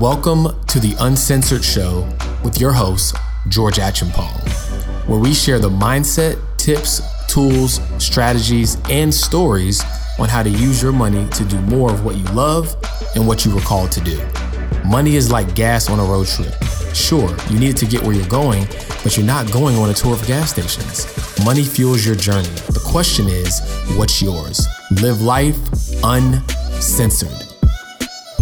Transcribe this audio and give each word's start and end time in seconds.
Welcome 0.00 0.64
to 0.68 0.80
the 0.80 0.96
Uncensored 1.00 1.62
Show 1.62 2.08
with 2.42 2.58
your 2.58 2.72
host, 2.72 3.14
George 3.48 3.76
Acheampong, 3.76 4.48
where 5.06 5.18
we 5.18 5.34
share 5.34 5.58
the 5.58 5.68
mindset, 5.68 6.38
tips, 6.56 7.02
tools, 7.26 7.82
strategies, 7.98 8.78
and 8.88 9.12
stories 9.12 9.84
on 10.18 10.30
how 10.30 10.42
to 10.42 10.48
use 10.48 10.80
your 10.82 10.92
money 10.92 11.28
to 11.32 11.44
do 11.44 11.60
more 11.60 11.92
of 11.92 12.02
what 12.02 12.16
you 12.16 12.24
love 12.32 12.74
and 13.14 13.28
what 13.28 13.44
you 13.44 13.54
were 13.54 13.60
called 13.60 13.92
to 13.92 14.00
do. 14.00 14.18
Money 14.86 15.16
is 15.16 15.30
like 15.30 15.54
gas 15.54 15.90
on 15.90 16.00
a 16.00 16.04
road 16.04 16.26
trip. 16.26 16.54
Sure, 16.94 17.28
you 17.50 17.58
need 17.58 17.68
it 17.68 17.76
to 17.76 17.86
get 17.86 18.02
where 18.02 18.14
you're 18.14 18.26
going, 18.26 18.64
but 19.02 19.18
you're 19.18 19.26
not 19.26 19.52
going 19.52 19.76
on 19.76 19.90
a 19.90 19.94
tour 19.94 20.14
of 20.14 20.26
gas 20.26 20.52
stations. 20.52 21.04
Money 21.44 21.62
fuels 21.62 22.06
your 22.06 22.14
journey. 22.14 22.48
The 22.48 22.82
question 22.86 23.28
is, 23.28 23.60
what's 23.98 24.22
yours? 24.22 24.66
Live 25.02 25.20
life 25.20 25.58
uncensored. 26.02 27.49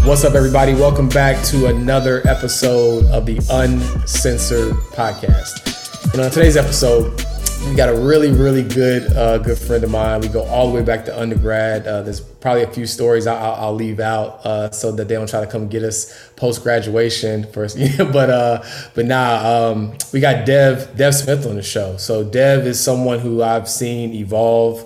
What's 0.05 0.25
up, 0.25 0.35
everybody? 0.35 0.75
Welcome 0.75 1.09
back 1.09 1.45
to 1.47 1.67
another 1.67 2.27
episode 2.27 3.05
of 3.07 3.27
the 3.27 3.37
Uncensored 3.51 4.73
Podcast. 4.93 6.13
And 6.13 6.23
on 6.23 6.31
today's 6.31 6.57
episode, 6.57 7.23
we 7.67 7.75
got 7.75 7.89
a 7.89 8.01
really, 8.01 8.31
really 8.31 8.63
good, 8.63 9.13
uh, 9.15 9.39
good 9.39 9.59
friend 9.59 9.85
of 9.85 9.91
mine. 9.91 10.21
We 10.21 10.29
go 10.29 10.45
all 10.45 10.69
the 10.69 10.75
way 10.75 10.83
back 10.83 11.05
to 11.07 11.21
undergrad. 11.21 11.87
Uh, 11.87 12.03
there's 12.03 12.21
probably 12.21 12.63
a 12.63 12.71
few 12.71 12.87
stories 12.87 13.27
I'll, 13.27 13.55
I'll 13.55 13.75
leave 13.75 14.01
out 14.01 14.47
uh, 14.47 14.71
so 14.71 14.93
that 14.93 15.09
they 15.09 15.15
don't 15.15 15.29
try 15.29 15.41
to 15.41 15.47
come 15.47 15.69
get 15.69 15.83
us 15.83 16.31
post 16.37 16.63
graduation 16.63 17.45
first. 17.53 17.77
but 17.99 18.31
uh, 18.31 18.63
but 18.95 19.05
nah, 19.05 19.71
um, 19.71 19.97
we 20.13 20.21
got 20.21 20.47
Dev 20.47 20.97
Dev 20.97 21.15
Smith 21.15 21.47
on 21.47 21.57
the 21.57 21.63
show. 21.63 21.97
So 21.97 22.25
Dev 22.25 22.67
is 22.67 22.81
someone 22.81 23.19
who 23.19 23.43
I've 23.43 23.69
seen 23.69 24.15
evolve 24.15 24.81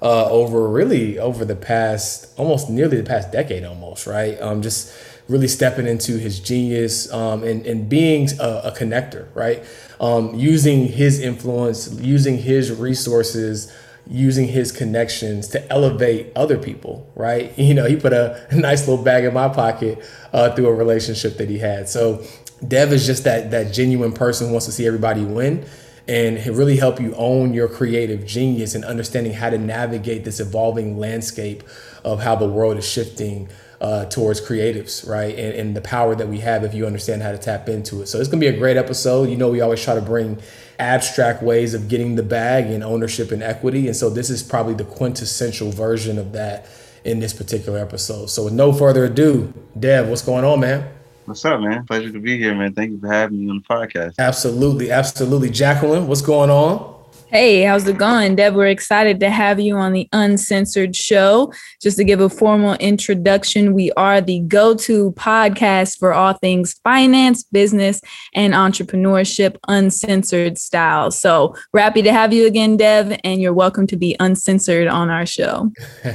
uh, 0.00 0.28
over 0.30 0.68
really 0.68 1.18
over 1.18 1.44
the 1.44 1.56
past 1.56 2.32
almost 2.38 2.70
nearly 2.70 2.96
the 2.96 3.02
past 3.02 3.32
decade 3.32 3.64
almost 3.64 4.06
right. 4.06 4.40
Um, 4.40 4.62
just 4.62 4.92
really 5.28 5.48
stepping 5.48 5.86
into 5.86 6.18
his 6.18 6.40
genius 6.40 7.12
um, 7.12 7.42
and, 7.44 7.66
and 7.66 7.88
being 7.88 8.28
a, 8.40 8.60
a 8.64 8.72
connector, 8.72 9.28
right? 9.34 9.62
Um, 10.00 10.34
using 10.34 10.88
his 10.88 11.20
influence, 11.20 11.92
using 12.00 12.38
his 12.38 12.72
resources, 12.72 13.70
using 14.06 14.48
his 14.48 14.72
connections 14.72 15.48
to 15.48 15.70
elevate 15.70 16.32
other 16.34 16.56
people, 16.56 17.10
right? 17.14 17.52
You 17.58 17.74
know, 17.74 17.84
he 17.84 17.96
put 17.96 18.14
a 18.14 18.46
nice 18.52 18.88
little 18.88 19.04
bag 19.04 19.24
in 19.24 19.34
my 19.34 19.48
pocket 19.48 20.02
uh, 20.32 20.54
through 20.54 20.68
a 20.68 20.74
relationship 20.74 21.36
that 21.36 21.50
he 21.50 21.58
had. 21.58 21.88
So 21.88 22.24
Dev 22.66 22.92
is 22.92 23.06
just 23.06 23.24
that 23.24 23.50
that 23.50 23.72
genuine 23.72 24.12
person 24.12 24.46
who 24.46 24.52
wants 24.52 24.66
to 24.66 24.72
see 24.72 24.86
everybody 24.86 25.22
win 25.22 25.66
and 26.08 26.44
really 26.56 26.78
help 26.78 26.98
you 26.98 27.14
own 27.16 27.52
your 27.52 27.68
creative 27.68 28.26
genius 28.26 28.74
and 28.74 28.84
understanding 28.84 29.34
how 29.34 29.50
to 29.50 29.58
navigate 29.58 30.24
this 30.24 30.40
evolving 30.40 30.98
landscape 30.98 31.62
of 32.02 32.20
how 32.20 32.34
the 32.34 32.48
world 32.48 32.78
is 32.78 32.88
shifting 32.88 33.48
uh, 33.80 34.06
towards 34.06 34.40
creatives, 34.40 35.06
right? 35.06 35.38
And, 35.38 35.54
and 35.54 35.76
the 35.76 35.82
power 35.82 36.14
that 36.14 36.26
we 36.26 36.38
have 36.40 36.64
if 36.64 36.74
you 36.74 36.86
understand 36.86 37.22
how 37.22 37.30
to 37.30 37.38
tap 37.38 37.68
into 37.68 38.00
it. 38.00 38.08
So 38.08 38.18
it's 38.18 38.28
gonna 38.28 38.40
be 38.40 38.46
a 38.46 38.56
great 38.56 38.78
episode. 38.78 39.28
You 39.28 39.36
know, 39.36 39.50
we 39.50 39.60
always 39.60 39.84
try 39.84 39.94
to 39.94 40.00
bring 40.00 40.38
abstract 40.78 41.42
ways 41.42 41.74
of 41.74 41.88
getting 41.88 42.16
the 42.16 42.22
bag 42.22 42.66
and 42.66 42.82
ownership 42.82 43.30
and 43.30 43.42
equity. 43.42 43.86
And 43.86 43.94
so 43.94 44.08
this 44.08 44.30
is 44.30 44.42
probably 44.42 44.74
the 44.74 44.84
quintessential 44.84 45.70
version 45.70 46.18
of 46.18 46.32
that 46.32 46.66
in 47.04 47.20
this 47.20 47.32
particular 47.32 47.78
episode. 47.78 48.30
So 48.30 48.44
with 48.44 48.54
no 48.54 48.72
further 48.72 49.04
ado, 49.04 49.52
Dev, 49.78 50.08
what's 50.08 50.22
going 50.22 50.44
on, 50.44 50.60
man? 50.60 50.88
What's 51.28 51.44
up, 51.44 51.60
man? 51.60 51.84
Pleasure 51.84 52.10
to 52.10 52.20
be 52.20 52.38
here, 52.38 52.54
man. 52.54 52.72
Thank 52.72 52.92
you 52.92 53.00
for 53.00 53.12
having 53.12 53.44
me 53.44 53.50
on 53.50 53.58
the 53.58 53.62
podcast. 53.62 54.14
Absolutely, 54.18 54.90
absolutely. 54.90 55.50
Jacqueline, 55.50 56.06
what's 56.06 56.22
going 56.22 56.48
on? 56.48 56.94
Hey, 57.26 57.64
how's 57.64 57.86
it 57.86 57.98
going? 57.98 58.36
Dev, 58.36 58.54
we're 58.54 58.68
excited 58.68 59.20
to 59.20 59.28
have 59.28 59.60
you 59.60 59.76
on 59.76 59.92
the 59.92 60.08
Uncensored 60.14 60.96
Show. 60.96 61.52
Just 61.82 61.98
to 61.98 62.04
give 62.04 62.20
a 62.20 62.30
formal 62.30 62.76
introduction, 62.76 63.74
we 63.74 63.92
are 63.92 64.22
the 64.22 64.40
go 64.40 64.74
to 64.76 65.12
podcast 65.12 65.98
for 65.98 66.14
all 66.14 66.32
things 66.32 66.80
finance, 66.82 67.42
business, 67.42 68.00
and 68.34 68.54
entrepreneurship, 68.54 69.58
uncensored 69.68 70.56
style. 70.56 71.10
So 71.10 71.54
we're 71.74 71.80
happy 71.80 72.00
to 72.00 72.12
have 72.12 72.32
you 72.32 72.46
again, 72.46 72.78
Dev, 72.78 73.20
and 73.22 73.38
you're 73.38 73.52
welcome 73.52 73.86
to 73.88 73.98
be 73.98 74.16
uncensored 74.18 74.88
on 74.88 75.10
our 75.10 75.26
show. 75.26 75.70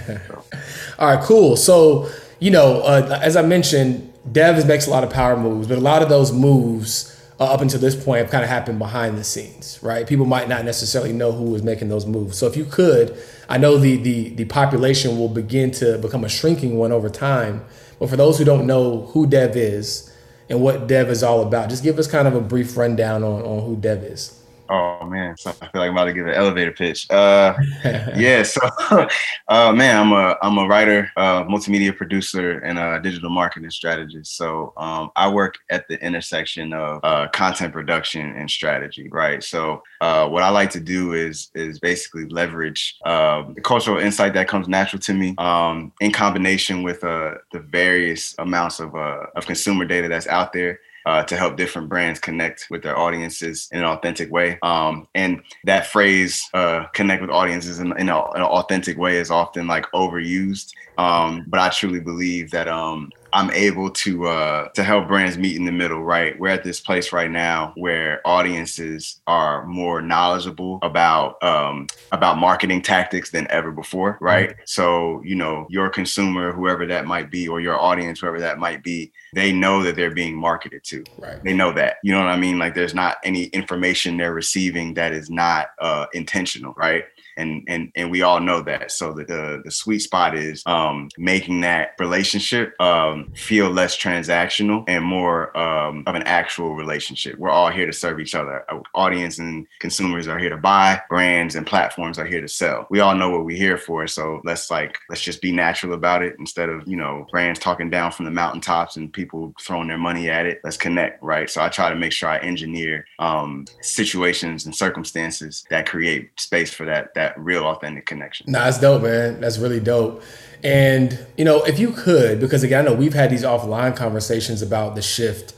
all 0.97 1.15
right, 1.15 1.23
cool. 1.23 1.55
So, 1.55 2.09
you 2.39 2.49
know, 2.49 2.81
uh, 2.81 3.19
as 3.21 3.35
I 3.35 3.43
mentioned, 3.43 4.09
Dev 4.31 4.65
makes 4.67 4.87
a 4.87 4.89
lot 4.89 5.03
of 5.03 5.09
power 5.09 5.35
moves, 5.35 5.67
but 5.67 5.77
a 5.77 5.81
lot 5.81 6.01
of 6.01 6.09
those 6.09 6.31
moves 6.31 7.09
uh, 7.39 7.45
up 7.45 7.61
until 7.61 7.79
this 7.79 8.01
point 8.01 8.21
have 8.21 8.31
kind 8.31 8.43
of 8.43 8.49
happened 8.49 8.79
behind 8.79 9.17
the 9.17 9.23
scenes, 9.23 9.79
right? 9.81 10.07
People 10.07 10.25
might 10.25 10.47
not 10.47 10.63
necessarily 10.63 11.11
know 11.11 11.31
who 11.31 11.45
was 11.45 11.63
making 11.63 11.89
those 11.89 12.05
moves. 12.05 12.37
So 12.37 12.47
if 12.47 12.55
you 12.55 12.63
could, 12.63 13.17
I 13.49 13.57
know 13.57 13.77
the 13.77 13.97
the 13.97 14.29
the 14.29 14.45
population 14.45 15.17
will 15.17 15.29
begin 15.29 15.71
to 15.71 15.97
become 15.97 16.23
a 16.23 16.29
shrinking 16.29 16.77
one 16.77 16.91
over 16.91 17.09
time, 17.09 17.65
but 17.99 18.09
for 18.09 18.15
those 18.15 18.37
who 18.37 18.45
don't 18.45 18.65
know 18.65 19.07
who 19.07 19.27
Dev 19.27 19.57
is 19.57 20.13
and 20.49 20.61
what 20.61 20.87
Dev 20.87 21.09
is 21.09 21.23
all 21.23 21.41
about, 21.41 21.69
just 21.69 21.83
give 21.83 21.99
us 21.99 22.07
kind 22.07 22.27
of 22.27 22.35
a 22.35 22.41
brief 22.41 22.77
rundown 22.77 23.23
on 23.23 23.41
on 23.41 23.65
who 23.65 23.75
Dev 23.75 24.03
is. 24.03 24.39
Oh 24.75 25.05
man, 25.05 25.37
so 25.37 25.51
I 25.51 25.53
feel 25.53 25.81
like 25.81 25.89
I'm 25.89 25.91
about 25.91 26.05
to 26.05 26.13
give 26.13 26.25
an 26.25 26.33
elevator 26.33 26.71
pitch. 26.71 27.07
Uh, 27.11 27.53
yeah, 28.15 28.41
so 28.41 28.59
uh, 29.47 29.71
man, 29.71 29.95
I'm 29.95 30.11
a 30.11 30.35
I'm 30.41 30.57
a 30.57 30.67
writer, 30.67 31.11
uh, 31.15 31.43
multimedia 31.43 31.95
producer, 31.95 32.57
and 32.57 32.79
a 32.79 32.99
digital 32.99 33.29
marketing 33.29 33.69
strategist. 33.69 34.35
So 34.35 34.73
um, 34.77 35.11
I 35.15 35.29
work 35.29 35.59
at 35.69 35.87
the 35.89 36.03
intersection 36.03 36.73
of 36.73 37.01
uh, 37.03 37.27
content 37.33 37.71
production 37.71 38.35
and 38.35 38.49
strategy, 38.49 39.09
right? 39.09 39.43
So 39.43 39.83
uh, 40.01 40.27
what 40.27 40.41
I 40.41 40.49
like 40.49 40.71
to 40.71 40.79
do 40.79 41.13
is 41.13 41.51
is 41.53 41.79
basically 41.79 42.25
leverage 42.29 42.97
um, 43.05 43.53
the 43.53 43.61
cultural 43.61 43.99
insight 43.99 44.33
that 44.33 44.47
comes 44.47 44.67
natural 44.67 44.99
to 45.01 45.13
me, 45.13 45.35
um, 45.37 45.93
in 46.01 46.11
combination 46.11 46.81
with 46.81 47.03
uh, 47.03 47.35
the 47.51 47.59
various 47.59 48.33
amounts 48.39 48.79
of 48.79 48.95
of 48.95 49.45
consumer 49.45 49.85
data 49.85 50.07
that's 50.07 50.25
out 50.25 50.51
there 50.51 50.79
uh, 51.05 51.23
to 51.23 51.37
help 51.37 51.57
different 51.57 51.89
brands 51.89 52.19
connect 52.19 52.67
with 52.69 52.83
their 52.83 52.97
audiences 52.97 53.67
in 53.71 53.79
an 53.79 53.85
authentic 53.85 54.31
way. 54.31 54.57
Um, 54.61 55.07
and 55.15 55.41
that 55.65 55.87
phrase, 55.87 56.41
uh, 56.53 56.85
connect 56.93 57.21
with 57.21 57.31
audiences 57.31 57.79
in, 57.79 57.97
in, 57.99 58.09
a, 58.09 58.31
in, 58.31 58.37
an 58.37 58.43
authentic 58.43 58.97
way, 58.97 59.17
is 59.17 59.31
often 59.31 59.67
like 59.67 59.85
overused. 59.91 60.71
Um, 60.97 61.45
but 61.47 61.59
I 61.59 61.69
truly 61.69 61.99
believe 61.99 62.51
that 62.51 62.67
um, 62.67 63.11
I'm 63.33 63.49
able 63.51 63.89
to 63.89 64.27
uh, 64.27 64.69
to 64.69 64.83
help 64.83 65.07
brands 65.07 65.37
meet 65.37 65.55
in 65.55 65.65
the 65.65 65.71
middle. 65.71 66.03
Right, 66.03 66.39
we're 66.39 66.49
at 66.49 66.63
this 66.63 66.79
place 66.79 67.11
right 67.11 67.31
now 67.31 67.73
where 67.75 68.21
audiences 68.25 69.21
are 69.25 69.65
more 69.65 70.01
knowledgeable 70.01 70.79
about 70.83 71.41
um, 71.43 71.87
about 72.11 72.37
marketing 72.37 72.81
tactics 72.83 73.31
than 73.31 73.47
ever 73.49 73.71
before. 73.71 74.17
Right, 74.21 74.51
mm-hmm. 74.51 74.61
so 74.65 75.21
you 75.25 75.35
know 75.35 75.65
your 75.69 75.89
consumer, 75.89 76.53
whoever 76.53 76.85
that 76.85 77.05
might 77.05 77.31
be, 77.31 77.47
or 77.47 77.59
your 77.59 77.79
audience, 77.79 78.19
whoever 78.19 78.39
that 78.39 78.59
might 78.59 78.83
be, 78.83 79.11
they 79.33 79.51
know 79.51 79.81
that 79.83 79.95
they're 79.95 80.13
being 80.13 80.35
marketed 80.35 80.83
to. 80.85 81.03
Right, 81.17 81.43
they 81.43 81.53
know 81.53 81.73
that. 81.73 81.97
You 82.03 82.13
know 82.13 82.19
what 82.19 82.29
I 82.29 82.37
mean? 82.37 82.59
Like 82.59 82.75
there's 82.75 82.95
not 82.95 83.17
any 83.23 83.45
information 83.45 84.17
they're 84.17 84.33
receiving 84.33 84.93
that 84.93 85.11
is 85.11 85.31
not 85.31 85.69
uh, 85.79 86.05
intentional. 86.13 86.73
Right 86.77 87.05
and 87.37 87.63
and 87.67 87.91
and 87.95 88.11
we 88.11 88.21
all 88.21 88.39
know 88.39 88.61
that. 88.61 88.91
So 88.91 89.13
the 89.13 89.23
the, 89.25 89.61
the 89.63 89.71
sweet 89.71 89.99
spot 89.99 90.35
is 90.35 90.63
um, 90.65 91.09
making 91.17 91.61
that 91.61 91.91
relationship 91.99 92.79
um, 92.81 93.31
feel 93.35 93.69
less 93.69 93.97
transactional 93.97 94.83
and 94.87 95.03
more 95.03 95.55
um, 95.57 96.03
of 96.05 96.15
an 96.15 96.23
actual 96.23 96.75
relationship. 96.75 97.37
We're 97.37 97.49
all 97.49 97.69
here 97.69 97.85
to 97.85 97.93
serve 97.93 98.19
each 98.19 98.35
other. 98.35 98.63
Our 98.69 98.83
audience 98.93 99.39
and 99.39 99.67
consumers 99.79 100.27
are 100.27 100.39
here 100.39 100.49
to 100.49 100.57
buy. 100.57 101.01
Brands 101.09 101.55
and 101.55 101.65
platforms 101.65 102.19
are 102.19 102.25
here 102.25 102.41
to 102.41 102.47
sell. 102.47 102.87
We 102.89 102.99
all 102.99 103.15
know 103.15 103.29
what 103.29 103.45
we're 103.45 103.57
here 103.57 103.77
for. 103.77 104.07
So 104.07 104.41
let's 104.43 104.69
like 104.69 104.97
let's 105.09 105.21
just 105.21 105.41
be 105.41 105.51
natural 105.51 105.93
about 105.93 106.23
it 106.23 106.35
instead 106.39 106.69
of 106.69 106.87
you 106.87 106.97
know 106.97 107.25
brands 107.31 107.59
talking 107.59 107.89
down 107.89 108.11
from 108.11 108.25
the 108.25 108.31
mountaintops 108.31 108.97
and 108.97 109.11
people 109.11 109.53
throwing 109.59 109.87
their 109.87 109.97
money 109.97 110.29
at 110.29 110.45
it. 110.45 110.61
Let's 110.63 110.77
connect, 110.77 111.23
right? 111.23 111.49
So 111.49 111.61
I 111.61 111.69
try 111.69 111.89
to 111.89 111.95
make 111.95 112.11
sure 112.11 112.29
I 112.29 112.37
engineer 112.39 113.05
um, 113.19 113.65
situations 113.81 114.65
and 114.65 114.75
circumstances 114.75 115.65
that 115.69 115.87
create 115.87 116.29
space 116.39 116.73
for 116.73 116.85
that 116.85 117.13
that 117.15 117.22
that 117.23 117.39
real 117.39 117.63
authentic 117.65 118.05
connection. 118.05 118.51
Nah, 118.51 118.65
that's 118.65 118.79
dope, 118.79 119.03
man. 119.03 119.39
That's 119.39 119.57
really 119.57 119.79
dope. 119.79 120.21
And 120.63 121.17
you 121.37 121.45
know, 121.45 121.63
if 121.63 121.79
you 121.79 121.91
could, 121.91 122.39
because 122.39 122.63
again, 122.63 122.85
I 122.85 122.89
know 122.89 122.95
we've 122.95 123.13
had 123.13 123.29
these 123.29 123.43
offline 123.43 123.95
conversations 123.95 124.61
about 124.61 124.95
the 124.95 125.01
shift 125.01 125.53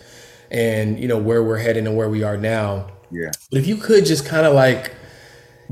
and 0.52 1.00
you 1.00 1.08
know 1.08 1.18
where 1.18 1.44
we're 1.44 1.58
heading 1.58 1.88
and 1.88 1.96
where 1.96 2.10
we 2.10 2.24
are 2.24 2.38
now. 2.38 2.88
Yeah. 3.12 3.32
But 3.50 3.60
if 3.60 3.68
you 3.68 3.78
could 3.78 4.06
just 4.06 4.26
kind 4.26 4.46
of 4.46 4.54
like 4.54 4.94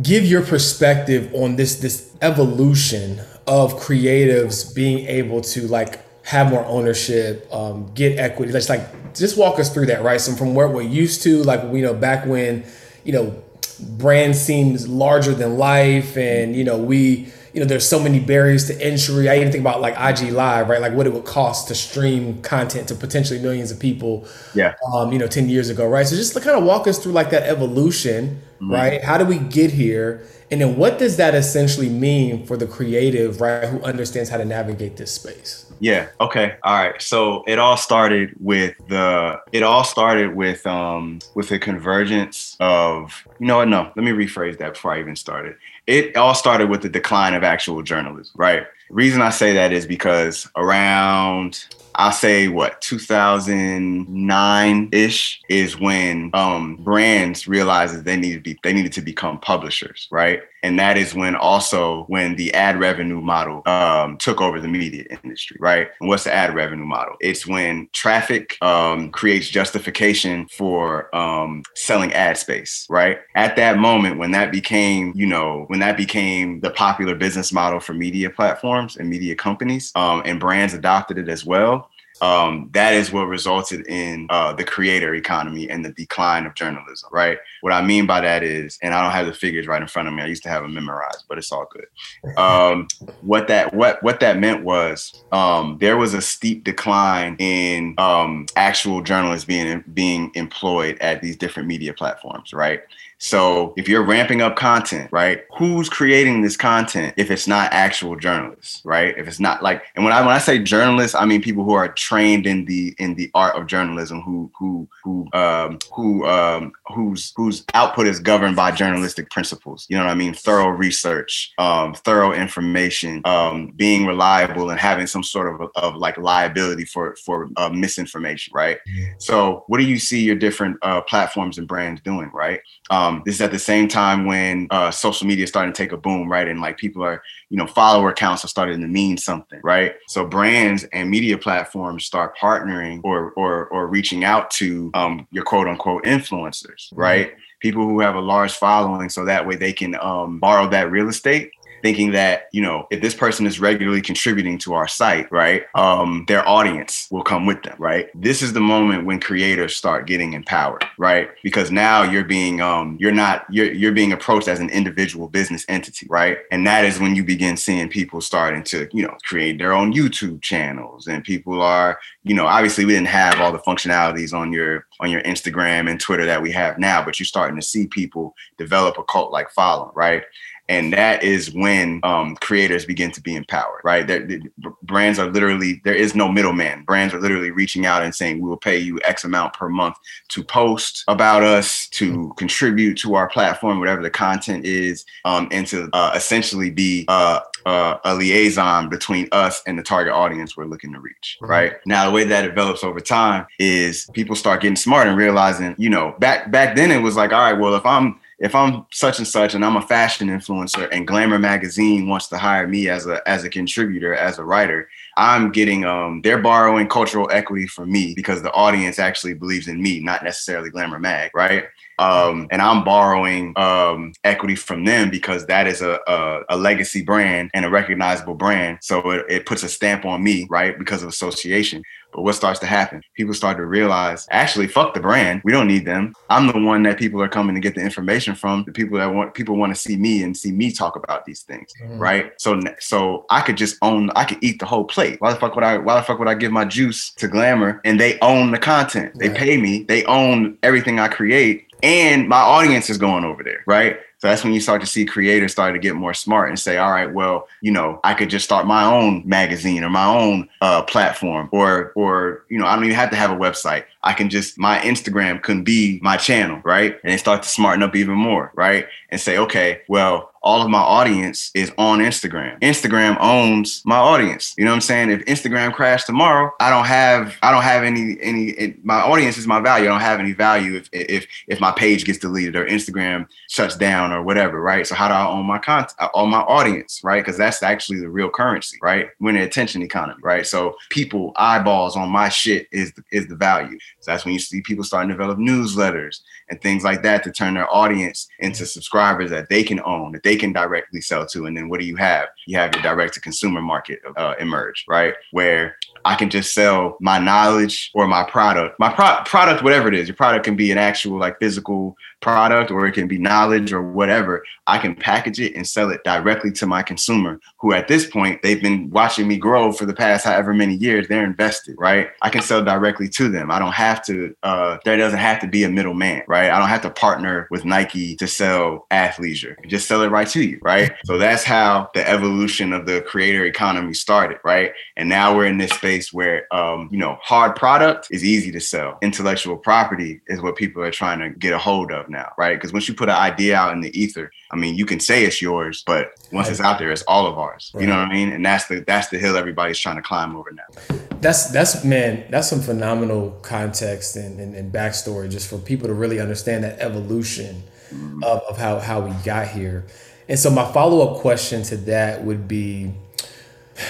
give 0.02 0.26
your 0.26 0.44
perspective 0.44 1.34
on 1.34 1.56
this 1.56 1.76
this 1.76 2.16
evolution 2.22 3.22
of 3.46 3.74
creatives 3.74 4.74
being 4.74 5.06
able 5.08 5.42
to 5.42 5.68
like 5.68 6.00
have 6.26 6.50
more 6.50 6.64
ownership, 6.66 7.48
um, 7.52 7.92
get 7.94 8.18
equity. 8.18 8.52
Let's 8.52 8.70
like 8.70 9.14
just 9.14 9.38
walk 9.38 9.60
us 9.60 9.74
through 9.74 9.88
that, 9.88 10.04
right? 10.04 10.22
So 10.22 10.34
from 10.34 10.56
where 10.56 10.68
we're 10.68 10.84
used 10.84 11.22
to, 11.24 11.44
like 11.44 11.62
you 11.74 11.82
know, 11.82 11.94
back 11.94 12.26
when 12.26 12.64
you 13.04 13.14
know 13.14 13.44
brand 13.80 14.36
seems 14.36 14.88
larger 14.88 15.34
than 15.34 15.58
life 15.58 16.18
and 16.18 16.56
you 16.56 16.64
know 16.64 16.78
we 16.78 17.28
you 17.54 17.60
know 17.60 17.66
there's 17.66 17.88
so 17.88 18.00
many 18.00 18.20
barriers 18.20 18.68
to 18.68 18.82
entry. 18.82 19.30
I 19.30 19.38
even 19.38 19.52
think 19.52 19.62
about 19.62 19.80
like 19.80 19.94
ig 20.00 20.32
live 20.32 20.70
right? 20.70 20.82
Like 20.82 20.94
what 20.94 21.06
it 21.06 21.14
would 21.14 21.26
cost 21.26 21.68
to 21.68 21.76
stream 21.76 22.42
content 22.42 22.88
to 22.88 22.96
potentially 22.96 23.40
millions 23.40 23.72
of 23.72 23.80
people 23.80 24.28
yeah. 24.56 24.74
um 24.92 25.12
you 25.12 25.20
know 25.20 25.28
10 25.28 25.50
years 25.50 25.70
ago 25.70 25.88
right? 25.88 26.06
So 26.08 26.16
just 26.16 26.34
to 26.34 26.40
kind 26.40 26.58
of 26.58 26.64
walk 26.64 26.88
us 26.88 27.02
through 27.02 27.14
like 27.14 27.30
that 27.30 27.44
evolution 27.44 28.42
mm-hmm. 28.56 28.72
right? 28.72 29.04
How 29.04 29.18
do 29.18 29.26
we 29.26 29.38
get 29.38 29.72
here? 29.72 30.26
And 30.52 30.62
then 30.62 30.78
what 30.78 31.00
does 31.00 31.18
that 31.18 31.34
essentially 31.36 31.90
mean 31.90 32.46
for 32.46 32.58
the 32.58 32.68
creative 32.68 33.40
right 33.42 33.68
who 33.68 33.82
understands 33.82 34.30
how 34.30 34.38
to 34.38 34.46
navigate 34.46 34.98
this 34.98 35.12
space 35.12 35.72
Yeah. 35.84 36.08
Okay. 36.22 36.56
All 36.64 36.82
right. 36.82 37.02
So 37.02 37.44
it 37.46 37.60
all 37.60 37.76
started 37.76 38.34
with 38.40 38.78
the. 38.88 39.42
It 39.52 39.64
all 39.64 39.84
started 39.84 40.34
with 40.34 40.66
um 40.66 41.20
with 41.36 41.50
the 41.50 41.60
convergence 41.60 42.56
of. 42.62 43.28
You 43.38 43.48
know 43.48 43.58
what? 43.58 43.68
No. 43.68 43.92
Let 43.94 44.06
me 44.06 44.12
rephrase 44.12 44.58
that 44.60 44.76
before 44.76 44.94
I 44.94 45.02
even 45.02 45.18
started. 45.18 45.58
It 45.88 46.16
all 46.16 46.36
started 46.36 46.70
with 46.70 46.82
the 46.82 46.90
decline 46.90 47.34
of 47.34 47.44
actual 47.44 47.82
journalism. 47.82 48.34
Right. 48.36 48.66
reason 48.90 49.22
I 49.22 49.30
say 49.30 49.54
that 49.54 49.74
is 49.74 49.86
because 49.86 50.50
around 50.56 51.66
I'll 51.96 52.12
say 52.12 52.48
what 52.48 52.82
2009 52.82 54.90
ish 54.92 55.42
is 55.50 55.80
when 55.80 56.32
um, 56.34 56.78
brands 56.78 57.48
realized 57.48 58.04
they 58.04 58.18
needed 58.18 58.38
to 58.38 58.42
be 58.42 58.58
they 58.64 58.74
needed 58.74 58.94
to 58.94 59.02
become 59.02 59.40
publishers, 59.40 60.08
right? 60.12 60.42
And 60.64 60.80
that 60.80 60.98
is 60.98 61.14
when 61.14 61.36
also 61.36 62.06
when 62.06 62.38
the 62.38 62.52
ad 62.54 62.80
revenue 62.80 63.22
model 63.22 63.62
um, 63.66 64.18
took 64.18 64.42
over 64.42 64.62
the 64.62 64.70
media 64.70 65.04
industry, 65.24 65.58
right? 65.60 65.90
And 66.00 66.08
what's 66.08 66.24
the 66.24 66.34
ad 66.34 66.56
revenue 66.56 66.86
model? 66.86 67.16
It's 67.20 67.46
when 67.46 67.90
traffic 67.92 68.58
um, 68.62 69.12
creates 69.12 69.50
justification 69.50 70.48
for 70.48 71.14
um, 71.14 71.64
selling 71.76 72.14
ad 72.14 72.38
space, 72.38 72.88
right? 72.90 73.20
At 73.36 73.58
that 73.58 73.78
moment, 73.78 74.18
when 74.18 74.32
that 74.32 74.52
became, 74.52 75.12
you 75.16 75.28
know, 75.28 75.66
when 75.74 75.80
that 75.80 75.98
became 75.98 76.60
the 76.60 76.70
popular 76.70 77.16
business 77.16 77.52
model 77.52 77.80
for 77.80 77.96
media 77.96 78.30
platforms 78.30 78.96
and 78.96 79.10
media 79.10 79.34
companies, 79.34 79.92
um, 79.96 80.22
and 80.24 80.40
brands 80.40 80.76
adopted 80.76 81.18
it 81.18 81.28
as 81.28 81.44
well, 81.44 81.90
um, 82.22 82.70
that 82.74 82.94
is 82.94 83.12
what 83.12 83.24
resulted 83.24 83.88
in 83.88 84.28
uh, 84.30 84.54
the 84.54 84.64
creator 84.64 85.16
economy 85.16 85.68
and 85.68 85.84
the 85.84 85.92
decline 85.94 86.46
of 86.46 86.54
journalism, 86.54 87.10
right? 87.12 87.40
What 87.62 87.74
I 87.74 87.82
mean 87.82 88.06
by 88.06 88.22
that 88.22 88.44
is, 88.44 88.78
and 88.84 88.94
I 88.94 89.02
don't 89.02 89.14
have 89.14 89.26
the 89.26 89.34
figures 89.34 89.66
right 89.66 89.82
in 89.82 89.88
front 89.88 90.08
of 90.08 90.14
me. 90.14 90.22
I 90.22 90.28
used 90.28 90.44
to 90.44 90.50
have 90.50 90.62
them 90.62 90.76
memorized, 90.76 91.26
but 91.28 91.40
it's 91.40 91.52
all 91.52 91.68
good. 91.72 92.38
Um, 92.38 92.88
what 93.22 93.48
that 93.48 93.74
what 93.74 94.04
what 94.04 94.20
that 94.20 94.38
meant 94.38 94.64
was 94.64 95.24
um, 95.32 95.80
there 95.82 95.98
was 95.98 96.14
a 96.14 96.22
steep 96.22 96.64
decline 96.64 97.36
in 97.40 97.96
um, 97.98 98.46
actual 98.56 99.02
journalists 99.02 99.46
being 99.46 99.84
being 99.92 100.32
employed 100.36 101.00
at 101.02 101.24
these 101.24 101.36
different 101.36 101.68
media 101.68 101.96
platforms, 101.96 102.54
right? 102.54 102.82
So 103.24 103.74
if 103.78 103.88
you're 103.88 104.04
ramping 104.04 104.42
up 104.42 104.58
content, 104.58 105.10
right? 105.14 105.46
Who's 105.58 105.88
creating 105.88 106.42
this 106.42 106.58
content 106.58 107.14
if 107.16 107.32
it's 107.32 107.48
not 107.48 107.72
actual 107.72 108.18
journalists, 108.18 108.82
right? 108.84 109.18
If 109.18 109.30
it's 109.30 109.40
not 109.40 109.64
like, 109.64 109.82
and 109.96 110.04
when 110.04 110.14
I 110.14 110.20
when 110.20 110.36
I 110.36 110.40
say 110.40 110.60
journalists, 110.60 111.16
I 111.16 111.24
mean 111.24 111.42
people 111.42 111.64
who 111.64 111.72
are 111.72 111.88
trained 111.88 112.46
in 112.46 112.66
the 112.66 112.94
in 113.00 113.16
the 113.16 113.32
art 113.34 113.56
of 113.56 113.68
journalism, 113.68 114.20
who 114.20 114.52
who 114.60 114.90
who 115.06 115.30
um, 115.32 115.80
who 115.94 116.28
um, 116.28 116.74
whose 116.94 117.32
whose 117.38 117.64
output 117.74 118.08
is 118.08 118.20
governed 118.20 118.58
by 118.58 118.72
journalistic 118.72 119.30
principles. 119.30 119.86
You 119.90 119.96
know 119.96 120.04
what 120.04 120.12
I 120.12 120.16
mean? 120.16 120.34
Thorough 120.34 120.68
research, 120.68 121.54
um, 121.58 121.94
thorough 121.94 122.34
information, 122.34 123.22
um, 123.24 123.72
being 123.78 124.06
reliable, 124.06 124.70
and 124.70 124.78
having 124.78 125.08
some 125.08 125.24
sort 125.24 125.62
of 125.62 125.70
of 125.76 125.96
like 125.96 126.18
liability 126.18 126.84
for 126.84 127.16
for 127.16 127.50
uh, 127.56 127.70
misinformation, 127.70 128.52
right? 128.54 128.80
So 129.20 129.64
what 129.68 129.78
do 129.78 129.86
you 129.86 129.98
see 129.98 130.24
your 130.24 130.36
different 130.36 130.76
uh, 130.82 131.00
platforms 131.04 131.58
and 131.58 131.70
brands 131.70 132.02
doing, 132.02 132.30
right? 132.34 132.60
Um, 132.90 133.13
um, 133.14 133.24
this 133.26 133.36
is 133.36 133.42
at 133.42 133.52
the 133.52 133.60
same 133.60 133.88
time 133.88 134.26
when 134.26 134.68
uh, 134.70 134.92
social 134.92 135.28
media 135.28 135.44
is 135.44 135.50
starting 135.50 135.74
to 135.74 135.78
take 135.78 135.92
a 135.92 135.98
boom, 135.98 136.32
right? 136.32 136.48
And 136.48 136.62
like 136.62 136.78
people 136.78 137.04
are, 137.04 137.22
you 137.50 137.58
know, 137.58 137.68
follower 137.68 138.12
counts 138.14 138.44
are 138.44 138.50
starting 138.50 138.82
to 138.82 138.88
mean 138.88 139.18
something, 139.18 139.60
right? 139.64 139.96
So 140.08 140.26
brands 140.26 140.84
and 140.86 141.10
media 141.10 141.38
platforms 141.38 142.06
start 142.06 142.38
partnering 142.38 143.02
or 143.04 143.32
or 143.32 143.68
or 143.68 143.88
reaching 143.88 144.24
out 144.24 144.52
to 144.52 144.92
um, 144.94 145.28
your 145.32 145.44
quote 145.44 145.68
unquote 145.68 146.04
influencers, 146.04 146.90
right? 146.94 147.30
Mm-hmm. 147.30 147.40
People 147.60 147.84
who 147.84 148.02
have 148.02 148.16
a 148.16 148.22
large 148.22 148.54
following, 148.54 149.10
so 149.10 149.26
that 149.26 149.48
way 149.48 149.56
they 149.56 149.72
can 149.72 149.96
um, 150.02 150.40
borrow 150.40 150.68
that 150.70 150.92
real 150.92 151.08
estate 151.08 151.52
thinking 151.84 152.12
that 152.14 152.48
you 152.52 152.62
know 152.62 152.88
if 152.90 153.02
this 153.02 153.14
person 153.14 153.46
is 153.46 153.60
regularly 153.60 154.02
contributing 154.02 154.58
to 154.58 154.74
our 154.74 154.88
site 154.88 155.32
right 155.32 155.64
um, 155.76 156.26
their 156.28 156.48
audience 156.48 157.08
will 157.12 157.24
come 157.24 157.46
with 157.46 157.62
them 157.62 157.76
right? 157.78 158.10
This 158.16 158.42
is 158.42 158.54
the 158.54 158.62
moment 158.62 159.06
when 159.06 159.20
creators 159.20 159.76
start 159.76 160.08
getting 160.08 160.34
empowered 160.34 160.86
right? 160.98 161.30
Because 161.44 161.70
now 161.70 162.02
you're 162.02 162.24
being 162.24 162.62
um, 162.62 162.98
you're 163.00 163.12
not 163.12 163.46
you're, 163.52 163.72
you're 163.72 163.92
being 163.92 164.14
approached 164.14 164.48
as 164.48 164.60
an 164.60 164.72
individual 164.72 165.28
business 165.28 165.66
entity 165.70 166.08
right? 166.10 166.40
And 166.50 166.66
that 166.66 166.86
is 166.86 167.00
when 167.00 167.16
you 167.16 167.24
begin 167.24 167.58
seeing 167.58 167.90
people 167.90 168.22
starting 168.22 168.64
to 168.64 168.88
you 168.94 169.04
know 169.04 169.16
create 169.26 169.58
their 169.58 169.74
own 169.74 169.94
youtube 169.94 170.42
channels 170.42 171.08
and 171.08 171.24
people 171.24 171.62
are 171.62 172.00
you 172.24 172.34
know 172.34 172.46
obviously 172.46 172.86
we 172.86 172.94
didn't 172.94 173.08
have 173.08 173.40
all 173.42 173.52
the 173.52 173.60
functionalities 173.60 174.34
on 174.34 174.52
your 174.54 174.86
on 175.00 175.10
your 175.10 175.22
instagram 175.24 175.90
and 175.90 176.00
twitter 176.00 176.26
that 176.26 176.42
we 176.42 176.52
have 176.52 176.78
now 176.80 177.04
but 177.04 177.20
you're 177.20 177.26
starting 177.26 177.56
to 177.56 177.66
see 177.66 177.88
people 177.88 178.34
develop 178.58 178.98
a 178.98 179.04
cult 179.04 179.32
like 179.32 179.50
following 179.50 179.92
right 179.96 180.24
and 180.70 180.94
that 180.94 181.24
is 181.24 181.54
when 181.54 182.00
um, 182.04 182.36
creators 182.38 182.86
begin 182.86 183.12
to 183.12 183.22
be 183.22 183.36
empowered 183.36 183.84
right? 183.84 184.08
That 184.08 184.42
brands 184.84 185.20
are 185.20 185.30
literally 185.30 185.82
there 185.84 185.94
is 185.94 186.16
no 186.16 186.32
middleman. 186.32 186.84
Brands 186.84 187.14
are 187.14 187.20
literally 187.20 187.52
reaching 187.52 187.86
out 187.86 188.02
and 188.02 188.16
saying 188.16 188.42
we 188.42 188.50
will 188.50 188.58
pay 188.58 188.78
you 188.78 189.00
x 189.04 189.24
amount 189.24 189.54
per 189.54 189.70
month 189.70 189.98
to 190.30 190.44
post 190.44 191.04
about 191.08 191.44
us 191.44 191.88
to 191.90 192.34
contribute 192.38 192.98
to 193.00 193.16
our 193.16 193.30
platform 193.30 193.80
whatever 193.80 194.02
the 194.02 194.10
content 194.10 194.66
is 194.66 195.06
um, 195.26 195.48
and 195.52 195.68
to 195.68 195.90
uh, 195.94 196.14
essentially 196.16 196.70
be 196.70 197.06
uh, 197.08 197.40
uh, 197.66 197.98
a 198.04 198.16
liaison 198.16 198.90
between 198.90 199.28
us 199.32 199.62
and 199.68 199.78
the 199.78 199.84
target 199.84 200.14
audience 200.14 200.58
we're 200.58 200.66
looking 200.66 200.94
to 200.94 201.00
reach. 201.00 201.38
Right? 201.42 201.74
Now, 201.86 202.06
the 202.06 202.12
way 202.12 202.24
that 202.26 202.42
develops 202.42 202.84
over 202.84 203.00
time 203.00 203.46
is 203.60 204.10
people 204.14 204.36
start 204.36 204.62
getting 204.62 204.76
smart 204.76 205.08
and 205.08 205.18
realizing, 205.18 205.76
you 205.78 205.90
know, 205.90 206.16
back 206.20 206.52
back 206.52 206.76
then 206.76 206.92
it 206.92 207.02
was 207.02 207.16
like, 207.16 207.32
all 207.32 207.40
right, 207.40 207.60
well, 207.60 207.76
if 207.76 207.86
I'm 207.86 208.20
if 208.44 208.54
I'm 208.54 208.86
such 208.92 209.20
and 209.20 209.28
such 209.28 209.56
and 209.56 209.64
I'm 209.64 209.78
a 209.78 209.82
fashion 209.82 210.28
influencer 210.28 210.90
and 210.92 211.08
Glamour 211.08 211.40
magazine 211.40 212.10
wants 212.10 212.28
to 212.28 212.38
hire 212.38 212.68
me 212.68 212.90
as 212.90 213.08
a 213.08 213.28
as 213.28 213.46
a 213.46 213.50
contributor, 213.50 214.14
as 214.14 214.38
a 214.38 214.44
writer, 214.44 214.90
I'm 215.16 215.50
getting 215.50 215.86
um 215.86 216.22
they're 216.22 216.42
borrowing 216.42 216.90
cultural 216.90 217.30
equity 217.32 217.68
from 217.68 217.90
me 217.90 218.14
because 218.14 218.44
the 218.44 218.52
audience 218.52 219.00
actually 219.00 219.34
believes 219.34 219.70
in 219.70 219.82
me, 219.82 220.02
not 220.02 220.26
necessarily 220.26 220.70
Glamour 220.70 221.00
Mag, 221.00 221.32
right? 221.34 221.64
Um, 222.00 222.48
and 222.52 222.62
I'm 222.62 222.84
borrowing 222.84 223.54
um, 223.56 224.14
equity 224.24 224.56
from 224.56 224.84
them 224.84 225.10
because 225.10 225.46
that 225.46 225.68
is 225.68 225.82
a, 225.82 226.00
a, 226.08 226.40
a, 226.50 226.58
legacy 226.58 227.04
brand 227.04 227.52
and 227.54 227.66
a 227.66 227.70
recognizable 227.70 228.34
brand. 228.34 228.80
So 228.82 229.12
it, 229.12 229.26
it 229.30 229.46
puts 229.46 229.62
a 229.62 229.70
stamp 229.70 230.04
on 230.04 230.24
me, 230.24 230.48
right? 230.50 230.78
Because 230.78 231.04
of 231.04 231.10
association. 231.10 231.84
But 232.14 232.24
what 232.24 232.36
starts 232.36 232.60
to 232.60 232.66
happen? 232.66 233.02
People 233.16 233.34
start 233.34 233.58
to 233.58 233.66
realize, 233.66 234.28
actually, 234.32 234.68
fuck 234.68 234.94
the 234.94 235.00
brand. 235.00 235.42
We 235.44 235.52
don't 235.52 235.68
need 235.68 235.86
them. 235.86 236.14
I'm 236.30 236.48
the 236.48 236.60
one 236.60 236.84
that 236.84 236.98
people 236.98 237.22
are 237.22 237.28
coming 237.28 237.56
to 237.56 237.62
get 237.62 237.76
the 237.76 237.82
information 237.82 238.36
from. 238.36 238.64
The 238.66 238.72
people 238.72 238.98
that 239.00 239.14
want 239.14 239.34
people 239.34 239.56
want 239.56 239.74
to 239.74 239.80
see 239.80 239.96
me 239.96 240.24
and 240.24 240.36
see 240.36 240.52
me 240.52 240.72
talk 240.72 240.96
about 240.96 241.26
these 241.26 241.42
things, 241.42 241.72
mm-hmm. 241.82 241.98
right? 241.98 242.32
So, 242.38 242.60
so 242.80 243.26
I 243.30 243.42
could 243.42 243.58
just 243.58 243.78
own. 243.82 244.10
I 244.12 244.26
could 244.26 244.40
eat 244.42 244.60
the 244.60 244.66
whole 244.66 244.86
plate. 244.86 245.20
Why 245.20 245.34
the 245.34 245.40
fuck 245.40 245.56
would 245.56 245.64
I? 245.64 245.78
Why 245.78 245.96
the 245.96 246.04
fuck 246.04 246.20
would 246.20 246.28
I 246.28 246.36
give 246.36 246.52
my 246.52 246.66
juice 246.66 247.12
to 247.16 247.28
Glamour 247.28 247.82
and 247.84 248.00
they 248.00 248.20
own 248.20 248.52
the 248.52 248.60
content? 248.60 249.14
They 249.20 249.30
right. 249.30 249.38
pay 249.38 249.58
me. 249.58 249.84
They 249.84 250.04
own 250.06 250.58
everything 250.64 251.00
I 251.00 251.08
create, 251.08 251.68
and 251.82 252.28
my 252.28 252.40
audience 252.40 252.90
is 252.90 252.98
going 252.98 253.26
over 253.26 253.44
there, 253.44 253.64
right? 253.68 253.98
So 254.24 254.30
that's 254.30 254.42
when 254.42 254.54
you 254.54 254.62
start 254.62 254.80
to 254.80 254.88
see 254.88 255.04
creators 255.04 255.52
start 255.52 255.74
to 255.74 255.80
get 255.80 255.96
more 255.96 256.14
smart 256.14 256.48
and 256.48 256.58
say, 256.58 256.78
all 256.78 256.92
right, 256.92 257.14
well, 257.14 257.50
you 257.60 257.72
know, 257.72 258.00
I 258.06 258.14
could 258.14 258.30
just 258.30 258.46
start 258.46 258.66
my 258.66 258.86
own 258.86 259.22
magazine 259.26 259.84
or 259.84 259.90
my 259.90 260.06
own 260.06 260.48
uh, 260.62 260.84
platform, 260.84 261.50
or 261.52 261.92
or 261.98 262.46
you 262.48 262.58
know, 262.58 262.66
I 262.66 262.74
don't 262.74 262.86
even 262.86 262.96
have 262.96 263.10
to 263.10 263.18
have 263.18 263.32
a 263.32 263.36
website. 263.36 263.84
I 264.02 264.14
can 264.14 264.30
just 264.30 264.58
my 264.58 264.80
Instagram 264.80 265.44
can 265.44 265.66
be 265.66 266.00
my 266.02 266.16
channel, 266.16 266.62
right? 266.64 266.98
And 267.04 267.12
they 267.12 267.18
start 267.18 267.44
to 267.44 267.50
smarten 267.50 267.84
up 267.84 267.98
even 267.98 268.16
more, 268.16 268.54
right? 268.56 268.88
And 269.10 269.20
say, 269.20 269.38
okay, 269.40 269.82
well, 269.90 270.34
all 270.44 270.62
of 270.62 270.70
my 270.70 270.80
audience 270.80 271.52
is 271.56 271.72
on 271.78 272.00
Instagram. 272.00 272.60
Instagram 272.60 273.18
owns 273.22 273.82
my 273.86 273.96
audience. 273.96 274.54
You 274.58 274.66
know 274.66 274.72
what 274.72 274.76
I'm 274.76 274.82
saying? 274.82 275.10
If 275.10 275.26
Instagram 275.26 275.74
crashed 275.74 276.06
tomorrow, 276.06 276.52
I 276.60 276.70
don't 276.70 276.86
have 276.86 277.38
I 277.42 277.52
don't 277.52 277.64
have 277.64 277.84
any 277.84 278.18
any 278.22 278.50
it, 278.50 278.84
my 278.86 279.00
audience 279.00 279.38
is 279.38 279.48
my 279.48 279.62
value. 279.62 279.86
I 279.86 279.90
don't 279.90 280.02
have 280.02 280.20
any 280.20 280.34
value 280.34 280.76
if 280.76 280.90
if 280.92 281.28
if 281.48 281.60
my 281.62 281.72
page 281.72 282.04
gets 282.04 282.20
deleted 282.20 282.58
or 282.58 282.66
Instagram 282.66 283.28
shuts 283.48 283.78
down 283.78 284.12
or 284.14 284.24
whatever, 284.24 284.62
right? 284.62 284.86
So 284.86 284.96
how 284.96 285.08
do 285.08 285.14
I 285.14 285.28
own 285.28 285.46
my 285.46 285.60
content, 285.60 285.96
I 286.00 286.10
own 286.14 286.30
my 286.30 286.42
audience, 286.42 287.00
right? 287.04 287.24
Because 287.24 287.38
that's 287.38 287.64
actually 287.64 288.00
the 288.00 288.10
real 288.10 288.30
currency, 288.30 288.78
right? 288.82 289.08
We're 289.20 289.32
in 289.32 289.38
an 289.38 289.44
attention 289.44 289.82
economy, 289.82 290.20
right? 290.22 290.46
So 290.46 290.76
people 290.90 291.32
eyeballs 291.38 291.96
on 291.96 292.10
my 292.10 292.28
shit 292.30 292.68
is 292.72 292.92
the, 292.94 293.04
is 293.12 293.28
the 293.28 293.36
value. 293.36 293.80
So 294.02 294.12
that's 294.12 294.26
when 294.26 294.34
you 294.34 294.40
see 294.40 294.62
people 294.62 294.84
starting 294.84 295.10
to 295.10 295.14
develop 295.14 295.38
newsletters 295.38 296.20
and 296.50 296.62
things 296.62 296.84
like 296.84 297.02
that 297.04 297.24
to 297.24 297.32
turn 297.32 297.54
their 297.54 297.74
audience 297.74 298.28
into 298.40 298.66
subscribers 298.66 299.30
that 299.30 299.50
they 299.50 299.64
can 299.64 299.80
own, 299.86 300.12
that 300.12 300.24
they 300.24 300.34
they 300.34 300.40
can 300.40 300.52
directly 300.52 301.00
sell 301.00 301.28
to. 301.28 301.46
And 301.46 301.56
then 301.56 301.70
what 301.70 301.80
do 301.80 301.86
you 301.86 301.96
have? 301.96 302.30
You 302.48 302.58
have 302.58 302.74
your 302.74 302.82
direct 302.82 303.14
to 303.14 303.22
consumer 303.22 303.62
market 303.62 304.00
uh, 304.18 304.34
emerge, 304.40 304.84
right? 304.88 305.14
Where 305.32 305.76
I 306.06 306.16
can 306.16 306.32
just 306.32 306.56
sell 306.56 306.98
my 307.00 307.20
knowledge 307.20 307.92
or 307.94 308.08
my 308.08 308.24
product, 308.24 308.80
my 308.80 308.92
pro- 308.92 309.22
product, 309.26 309.64
whatever 309.64 309.88
it 309.88 309.94
is. 309.94 310.08
Your 310.08 310.16
product 310.16 310.44
can 310.44 310.56
be 310.56 310.72
an 310.72 310.80
actual 310.80 311.20
like 311.20 311.40
physical 311.40 311.96
product 312.24 312.72
or 312.72 312.88
it 312.88 312.94
can 312.94 313.08
be 313.08 313.20
knowledge 313.20 313.72
or 313.72 313.84
whatever. 313.84 314.44
I 314.66 314.78
can 314.78 314.96
package 314.96 315.40
it 315.40 315.56
and 315.56 315.68
sell 315.68 315.92
it 315.92 316.04
directly 316.04 316.52
to 316.54 316.66
my 316.66 316.82
consumer 316.82 317.40
who 317.60 317.74
at 317.74 317.88
this 317.88 318.10
point 318.10 318.42
they've 318.42 318.62
been 318.62 318.90
watching 318.90 319.28
me 319.28 319.38
grow 319.38 319.72
for 319.72 319.86
the 319.86 319.94
past 319.94 320.26
however 320.26 320.54
many 320.54 320.76
years. 320.76 321.08
They're 321.08 321.26
invested, 321.26 321.76
right? 321.78 322.08
I 322.22 322.30
can 322.30 322.42
sell 322.42 322.64
directly 322.64 323.10
to 323.10 323.30
them. 323.30 323.52
I 323.52 323.60
don't 323.60 323.74
have 323.74 324.04
to, 324.06 324.36
uh, 324.42 324.78
there 324.86 324.98
doesn't 324.98 325.20
have 325.20 325.42
to 325.42 325.48
be 325.48 325.66
a 325.66 325.70
middleman, 325.70 326.24
right? 326.28 326.50
I 326.50 326.58
don't 326.58 326.70
have 326.70 326.82
to 326.84 326.90
partner 326.90 327.48
with 327.52 327.66
Nike 327.66 328.16
to 328.16 328.28
sell 328.28 328.88
athleisure. 328.90 329.56
Just 329.68 329.88
sell 329.88 330.02
it 330.02 330.10
right 330.10 330.28
to 330.30 330.42
you, 330.42 330.60
right? 330.62 330.94
So 331.06 331.18
that's 331.18 331.44
how 331.44 331.90
the 331.94 332.08
evolution 332.10 332.72
of 332.72 332.86
the 332.86 333.02
creator 333.02 333.46
economy 333.46 333.94
started, 333.94 334.40
right? 334.46 334.72
And 334.96 335.10
now 335.10 335.36
we're 335.36 335.48
in 335.48 335.58
this 335.58 335.72
space 335.72 336.14
where, 336.14 336.48
um, 336.54 336.88
you 336.92 336.98
know, 336.98 337.18
hard 337.22 337.56
product 337.58 338.08
is 338.12 338.24
easy 338.24 338.52
to 338.54 338.62
sell. 338.62 338.98
Intellectual 339.02 339.58
property 339.58 340.22
is 340.28 340.42
what 340.42 340.56
people 340.56 340.82
are 340.82 340.92
trying 340.92 341.20
to 341.20 341.30
get 341.38 341.54
a 341.54 341.58
hold 341.58 341.92
of 341.92 342.10
now, 342.14 342.32
right? 342.38 342.56
Because 342.56 342.72
once 342.72 342.88
you 342.88 342.94
put 342.94 343.10
an 343.10 343.16
idea 343.16 343.58
out 343.58 343.74
in 343.74 343.82
the 343.82 343.92
ether, 344.00 344.32
I 344.52 344.56
mean, 344.56 344.76
you 344.76 344.86
can 344.86 345.02
say 345.02 345.26
it's 345.26 345.42
yours, 345.42 345.84
but 345.86 346.12
once 346.32 346.48
it's 346.48 346.62
out 346.62 346.80
there, 346.80 346.92
it's 346.92 347.02
all 347.04 347.28
of 347.28 347.38
ours. 347.38 347.72
Right. 347.74 347.82
You 347.82 347.88
know 347.88 347.98
what 347.98 348.08
I 348.08 348.14
mean? 348.14 348.32
And 348.32 348.46
that's 348.46 348.68
the 348.68 348.80
that's 348.88 349.10
the 349.10 349.20
hill 349.20 349.36
everybody's 349.36 349.80
trying 349.80 349.98
to 349.98 350.02
climb 350.02 350.36
over 350.36 350.52
now. 350.52 350.98
That's 351.20 351.50
that's 351.50 351.84
man, 351.84 352.24
that's 352.30 352.48
some 352.50 352.62
phenomenal 352.62 353.32
context 353.42 354.16
and, 354.16 354.40
and, 354.40 354.56
and 354.56 354.72
backstory 354.74 355.30
just 355.30 355.50
for 355.50 355.58
people 355.58 355.88
to 355.88 355.94
really 355.94 356.20
understand 356.22 356.64
that 356.64 356.80
evolution 356.80 357.64
mm-hmm. 357.92 358.24
of, 358.24 358.42
of 358.44 358.58
how 358.58 358.80
how 358.80 359.02
we 359.02 359.12
got 359.24 359.50
here. 359.50 359.86
And 360.30 360.40
so 360.40 360.50
my 360.50 360.72
follow-up 360.72 361.20
question 361.20 361.64
to 361.64 361.76
that 361.78 362.24
would 362.24 362.48
be 362.48 362.94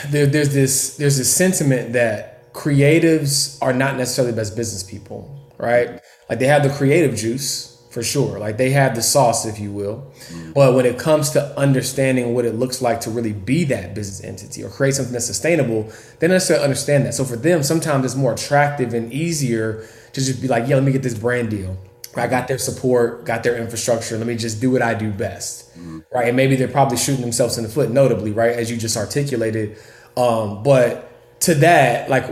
there, 0.07 0.25
there's 0.25 0.53
this 0.53 0.97
there's 0.97 1.17
this 1.17 1.33
sentiment 1.33 1.93
that 1.93 2.53
creatives 2.53 3.57
are 3.61 3.73
not 3.73 3.97
necessarily 3.97 4.33
best 4.33 4.55
business 4.55 4.83
people, 4.83 5.39
right? 5.57 5.99
Like 6.29 6.39
they 6.39 6.47
have 6.47 6.63
the 6.63 6.69
creative 6.69 7.15
juice 7.15 7.72
for 7.93 8.01
sure. 8.01 8.39
Like 8.39 8.57
they 8.57 8.71
have 8.71 8.95
the 8.95 9.03
sauce, 9.03 9.45
if 9.45 9.59
you 9.59 9.71
will. 9.71 10.11
Mm. 10.29 10.55
But 10.55 10.73
when 10.73 10.87
it 10.87 10.97
comes 10.97 11.29
to 11.31 11.57
understanding 11.57 12.33
what 12.33 12.43
it 12.43 12.55
looks 12.55 12.81
like 12.81 13.01
to 13.01 13.11
really 13.11 13.33
be 13.33 13.65
that 13.65 13.93
business 13.93 14.23
entity 14.27 14.63
or 14.63 14.69
create 14.69 14.95
something 14.95 15.13
that's 15.13 15.27
sustainable, 15.27 15.83
they 16.17 16.27
don't 16.27 16.31
necessarily 16.31 16.63
understand 16.63 17.05
that. 17.05 17.13
So 17.13 17.23
for 17.23 17.35
them, 17.35 17.61
sometimes 17.61 18.03
it's 18.05 18.15
more 18.15 18.33
attractive 18.33 18.95
and 18.95 19.13
easier 19.13 19.85
to 20.13 20.21
just 20.21 20.41
be 20.41 20.47
like, 20.47 20.67
yeah, 20.67 20.75
let 20.75 20.83
me 20.83 20.91
get 20.91 21.03
this 21.03 21.17
brand 21.17 21.51
deal. 21.51 21.77
I 22.15 22.25
got 22.27 22.47
their 22.47 22.57
support, 22.57 23.25
got 23.25 23.43
their 23.43 23.57
infrastructure. 23.57 24.17
Let 24.17 24.25
me 24.25 24.37
just 24.37 24.59
do 24.59 24.71
what 24.71 24.81
I 24.81 24.95
do 24.95 25.11
best, 25.11 25.77
mm. 25.77 26.03
right? 26.11 26.29
And 26.29 26.37
maybe 26.37 26.55
they're 26.55 26.67
probably 26.67 26.97
shooting 26.97 27.21
themselves 27.21 27.57
in 27.57 27.63
the 27.63 27.69
foot, 27.69 27.91
notably, 27.91 28.31
right, 28.31 28.55
as 28.55 28.71
you 28.71 28.77
just 28.77 28.97
articulated. 28.97 29.77
Um, 30.17 30.63
but 30.63 31.39
to 31.41 31.55
that, 31.55 32.09
like, 32.09 32.25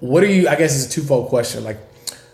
what 0.00 0.22
are 0.24 0.30
you? 0.30 0.48
I 0.48 0.56
guess 0.56 0.76
it's 0.76 0.92
a 0.92 1.00
twofold 1.00 1.28
question. 1.28 1.62
Like, 1.62 1.78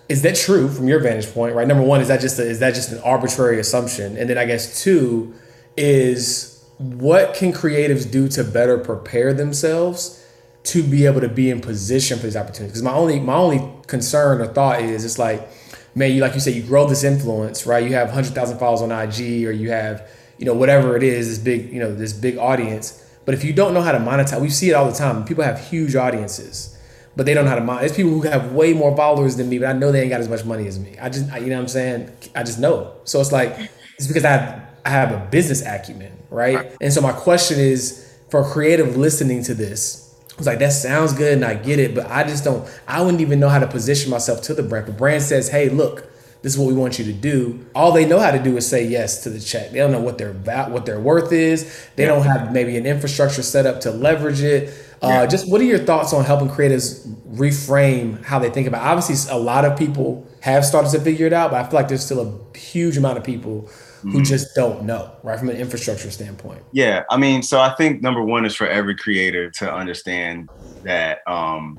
is 0.08 0.22
that 0.22 0.36
true 0.36 0.68
from 0.68 0.88
your 0.88 1.00
vantage 1.00 1.32
point, 1.32 1.54
right? 1.54 1.66
Number 1.66 1.82
one, 1.82 2.00
is 2.00 2.08
that 2.08 2.20
just 2.20 2.38
a, 2.38 2.42
is 2.42 2.58
that 2.58 2.74
just 2.74 2.92
an 2.92 2.98
arbitrary 2.98 3.58
assumption? 3.60 4.16
And 4.16 4.28
then 4.28 4.38
I 4.38 4.44
guess 4.44 4.82
two 4.82 5.34
is 5.76 6.64
what 6.78 7.34
can 7.34 7.52
creatives 7.52 8.10
do 8.10 8.28
to 8.28 8.44
better 8.44 8.78
prepare 8.78 9.32
themselves 9.32 10.18
to 10.64 10.82
be 10.82 11.06
able 11.06 11.20
to 11.20 11.28
be 11.28 11.50
in 11.50 11.60
position 11.60 12.18
for 12.18 12.24
these 12.24 12.36
opportunities? 12.36 12.72
Because 12.72 12.82
my 12.82 12.92
only 12.92 13.20
my 13.20 13.34
only 13.34 13.72
concern 13.86 14.40
or 14.40 14.46
thought 14.46 14.82
is 14.82 15.04
it's 15.04 15.18
like, 15.18 15.48
man, 15.94 16.12
you 16.12 16.20
like 16.20 16.34
you 16.34 16.40
said, 16.40 16.54
you 16.54 16.62
grow 16.62 16.86
this 16.86 17.04
influence, 17.04 17.66
right? 17.66 17.84
You 17.84 17.94
have 17.94 18.10
hundred 18.10 18.34
thousand 18.34 18.58
followers 18.58 18.82
on 18.82 18.90
IG, 18.90 19.46
or 19.46 19.52
you 19.52 19.70
have 19.70 20.08
you 20.38 20.44
know 20.44 20.54
whatever 20.54 20.96
it 20.96 21.02
is, 21.02 21.28
this 21.28 21.38
big 21.38 21.72
you 21.72 21.78
know 21.78 21.94
this 21.94 22.12
big 22.12 22.36
audience. 22.38 22.98
But 23.24 23.34
if 23.34 23.44
you 23.44 23.52
don't 23.52 23.72
know 23.72 23.82
how 23.82 23.92
to 23.92 23.98
monetize, 23.98 24.40
we 24.40 24.50
see 24.50 24.68
it 24.70 24.72
all 24.72 24.90
the 24.90 24.96
time. 24.96 25.24
People 25.24 25.44
have 25.44 25.68
huge 25.68 25.94
audiences 25.94 26.71
but 27.16 27.26
they 27.26 27.34
don't 27.34 27.44
know 27.44 27.50
how 27.50 27.56
to 27.56 27.64
mind. 27.64 27.80
There's 27.80 27.94
people 27.94 28.12
who 28.12 28.22
have 28.22 28.52
way 28.52 28.72
more 28.72 28.96
followers 28.96 29.36
than 29.36 29.48
me, 29.48 29.58
but 29.58 29.68
I 29.68 29.72
know 29.72 29.92
they 29.92 30.00
ain't 30.00 30.10
got 30.10 30.20
as 30.20 30.28
much 30.28 30.44
money 30.44 30.66
as 30.66 30.78
me. 30.78 30.96
I 31.00 31.08
just, 31.08 31.26
you 31.34 31.48
know 31.48 31.56
what 31.56 31.62
I'm 31.62 31.68
saying? 31.68 32.10
I 32.34 32.42
just 32.42 32.58
know. 32.58 32.94
So 33.04 33.20
it's 33.20 33.32
like, 33.32 33.70
it's 33.98 34.06
because 34.06 34.24
I 34.24 34.30
have, 34.30 34.68
I 34.84 34.90
have 34.90 35.12
a 35.12 35.28
business 35.30 35.62
acumen, 35.62 36.12
right? 36.30 36.56
right? 36.56 36.76
And 36.80 36.92
so 36.92 37.00
my 37.00 37.12
question 37.12 37.58
is 37.60 38.16
for 38.30 38.44
creative 38.44 38.96
listening 38.96 39.42
to 39.44 39.54
this, 39.54 40.14
it's 40.38 40.46
like, 40.46 40.58
that 40.60 40.72
sounds 40.72 41.12
good 41.12 41.34
and 41.34 41.44
I 41.44 41.54
get 41.54 41.78
it, 41.78 41.94
but 41.94 42.10
I 42.10 42.24
just 42.24 42.42
don't, 42.42 42.68
I 42.88 43.02
wouldn't 43.02 43.20
even 43.20 43.38
know 43.38 43.50
how 43.50 43.58
to 43.58 43.66
position 43.66 44.10
myself 44.10 44.40
to 44.42 44.54
the 44.54 44.62
brand. 44.62 44.86
The 44.86 44.92
brand 44.92 45.22
says, 45.22 45.50
hey, 45.50 45.68
look, 45.68 46.10
this 46.40 46.54
is 46.54 46.58
what 46.58 46.66
we 46.66 46.74
want 46.74 46.98
you 46.98 47.04
to 47.04 47.12
do. 47.12 47.64
All 47.74 47.92
they 47.92 48.04
know 48.04 48.18
how 48.18 48.32
to 48.32 48.42
do 48.42 48.56
is 48.56 48.66
say 48.66 48.84
yes 48.84 49.22
to 49.22 49.30
the 49.30 49.38
check. 49.38 49.70
They 49.70 49.78
don't 49.78 49.92
know 49.92 50.00
what 50.00 50.18
their 50.18 50.32
what 50.32 50.86
their 50.86 50.98
worth 50.98 51.30
is. 51.30 51.88
They 51.94 52.04
don't 52.04 52.24
have 52.24 52.52
maybe 52.52 52.76
an 52.76 52.84
infrastructure 52.84 53.42
set 53.42 53.64
up 53.64 53.80
to 53.82 53.92
leverage 53.92 54.42
it. 54.42 54.74
Uh, 55.02 55.26
just 55.26 55.50
what 55.50 55.60
are 55.60 55.64
your 55.64 55.80
thoughts 55.80 56.12
on 56.12 56.24
helping 56.24 56.48
creators 56.48 57.06
reframe 57.32 58.22
how 58.24 58.38
they 58.38 58.50
think 58.50 58.68
about? 58.68 58.82
It? 58.82 58.88
Obviously, 58.88 59.32
a 59.32 59.38
lot 59.38 59.64
of 59.64 59.76
people 59.76 60.26
have 60.40 60.64
started 60.64 60.90
to 60.92 61.00
figure 61.00 61.26
it 61.26 61.32
out, 61.32 61.50
but 61.50 61.64
I 61.64 61.68
feel 61.68 61.74
like 61.74 61.88
there's 61.88 62.04
still 62.04 62.20
a 62.54 62.56
huge 62.56 62.96
amount 62.96 63.18
of 63.18 63.24
people 63.24 63.68
who 64.02 64.08
mm-hmm. 64.08 64.22
just 64.22 64.54
don't 64.54 64.84
know, 64.84 65.12
right, 65.22 65.38
from 65.38 65.48
an 65.48 65.56
infrastructure 65.56 66.10
standpoint. 66.10 66.62
Yeah, 66.72 67.04
I 67.10 67.16
mean, 67.16 67.42
so 67.42 67.60
I 67.60 67.74
think 67.74 68.02
number 68.02 68.22
one 68.22 68.44
is 68.44 68.54
for 68.54 68.66
every 68.66 68.96
creator 68.96 69.50
to 69.50 69.72
understand 69.72 70.50
that 70.82 71.20
um, 71.28 71.78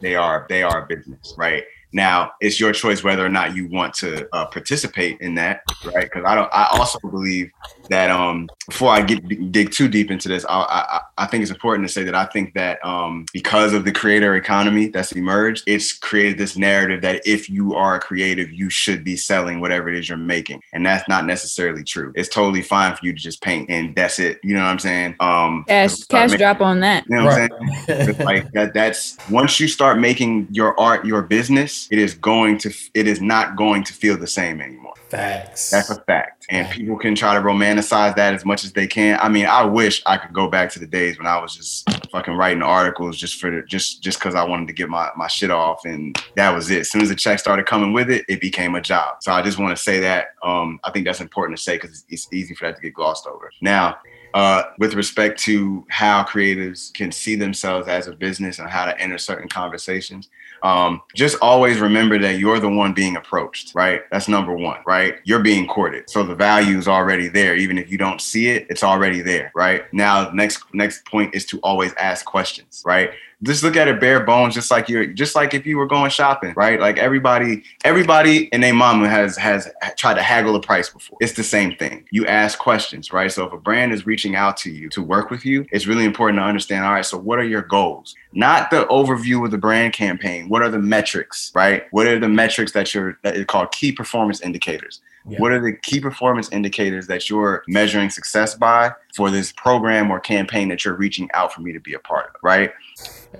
they 0.00 0.14
are 0.14 0.46
they 0.48 0.62
are 0.62 0.84
a 0.84 0.86
business, 0.86 1.34
right? 1.36 1.64
Now 1.94 2.32
it's 2.40 2.60
your 2.60 2.72
choice 2.72 3.02
whether 3.02 3.24
or 3.24 3.28
not 3.28 3.54
you 3.54 3.68
want 3.68 3.94
to 3.94 4.28
uh, 4.32 4.46
participate 4.46 5.20
in 5.20 5.34
that, 5.36 5.62
right? 5.84 6.04
Because 6.04 6.24
I 6.26 6.34
don't. 6.34 6.52
I 6.52 6.68
also 6.72 6.98
believe 7.08 7.50
that 7.88 8.10
um, 8.10 8.48
before 8.68 8.90
I 8.90 9.00
get 9.02 9.52
dig 9.52 9.70
too 9.70 9.88
deep 9.88 10.10
into 10.10 10.28
this, 10.28 10.44
I, 10.48 10.60
I, 10.60 11.00
I 11.18 11.26
think 11.26 11.42
it's 11.42 11.50
important 11.50 11.86
to 11.88 11.92
say 11.92 12.04
that 12.04 12.14
I 12.14 12.26
think 12.26 12.54
that 12.54 12.84
um, 12.84 13.26
because 13.32 13.72
of 13.72 13.84
the 13.84 13.92
creator 13.92 14.34
economy 14.36 14.88
that's 14.88 15.12
emerged, 15.12 15.64
it's 15.66 15.92
created 15.92 16.38
this 16.38 16.56
narrative 16.56 17.00
that 17.02 17.26
if 17.26 17.48
you 17.48 17.74
are 17.74 17.96
a 17.96 18.00
creative, 18.00 18.50
you 18.50 18.70
should 18.70 19.04
be 19.04 19.16
selling 19.16 19.60
whatever 19.60 19.88
it 19.88 19.96
is 19.96 20.08
you're 20.08 20.18
making, 20.18 20.60
and 20.72 20.84
that's 20.84 21.08
not 21.08 21.26
necessarily 21.26 21.84
true. 21.84 22.12
It's 22.16 22.28
totally 22.28 22.62
fine 22.62 22.94
for 22.96 23.06
you 23.06 23.12
to 23.12 23.18
just 23.18 23.40
paint 23.40 23.70
and 23.70 23.94
that's 23.94 24.18
it. 24.18 24.40
You 24.42 24.54
know 24.54 24.62
what 24.62 24.68
I'm 24.68 24.78
saying? 24.78 25.16
Um, 25.20 25.64
cash 25.68 26.02
cash 26.04 26.30
making, 26.30 26.38
drop 26.38 26.60
on 26.60 26.80
that. 26.80 27.04
You 27.08 27.16
know 27.16 27.24
what 27.24 27.38
right. 27.38 27.50
I'm 27.52 27.84
saying? 27.84 28.18
like 28.18 28.50
that. 28.52 28.74
That's 28.74 29.16
once 29.30 29.60
you 29.60 29.68
start 29.68 29.98
making 29.98 30.48
your 30.50 30.78
art 30.78 31.04
your 31.04 31.22
business, 31.22 31.83
it 31.90 31.98
is 31.98 32.14
going 32.14 32.58
to. 32.58 32.72
It 32.94 33.06
is 33.06 33.20
not 33.20 33.56
going 33.56 33.84
to 33.84 33.92
feel 33.92 34.16
the 34.16 34.26
same 34.26 34.60
anymore. 34.60 34.94
Facts. 35.08 35.70
That's 35.70 35.90
a 35.90 36.00
fact. 36.02 36.46
And 36.50 36.68
people 36.70 36.98
can 36.98 37.14
try 37.14 37.34
to 37.34 37.40
romanticize 37.40 38.16
that 38.16 38.34
as 38.34 38.44
much 38.44 38.64
as 38.64 38.72
they 38.72 38.86
can. 38.86 39.18
I 39.20 39.28
mean, 39.28 39.46
I 39.46 39.64
wish 39.64 40.02
I 40.06 40.16
could 40.16 40.32
go 40.32 40.48
back 40.48 40.70
to 40.72 40.78
the 40.78 40.86
days 40.86 41.18
when 41.18 41.26
I 41.26 41.40
was 41.40 41.56
just 41.56 41.88
fucking 42.10 42.34
writing 42.34 42.62
articles 42.62 43.16
just 43.16 43.40
for 43.40 43.50
the, 43.50 43.62
just 43.62 44.02
just 44.02 44.18
because 44.18 44.34
I 44.34 44.44
wanted 44.44 44.66
to 44.68 44.72
get 44.72 44.88
my, 44.88 45.10
my 45.16 45.26
shit 45.26 45.50
off 45.50 45.84
and 45.84 46.20
that 46.36 46.50
was 46.50 46.70
it. 46.70 46.80
As 46.80 46.90
soon 46.90 47.02
as 47.02 47.08
the 47.08 47.14
check 47.14 47.38
started 47.38 47.66
coming 47.66 47.92
with 47.92 48.10
it, 48.10 48.24
it 48.28 48.40
became 48.40 48.74
a 48.74 48.80
job. 48.80 49.16
So 49.22 49.32
I 49.32 49.42
just 49.42 49.58
want 49.58 49.76
to 49.76 49.82
say 49.82 50.00
that. 50.00 50.28
Um, 50.42 50.80
I 50.84 50.90
think 50.90 51.06
that's 51.06 51.20
important 51.20 51.58
to 51.58 51.62
say 51.62 51.76
because 51.76 51.90
it's, 51.90 52.04
it's 52.08 52.32
easy 52.32 52.54
for 52.54 52.66
that 52.66 52.76
to 52.76 52.82
get 52.82 52.94
glossed 52.94 53.26
over. 53.26 53.50
Now, 53.60 53.98
uh, 54.34 54.64
with 54.78 54.94
respect 54.94 55.38
to 55.40 55.86
how 55.90 56.24
creatives 56.24 56.92
can 56.92 57.12
see 57.12 57.36
themselves 57.36 57.86
as 57.86 58.08
a 58.08 58.12
business 58.12 58.58
and 58.58 58.68
how 58.68 58.84
to 58.84 58.98
enter 59.00 59.16
certain 59.16 59.48
conversations 59.48 60.28
um, 60.64 61.02
just 61.14 61.36
always 61.42 61.78
remember 61.78 62.18
that 62.18 62.38
you're 62.38 62.58
the 62.58 62.70
one 62.70 62.94
being 62.94 63.16
approached, 63.16 63.74
right? 63.74 64.00
That's 64.10 64.28
number 64.28 64.56
one, 64.56 64.78
right? 64.86 65.16
You're 65.24 65.42
being 65.42 65.68
courted. 65.68 66.08
So 66.08 66.22
the 66.22 66.34
value 66.34 66.78
is 66.78 66.88
already 66.88 67.28
there. 67.28 67.54
Even 67.54 67.76
if 67.76 67.90
you 67.90 67.98
don't 67.98 68.20
see 68.20 68.48
it, 68.48 68.66
it's 68.70 68.82
already 68.82 69.20
there, 69.20 69.52
right? 69.54 69.84
Now, 69.92 70.30
next 70.30 70.64
next 70.72 71.04
point 71.04 71.34
is 71.34 71.44
to 71.46 71.60
always 71.60 71.92
ask 71.98 72.24
questions, 72.24 72.82
right? 72.86 73.10
Just 73.42 73.62
look 73.62 73.76
at 73.76 73.88
it 73.88 74.00
bare 74.00 74.24
bones, 74.24 74.54
just 74.54 74.70
like 74.70 74.88
you're, 74.88 75.06
just 75.06 75.34
like 75.34 75.54
if 75.54 75.66
you 75.66 75.76
were 75.76 75.86
going 75.86 76.10
shopping, 76.10 76.54
right? 76.56 76.80
Like 76.80 76.98
everybody, 76.98 77.62
everybody 77.84 78.52
and 78.52 78.62
their 78.62 78.74
mama 78.74 79.08
has 79.08 79.36
has 79.36 79.70
tried 79.96 80.14
to 80.14 80.22
haggle 80.22 80.52
the 80.52 80.60
price 80.60 80.88
before. 80.88 81.18
It's 81.20 81.32
the 81.32 81.42
same 81.42 81.76
thing. 81.76 82.06
You 82.10 82.26
ask 82.26 82.58
questions, 82.58 83.12
right? 83.12 83.30
So 83.30 83.44
if 83.46 83.52
a 83.52 83.58
brand 83.58 83.92
is 83.92 84.06
reaching 84.06 84.36
out 84.36 84.56
to 84.58 84.70
you 84.70 84.88
to 84.90 85.02
work 85.02 85.30
with 85.30 85.44
you, 85.44 85.66
it's 85.72 85.86
really 85.86 86.04
important 86.04 86.38
to 86.40 86.44
understand. 86.44 86.84
All 86.84 86.92
right, 86.92 87.04
so 87.04 87.18
what 87.18 87.38
are 87.38 87.44
your 87.44 87.62
goals? 87.62 88.14
Not 88.32 88.70
the 88.70 88.86
overview 88.86 89.44
of 89.44 89.50
the 89.50 89.58
brand 89.58 89.92
campaign. 89.92 90.48
What 90.48 90.62
are 90.62 90.70
the 90.70 90.78
metrics, 90.78 91.52
right? 91.54 91.84
What 91.90 92.06
are 92.06 92.18
the 92.18 92.28
metrics 92.28 92.72
that 92.72 92.94
you're 92.94 93.18
that 93.22 93.36
are 93.36 93.44
called 93.44 93.72
key 93.72 93.92
performance 93.92 94.40
indicators? 94.40 95.00
Yeah. 95.26 95.38
What 95.38 95.52
are 95.52 95.60
the 95.60 95.72
key 95.72 96.00
performance 96.00 96.50
indicators 96.52 97.06
that 97.06 97.30
you're 97.30 97.64
measuring 97.66 98.10
success 98.10 98.54
by 98.54 98.92
for 99.14 99.30
this 99.30 99.52
program 99.52 100.10
or 100.10 100.20
campaign 100.20 100.68
that 100.68 100.84
you're 100.84 100.96
reaching 100.96 101.30
out 101.32 101.52
for 101.52 101.62
me 101.62 101.72
to 101.72 101.80
be 101.80 101.94
a 101.94 101.98
part 101.98 102.26
of, 102.34 102.34
right? 102.42 102.72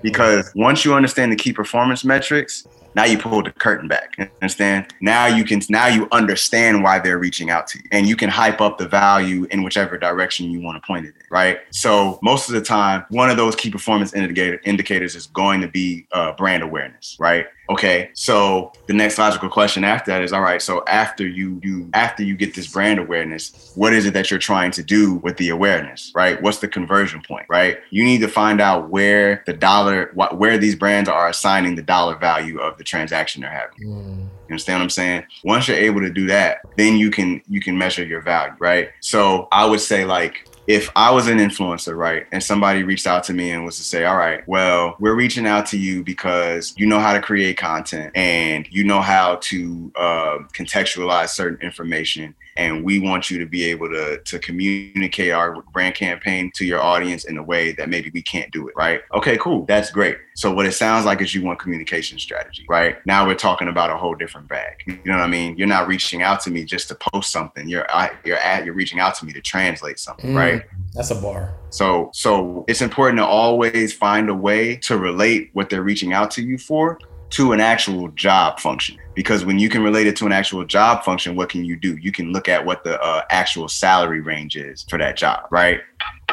Because 0.01 0.51
once 0.55 0.85
you 0.85 0.93
understand 0.93 1.31
the 1.31 1.35
key 1.35 1.53
performance 1.53 2.03
metrics, 2.03 2.67
now 2.95 3.03
you 3.03 3.17
pull 3.17 3.43
the 3.43 3.51
curtain 3.51 3.89
back. 3.89 4.15
Understand? 4.41 4.93
Now 5.01 5.27
you 5.27 5.43
can 5.43 5.61
now 5.69 5.87
you 5.87 6.07
understand 6.13 6.81
why 6.81 6.99
they're 6.99 7.19
reaching 7.19 7.49
out 7.49 7.67
to 7.67 7.77
you, 7.77 7.83
and 7.91 8.07
you 8.07 8.15
can 8.15 8.29
hype 8.29 8.61
up 8.61 8.77
the 8.77 8.87
value 8.87 9.45
in 9.51 9.63
whichever 9.63 9.97
direction 9.97 10.49
you 10.49 10.61
want 10.61 10.81
to 10.81 10.87
point 10.87 11.05
it 11.05 11.09
in. 11.09 11.25
Right. 11.29 11.59
So 11.71 12.17
most 12.23 12.47
of 12.47 12.55
the 12.55 12.61
time, 12.61 13.05
one 13.09 13.29
of 13.29 13.35
those 13.35 13.55
key 13.55 13.69
performance 13.69 14.13
indicator 14.13 14.61
indicators 14.63 15.15
is 15.15 15.27
going 15.27 15.59
to 15.61 15.67
be 15.67 16.07
uh, 16.13 16.31
brand 16.33 16.63
awareness. 16.63 17.17
Right. 17.19 17.47
Okay, 17.69 18.11
so 18.13 18.71
the 18.85 18.93
next 18.93 19.17
logical 19.17 19.49
question 19.49 19.83
after 19.83 20.11
that 20.11 20.21
is 20.21 20.31
all 20.31 20.41
right, 20.41 20.61
so 20.61 20.83
after 20.87 21.27
you 21.27 21.59
you 21.63 21.89
after 21.93 22.23
you 22.23 22.35
get 22.35 22.53
this 22.53 22.67
brand 22.67 22.99
awareness, 22.99 23.71
what 23.75 23.93
is 23.93 24.05
it 24.05 24.13
that 24.13 24.29
you're 24.29 24.39
trying 24.39 24.71
to 24.71 24.83
do 24.83 25.15
with 25.15 25.37
the 25.37 25.49
awareness, 25.49 26.11
right? 26.13 26.41
What's 26.41 26.59
the 26.59 26.67
conversion 26.67 27.21
point, 27.27 27.45
right? 27.49 27.79
You 27.89 28.03
need 28.03 28.21
to 28.21 28.27
find 28.27 28.61
out 28.61 28.89
where 28.89 29.43
the 29.47 29.53
dollar 29.53 30.11
what 30.13 30.37
where 30.37 30.57
these 30.57 30.75
brands 30.75 31.09
are 31.09 31.27
assigning 31.27 31.75
the 31.75 31.81
dollar 31.81 32.15
value 32.15 32.59
of 32.59 32.77
the 32.77 32.83
transaction 32.83 33.41
they're 33.41 33.51
having. 33.51 33.87
Mm. 33.87 34.17
You 34.19 34.51
understand 34.51 34.79
what 34.79 34.83
I'm 34.83 34.89
saying? 34.91 35.23
Once 35.43 35.67
you're 35.67 35.77
able 35.77 36.01
to 36.01 36.11
do 36.11 36.27
that, 36.27 36.59
then 36.77 36.97
you 36.97 37.09
can 37.09 37.41
you 37.47 37.59
can 37.59 37.77
measure 37.77 38.05
your 38.05 38.21
value, 38.21 38.53
right? 38.59 38.89
So 38.99 39.47
I 39.51 39.65
would 39.65 39.81
say 39.81 40.05
like 40.05 40.47
if 40.67 40.89
I 40.95 41.11
was 41.11 41.27
an 41.27 41.37
influencer, 41.37 41.95
right, 41.95 42.25
and 42.31 42.43
somebody 42.43 42.83
reached 42.83 43.07
out 43.07 43.23
to 43.25 43.33
me 43.33 43.51
and 43.51 43.65
was 43.65 43.77
to 43.77 43.83
say, 43.83 44.05
all 44.05 44.17
right, 44.17 44.47
well, 44.47 44.95
we're 44.99 45.15
reaching 45.15 45.45
out 45.45 45.65
to 45.67 45.77
you 45.77 46.03
because 46.03 46.73
you 46.77 46.85
know 46.85 46.99
how 46.99 47.13
to 47.13 47.21
create 47.21 47.57
content 47.57 48.11
and 48.15 48.67
you 48.71 48.83
know 48.83 49.01
how 49.01 49.35
to 49.37 49.91
uh, 49.95 50.37
contextualize 50.53 51.29
certain 51.29 51.59
information 51.61 52.35
and 52.57 52.83
we 52.83 52.99
want 52.99 53.29
you 53.29 53.37
to 53.39 53.45
be 53.45 53.65
able 53.65 53.89
to 53.89 54.19
to 54.19 54.39
communicate 54.39 55.31
our 55.31 55.61
brand 55.73 55.95
campaign 55.95 56.51
to 56.55 56.65
your 56.65 56.81
audience 56.81 57.25
in 57.25 57.37
a 57.37 57.43
way 57.43 57.71
that 57.73 57.89
maybe 57.89 58.09
we 58.13 58.21
can't 58.21 58.51
do 58.51 58.67
it 58.67 58.73
right? 58.75 59.01
Okay 59.13 59.37
cool. 59.37 59.65
That's 59.65 59.91
great. 59.91 60.17
So 60.35 60.53
what 60.53 60.65
it 60.65 60.73
sounds 60.73 61.05
like 61.05 61.21
is 61.21 61.33
you 61.33 61.43
want 61.43 61.59
communication 61.59 62.19
strategy 62.19 62.65
right? 62.69 62.97
Now 63.05 63.25
we're 63.25 63.35
talking 63.35 63.67
about 63.67 63.89
a 63.89 63.97
whole 63.97 64.15
different 64.15 64.47
bag. 64.47 64.83
You 64.85 64.99
know 65.05 65.17
what 65.17 65.23
i 65.23 65.27
mean? 65.27 65.57
You're 65.57 65.67
not 65.67 65.87
reaching 65.87 66.21
out 66.21 66.41
to 66.41 66.51
me 66.51 66.63
just 66.63 66.87
to 66.89 66.95
post 66.95 67.31
something. 67.31 67.67
You're 67.67 67.87
you're 68.23 68.37
at 68.37 68.65
you're 68.65 68.73
reaching 68.73 68.99
out 68.99 69.15
to 69.15 69.25
me 69.25 69.33
to 69.33 69.41
translate 69.41 69.99
something 69.99 70.31
mm, 70.31 70.37
right? 70.37 70.63
that's 70.93 71.11
a 71.11 71.15
bar. 71.15 71.53
So 71.69 72.09
so 72.13 72.65
it's 72.67 72.81
important 72.81 73.19
to 73.19 73.25
always 73.25 73.93
find 73.93 74.29
a 74.29 74.33
way 74.35 74.77
to 74.77 74.97
relate 74.97 75.49
what 75.53 75.69
they're 75.69 75.83
reaching 75.83 76.13
out 76.13 76.31
to 76.31 76.41
you 76.41 76.57
for 76.57 76.97
to 77.31 77.51
an 77.51 77.59
actual 77.59 78.09
job 78.09 78.59
function. 78.59 78.97
Because 79.13 79.45
when 79.45 79.59
you 79.59 79.69
can 79.69 79.81
relate 79.81 80.07
it 80.07 80.15
to 80.17 80.25
an 80.25 80.31
actual 80.31 80.65
job 80.65 81.03
function 81.03 81.35
what 81.35 81.49
can 81.49 81.63
you 81.65 81.75
do? 81.75 81.97
You 81.97 82.11
can 82.11 82.31
look 82.31 82.47
at 82.47 82.65
what 82.65 82.83
the 82.83 83.01
uh, 83.01 83.23
actual 83.29 83.67
salary 83.67 84.21
range 84.21 84.55
is 84.55 84.83
for 84.89 84.97
that 84.99 85.17
job 85.17 85.47
right 85.49 85.81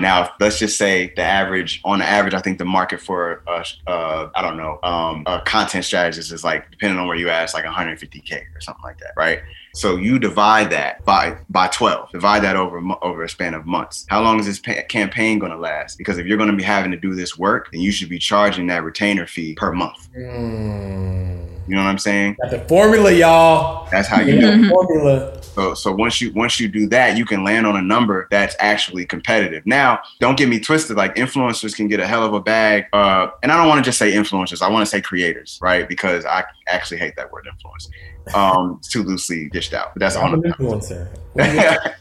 now 0.00 0.30
let's 0.40 0.58
just 0.58 0.78
say 0.78 1.12
the 1.16 1.22
average 1.22 1.80
on 1.84 1.98
the 1.98 2.04
average 2.04 2.34
i 2.34 2.40
think 2.40 2.58
the 2.58 2.64
market 2.64 3.00
for 3.00 3.42
uh, 3.46 3.62
uh 3.86 4.30
i 4.34 4.42
don't 4.42 4.56
know 4.56 4.78
um 4.82 5.22
a 5.26 5.40
content 5.40 5.84
strategist 5.84 6.32
is 6.32 6.42
like 6.44 6.70
depending 6.70 6.98
on 6.98 7.06
where 7.06 7.16
you 7.16 7.28
ask, 7.28 7.54
like 7.54 7.64
150k 7.64 8.42
or 8.54 8.60
something 8.60 8.82
like 8.82 8.98
that 8.98 9.12
right? 9.16 9.40
So 9.74 9.96
you 9.96 10.18
divide 10.18 10.70
that 10.70 11.04
by 11.04 11.38
by 11.48 11.68
12 11.68 12.10
divide 12.12 12.40
that 12.40 12.56
over 12.56 12.82
over 13.00 13.22
a 13.22 13.28
span 13.28 13.54
of 13.54 13.66
months. 13.66 14.06
How 14.08 14.22
long 14.22 14.38
is 14.38 14.46
this 14.46 14.58
pa- 14.58 14.82
campaign 14.88 15.38
going 15.38 15.52
to 15.52 15.58
last? 15.58 15.96
Because 15.96 16.18
if 16.18 16.26
you're 16.26 16.36
going 16.36 16.50
to 16.50 16.56
be 16.56 16.62
having 16.62 16.90
to 16.90 16.98
do 16.98 17.14
this 17.14 17.38
work 17.38 17.70
then 17.72 17.80
you 17.80 17.92
should 17.92 18.08
be 18.08 18.18
charging 18.18 18.66
that 18.68 18.84
retainer 18.84 19.26
fee 19.26 19.54
per 19.54 19.72
month. 19.72 20.08
Mm. 20.14 21.51
You 21.68 21.76
know 21.76 21.82
what 21.82 21.90
I'm 21.90 21.98
saying? 21.98 22.36
Got 22.40 22.50
the 22.50 22.60
formula, 22.60 23.12
y'all. 23.12 23.88
That's 23.90 24.08
how 24.08 24.20
you 24.20 24.40
do 24.40 24.68
formula. 24.68 25.42
So, 25.42 25.74
so 25.74 25.92
once 25.92 26.20
you 26.20 26.32
once 26.32 26.58
you 26.58 26.66
do 26.66 26.88
that, 26.88 27.16
you 27.16 27.24
can 27.24 27.44
land 27.44 27.66
on 27.66 27.76
a 27.76 27.82
number 27.82 28.26
that's 28.30 28.56
actually 28.58 29.04
competitive. 29.04 29.64
Now, 29.66 30.00
don't 30.18 30.36
get 30.36 30.48
me 30.48 30.58
twisted. 30.58 30.96
Like 30.96 31.14
influencers 31.16 31.76
can 31.76 31.88
get 31.88 32.00
a 32.00 32.06
hell 32.06 32.24
of 32.24 32.32
a 32.32 32.40
bag, 32.40 32.86
uh, 32.92 33.28
and 33.42 33.52
I 33.52 33.58
don't 33.58 33.68
want 33.68 33.84
to 33.84 33.88
just 33.88 33.98
say 33.98 34.12
influencers. 34.12 34.62
I 34.62 34.68
want 34.68 34.84
to 34.86 34.90
say 34.90 35.00
creators, 35.00 35.58
right? 35.60 35.88
Because 35.88 36.24
I 36.24 36.44
actually 36.68 36.98
hate 36.98 37.16
that 37.16 37.30
word 37.30 37.46
influence. 37.46 37.90
Um, 38.34 38.76
it's 38.78 38.88
too 38.88 39.02
loosely 39.02 39.48
dished 39.50 39.74
out. 39.74 39.94
But 39.94 40.00
that's 40.00 40.16
all. 40.16 40.32
An 40.32 40.42
influencer. 40.42 41.08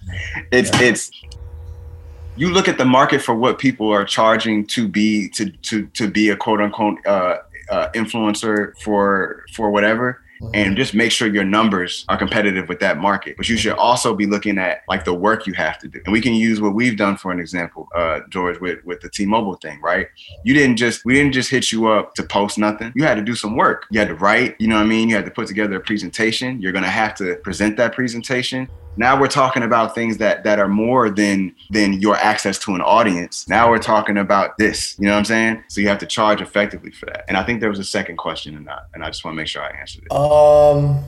it's 0.51 0.72
it's 0.80 1.12
you 2.38 2.50
look 2.50 2.68
at 2.68 2.77
the 2.77 2.86
market 2.86 3.22
for 3.22 3.36
what 3.36 3.60
people 3.60 3.89
are 3.91 4.06
charging 4.06 4.65
to 4.68 4.88
be 4.88 5.30
to 5.30 5.50
to 5.50 5.86
to 5.88 6.10
be 6.10 6.30
a 6.30 6.36
quote 6.36 6.62
unquote 6.62 7.06
uh, 7.06 7.38
uh, 7.72 7.90
influencer 7.94 8.74
for 8.84 9.44
for 9.54 9.72
whatever 9.72 10.22
and 10.54 10.75
just 10.75 10.94
make 10.94 11.12
sure 11.12 11.28
your 11.28 11.44
numbers 11.44 12.06
are 12.10 12.18
competitive 12.18 12.68
with 12.68 12.80
that 12.80 12.98
market. 12.98 13.38
But 13.38 13.48
you 13.48 13.58
should 13.58 13.74
also 13.74 14.16
be 14.16 14.25
looking 14.25 14.58
at 14.58 14.82
like 14.88 15.06
the 15.06 15.13
work 15.13 15.48
you 15.48 15.54
have 15.54 15.78
to 15.80 15.88
do. 15.88 16.01
And 16.06 16.12
we 16.12 16.22
can 16.22 16.34
use 16.34 16.60
what 16.60 16.74
we've 16.74 16.98
done 16.98 17.18
for 17.18 17.32
an 17.32 17.40
example, 17.40 17.88
uh, 17.96 18.22
George, 18.30 18.60
with, 18.60 18.84
with 18.86 19.01
the 19.01 19.10
T-Mobile 19.10 19.56
thing, 19.56 19.80
right? 19.82 20.08
You 20.44 20.54
didn't 20.54 20.78
just 20.78 21.06
we 21.06 21.13
didn't 21.13 21.34
just 21.34 21.50
hit 21.50 21.72
you 21.72 21.88
up 21.88 22.16
to 22.16 22.24
post 22.24 22.58
nothing. 22.58 22.92
You 22.96 23.04
had 23.04 23.16
to 23.16 23.22
do 23.22 23.36
some 23.36 23.56
work. 23.56 23.86
You 23.92 24.00
had 24.00 24.08
to 24.10 24.16
write, 24.16 24.56
you 24.60 24.68
know 24.68 24.75
what 24.75 24.86
I 24.86 24.88
mean? 24.88 25.10
You 25.10 25.16
had 25.16 25.25
to 25.25 25.32
put 25.32 25.48
together 25.48 25.75
a 25.75 25.80
presentation. 25.80 26.62
You're 26.62 26.72
gonna 26.72 26.90
have 26.90 27.16
to 27.16 27.36
present 27.38 27.78
that 27.78 27.94
presentation. 27.94 28.68
Now 28.98 29.19
we're 29.19 29.27
talking 29.27 29.63
about 29.63 29.95
things 29.95 30.17
that 30.17 30.43
that 30.43 30.60
are 30.60 30.67
more 30.67 31.10
than 31.10 31.55
than 31.69 31.93
your 31.93 32.15
access 32.17 32.60
to 32.60 32.75
an 32.75 32.81
audience. 32.81 33.48
Now 33.48 33.69
we're 33.69 33.79
talking 33.79 34.17
about 34.17 34.57
this. 34.57 34.95
You 35.00 35.05
know 35.05 35.13
what 35.13 35.19
I'm 35.19 35.25
saying? 35.25 35.63
So 35.69 35.81
you 35.81 35.88
have 35.88 36.00
to 36.00 36.05
charge 36.05 36.41
effectively 36.41 36.91
for 36.91 37.05
that. 37.07 37.25
And 37.27 37.38
I 37.38 37.43
think 37.43 37.62
there 37.62 37.69
was 37.69 37.79
a 37.79 37.86
second 37.86 38.17
question 38.17 38.55
in 38.55 38.65
that, 38.65 38.88
and 38.93 39.03
I 39.03 39.07
just 39.07 39.24
want 39.24 39.33
to 39.33 39.38
make 39.38 39.48
sure 39.48 39.63
I 39.63 39.69
answered 39.79 40.03
it. 40.05 40.12
Um, 40.12 41.03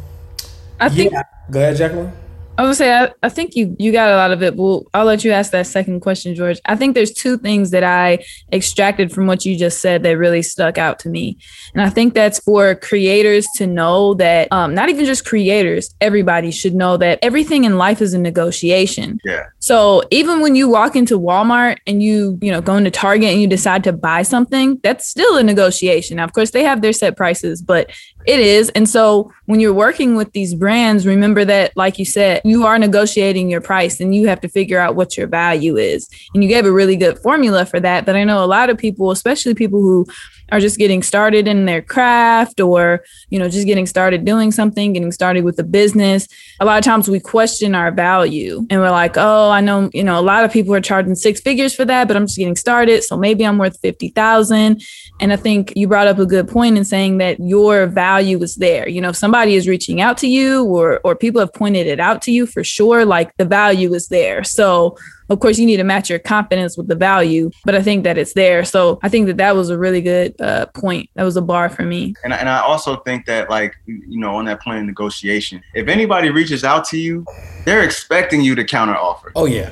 I 0.80 0.90
think. 0.90 1.12
Yeah. 1.12 1.24
Go 1.52 1.60
ahead, 1.60 1.78
Jacqueline. 1.78 2.12
I 2.58 2.66
would 2.66 2.76
say 2.76 2.94
I, 2.94 3.12
I 3.24 3.30
think 3.30 3.56
you 3.56 3.76
you 3.80 3.92
got 3.92 4.12
a 4.12 4.16
lot 4.16 4.32
of 4.32 4.44
it. 4.44 4.56
Well, 4.56 4.86
I'll 4.94 5.06
let 5.06 5.24
you 5.24 5.32
ask 5.32 5.52
that 5.52 5.66
second 5.66 6.02
question, 6.02 6.36
George. 6.36 6.60
I 6.66 6.76
think 6.76 6.94
there's 6.94 7.12
two 7.12 7.38
things 7.38 7.72
that 7.72 7.84
I 7.84 8.24
extracted 8.52 9.12
from 9.12 9.26
what 9.26 9.44
you 9.44 9.58
just 9.58 9.82
said 9.82 10.04
that 10.04 10.18
really 10.18 10.44
stuck 10.44 10.78
out 10.78 11.00
to 11.00 11.10
me, 11.10 11.38
and 11.74 11.82
I 11.82 11.90
think 11.90 12.14
that's 12.14 12.40
for 12.40 12.76
creators 12.76 13.48
to 13.56 13.66
know 13.66 14.14
that 14.16 14.52
um, 14.52 14.76
not 14.76 14.90
even 14.90 15.06
just 15.06 15.26
creators, 15.26 15.94
everybody 16.00 16.52
should 16.52 16.76
know 16.76 16.96
that 16.98 17.20
everything 17.24 17.64
in 17.64 17.78
life 17.78 18.02
is 18.02 18.14
a 18.14 18.20
negotiation. 18.20 19.20
Yeah. 19.26 19.46
So 19.64 20.04
even 20.12 20.42
when 20.42 20.56
you 20.56 20.68
walk 20.68 20.94
into 20.94 21.18
Walmart 21.18 21.78
and 21.88 22.04
you 22.04 22.38
you 22.42 22.52
know 22.52 22.60
go 22.60 22.76
into 22.76 22.92
Target 22.92 23.30
and 23.30 23.42
you 23.42 23.48
decide 23.48 23.82
to 23.86 23.94
buy 23.94 24.22
something, 24.22 24.78
that's 24.84 25.08
still 25.08 25.38
a 25.38 25.44
negotiation. 25.44 26.18
Now, 26.18 26.26
of 26.26 26.34
course, 26.34 26.52
they 26.52 26.66
have 26.66 26.82
their 26.82 26.92
set 26.92 27.16
prices, 27.16 27.62
but 27.62 27.90
it 28.28 28.42
is. 28.42 28.68
And 28.72 28.90
so 28.90 29.32
when 29.46 29.62
you're 29.62 29.74
working 29.74 30.18
with 30.18 30.34
these 30.34 30.54
brands, 30.54 31.08
remember 31.08 31.46
that, 31.46 31.72
like 31.78 31.98
you 31.98 32.04
said, 32.04 32.42
you 32.44 32.66
are 32.66 32.78
negotiating 32.78 33.50
your 33.50 33.62
price 33.62 34.02
and 34.02 34.14
you 34.14 34.28
have 34.28 34.42
to 34.42 34.50
figure 34.50 34.80
out 34.80 34.96
what 34.96 35.16
your 35.16 35.28
value 35.28 35.78
is. 35.78 36.10
And 36.34 36.44
you 36.44 36.50
gave 36.50 36.66
a 36.66 36.72
really 36.72 36.98
good 36.98 37.18
formula 37.20 37.66
for 37.66 37.80
that. 37.80 38.06
But 38.06 38.18
I 38.18 38.26
know 38.26 38.44
a 38.44 38.48
lot 38.48 38.70
of 38.70 38.78
people, 38.78 39.12
especially 39.12 39.54
people 39.54 39.80
who 39.80 40.06
are 40.54 40.60
just 40.60 40.78
getting 40.78 41.04
started 41.04 41.48
in 41.48 41.66
their 41.66 41.82
craft 41.82 42.60
or 42.60 43.04
you 43.30 43.40
know 43.40 43.50
just 43.50 43.66
getting 43.66 43.86
started 43.86 44.24
doing 44.24 44.52
something 44.52 44.94
getting 44.94 45.12
started 45.12 45.44
with 45.44 45.60
a 45.60 45.64
business. 45.64 46.28
A 46.60 46.66
lot 46.66 46.78
of 46.78 46.84
times 46.84 47.10
we 47.10 47.20
question 47.20 47.76
our 47.76 47.92
value 47.92 48.66
and 48.70 48.80
we're 48.80 48.92
like 48.92 49.16
oh 49.18 49.50
i 49.50 49.60
know 49.60 49.90
you 49.94 50.04
know 50.04 50.20
a 50.20 50.22
lot 50.22 50.46
of 50.46 50.52
people 50.52 50.74
are 50.74 50.82
charging 50.82 51.16
six 51.16 51.42
figures 51.42 51.76
for 51.76 51.86
that 51.86 52.08
but 52.08 52.16
i'm 52.16 52.28
just 52.28 52.38
getting 52.38 52.56
started 52.56 53.04
so 53.04 53.18
maybe 53.18 53.46
i'm 53.46 53.58
worth 53.58 53.80
50000 53.82 54.82
and 55.20 55.34
i 55.34 55.36
think 55.36 55.74
you 55.76 55.88
brought 55.88 56.08
up 56.08 56.20
a 56.20 56.26
good 56.26 56.48
point 56.48 56.78
in 56.78 56.86
saying 56.86 57.18
that 57.18 57.40
your 57.40 57.88
value 57.88 58.42
is 58.42 58.56
there. 58.56 58.88
You 58.88 59.02
know 59.02 59.10
if 59.10 59.16
somebody 59.16 59.56
is 59.56 59.68
reaching 59.68 60.02
out 60.02 60.18
to 60.20 60.28
you 60.28 60.64
or 60.66 61.00
or 61.04 61.16
people 61.16 61.40
have 61.40 61.54
pointed 61.54 61.88
it 61.88 62.00
out 62.00 62.22
to 62.24 62.32
you 62.32 62.46
for 62.46 62.64
sure 62.64 63.06
like 63.06 63.36
the 63.38 63.46
value 63.46 63.94
is 63.94 64.08
there. 64.08 64.44
So 64.44 64.98
of 65.34 65.40
course, 65.40 65.58
you 65.60 65.66
need 65.66 65.78
to 65.78 65.84
match 65.84 66.10
your 66.10 66.20
confidence 66.20 66.78
with 66.78 66.88
the 66.88 66.96
value, 66.96 67.52
but 67.66 67.76
I 67.76 67.82
think 67.82 68.04
that 68.04 68.18
it's 68.18 68.34
there. 68.34 68.64
So 68.64 69.00
I 69.04 69.10
think 69.10 69.28
that 69.28 69.38
that 69.38 69.56
was 69.56 69.70
a 69.70 69.78
really 69.78 70.02
good 70.02 70.40
uh, 70.40 70.68
point. 70.68 71.10
That 71.16 71.24
was 71.24 71.36
a 71.36 71.42
bar 71.42 71.70
for 71.70 71.84
me. 71.84 72.14
And, 72.24 72.34
and 72.34 72.48
I 72.48 72.60
also 72.60 72.98
think 72.98 73.26
that, 73.26 73.50
like, 73.50 73.76
you 73.86 74.20
know, 74.20 74.36
on 74.36 74.46
that 74.46 74.62
point 74.62 74.80
of 74.80 74.86
negotiation, 74.86 75.62
if 75.74 75.88
anybody 75.88 76.30
reaches 76.30 76.64
out 76.64 76.86
to 76.86 76.98
you, 76.98 77.26
they're 77.66 77.84
expecting 77.84 78.42
you 78.42 78.56
to 78.56 78.64
counter 78.64 78.96
offer. 78.96 79.32
Oh, 79.36 79.46
yeah 79.46 79.72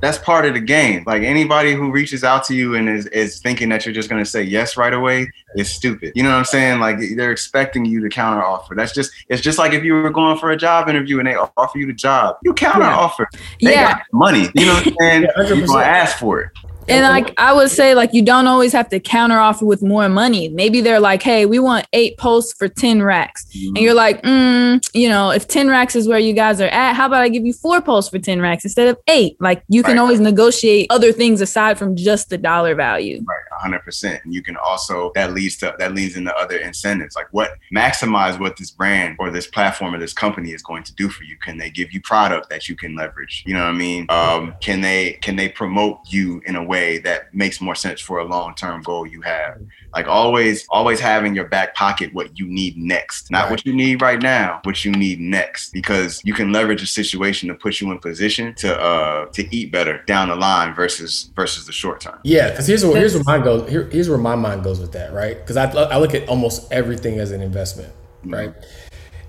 that's 0.00 0.18
part 0.18 0.44
of 0.44 0.54
the 0.54 0.60
game. 0.60 1.04
Like 1.06 1.22
anybody 1.22 1.72
who 1.72 1.90
reaches 1.90 2.22
out 2.22 2.44
to 2.44 2.54
you 2.54 2.74
and 2.74 2.88
is, 2.88 3.06
is 3.06 3.40
thinking 3.40 3.68
that 3.70 3.84
you're 3.84 3.94
just 3.94 4.08
gonna 4.08 4.24
say 4.24 4.42
yes 4.42 4.76
right 4.76 4.92
away 4.92 5.30
is 5.56 5.70
stupid. 5.70 6.12
You 6.14 6.22
know 6.22 6.30
what 6.30 6.38
I'm 6.38 6.44
saying? 6.44 6.80
Like 6.80 6.98
they're 7.16 7.32
expecting 7.32 7.84
you 7.84 8.00
to 8.02 8.08
counter 8.08 8.42
offer. 8.42 8.74
That's 8.74 8.92
just 8.92 9.12
it's 9.28 9.42
just 9.42 9.58
like 9.58 9.72
if 9.72 9.84
you 9.84 9.94
were 9.94 10.10
going 10.10 10.38
for 10.38 10.50
a 10.50 10.56
job 10.56 10.88
interview 10.88 11.18
and 11.18 11.26
they 11.26 11.34
offer 11.34 11.78
you 11.78 11.86
the 11.86 11.92
job, 11.92 12.36
you 12.42 12.52
counter 12.52 12.84
offer. 12.84 13.28
They 13.62 13.72
yeah. 13.72 13.94
got 13.94 14.02
money. 14.12 14.48
You 14.54 14.66
know 14.66 14.74
what 14.74 14.86
I'm 14.86 14.94
saying? 15.00 15.22
yeah, 15.22 15.48
you're 15.48 15.66
gonna 15.66 15.84
ask 15.84 16.18
for 16.18 16.40
it. 16.40 16.50
And 16.88 17.02
like 17.04 17.34
I 17.38 17.52
would 17.52 17.70
say, 17.70 17.94
like 17.94 18.12
you 18.12 18.22
don't 18.22 18.46
always 18.46 18.72
have 18.72 18.88
to 18.90 19.00
counter 19.00 19.38
offer 19.38 19.64
with 19.64 19.82
more 19.82 20.08
money. 20.08 20.48
Maybe 20.48 20.80
they're 20.80 21.00
like, 21.00 21.22
"Hey, 21.22 21.46
we 21.46 21.58
want 21.58 21.86
eight 21.92 22.16
posts 22.18 22.52
for 22.52 22.68
ten 22.68 23.02
racks," 23.02 23.46
mm-hmm. 23.46 23.76
and 23.76 23.78
you're 23.78 23.94
like, 23.94 24.22
mm, 24.22 24.86
"You 24.94 25.08
know, 25.08 25.30
if 25.30 25.48
ten 25.48 25.68
racks 25.68 25.96
is 25.96 26.06
where 26.06 26.18
you 26.18 26.32
guys 26.32 26.60
are 26.60 26.68
at, 26.68 26.94
how 26.94 27.06
about 27.06 27.22
I 27.22 27.28
give 27.28 27.44
you 27.44 27.52
four 27.52 27.80
posts 27.80 28.10
for 28.10 28.18
ten 28.18 28.40
racks 28.40 28.64
instead 28.64 28.88
of 28.88 28.98
eight? 29.08 29.36
Like 29.40 29.62
you 29.68 29.82
can 29.82 29.96
right. 29.96 30.02
always 30.02 30.20
negotiate 30.20 30.86
other 30.90 31.12
things 31.12 31.40
aside 31.40 31.78
from 31.78 31.96
just 31.96 32.30
the 32.30 32.38
dollar 32.38 32.74
value. 32.74 33.22
Right, 33.26 33.55
hundred 33.56 33.80
percent. 33.80 34.24
And 34.24 34.34
you 34.34 34.42
can 34.42 34.56
also 34.56 35.12
that 35.14 35.32
leads 35.32 35.56
to 35.58 35.74
that 35.78 35.94
leads 35.94 36.16
into 36.16 36.34
other 36.36 36.56
incentives, 36.56 37.16
like 37.16 37.28
what 37.32 37.52
maximize 37.74 38.38
what 38.38 38.56
this 38.56 38.70
brand 38.70 39.16
or 39.18 39.30
this 39.30 39.46
platform 39.46 39.94
or 39.94 39.98
this 39.98 40.12
company 40.12 40.52
is 40.52 40.62
going 40.62 40.82
to 40.84 40.94
do 40.94 41.08
for 41.08 41.24
you. 41.24 41.36
Can 41.38 41.58
they 41.58 41.70
give 41.70 41.92
you 41.92 42.00
product 42.00 42.50
that 42.50 42.68
you 42.68 42.76
can 42.76 42.94
leverage? 42.94 43.42
You 43.46 43.54
know 43.54 43.60
what 43.60 43.70
I 43.70 43.72
mean? 43.72 44.06
Um, 44.08 44.54
can 44.60 44.80
they 44.80 45.12
can 45.22 45.36
they 45.36 45.48
promote 45.48 45.98
you 46.08 46.42
in 46.46 46.56
a 46.56 46.62
way 46.62 46.98
that 46.98 47.34
makes 47.34 47.60
more 47.60 47.74
sense 47.74 48.00
for 48.00 48.18
a 48.18 48.24
long 48.24 48.54
term 48.54 48.82
goal 48.82 49.06
you 49.06 49.20
have. 49.22 49.60
Like 49.94 50.08
always, 50.08 50.66
always 50.68 51.00
having 51.00 51.34
your 51.34 51.46
back 51.48 51.74
pocket 51.74 52.12
what 52.12 52.38
you 52.38 52.46
need 52.46 52.76
next, 52.76 53.30
not 53.30 53.44
right. 53.44 53.50
what 53.52 53.66
you 53.66 53.74
need 53.74 54.02
right 54.02 54.20
now, 54.20 54.60
what 54.64 54.84
you 54.84 54.92
need 54.92 55.20
next, 55.20 55.72
because 55.72 56.20
you 56.24 56.34
can 56.34 56.52
leverage 56.52 56.82
a 56.82 56.86
situation 56.86 57.48
to 57.48 57.54
put 57.54 57.80
you 57.80 57.90
in 57.90 57.98
position 57.98 58.54
to 58.56 58.78
uh 58.78 59.26
to 59.26 59.54
eat 59.54 59.72
better 59.72 60.02
down 60.06 60.28
the 60.28 60.36
line 60.36 60.74
versus 60.74 61.30
versus 61.34 61.66
the 61.66 61.72
short 61.72 62.00
term. 62.00 62.18
Yeah, 62.24 62.50
because 62.50 62.66
here's 62.66 62.84
what 62.84 62.96
here's 62.96 63.14
what 63.16 63.26
my 63.26 63.38
goes. 63.46 63.68
Here, 63.70 63.84
here's 63.90 64.08
where 64.08 64.18
my 64.18 64.36
mind 64.36 64.62
goes 64.62 64.80
with 64.80 64.92
that, 64.92 65.12
right? 65.12 65.36
Because 65.36 65.56
I, 65.56 65.70
I 65.70 65.98
look 65.98 66.14
at 66.14 66.28
almost 66.28 66.70
everything 66.72 67.18
as 67.18 67.30
an 67.30 67.40
investment, 67.40 67.92
mm-hmm. 68.20 68.34
right? 68.34 68.54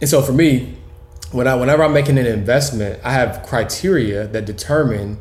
And 0.01 0.09
so 0.09 0.21
for 0.21 0.33
me, 0.33 0.77
when 1.31 1.47
I 1.47 1.55
whenever 1.55 1.83
I'm 1.83 1.93
making 1.93 2.17
an 2.17 2.25
investment, 2.25 2.99
I 3.03 3.11
have 3.11 3.43
criteria 3.45 4.27
that 4.27 4.45
determine 4.45 5.19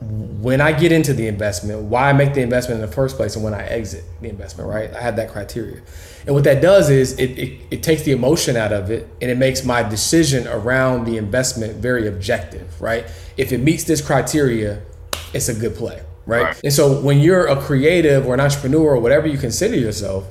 when 0.00 0.60
I 0.60 0.72
get 0.72 0.92
into 0.92 1.14
the 1.14 1.26
investment, 1.28 1.82
why 1.84 2.10
I 2.10 2.12
make 2.12 2.34
the 2.34 2.42
investment 2.42 2.82
in 2.82 2.86
the 2.86 2.92
first 2.92 3.16
place, 3.16 3.36
and 3.36 3.44
when 3.44 3.54
I 3.54 3.64
exit 3.64 4.04
the 4.20 4.28
investment, 4.28 4.68
right? 4.68 4.92
I 4.94 5.00
have 5.00 5.16
that 5.16 5.30
criteria. 5.30 5.80
And 6.26 6.34
what 6.34 6.44
that 6.44 6.60
does 6.60 6.90
is 6.90 7.18
it, 7.18 7.38
it, 7.38 7.60
it, 7.70 7.82
takes 7.82 8.02
the 8.02 8.12
emotion 8.12 8.56
out 8.56 8.72
of 8.72 8.90
it 8.90 9.08
and 9.20 9.30
it 9.30 9.36
makes 9.36 9.64
my 9.64 9.82
decision 9.82 10.46
around 10.48 11.04
the 11.04 11.16
investment 11.18 11.76
very 11.76 12.06
objective, 12.06 12.80
right? 12.80 13.06
If 13.36 13.52
it 13.52 13.58
meets 13.58 13.84
this 13.84 14.00
criteria, 14.00 14.82
it's 15.32 15.48
a 15.48 15.54
good 15.54 15.74
play, 15.74 16.02
right? 16.26 16.42
right. 16.42 16.60
And 16.64 16.72
so 16.72 17.00
when 17.00 17.18
you're 17.18 17.46
a 17.46 17.60
creative 17.60 18.26
or 18.26 18.34
an 18.34 18.40
entrepreneur 18.40 18.94
or 18.94 19.00
whatever 19.00 19.26
you 19.26 19.38
consider 19.38 19.76
yourself, 19.76 20.26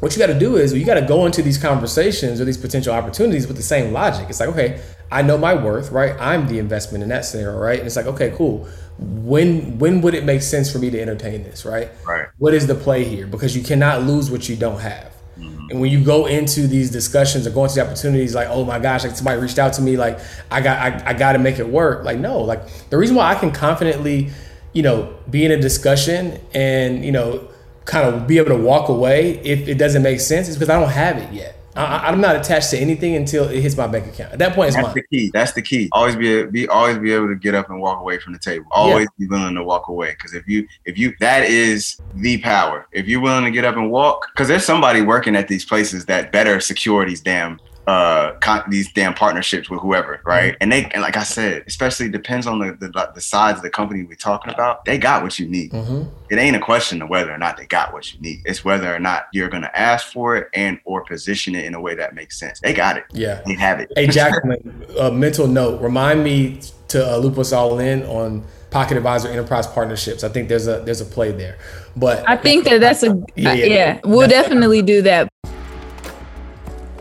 what 0.00 0.12
you 0.14 0.18
got 0.18 0.32
to 0.32 0.38
do 0.38 0.56
is 0.56 0.72
you 0.74 0.84
got 0.84 0.94
to 0.94 1.06
go 1.06 1.24
into 1.26 1.42
these 1.42 1.58
conversations 1.58 2.40
or 2.40 2.44
these 2.44 2.58
potential 2.58 2.92
opportunities 2.92 3.46
with 3.46 3.56
the 3.56 3.62
same 3.62 3.92
logic. 3.92 4.28
It's 4.28 4.40
like, 4.40 4.50
okay, 4.50 4.80
I 5.10 5.22
know 5.22 5.38
my 5.38 5.54
worth, 5.54 5.90
right? 5.90 6.14
I'm 6.20 6.48
the 6.48 6.58
investment 6.58 7.02
in 7.02 7.08
that 7.10 7.24
scenario, 7.24 7.58
right? 7.58 7.78
And 7.78 7.86
it's 7.86 7.96
like, 7.96 8.06
okay, 8.06 8.32
cool. 8.36 8.68
When 8.98 9.78
when 9.78 10.00
would 10.00 10.14
it 10.14 10.24
make 10.24 10.42
sense 10.42 10.70
for 10.70 10.78
me 10.78 10.90
to 10.90 11.00
entertain 11.00 11.42
this, 11.42 11.64
right? 11.64 11.90
Right. 12.06 12.28
What 12.38 12.54
is 12.54 12.66
the 12.66 12.74
play 12.74 13.04
here? 13.04 13.26
Because 13.26 13.54
you 13.56 13.62
cannot 13.62 14.02
lose 14.02 14.30
what 14.30 14.48
you 14.48 14.56
don't 14.56 14.80
have. 14.80 15.12
Mm-hmm. 15.38 15.70
And 15.70 15.80
when 15.80 15.90
you 15.90 16.02
go 16.02 16.26
into 16.26 16.66
these 16.66 16.90
discussions 16.90 17.46
or 17.46 17.50
go 17.50 17.64
into 17.64 17.76
the 17.76 17.86
opportunities, 17.86 18.34
like, 18.34 18.48
oh 18.48 18.64
my 18.64 18.78
gosh, 18.78 19.04
like 19.04 19.14
somebody 19.14 19.40
reached 19.40 19.58
out 19.58 19.74
to 19.74 19.82
me, 19.82 19.96
like 19.96 20.18
I 20.50 20.62
got 20.62 20.78
I, 20.78 21.10
I 21.10 21.12
got 21.12 21.32
to 21.32 21.38
make 21.38 21.58
it 21.58 21.68
work. 21.68 22.04
Like 22.04 22.18
no, 22.18 22.40
like 22.40 22.66
the 22.88 22.96
reason 22.96 23.16
why 23.16 23.30
I 23.30 23.34
can 23.34 23.52
confidently, 23.52 24.30
you 24.76 24.82
know, 24.82 25.16
be 25.30 25.42
in 25.42 25.50
a 25.52 25.56
discussion 25.56 26.38
and 26.52 27.02
you 27.02 27.10
know 27.10 27.48
kind 27.86 28.06
of 28.06 28.26
be 28.26 28.36
able 28.36 28.50
to 28.50 28.62
walk 28.62 28.90
away 28.90 29.38
if 29.38 29.66
it 29.68 29.78
doesn't 29.78 30.02
make 30.02 30.20
sense 30.20 30.48
is 30.48 30.56
because 30.56 30.68
I 30.68 30.78
don't 30.78 30.90
have 30.90 31.16
it 31.16 31.32
yet. 31.32 31.54
I, 31.74 32.10
am 32.10 32.20
not 32.20 32.36
attached 32.36 32.70
to 32.70 32.78
anything 32.78 33.16
until 33.16 33.48
it 33.48 33.60
hits 33.60 33.76
my 33.76 33.86
bank 33.86 34.06
account. 34.06 34.32
At 34.32 34.38
that 34.38 34.54
point, 34.54 34.68
it's 34.68 34.76
That's 34.76 34.88
mine. 34.88 34.94
the 34.94 35.16
key. 35.16 35.30
That's 35.32 35.52
the 35.52 35.60
key. 35.60 35.90
Always 35.92 36.16
be, 36.16 36.44
be 36.44 36.68
always 36.68 36.98
be 36.98 37.12
able 37.12 37.28
to 37.28 37.34
get 37.34 37.54
up 37.54 37.68
and 37.70 37.80
walk 37.80 38.00
away 38.00 38.18
from 38.18 38.32
the 38.34 38.38
table. 38.38 38.66
Always 38.70 39.08
yeah. 39.18 39.26
be 39.26 39.28
willing 39.28 39.54
to 39.54 39.62
walk 39.62 39.88
away. 39.88 40.10
Because 40.10 40.34
if 40.34 40.46
you 40.46 40.66
if 40.84 40.98
you 40.98 41.14
that 41.20 41.44
is 41.44 41.98
the 42.14 42.38
power. 42.38 42.86
If 42.92 43.08
you're 43.08 43.20
willing 43.20 43.44
to 43.44 43.50
get 43.50 43.64
up 43.64 43.76
and 43.76 43.90
walk, 43.90 44.26
because 44.34 44.48
there's 44.48 44.64
somebody 44.64 45.00
working 45.00 45.36
at 45.36 45.48
these 45.48 45.64
places 45.64 46.04
that 46.06 46.32
better 46.32 46.60
secure 46.60 47.06
these 47.06 47.20
damn 47.20 47.60
uh 47.86 48.32
con- 48.40 48.64
these 48.68 48.92
damn 48.92 49.14
partnerships 49.14 49.70
with 49.70 49.80
whoever, 49.80 50.20
right? 50.24 50.52
Mm-hmm. 50.52 50.62
And 50.62 50.72
they 50.72 50.84
and 50.86 51.02
like 51.02 51.16
I 51.16 51.22
said, 51.22 51.64
especially 51.66 52.08
depends 52.08 52.46
on 52.46 52.58
the, 52.58 52.72
the 52.72 53.10
the 53.14 53.20
size 53.20 53.56
of 53.56 53.62
the 53.62 53.70
company 53.70 54.02
we're 54.02 54.14
talking 54.14 54.52
about. 54.52 54.84
They 54.84 54.98
got 54.98 55.22
what 55.22 55.38
you 55.38 55.48
need. 55.48 55.72
Mm-hmm. 55.72 56.08
It 56.30 56.38
ain't 56.38 56.56
a 56.56 56.60
question 56.60 57.00
of 57.02 57.08
whether 57.08 57.32
or 57.32 57.38
not 57.38 57.56
they 57.56 57.66
got 57.66 57.92
what 57.92 58.12
you 58.12 58.20
need. 58.20 58.40
It's 58.44 58.64
whether 58.64 58.92
or 58.92 58.98
not 58.98 59.26
you're 59.32 59.48
gonna 59.48 59.70
ask 59.74 60.12
for 60.12 60.36
it 60.36 60.48
and 60.54 60.80
or 60.84 61.04
position 61.04 61.54
it 61.54 61.64
in 61.64 61.74
a 61.74 61.80
way 61.80 61.94
that 61.94 62.14
makes 62.14 62.38
sense. 62.38 62.60
They 62.60 62.74
got 62.74 62.96
it. 62.96 63.04
Yeah, 63.12 63.40
they 63.46 63.54
have 63.54 63.80
it. 63.80 63.92
Hey, 63.94 64.08
Jacqueline, 64.08 64.86
a 65.00 65.12
mental 65.12 65.46
note. 65.46 65.80
Remind 65.80 66.24
me 66.24 66.60
to 66.88 67.14
uh, 67.14 67.16
loop 67.18 67.38
us 67.38 67.52
all 67.52 67.78
in 67.78 68.02
on 68.04 68.44
Pocket 68.70 68.96
Advisor 68.96 69.28
Enterprise 69.28 69.66
Partnerships. 69.66 70.24
I 70.24 70.28
think 70.28 70.48
there's 70.48 70.66
a 70.66 70.80
there's 70.80 71.00
a 71.00 71.04
play 71.04 71.32
there. 71.32 71.56
But 71.96 72.28
I 72.28 72.36
think 72.36 72.64
that 72.64 72.80
that's 72.80 73.02
a 73.02 73.16
yeah, 73.34 73.52
yeah. 73.54 73.66
yeah 73.66 74.00
we'll 74.04 74.28
definitely 74.28 74.82
do 74.82 75.02
that. 75.02 75.28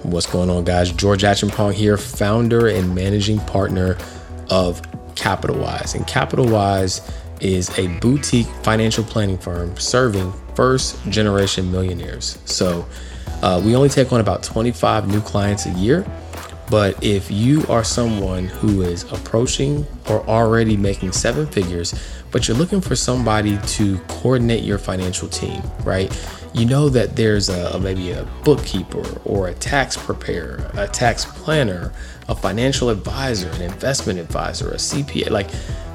What's 0.05 0.27
going 0.27 0.51
on, 0.51 0.65
guys? 0.65 0.91
George 0.91 1.23
Acheampong 1.23 1.73
here, 1.73 1.97
founder 1.97 2.67
and 2.67 2.93
managing 2.93 3.39
partner 3.39 3.97
of 4.51 4.79
CapitalWise. 5.15 5.95
And 5.95 6.05
CapitalWise 6.05 7.11
is 7.41 7.75
a 7.79 7.87
boutique 7.99 8.45
financial 8.61 9.03
planning 9.03 9.39
firm 9.39 9.75
serving 9.77 10.31
first 10.53 11.03
generation 11.09 11.71
millionaires. 11.71 12.37
So 12.45 12.85
uh, 13.41 13.59
we 13.65 13.75
only 13.75 13.89
take 13.89 14.13
on 14.13 14.19
about 14.21 14.43
25 14.43 15.07
new 15.07 15.21
clients 15.21 15.65
a 15.65 15.71
year. 15.71 16.05
But 16.69 17.03
if 17.03 17.31
you 17.31 17.65
are 17.67 17.83
someone 17.83 18.45
who 18.45 18.83
is 18.83 19.11
approaching 19.11 19.87
or 20.07 20.23
already 20.27 20.77
making 20.77 21.13
seven 21.13 21.47
figures, 21.47 21.95
but 22.31 22.47
you're 22.47 22.57
looking 22.57 22.81
for 22.81 22.95
somebody 22.95 23.57
to 23.57 23.97
coordinate 24.07 24.63
your 24.63 24.77
financial 24.77 25.27
team, 25.27 25.63
right? 25.83 26.11
You 26.55 26.65
know 26.65 26.87
that 26.87 27.17
there's 27.17 27.49
a 27.49 27.77
maybe 27.79 28.11
a 28.11 28.23
bookkeeper 28.45 29.03
or 29.25 29.49
a 29.49 29.53
tax 29.53 29.97
preparer, 29.97 30.71
a 30.75 30.87
tax 30.87 31.25
planner, 31.25 31.91
a 32.29 32.35
financial 32.35 32.89
advisor, 32.89 33.49
an 33.49 33.61
investment 33.61 34.19
advisor, 34.19 34.71
a 34.71 34.75
CPA. 34.75 35.29
Like 35.29 35.49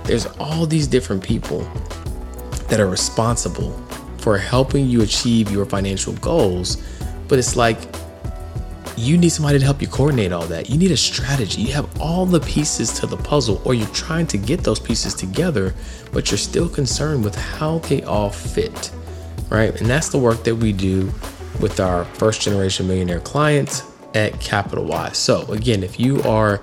there's 0.04 0.26
all 0.38 0.66
these 0.66 0.86
different 0.86 1.24
people 1.24 1.60
that 2.68 2.78
are 2.78 2.88
responsible 2.88 3.72
for 4.18 4.36
helping 4.36 4.86
you 4.86 5.00
achieve 5.00 5.50
your 5.50 5.64
financial 5.64 6.12
goals, 6.14 6.76
but 7.26 7.38
it's 7.38 7.56
like 7.56 7.78
you 8.98 9.16
need 9.16 9.30
somebody 9.30 9.58
to 9.58 9.64
help 9.64 9.80
you 9.80 9.88
coordinate 9.88 10.30
all 10.30 10.44
that. 10.44 10.68
You 10.68 10.76
need 10.76 10.90
a 10.90 10.96
strategy. 10.96 11.62
You 11.62 11.72
have 11.72 11.88
all 11.98 12.26
the 12.26 12.40
pieces 12.40 12.92
to 13.00 13.06
the 13.06 13.16
puzzle, 13.16 13.62
or 13.64 13.72
you're 13.72 13.88
trying 13.88 14.26
to 14.26 14.36
get 14.36 14.62
those 14.62 14.78
pieces 14.78 15.14
together, 15.14 15.74
but 16.12 16.30
you're 16.30 16.36
still 16.36 16.68
concerned 16.68 17.24
with 17.24 17.34
how 17.34 17.78
they 17.78 18.02
all 18.02 18.28
fit 18.28 18.92
right? 19.50 19.78
And 19.80 19.90
that's 19.90 20.08
the 20.08 20.18
work 20.18 20.44
that 20.44 20.56
we 20.56 20.72
do 20.72 21.12
with 21.60 21.80
our 21.80 22.06
first 22.06 22.40
generation 22.40 22.86
millionaire 22.86 23.20
clients 23.20 23.82
at 24.14 24.32
CapitalWise. 24.34 25.16
So, 25.16 25.42
again, 25.52 25.82
if 25.82 26.00
you 26.00 26.22
are 26.22 26.62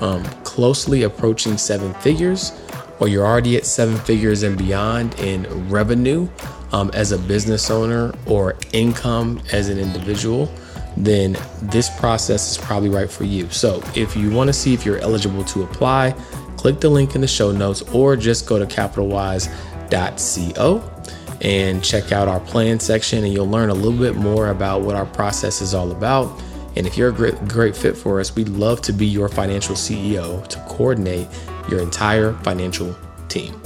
um, 0.00 0.24
closely 0.42 1.04
approaching 1.04 1.56
seven 1.56 1.94
figures, 1.94 2.52
or 2.98 3.08
you're 3.08 3.26
already 3.26 3.56
at 3.56 3.66
seven 3.66 3.96
figures 3.98 4.42
and 4.42 4.56
beyond 4.56 5.14
in 5.18 5.68
revenue 5.68 6.28
um, 6.72 6.90
as 6.94 7.12
a 7.12 7.18
business 7.18 7.70
owner 7.70 8.14
or 8.26 8.56
income 8.72 9.42
as 9.52 9.68
an 9.68 9.78
individual, 9.78 10.52
then 10.96 11.36
this 11.62 11.88
process 11.98 12.52
is 12.52 12.58
probably 12.58 12.88
right 12.88 13.10
for 13.10 13.24
you. 13.24 13.48
So, 13.50 13.82
if 13.94 14.16
you 14.16 14.30
want 14.30 14.48
to 14.48 14.52
see 14.52 14.74
if 14.74 14.84
you're 14.84 14.98
eligible 14.98 15.44
to 15.44 15.62
apply, 15.62 16.12
click 16.56 16.80
the 16.80 16.88
link 16.88 17.14
in 17.14 17.20
the 17.20 17.28
show 17.28 17.52
notes 17.52 17.82
or 17.92 18.16
just 18.16 18.46
go 18.46 18.58
to 18.58 18.66
capitalwise.co 18.66 20.91
and 21.42 21.84
check 21.84 22.12
out 22.12 22.28
our 22.28 22.40
plan 22.40 22.80
section 22.80 23.24
and 23.24 23.32
you'll 23.32 23.50
learn 23.50 23.68
a 23.68 23.74
little 23.74 23.98
bit 23.98 24.16
more 24.16 24.48
about 24.48 24.82
what 24.82 24.96
our 24.96 25.06
process 25.06 25.60
is 25.60 25.74
all 25.74 25.90
about. 25.92 26.40
And 26.76 26.86
if 26.86 26.96
you're 26.96 27.10
a 27.10 27.12
great, 27.12 27.36
great 27.48 27.76
fit 27.76 27.96
for 27.96 28.20
us, 28.20 28.34
we'd 28.34 28.48
love 28.48 28.80
to 28.82 28.92
be 28.92 29.06
your 29.06 29.28
financial 29.28 29.74
CEO 29.74 30.46
to 30.48 30.58
coordinate 30.68 31.28
your 31.68 31.80
entire 31.80 32.32
financial 32.38 32.96
team. 33.28 33.61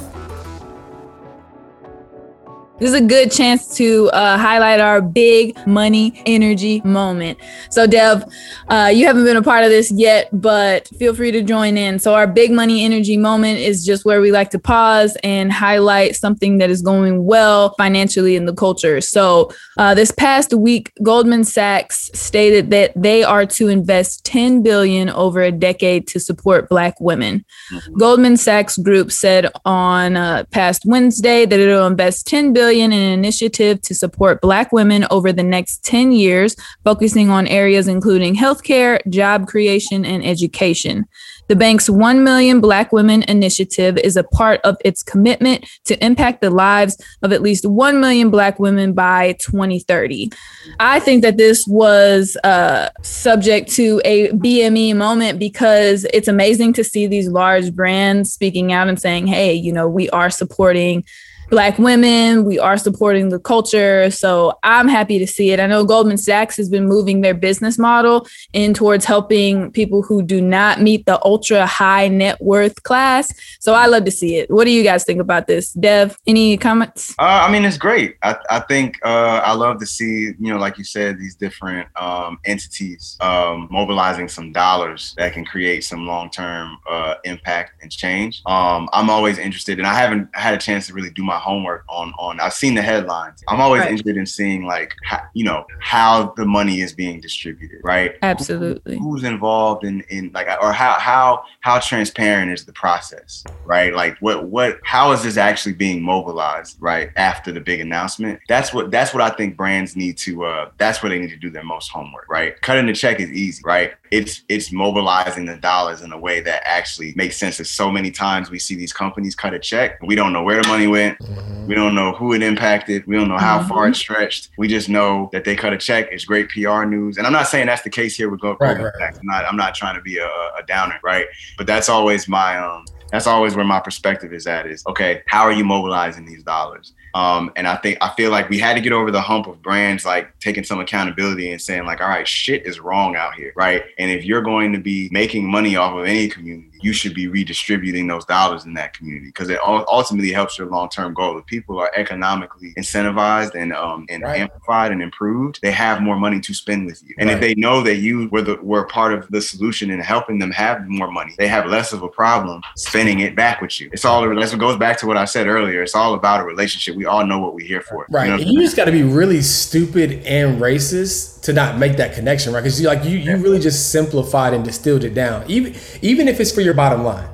This 2.78 2.90
is 2.90 2.94
a 2.94 3.00
good 3.00 3.32
chance 3.32 3.74
to 3.78 4.10
uh, 4.10 4.36
highlight 4.36 4.80
our 4.80 5.00
big 5.00 5.56
money 5.66 6.20
energy 6.26 6.82
moment. 6.84 7.38
So, 7.70 7.86
Dev, 7.86 8.22
uh, 8.68 8.90
you 8.92 9.06
haven't 9.06 9.24
been 9.24 9.38
a 9.38 9.42
part 9.42 9.64
of 9.64 9.70
this 9.70 9.90
yet, 9.90 10.28
but 10.30 10.86
feel 10.98 11.14
free 11.14 11.30
to 11.30 11.40
join 11.40 11.78
in. 11.78 11.98
So, 11.98 12.12
our 12.12 12.26
big 12.26 12.52
money 12.52 12.84
energy 12.84 13.16
moment 13.16 13.60
is 13.60 13.82
just 13.82 14.04
where 14.04 14.20
we 14.20 14.30
like 14.30 14.50
to 14.50 14.58
pause 14.58 15.16
and 15.22 15.50
highlight 15.50 16.16
something 16.16 16.58
that 16.58 16.68
is 16.68 16.82
going 16.82 17.24
well 17.24 17.72
financially 17.78 18.36
in 18.36 18.44
the 18.44 18.52
culture. 18.52 19.00
So, 19.00 19.50
uh, 19.78 19.94
this 19.94 20.10
past 20.10 20.52
week, 20.52 20.92
Goldman 21.02 21.44
Sachs 21.44 22.10
stated 22.12 22.70
that 22.72 22.92
they 22.94 23.24
are 23.24 23.46
to 23.46 23.68
invest 23.68 24.26
10 24.26 24.62
billion 24.62 25.08
over 25.08 25.40
a 25.40 25.50
decade 25.50 26.06
to 26.08 26.20
support 26.20 26.68
Black 26.68 27.00
women. 27.00 27.42
Mm-hmm. 27.72 27.96
Goldman 27.96 28.36
Sachs 28.36 28.76
Group 28.76 29.12
said 29.12 29.50
on 29.64 30.18
uh, 30.18 30.44
past 30.50 30.82
Wednesday 30.84 31.46
that 31.46 31.58
it'll 31.58 31.86
invest 31.86 32.26
10 32.26 32.52
billion 32.52 32.65
billion 32.66 32.92
in 32.92 33.00
an 33.00 33.12
initiative 33.12 33.80
to 33.80 33.94
support 33.94 34.40
Black 34.40 34.72
women 34.72 35.06
over 35.12 35.32
the 35.32 35.42
next 35.44 35.84
10 35.84 36.10
years, 36.10 36.56
focusing 36.82 37.30
on 37.30 37.46
areas 37.46 37.86
including 37.86 38.34
healthcare, 38.34 38.98
job 39.08 39.46
creation, 39.46 40.04
and 40.04 40.24
education. 40.24 41.06
The 41.48 41.54
bank's 41.54 41.88
1 41.88 42.24
Million 42.24 42.60
Black 42.60 42.90
Women 42.90 43.22
initiative 43.28 43.98
is 43.98 44.16
a 44.16 44.24
part 44.24 44.60
of 44.62 44.76
its 44.84 45.04
commitment 45.04 45.64
to 45.84 46.04
impact 46.04 46.40
the 46.40 46.50
lives 46.50 47.00
of 47.22 47.32
at 47.32 47.40
least 47.40 47.64
1 47.64 48.00
million 48.00 48.30
Black 48.30 48.58
women 48.58 48.92
by 48.94 49.34
2030. 49.34 50.32
I 50.80 50.98
think 50.98 51.22
that 51.22 51.36
this 51.36 51.64
was 51.68 52.36
uh, 52.42 52.88
subject 53.02 53.70
to 53.74 54.00
a 54.04 54.30
BME 54.30 54.96
moment 54.96 55.38
because 55.38 56.04
it's 56.12 56.26
amazing 56.26 56.72
to 56.72 56.82
see 56.82 57.06
these 57.06 57.28
large 57.28 57.72
brands 57.72 58.32
speaking 58.32 58.72
out 58.72 58.88
and 58.88 59.00
saying, 59.00 59.28
hey, 59.28 59.54
you 59.54 59.72
know, 59.72 59.88
we 59.88 60.10
are 60.10 60.30
supporting 60.30 61.04
black 61.48 61.78
women 61.78 62.44
we 62.44 62.58
are 62.58 62.76
supporting 62.76 63.28
the 63.28 63.38
culture 63.38 64.10
so 64.10 64.58
i'm 64.64 64.88
happy 64.88 65.18
to 65.18 65.26
see 65.26 65.50
it. 65.50 65.60
I 65.60 65.66
know 65.66 65.84
goldman 65.84 66.16
sachs 66.16 66.56
has 66.56 66.68
been 66.68 66.86
moving 66.86 67.20
their 67.20 67.34
business 67.34 67.78
model 67.78 68.26
in 68.52 68.74
towards 68.74 69.04
helping 69.04 69.70
people 69.70 70.02
who 70.02 70.22
do 70.22 70.40
not 70.40 70.80
meet 70.80 71.06
the 71.06 71.24
ultra 71.24 71.64
high 71.66 72.08
net 72.08 72.40
worth 72.40 72.82
class 72.82 73.32
so 73.60 73.74
i 73.74 73.86
love 73.86 74.04
to 74.04 74.10
see 74.10 74.36
it. 74.36 74.50
What 74.50 74.64
do 74.64 74.70
you 74.70 74.82
guys 74.82 75.04
think 75.04 75.20
about 75.20 75.46
this? 75.46 75.72
Dev 75.72 76.16
any 76.26 76.56
comments? 76.56 77.14
Uh, 77.18 77.44
i 77.46 77.50
mean 77.50 77.64
it's 77.64 77.78
great. 77.78 78.16
I, 78.22 78.36
I 78.50 78.60
think 78.60 78.98
uh, 79.04 79.40
i 79.44 79.52
love 79.52 79.78
to 79.80 79.86
see 79.86 80.32
you 80.38 80.52
know 80.52 80.58
like 80.58 80.78
you 80.78 80.84
said 80.84 81.18
these 81.18 81.36
different 81.36 81.88
um, 81.96 82.38
entities 82.44 83.16
um, 83.20 83.68
mobilizing 83.70 84.28
some 84.28 84.52
dollars 84.52 85.14
that 85.16 85.32
can 85.32 85.44
create 85.44 85.84
some 85.84 86.06
long-term 86.06 86.78
uh, 86.90 87.14
impact 87.24 87.82
and 87.82 87.90
change. 87.90 88.42
Um, 88.46 88.88
i'm 88.92 89.10
always 89.10 89.38
interested 89.38 89.78
and 89.78 89.86
i 89.86 89.94
haven't 89.94 90.28
had 90.34 90.54
a 90.54 90.58
chance 90.58 90.88
to 90.88 90.92
really 90.92 91.10
do 91.10 91.22
my 91.22 91.35
my 91.36 91.42
homework 91.42 91.84
on 91.88 92.12
on. 92.18 92.40
I've 92.40 92.52
seen 92.52 92.74
the 92.74 92.82
headlines. 92.82 93.42
I'm 93.48 93.60
always 93.60 93.80
right. 93.80 93.90
interested 93.90 94.16
in 94.16 94.26
seeing 94.26 94.64
like 94.64 94.94
how, 95.04 95.20
you 95.34 95.44
know 95.44 95.66
how 95.80 96.32
the 96.36 96.46
money 96.46 96.80
is 96.80 96.92
being 96.92 97.20
distributed, 97.20 97.80
right? 97.84 98.16
Absolutely. 98.22 98.98
Who, 98.98 99.10
who's 99.10 99.24
involved 99.24 99.84
in 99.84 100.00
in 100.08 100.30
like 100.32 100.48
or 100.60 100.72
how 100.72 100.94
how 100.94 101.44
how 101.60 101.78
transparent 101.78 102.52
is 102.52 102.64
the 102.64 102.72
process, 102.72 103.44
right? 103.64 103.92
Like 103.94 104.18
what 104.20 104.44
what 104.44 104.78
how 104.84 105.12
is 105.12 105.22
this 105.22 105.36
actually 105.36 105.74
being 105.74 106.02
mobilized, 106.02 106.76
right? 106.80 107.10
After 107.16 107.52
the 107.52 107.60
big 107.60 107.80
announcement, 107.80 108.40
that's 108.48 108.72
what 108.72 108.90
that's 108.90 109.12
what 109.12 109.22
I 109.22 109.30
think 109.30 109.56
brands 109.56 109.96
need 109.96 110.16
to. 110.18 110.44
uh 110.44 110.70
That's 110.78 111.02
where 111.02 111.10
they 111.10 111.18
need 111.18 111.30
to 111.30 111.36
do 111.36 111.50
their 111.50 111.64
most 111.64 111.88
homework, 111.90 112.28
right? 112.28 112.60
Cutting 112.62 112.86
the 112.86 112.94
check 112.94 113.20
is 113.20 113.30
easy, 113.30 113.62
right? 113.64 113.92
It's 114.10 114.42
it's 114.48 114.72
mobilizing 114.72 115.46
the 115.46 115.56
dollars 115.56 116.02
in 116.02 116.12
a 116.12 116.18
way 116.18 116.40
that 116.40 116.62
actually 116.64 117.12
makes 117.16 117.36
sense. 117.36 117.60
As 117.60 117.70
so 117.70 117.90
many 117.90 118.10
times 118.10 118.50
we 118.50 118.58
see 118.58 118.74
these 118.74 118.92
companies 118.92 119.34
cut 119.34 119.52
a 119.52 119.58
check, 119.58 120.00
we 120.02 120.14
don't 120.14 120.32
know 120.32 120.42
where 120.42 120.62
the 120.62 120.68
money 120.68 120.86
went, 120.86 121.18
mm-hmm. 121.26 121.66
we 121.66 121.74
don't 121.74 121.94
know 121.94 122.12
who 122.12 122.32
it 122.32 122.42
impacted, 122.42 123.06
we 123.06 123.16
don't 123.16 123.28
know 123.28 123.38
how 123.38 123.58
mm-hmm. 123.58 123.68
far 123.68 123.88
it 123.88 123.96
stretched. 123.96 124.50
We 124.58 124.68
just 124.68 124.88
know 124.88 125.28
that 125.32 125.44
they 125.44 125.56
cut 125.56 125.72
a 125.72 125.78
check. 125.78 126.08
It's 126.10 126.24
great 126.24 126.48
PR 126.48 126.84
news, 126.84 127.18
and 127.18 127.26
I'm 127.26 127.32
not 127.32 127.48
saying 127.48 127.66
that's 127.66 127.82
the 127.82 127.90
case 127.90 128.16
here 128.16 128.30
with 128.30 128.40
Go. 128.40 128.56
Right, 128.60 128.78
right. 128.78 128.92
I'm 129.00 129.18
not 129.22 129.44
I'm 129.44 129.56
not 129.56 129.74
trying 129.74 129.96
to 129.96 130.02
be 130.02 130.18
a, 130.18 130.26
a 130.26 130.62
downer, 130.66 130.98
right? 131.02 131.26
But 131.58 131.66
that's 131.66 131.88
always 131.88 132.28
my 132.28 132.58
um 132.58 132.84
that's 133.12 133.26
always 133.26 133.54
where 133.54 133.64
my 133.64 133.78
perspective 133.78 134.32
is 134.32 134.48
at 134.48 134.66
is 134.66 134.82
okay 134.88 135.22
how 135.26 135.42
are 135.42 135.52
you 135.52 135.64
mobilizing 135.64 136.26
these 136.26 136.42
dollars 136.42 136.92
um, 137.16 137.50
and 137.56 137.66
I 137.66 137.76
think 137.76 137.96
I 138.02 138.10
feel 138.14 138.30
like 138.30 138.50
we 138.50 138.58
had 138.58 138.74
to 138.74 138.80
get 138.82 138.92
over 138.92 139.10
the 139.10 139.22
hump 139.22 139.46
of 139.46 139.62
brands 139.62 140.04
like 140.04 140.38
taking 140.38 140.64
some 140.64 140.80
accountability 140.80 141.50
and 141.50 141.58
saying 141.58 141.86
like, 141.86 142.02
all 142.02 142.08
right, 142.08 142.28
shit 142.28 142.66
is 142.66 142.78
wrong 142.78 143.16
out 143.16 143.34
here, 143.34 143.54
right? 143.56 143.84
And 143.96 144.10
if 144.10 144.26
you're 144.26 144.42
going 144.42 144.74
to 144.74 144.78
be 144.78 145.08
making 145.10 145.50
money 145.50 145.76
off 145.76 145.94
of 145.94 146.04
any 146.04 146.28
community, 146.28 146.75
you 146.82 146.92
should 146.92 147.14
be 147.14 147.26
redistributing 147.28 148.06
those 148.06 148.24
dollars 148.24 148.64
in 148.64 148.74
that 148.74 148.92
community 148.94 149.26
because 149.26 149.48
it 149.48 149.58
ultimately 149.62 150.32
helps 150.32 150.58
your 150.58 150.68
long-term 150.68 151.14
goal. 151.14 151.38
If 151.38 151.46
people 151.46 151.78
are 151.78 151.90
economically 151.96 152.74
incentivized 152.78 153.54
and 153.54 153.72
um, 153.72 154.06
and 154.08 154.22
right. 154.22 154.40
amplified 154.40 154.92
and 154.92 155.02
improved, 155.02 155.60
they 155.62 155.72
have 155.72 156.02
more 156.02 156.16
money 156.16 156.40
to 156.40 156.54
spend 156.54 156.86
with 156.86 157.02
you. 157.02 157.14
And 157.18 157.28
right. 157.28 157.34
if 157.34 157.40
they 157.40 157.54
know 157.54 157.82
that 157.82 157.96
you 157.96 158.28
were 158.30 158.42
the 158.42 158.56
were 158.62 158.86
part 158.86 159.12
of 159.12 159.28
the 159.30 159.40
solution 159.40 159.90
in 159.90 160.00
helping 160.00 160.38
them 160.38 160.50
have 160.52 160.86
more 160.88 161.10
money, 161.10 161.34
they 161.38 161.48
have 161.48 161.66
less 161.66 161.92
of 161.92 162.02
a 162.02 162.08
problem 162.08 162.62
spending 162.76 163.20
it 163.20 163.34
back 163.34 163.60
with 163.60 163.80
you. 163.80 163.90
It's 163.92 164.04
all 164.04 164.26
what 164.26 164.58
goes 164.58 164.76
back 164.76 164.98
to 165.00 165.06
what 165.06 165.16
I 165.16 165.24
said 165.24 165.46
earlier. 165.46 165.82
It's 165.82 165.94
all 165.94 166.14
about 166.14 166.40
a 166.40 166.44
relationship. 166.44 166.96
We 166.96 167.06
all 167.06 167.26
know 167.26 167.38
what 167.38 167.54
we're 167.54 167.66
here 167.66 167.82
for. 167.82 168.06
Right. 168.08 168.26
You, 168.26 168.44
know 168.44 168.50
you 168.50 168.60
just 168.60 168.76
got 168.76 168.86
to 168.86 168.92
be 168.92 169.02
really 169.02 169.42
stupid 169.42 170.24
and 170.24 170.60
racist 170.60 171.35
to 171.46 171.52
not 171.52 171.78
make 171.78 171.96
that 171.96 172.12
connection, 172.12 172.52
right? 172.52 172.60
Because 172.60 172.80
you 172.80 172.88
like 172.88 173.04
you 173.04 173.18
you 173.18 173.36
really 173.36 173.60
just 173.60 173.92
simplified 173.92 174.52
and 174.52 174.64
distilled 174.64 175.04
it 175.04 175.14
down. 175.14 175.48
Even 175.48 175.76
even 176.02 176.26
if 176.26 176.40
it's 176.40 176.50
for 176.50 176.60
your 176.60 176.74
bottom 176.74 177.04
line, 177.04 177.28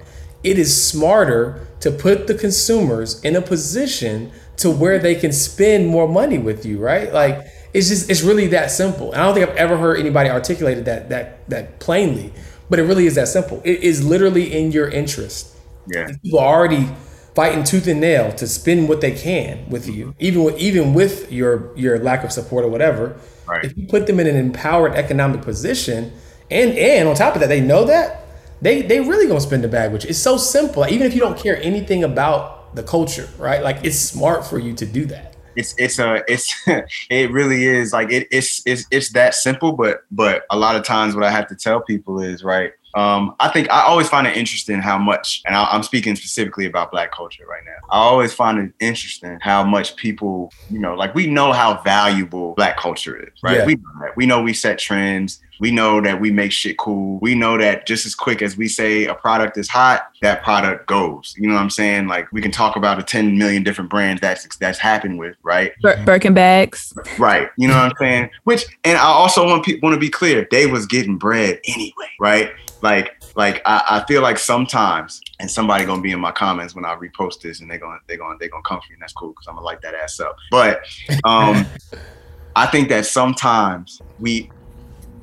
it 0.44 0.58
is 0.58 0.70
smarter 0.86 1.66
to 1.80 1.90
put 1.90 2.26
the 2.26 2.34
consumers 2.34 3.22
in 3.24 3.36
a 3.36 3.40
position 3.40 4.30
to 4.58 4.70
where 4.70 4.98
they 4.98 5.14
can 5.14 5.32
spend 5.32 5.88
more 5.88 6.06
money 6.06 6.36
with 6.36 6.66
you, 6.66 6.78
right? 6.78 7.10
Like 7.10 7.46
it's 7.72 7.88
just 7.88 8.10
it's 8.10 8.20
really 8.20 8.48
that 8.48 8.70
simple. 8.70 9.12
And 9.12 9.22
I 9.22 9.24
don't 9.24 9.34
think 9.34 9.48
I've 9.48 9.56
ever 9.56 9.78
heard 9.78 9.98
anybody 9.98 10.28
articulated 10.28 10.84
that 10.84 11.08
that 11.08 11.48
that 11.48 11.80
plainly, 11.80 12.34
but 12.68 12.78
it 12.78 12.82
really 12.82 13.06
is 13.06 13.14
that 13.14 13.28
simple. 13.28 13.62
It 13.64 13.80
is 13.80 14.04
literally 14.04 14.52
in 14.52 14.72
your 14.72 14.90
interest. 14.90 15.56
Yeah. 15.86 16.10
People 16.22 16.38
are 16.38 16.54
already 16.54 16.90
fighting 17.34 17.64
tooth 17.64 17.86
and 17.86 18.02
nail 18.02 18.30
to 18.32 18.46
spend 18.46 18.90
what 18.90 19.00
they 19.00 19.12
can 19.12 19.70
with 19.70 19.88
you, 19.88 20.08
mm-hmm. 20.08 20.16
even 20.18 20.44
with 20.44 20.58
even 20.58 20.92
with 20.92 21.32
your 21.32 21.74
your 21.78 21.98
lack 21.98 22.24
of 22.24 22.30
support 22.30 22.62
or 22.62 22.68
whatever. 22.68 23.16
Right. 23.46 23.64
If 23.64 23.76
you 23.76 23.86
put 23.86 24.06
them 24.06 24.20
in 24.20 24.26
an 24.26 24.36
empowered 24.36 24.94
economic 24.94 25.42
position, 25.42 26.12
and 26.50 26.72
and 26.72 27.08
on 27.08 27.14
top 27.14 27.34
of 27.34 27.40
that, 27.40 27.48
they 27.48 27.60
know 27.60 27.84
that 27.84 28.24
they 28.60 28.82
they 28.82 29.00
really 29.00 29.26
gonna 29.26 29.40
spend 29.40 29.64
the 29.64 29.68
bag 29.68 29.92
with 29.92 30.04
you. 30.04 30.10
It's 30.10 30.18
so 30.18 30.36
simple. 30.36 30.86
Even 30.86 31.06
if 31.06 31.14
you 31.14 31.20
don't 31.20 31.38
care 31.38 31.60
anything 31.62 32.04
about 32.04 32.74
the 32.74 32.82
culture, 32.82 33.28
right? 33.38 33.62
Like 33.62 33.84
it's 33.84 33.98
smart 33.98 34.46
for 34.46 34.58
you 34.58 34.74
to 34.74 34.86
do 34.86 35.04
that. 35.06 35.36
It's 35.56 35.74
it's 35.76 35.98
a 35.98 36.22
it's 36.28 36.54
it 37.10 37.30
really 37.30 37.66
is 37.66 37.92
like 37.92 38.10
it, 38.10 38.28
it's 38.30 38.62
it's 38.64 38.86
it's 38.90 39.12
that 39.12 39.34
simple. 39.34 39.72
But 39.72 40.04
but 40.10 40.44
a 40.50 40.58
lot 40.58 40.76
of 40.76 40.84
times, 40.84 41.14
what 41.14 41.24
I 41.24 41.30
have 41.30 41.48
to 41.48 41.56
tell 41.56 41.80
people 41.82 42.20
is 42.20 42.44
right. 42.44 42.72
Um, 42.94 43.34
I 43.40 43.48
think 43.48 43.70
I 43.70 43.82
always 43.82 44.08
find 44.08 44.26
it 44.26 44.36
interesting 44.36 44.80
how 44.80 44.98
much, 44.98 45.42
and 45.46 45.56
I, 45.56 45.74
am 45.74 45.82
speaking 45.82 46.14
specifically 46.14 46.66
about 46.66 46.90
Black 46.90 47.12
culture 47.12 47.44
right 47.46 47.62
now. 47.64 47.88
I 47.90 47.98
always 47.98 48.34
find 48.34 48.58
it 48.58 48.72
interesting 48.80 49.38
how 49.40 49.64
much 49.64 49.96
people, 49.96 50.52
you 50.70 50.78
know, 50.78 50.94
like 50.94 51.14
we 51.14 51.26
know 51.26 51.52
how 51.52 51.80
valuable 51.82 52.54
Black 52.54 52.76
culture 52.78 53.16
is, 53.16 53.32
right? 53.42 53.58
Yeah. 53.58 53.66
We 53.66 53.74
know 53.76 53.90
that. 54.00 54.16
We 54.16 54.26
know 54.26 54.42
we 54.42 54.52
set 54.52 54.78
trends. 54.78 55.40
We 55.60 55.70
know 55.70 56.00
that 56.00 56.20
we 56.20 56.30
make 56.30 56.52
shit 56.52 56.78
cool. 56.78 57.18
We 57.20 57.34
know 57.34 57.58
that 57.58 57.86
just 57.86 58.06
as 58.06 58.14
quick 58.14 58.42
as 58.42 58.56
we 58.56 58.68
say 58.68 59.06
a 59.06 59.14
product 59.14 59.56
is 59.58 59.68
hot, 59.68 60.10
that 60.20 60.42
product 60.42 60.86
goes. 60.86 61.34
You 61.38 61.48
know 61.48 61.54
what 61.54 61.60
I'm 61.60 61.70
saying? 61.70 62.08
Like 62.08 62.30
we 62.32 62.42
can 62.42 62.50
talk 62.50 62.76
about 62.76 62.98
a 62.98 63.02
10 63.02 63.38
million 63.38 63.62
different 63.62 63.90
brands 63.90 64.20
that's 64.20 64.56
that's 64.56 64.78
happened 64.78 65.18
with, 65.18 65.36
right? 65.42 65.72
Bir- 65.82 66.02
Birkin 66.04 66.34
bags. 66.34 66.92
Right. 67.18 67.48
You 67.56 67.68
know 67.68 67.74
what 67.74 67.84
I'm 67.84 67.96
saying? 67.98 68.30
Which 68.44 68.64
and 68.84 68.98
I 68.98 69.04
also 69.04 69.46
want 69.46 69.64
people 69.64 69.88
want 69.88 69.94
to 69.94 70.00
be 70.00 70.10
clear, 70.10 70.46
they 70.50 70.66
was 70.66 70.86
getting 70.86 71.18
bread 71.18 71.60
anyway, 71.66 72.10
right? 72.18 72.52
Like 72.82 73.22
like 73.36 73.62
I, 73.64 73.82
I, 73.88 74.04
feel 74.06 74.22
like 74.22 74.38
sometimes 74.38 75.20
and 75.40 75.50
somebody 75.50 75.84
gonna 75.84 76.02
be 76.02 76.12
in 76.12 76.20
my 76.20 76.32
comments 76.32 76.74
when 76.74 76.84
I 76.84 76.94
repost 76.96 77.40
this 77.40 77.60
and 77.60 77.70
they're 77.70 77.78
gonna 77.78 77.98
they're 78.06 78.16
gonna 78.16 78.36
they're 78.38 78.48
gonna 78.48 78.62
come 78.64 78.80
for 78.80 78.90
me 78.90 78.94
and 78.94 79.02
that's 79.02 79.12
cool 79.12 79.30
because 79.30 79.46
I'm 79.46 79.54
gonna 79.54 79.64
light 79.64 79.80
that 79.82 79.94
ass 79.94 80.20
up. 80.20 80.36
But 80.50 80.82
um 81.24 81.64
I 82.56 82.66
think 82.66 82.88
that 82.90 83.06
sometimes 83.06 84.02
we 84.18 84.50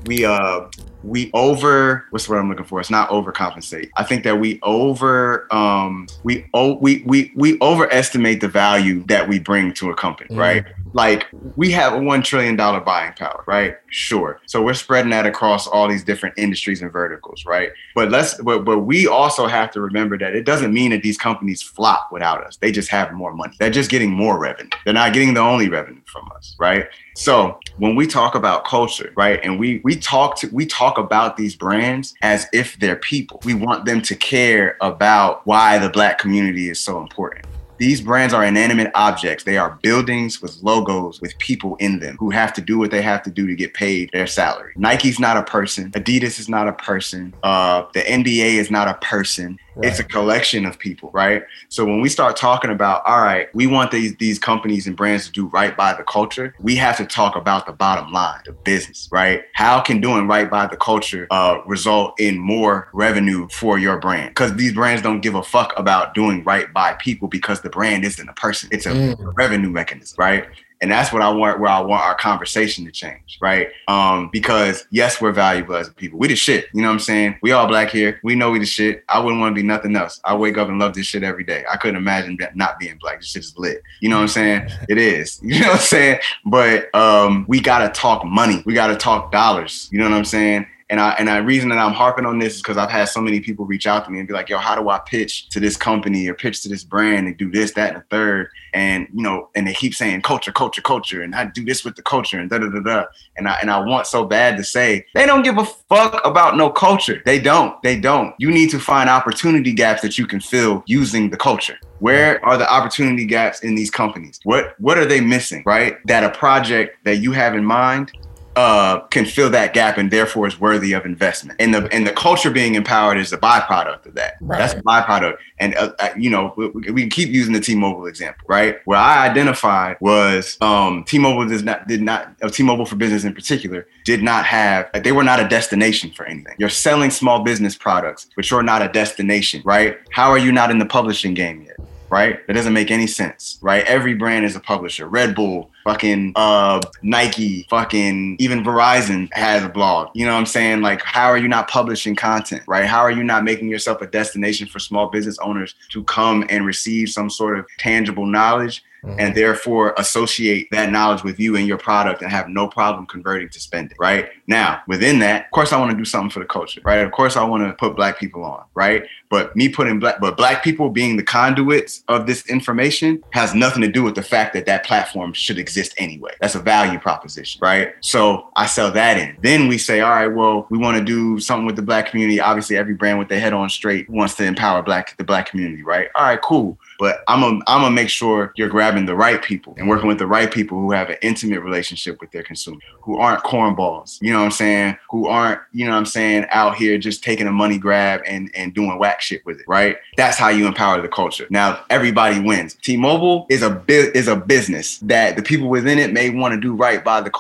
we 0.06 0.26
uh 0.26 0.62
we 1.04 1.32
over 1.34 2.06
what's 2.10 2.26
the 2.26 2.32
word 2.32 2.40
I'm 2.40 2.50
looking 2.50 2.66
for? 2.66 2.80
It's 2.80 2.90
not 2.90 3.10
overcompensate. 3.10 3.90
I 3.98 4.04
think 4.04 4.24
that 4.24 4.40
we 4.40 4.60
over 4.64 5.52
um 5.54 6.08
we 6.24 6.46
oh 6.54 6.76
we 6.76 7.04
we 7.06 7.32
we 7.36 7.58
overestimate 7.62 8.42
the 8.42 8.48
value 8.48 9.04
that 9.06 9.28
we 9.28 9.40
bring 9.40 9.74
to 9.76 9.90
a 9.90 9.96
company, 9.96 10.36
mm. 10.36 10.40
right? 10.40 10.66
Like 10.94 11.28
we 11.56 11.72
have 11.72 11.94
a 11.94 12.00
one 12.00 12.22
trillion 12.24 12.56
dollar 12.56 12.80
buying 12.80 13.14
power, 13.14 13.44
right? 13.48 13.78
Sure. 13.90 14.40
So 14.46 14.62
we're 14.62 14.74
spreading 14.74 15.12
that 15.12 15.26
across 15.26 15.68
all 15.68 15.88
these 15.88 16.04
different 16.04 16.38
industries 16.38 16.82
and 16.82 16.92
verticals, 16.92 17.46
right? 17.46 17.72
But 17.96 18.10
let's 18.10 18.36
but 18.42 18.66
but 18.66 18.80
we 18.80 19.08
also 19.08 19.48
have 19.48 19.72
to 19.72 19.82
remember 19.82 20.18
that 20.18 20.36
it 20.36 20.46
doesn't 20.46 20.74
mean 20.74 20.92
that 20.92 21.04
these 21.04 21.18
companies 21.18 21.62
flop 21.62 22.10
without 22.12 22.44
us. 22.46 22.58
They 22.58 22.72
just 22.72 22.90
have 22.90 23.14
more 23.14 23.34
money. 23.34 23.56
They're 23.60 23.70
just 23.70 23.90
getting 23.90 24.12
more 24.12 24.40
revenue. 24.40 24.70
They're 24.84 24.94
not 24.94 25.14
getting 25.14 25.34
the 25.34 25.42
only 25.42 25.70
revenue 25.70 26.02
from 26.06 26.30
us, 26.36 26.56
right? 26.60 26.88
So 27.16 27.60
when 27.78 27.96
we 27.96 28.08
talk 28.08 28.36
about 28.36 28.66
culture, 28.66 29.12
right, 29.16 29.40
and 29.44 29.60
we 29.60 29.82
we 29.84 29.96
talk 29.96 30.38
to 30.38 30.48
we 30.54 30.66
talk 30.66 30.89
about 30.98 31.38
these 31.38 31.56
brands 31.56 32.14
as 32.22 32.48
if 32.54 32.78
they're 32.80 32.96
people. 32.96 33.40
We 33.46 33.54
want 33.54 33.86
them 33.86 34.02
to 34.02 34.16
care 34.16 34.78
about 34.82 35.46
why 35.46 35.78
the 35.78 35.90
black 35.90 36.18
community 36.18 36.70
is 36.70 36.80
so 36.80 37.00
important. 37.00 37.46
These 37.80 38.02
brands 38.02 38.34
are 38.34 38.44
inanimate 38.44 38.92
objects. 38.94 39.46
They 39.46 39.58
are 39.58 39.80
buildings 39.82 40.42
with 40.42 40.62
logos 40.62 41.22
with 41.22 41.38
people 41.38 41.78
in 41.78 42.00
them 42.00 42.18
who 42.20 42.30
have 42.30 42.52
to 42.56 42.62
do 42.62 42.78
what 42.78 42.92
they 42.92 43.02
have 43.02 43.24
to 43.24 43.32
do 43.32 43.48
to 43.48 43.56
get 43.56 43.74
paid 43.74 44.10
their 44.12 44.28
salary. 44.28 44.74
Nike's 44.76 45.18
not 45.18 45.38
a 45.38 45.44
person. 45.44 45.90
Adidas 45.92 46.40
is 46.40 46.50
not 46.50 46.68
a 46.68 46.74
person. 46.74 47.34
Uh, 47.42 47.86
the 47.94 48.02
NBA 48.02 48.56
is 48.56 48.70
not 48.70 48.90
a 48.90 48.96
person. 48.96 49.58
Right. 49.80 49.90
It's 49.90 50.00
a 50.00 50.04
collection 50.04 50.66
of 50.66 50.78
people, 50.78 51.10
right? 51.14 51.44
So 51.70 51.86
when 51.86 52.02
we 52.02 52.10
start 52.10 52.36
talking 52.36 52.70
about, 52.70 53.02
all 53.06 53.22
right, 53.22 53.54
we 53.56 53.66
want 53.66 53.92
these 53.92 54.16
these 54.18 54.38
companies 54.38 54.88
and 54.88 54.96
brands 54.96 55.28
to 55.28 55.32
do 55.32 55.48
right 55.48 55.76
by 55.76 55.94
the 55.94 56.04
culture, 56.04 56.54
we 56.60 56.76
have 56.76 56.98
to 56.98 57.06
talk 57.06 57.38
about 57.38 57.66
the 57.66 57.72
bottom 57.72 58.12
line, 58.12 58.42
the 58.46 58.52
business, 58.52 59.08
right? 59.12 59.44
How 59.54 59.80
can 59.80 60.02
doing 60.02 60.28
right 60.28 60.50
by 60.50 60.68
the 60.68 60.76
culture 60.76 61.28
uh, 61.32 61.62
result 61.66 62.20
in 62.20 62.38
more 62.38 62.90
revenue 62.92 63.48
for 63.50 63.80
your 63.80 63.98
brand? 64.00 64.32
Because 64.32 64.54
these 64.56 64.74
brands 64.74 65.02
don't 65.02 65.22
give 65.22 65.36
a 65.36 65.44
fuck 65.44 65.74
about 65.78 66.14
doing 66.14 66.44
right 66.44 66.72
by 66.74 66.94
people 66.94 67.30
because 67.30 67.62
the 67.62 67.70
brand 67.70 68.04
isn't 68.04 68.28
a 68.28 68.34
person; 68.34 68.70
it's 68.74 68.86
a 68.86 68.92
mm. 68.92 69.34
revenue 69.38 69.70
mechanism, 69.70 70.16
right? 70.20 70.46
And 70.82 70.92
that's 70.92 71.12
what 71.12 71.22
I 71.22 71.30
want 71.30 71.60
where 71.60 71.70
I 71.70 71.82
want 71.82 72.04
our 72.04 72.16
conversation 72.16 72.86
to 72.86 72.92
change, 72.92 73.38
right? 73.42 73.70
Um, 73.88 74.30
because 74.32 74.86
yes, 74.92 75.22
we're 75.22 75.32
valuable 75.32 75.76
as 75.76 75.90
people. 75.90 76.20
We 76.20 76.28
the 76.28 76.36
shit, 76.36 76.68
you 76.74 76.82
know 76.82 76.88
what 76.88 76.94
I'm 76.94 77.00
saying? 77.00 77.38
We 77.42 77.52
all 77.52 77.68
black 77.68 77.90
here. 77.90 78.20
We 78.24 78.36
know 78.36 78.52
we 78.52 78.60
the 78.60 78.66
shit. 78.66 79.04
I 79.10 79.20
wouldn't 79.20 79.42
want 79.42 79.56
to 79.56 79.62
be 79.62 79.68
nothing 79.68 79.96
else. 79.96 80.22
I 80.24 80.36
wake 80.36 80.58
up 80.58 80.70
and 80.70 80.80
love 80.80 80.94
this 80.94 81.06
shit 81.06 81.24
every 81.24 81.44
day. 81.44 81.66
I 81.70 81.78
couldn't 81.78 81.98
imagine 81.98 82.38
that 82.40 82.56
not 82.56 82.80
being 82.80 82.98
black. 82.98 83.20
This 83.20 83.30
shit 83.30 83.44
is 83.44 83.58
lit. 83.58 83.84
You 84.00 84.10
know 84.10 84.18
what 84.18 84.24
I'm 84.24 84.28
saying? 84.30 84.70
It 84.88 84.98
is. 84.98 85.42
You 85.50 85.62
know 85.62 85.70
what 85.70 85.76
I'm 85.78 85.82
saying? 85.82 86.20
But 86.46 86.94
um, 86.96 87.44
we 87.48 87.60
gotta 87.60 87.90
talk 87.90 88.24
money. 88.24 88.62
We 88.68 88.76
gotta 88.76 88.96
talk 88.96 89.32
dollars. 89.32 89.90
You 89.92 89.98
know 89.98 90.06
what 90.06 90.14
I'm 90.14 90.24
saying? 90.24 90.68
And 90.90 91.00
I 91.00 91.12
and 91.20 91.28
the 91.28 91.44
reason 91.44 91.70
that 91.70 91.78
I'm 91.78 91.94
harping 91.94 92.26
on 92.26 92.40
this 92.40 92.56
is 92.56 92.62
because 92.62 92.78
I've 92.78 92.90
had 92.90 93.06
so 93.06 93.22
many 93.22 93.40
people 93.40 93.66
reach 93.66 93.86
out 93.86 94.06
to 94.06 94.12
me 94.12 94.20
and 94.20 94.28
be 94.28 94.34
like, 94.34 94.50
"Yo, 94.50 94.58
how 94.58 94.76
do 94.76 94.90
I 94.90 95.00
pitch 95.00 95.48
to 95.50 95.60
this 95.60 95.78
company 95.78 96.28
or 96.28 96.34
pitch 96.34 96.64
to 96.64 96.70
this 96.70 96.84
brand 96.84 97.28
and 97.28 97.38
do 97.38 97.52
this, 97.52 97.74
that, 97.74 97.94
and 97.94 98.02
the 98.02 98.06
third? 98.10 98.50
And 98.74 99.08
you 99.14 99.22
know, 99.22 99.50
and 99.56 99.68
they 99.68 99.74
keep 99.74 99.94
saying 99.94 100.24
culture, 100.24 100.52
culture, 100.52 100.82
culture, 100.82 101.22
and 101.22 101.36
I 101.36 101.46
do 101.46 101.64
this 101.64 101.86
with 101.86 101.96
the 101.96 102.02
culture 102.02 102.40
and 102.40 102.50
da 102.50 102.58
da 102.58 102.70
da 102.70 102.80
da. 102.80 103.06
And 103.38 103.48
I 103.48 103.58
and 103.62 103.70
I 103.70 103.80
want 103.80 104.08
so 104.08 104.26
bad 104.26 104.58
to 104.58 104.64
say 104.64 105.06
they 105.14 105.28
don't 105.28 105.44
give 105.44 105.60
a 105.60 105.66
fuck 105.66 106.26
about 106.26 106.58
no 106.58 106.72
culture. 106.72 107.22
They 107.24 107.40
don't. 107.40 107.82
They 107.84 108.00
don't. 108.00 108.34
You 108.40 108.50
need 108.50 108.72
to 108.72 108.80
find 108.80 109.10
opportunity 109.10 109.74
gaps 109.74 110.02
that 110.02 110.18
you 110.18 110.26
can 110.26 110.40
fill 110.40 110.84
using 110.88 111.30
the 111.30 111.38
culture. 111.38 111.78
Where 112.00 112.44
are 112.46 112.58
the 112.58 112.72
opportunity 112.72 113.26
gaps 113.26 113.60
in 113.60 113.76
these 113.76 113.92
companies? 113.92 114.40
What 114.44 114.76
what 114.80 114.98
are 114.98 115.06
they 115.06 115.22
missing, 115.22 115.64
right? 115.66 115.98
That 116.06 116.24
a 116.24 116.30
project 116.30 117.04
that 117.04 117.18
you 117.18 117.32
have 117.34 117.56
in 117.56 117.66
mind 117.66 118.12
uh, 118.56 119.00
can 119.08 119.26
fill 119.26 119.50
that 119.52 119.74
gap 119.74 119.98
and 119.98 120.12
therefore 120.12 120.48
is 120.48 120.60
worthy 120.60 120.94
of 120.94 121.06
investment. 121.06 121.60
And 121.62 121.74
the 121.74 121.88
and 121.94 122.06
the 122.06 122.12
culture 122.12 122.50
being 122.50 122.76
empowered 122.76 123.18
is 123.18 123.32
a 123.32 123.38
byproduct 123.38 124.06
of 124.06 124.16
that. 124.16 124.34
Right. 124.42 124.58
That's 124.60 124.74
a 124.74 124.82
byproduct. 124.82 125.38
And 125.60 125.76
uh, 125.76 125.94
uh, 126.00 126.10
you 126.18 126.30
know, 126.30 126.54
we, 126.58 126.68
we, 126.68 127.02
can 127.02 127.10
keep 127.10 127.30
using 127.30 127.54
the 127.54 127.60
T-Mobile 127.60 128.06
example, 128.08 128.46
right? 128.48 128.80
Where 128.86 128.98
I 128.98 129.28
identified 129.28 129.98
was 130.02 130.58
um, 130.62 131.04
T-Mobile 131.06 131.48
does 131.48 131.64
not 131.64 131.88
did 131.88 132.02
not 132.02 132.36
uh, 132.42 132.50
T-Mobile 132.50 132.86
for 132.86 132.96
Business 132.96 133.24
in 133.24 133.34
particular 133.34 133.88
did 134.06 134.24
not 134.24 134.46
have 134.46 134.90
they 135.04 135.12
were 135.12 135.24
not 135.24 135.40
a 135.40 135.48
destination 135.48 136.12
for 136.12 136.26
anything. 136.26 136.56
You're 136.58 136.70
selling 136.70 137.12
small 137.12 137.44
business 137.44 137.76
products, 137.76 138.28
but 138.36 138.50
you're 138.50 138.64
not 138.64 138.82
a 138.82 138.90
destination, 138.90 139.62
right? 139.64 139.98
How 140.12 140.30
are 140.30 140.38
you 140.38 140.52
not 140.52 140.72
in 140.72 140.80
the 140.80 140.86
publishing 140.86 141.34
game 141.34 141.62
yet? 141.62 141.78
Right? 142.10 142.46
That 142.48 142.54
doesn't 142.54 142.74
make 142.74 142.92
any 142.92 143.08
sense, 143.08 143.58
right? 143.62 143.86
Every 143.86 144.14
brand 144.14 144.46
is 144.46 144.56
a 144.56 144.60
publisher. 144.60 145.08
Red 145.08 145.36
Bull, 145.36 145.72
fucking 145.84 146.34
uh 146.36 146.82
Nike, 147.02 147.66
fucking 147.70 148.38
even 148.40 148.64
Verizon 148.64 149.30
has 149.34 149.64
a 149.64 149.70
blog. 149.70 150.10
You 150.14 150.26
know 150.26 150.34
what 150.34 150.40
I'm 150.40 150.46
saying? 150.46 150.82
Like 150.82 151.02
how 151.04 151.28
are 151.28 151.38
you 151.38 151.48
not 151.48 151.70
publishing 151.70 152.16
content, 152.16 152.64
right? 152.68 152.86
How 152.86 153.00
are 153.00 153.12
you 153.12 153.24
not 153.24 153.44
making 153.44 153.70
yourself 153.70 154.02
a 154.02 154.08
destination 154.08 154.68
for 154.68 154.80
small 154.80 155.08
business 155.08 155.38
owners 155.40 155.76
to 155.90 156.04
come 156.04 156.46
and 156.50 156.66
receive 156.66 157.10
some 157.10 157.30
sort 157.30 157.58
of 157.60 157.66
tangible 157.78 158.26
knowledge 158.26 158.84
Mm-hmm. 159.04 159.18
and 159.18 159.34
therefore 159.34 159.94
associate 159.98 160.68
that 160.72 160.92
knowledge 160.92 161.24
with 161.24 161.40
you 161.40 161.56
and 161.56 161.66
your 161.66 161.78
product 161.78 162.22
and 162.22 162.30
have 162.30 162.50
no 162.50 162.68
problem 162.68 163.06
converting 163.06 163.48
to 163.48 163.60
spending, 163.60 163.96
right? 163.98 164.30
Now, 164.46 164.82
within 164.88 165.20
that, 165.20 165.46
of 165.46 165.52
course, 165.52 165.72
I 165.72 165.80
want 165.80 165.92
to 165.92 165.98
do 165.98 166.04
something 166.04 166.30
for 166.30 166.40
the 166.40 166.46
culture, 166.46 166.82
right? 166.84 167.00
Of 167.00 167.14
course, 167.14 167.38
I 167.38 167.46
want 167.46 167.64
to 167.64 167.72
put 167.74 167.96
black 167.96 168.20
people 168.20 168.44
on, 168.44 168.66
right? 168.74 169.06
But 169.30 169.56
me 169.56 169.70
putting 169.70 170.00
black, 170.00 170.20
but 170.20 170.36
black 170.36 170.66
people 170.66 170.90
being 170.90 171.16
the 171.16 171.24
conduits 171.24 172.04
of 172.10 172.28
this 172.28 172.46
information 172.48 173.24
has 173.32 173.56
nothing 173.56 173.82
to 173.84 173.88
do 173.88 174.04
with 174.04 174.16
the 174.16 174.22
fact 174.22 174.54
that 174.54 174.66
that 174.66 174.84
platform 174.84 175.32
should 175.32 175.60
exist 175.60 175.94
anyway. 175.98 176.34
That's 176.42 176.56
a 176.56 176.60
value 176.60 177.00
proposition, 177.00 177.60
right? 177.62 177.94
So 178.02 178.50
I 178.58 178.66
sell 178.66 178.92
that 178.92 179.18
in. 179.18 179.38
Then 179.42 179.70
we 179.70 179.78
say, 179.78 180.02
all 180.02 180.10
right, 180.10 180.28
well, 180.28 180.68
we 180.70 180.78
want 180.78 180.98
to 180.98 181.04
do 181.04 181.40
something 181.40 181.66
with 181.66 181.78
the 181.78 181.84
black 181.84 182.10
community. 182.10 182.42
Obviously, 182.42 182.76
every 182.76 182.96
brand 182.96 183.18
with 183.18 183.30
their 183.30 183.40
head 183.40 183.54
on 183.54 183.70
straight 183.70 184.10
wants 184.10 184.36
to 184.36 184.44
empower 184.44 184.84
black 184.84 185.16
the 185.16 185.24
black 185.24 185.50
community, 185.50 185.84
right? 185.84 186.10
All 186.16 186.26
right, 186.26 186.42
cool. 186.42 186.78
But 187.00 187.24
I'm 187.28 187.40
gonna 187.40 187.60
I'm 187.66 187.82
gonna 187.82 187.96
make 187.96 188.10
sure 188.10 188.52
you're 188.56 188.70
grabbing 188.70 189.06
the 189.06 189.16
right 189.16 189.42
people 189.42 189.74
and 189.78 189.88
working 189.88 190.08
with 190.08 190.20
the 190.20 190.28
right 190.28 190.52
people 190.52 190.80
who 190.80 190.92
have 190.92 191.10
an 191.10 191.18
intimate 191.22 191.62
relationship 191.62 192.20
with 192.20 192.32
their 192.32 192.44
consumer, 192.44 192.80
who 193.02 193.18
aren't 193.18 193.44
cornballs, 193.44 194.20
you 194.22 194.32
know 194.32 194.40
what 194.40 194.46
I'm 194.46 194.52
saying? 194.52 194.98
Who 195.10 195.28
aren't, 195.28 195.62
you 195.72 195.86
know 195.86 195.92
what 195.92 195.98
I'm 195.98 196.06
saying, 196.06 196.46
out 196.50 196.76
here 196.76 196.98
just 196.98 197.24
taking 197.24 197.48
a 197.48 197.52
money 197.52 197.78
grab 197.78 198.22
and 198.28 198.52
and 198.54 198.74
doing 198.74 199.00
whack 199.00 199.22
shit 199.22 199.46
with 199.46 199.60
it, 199.62 199.66
right? 199.68 199.98
That's 200.18 200.38
how 200.38 200.50
you 200.50 200.68
empower 200.68 201.02
the 201.02 201.08
culture. 201.08 201.48
Now 201.50 201.84
everybody 201.90 202.40
wins. 202.40 202.76
T-Mobile 202.76 203.48
is 203.50 203.64
a 203.64 203.82
is 203.88 204.28
a 204.28 204.36
business 204.36 204.98
that 205.00 205.38
the 205.38 205.42
people 205.42 205.70
within 205.70 206.00
it 206.00 206.12
may 206.12 206.30
want 206.30 206.54
to 206.54 206.60
do 206.60 206.76
right 206.76 207.04
by 207.04 207.22
the 207.22 207.32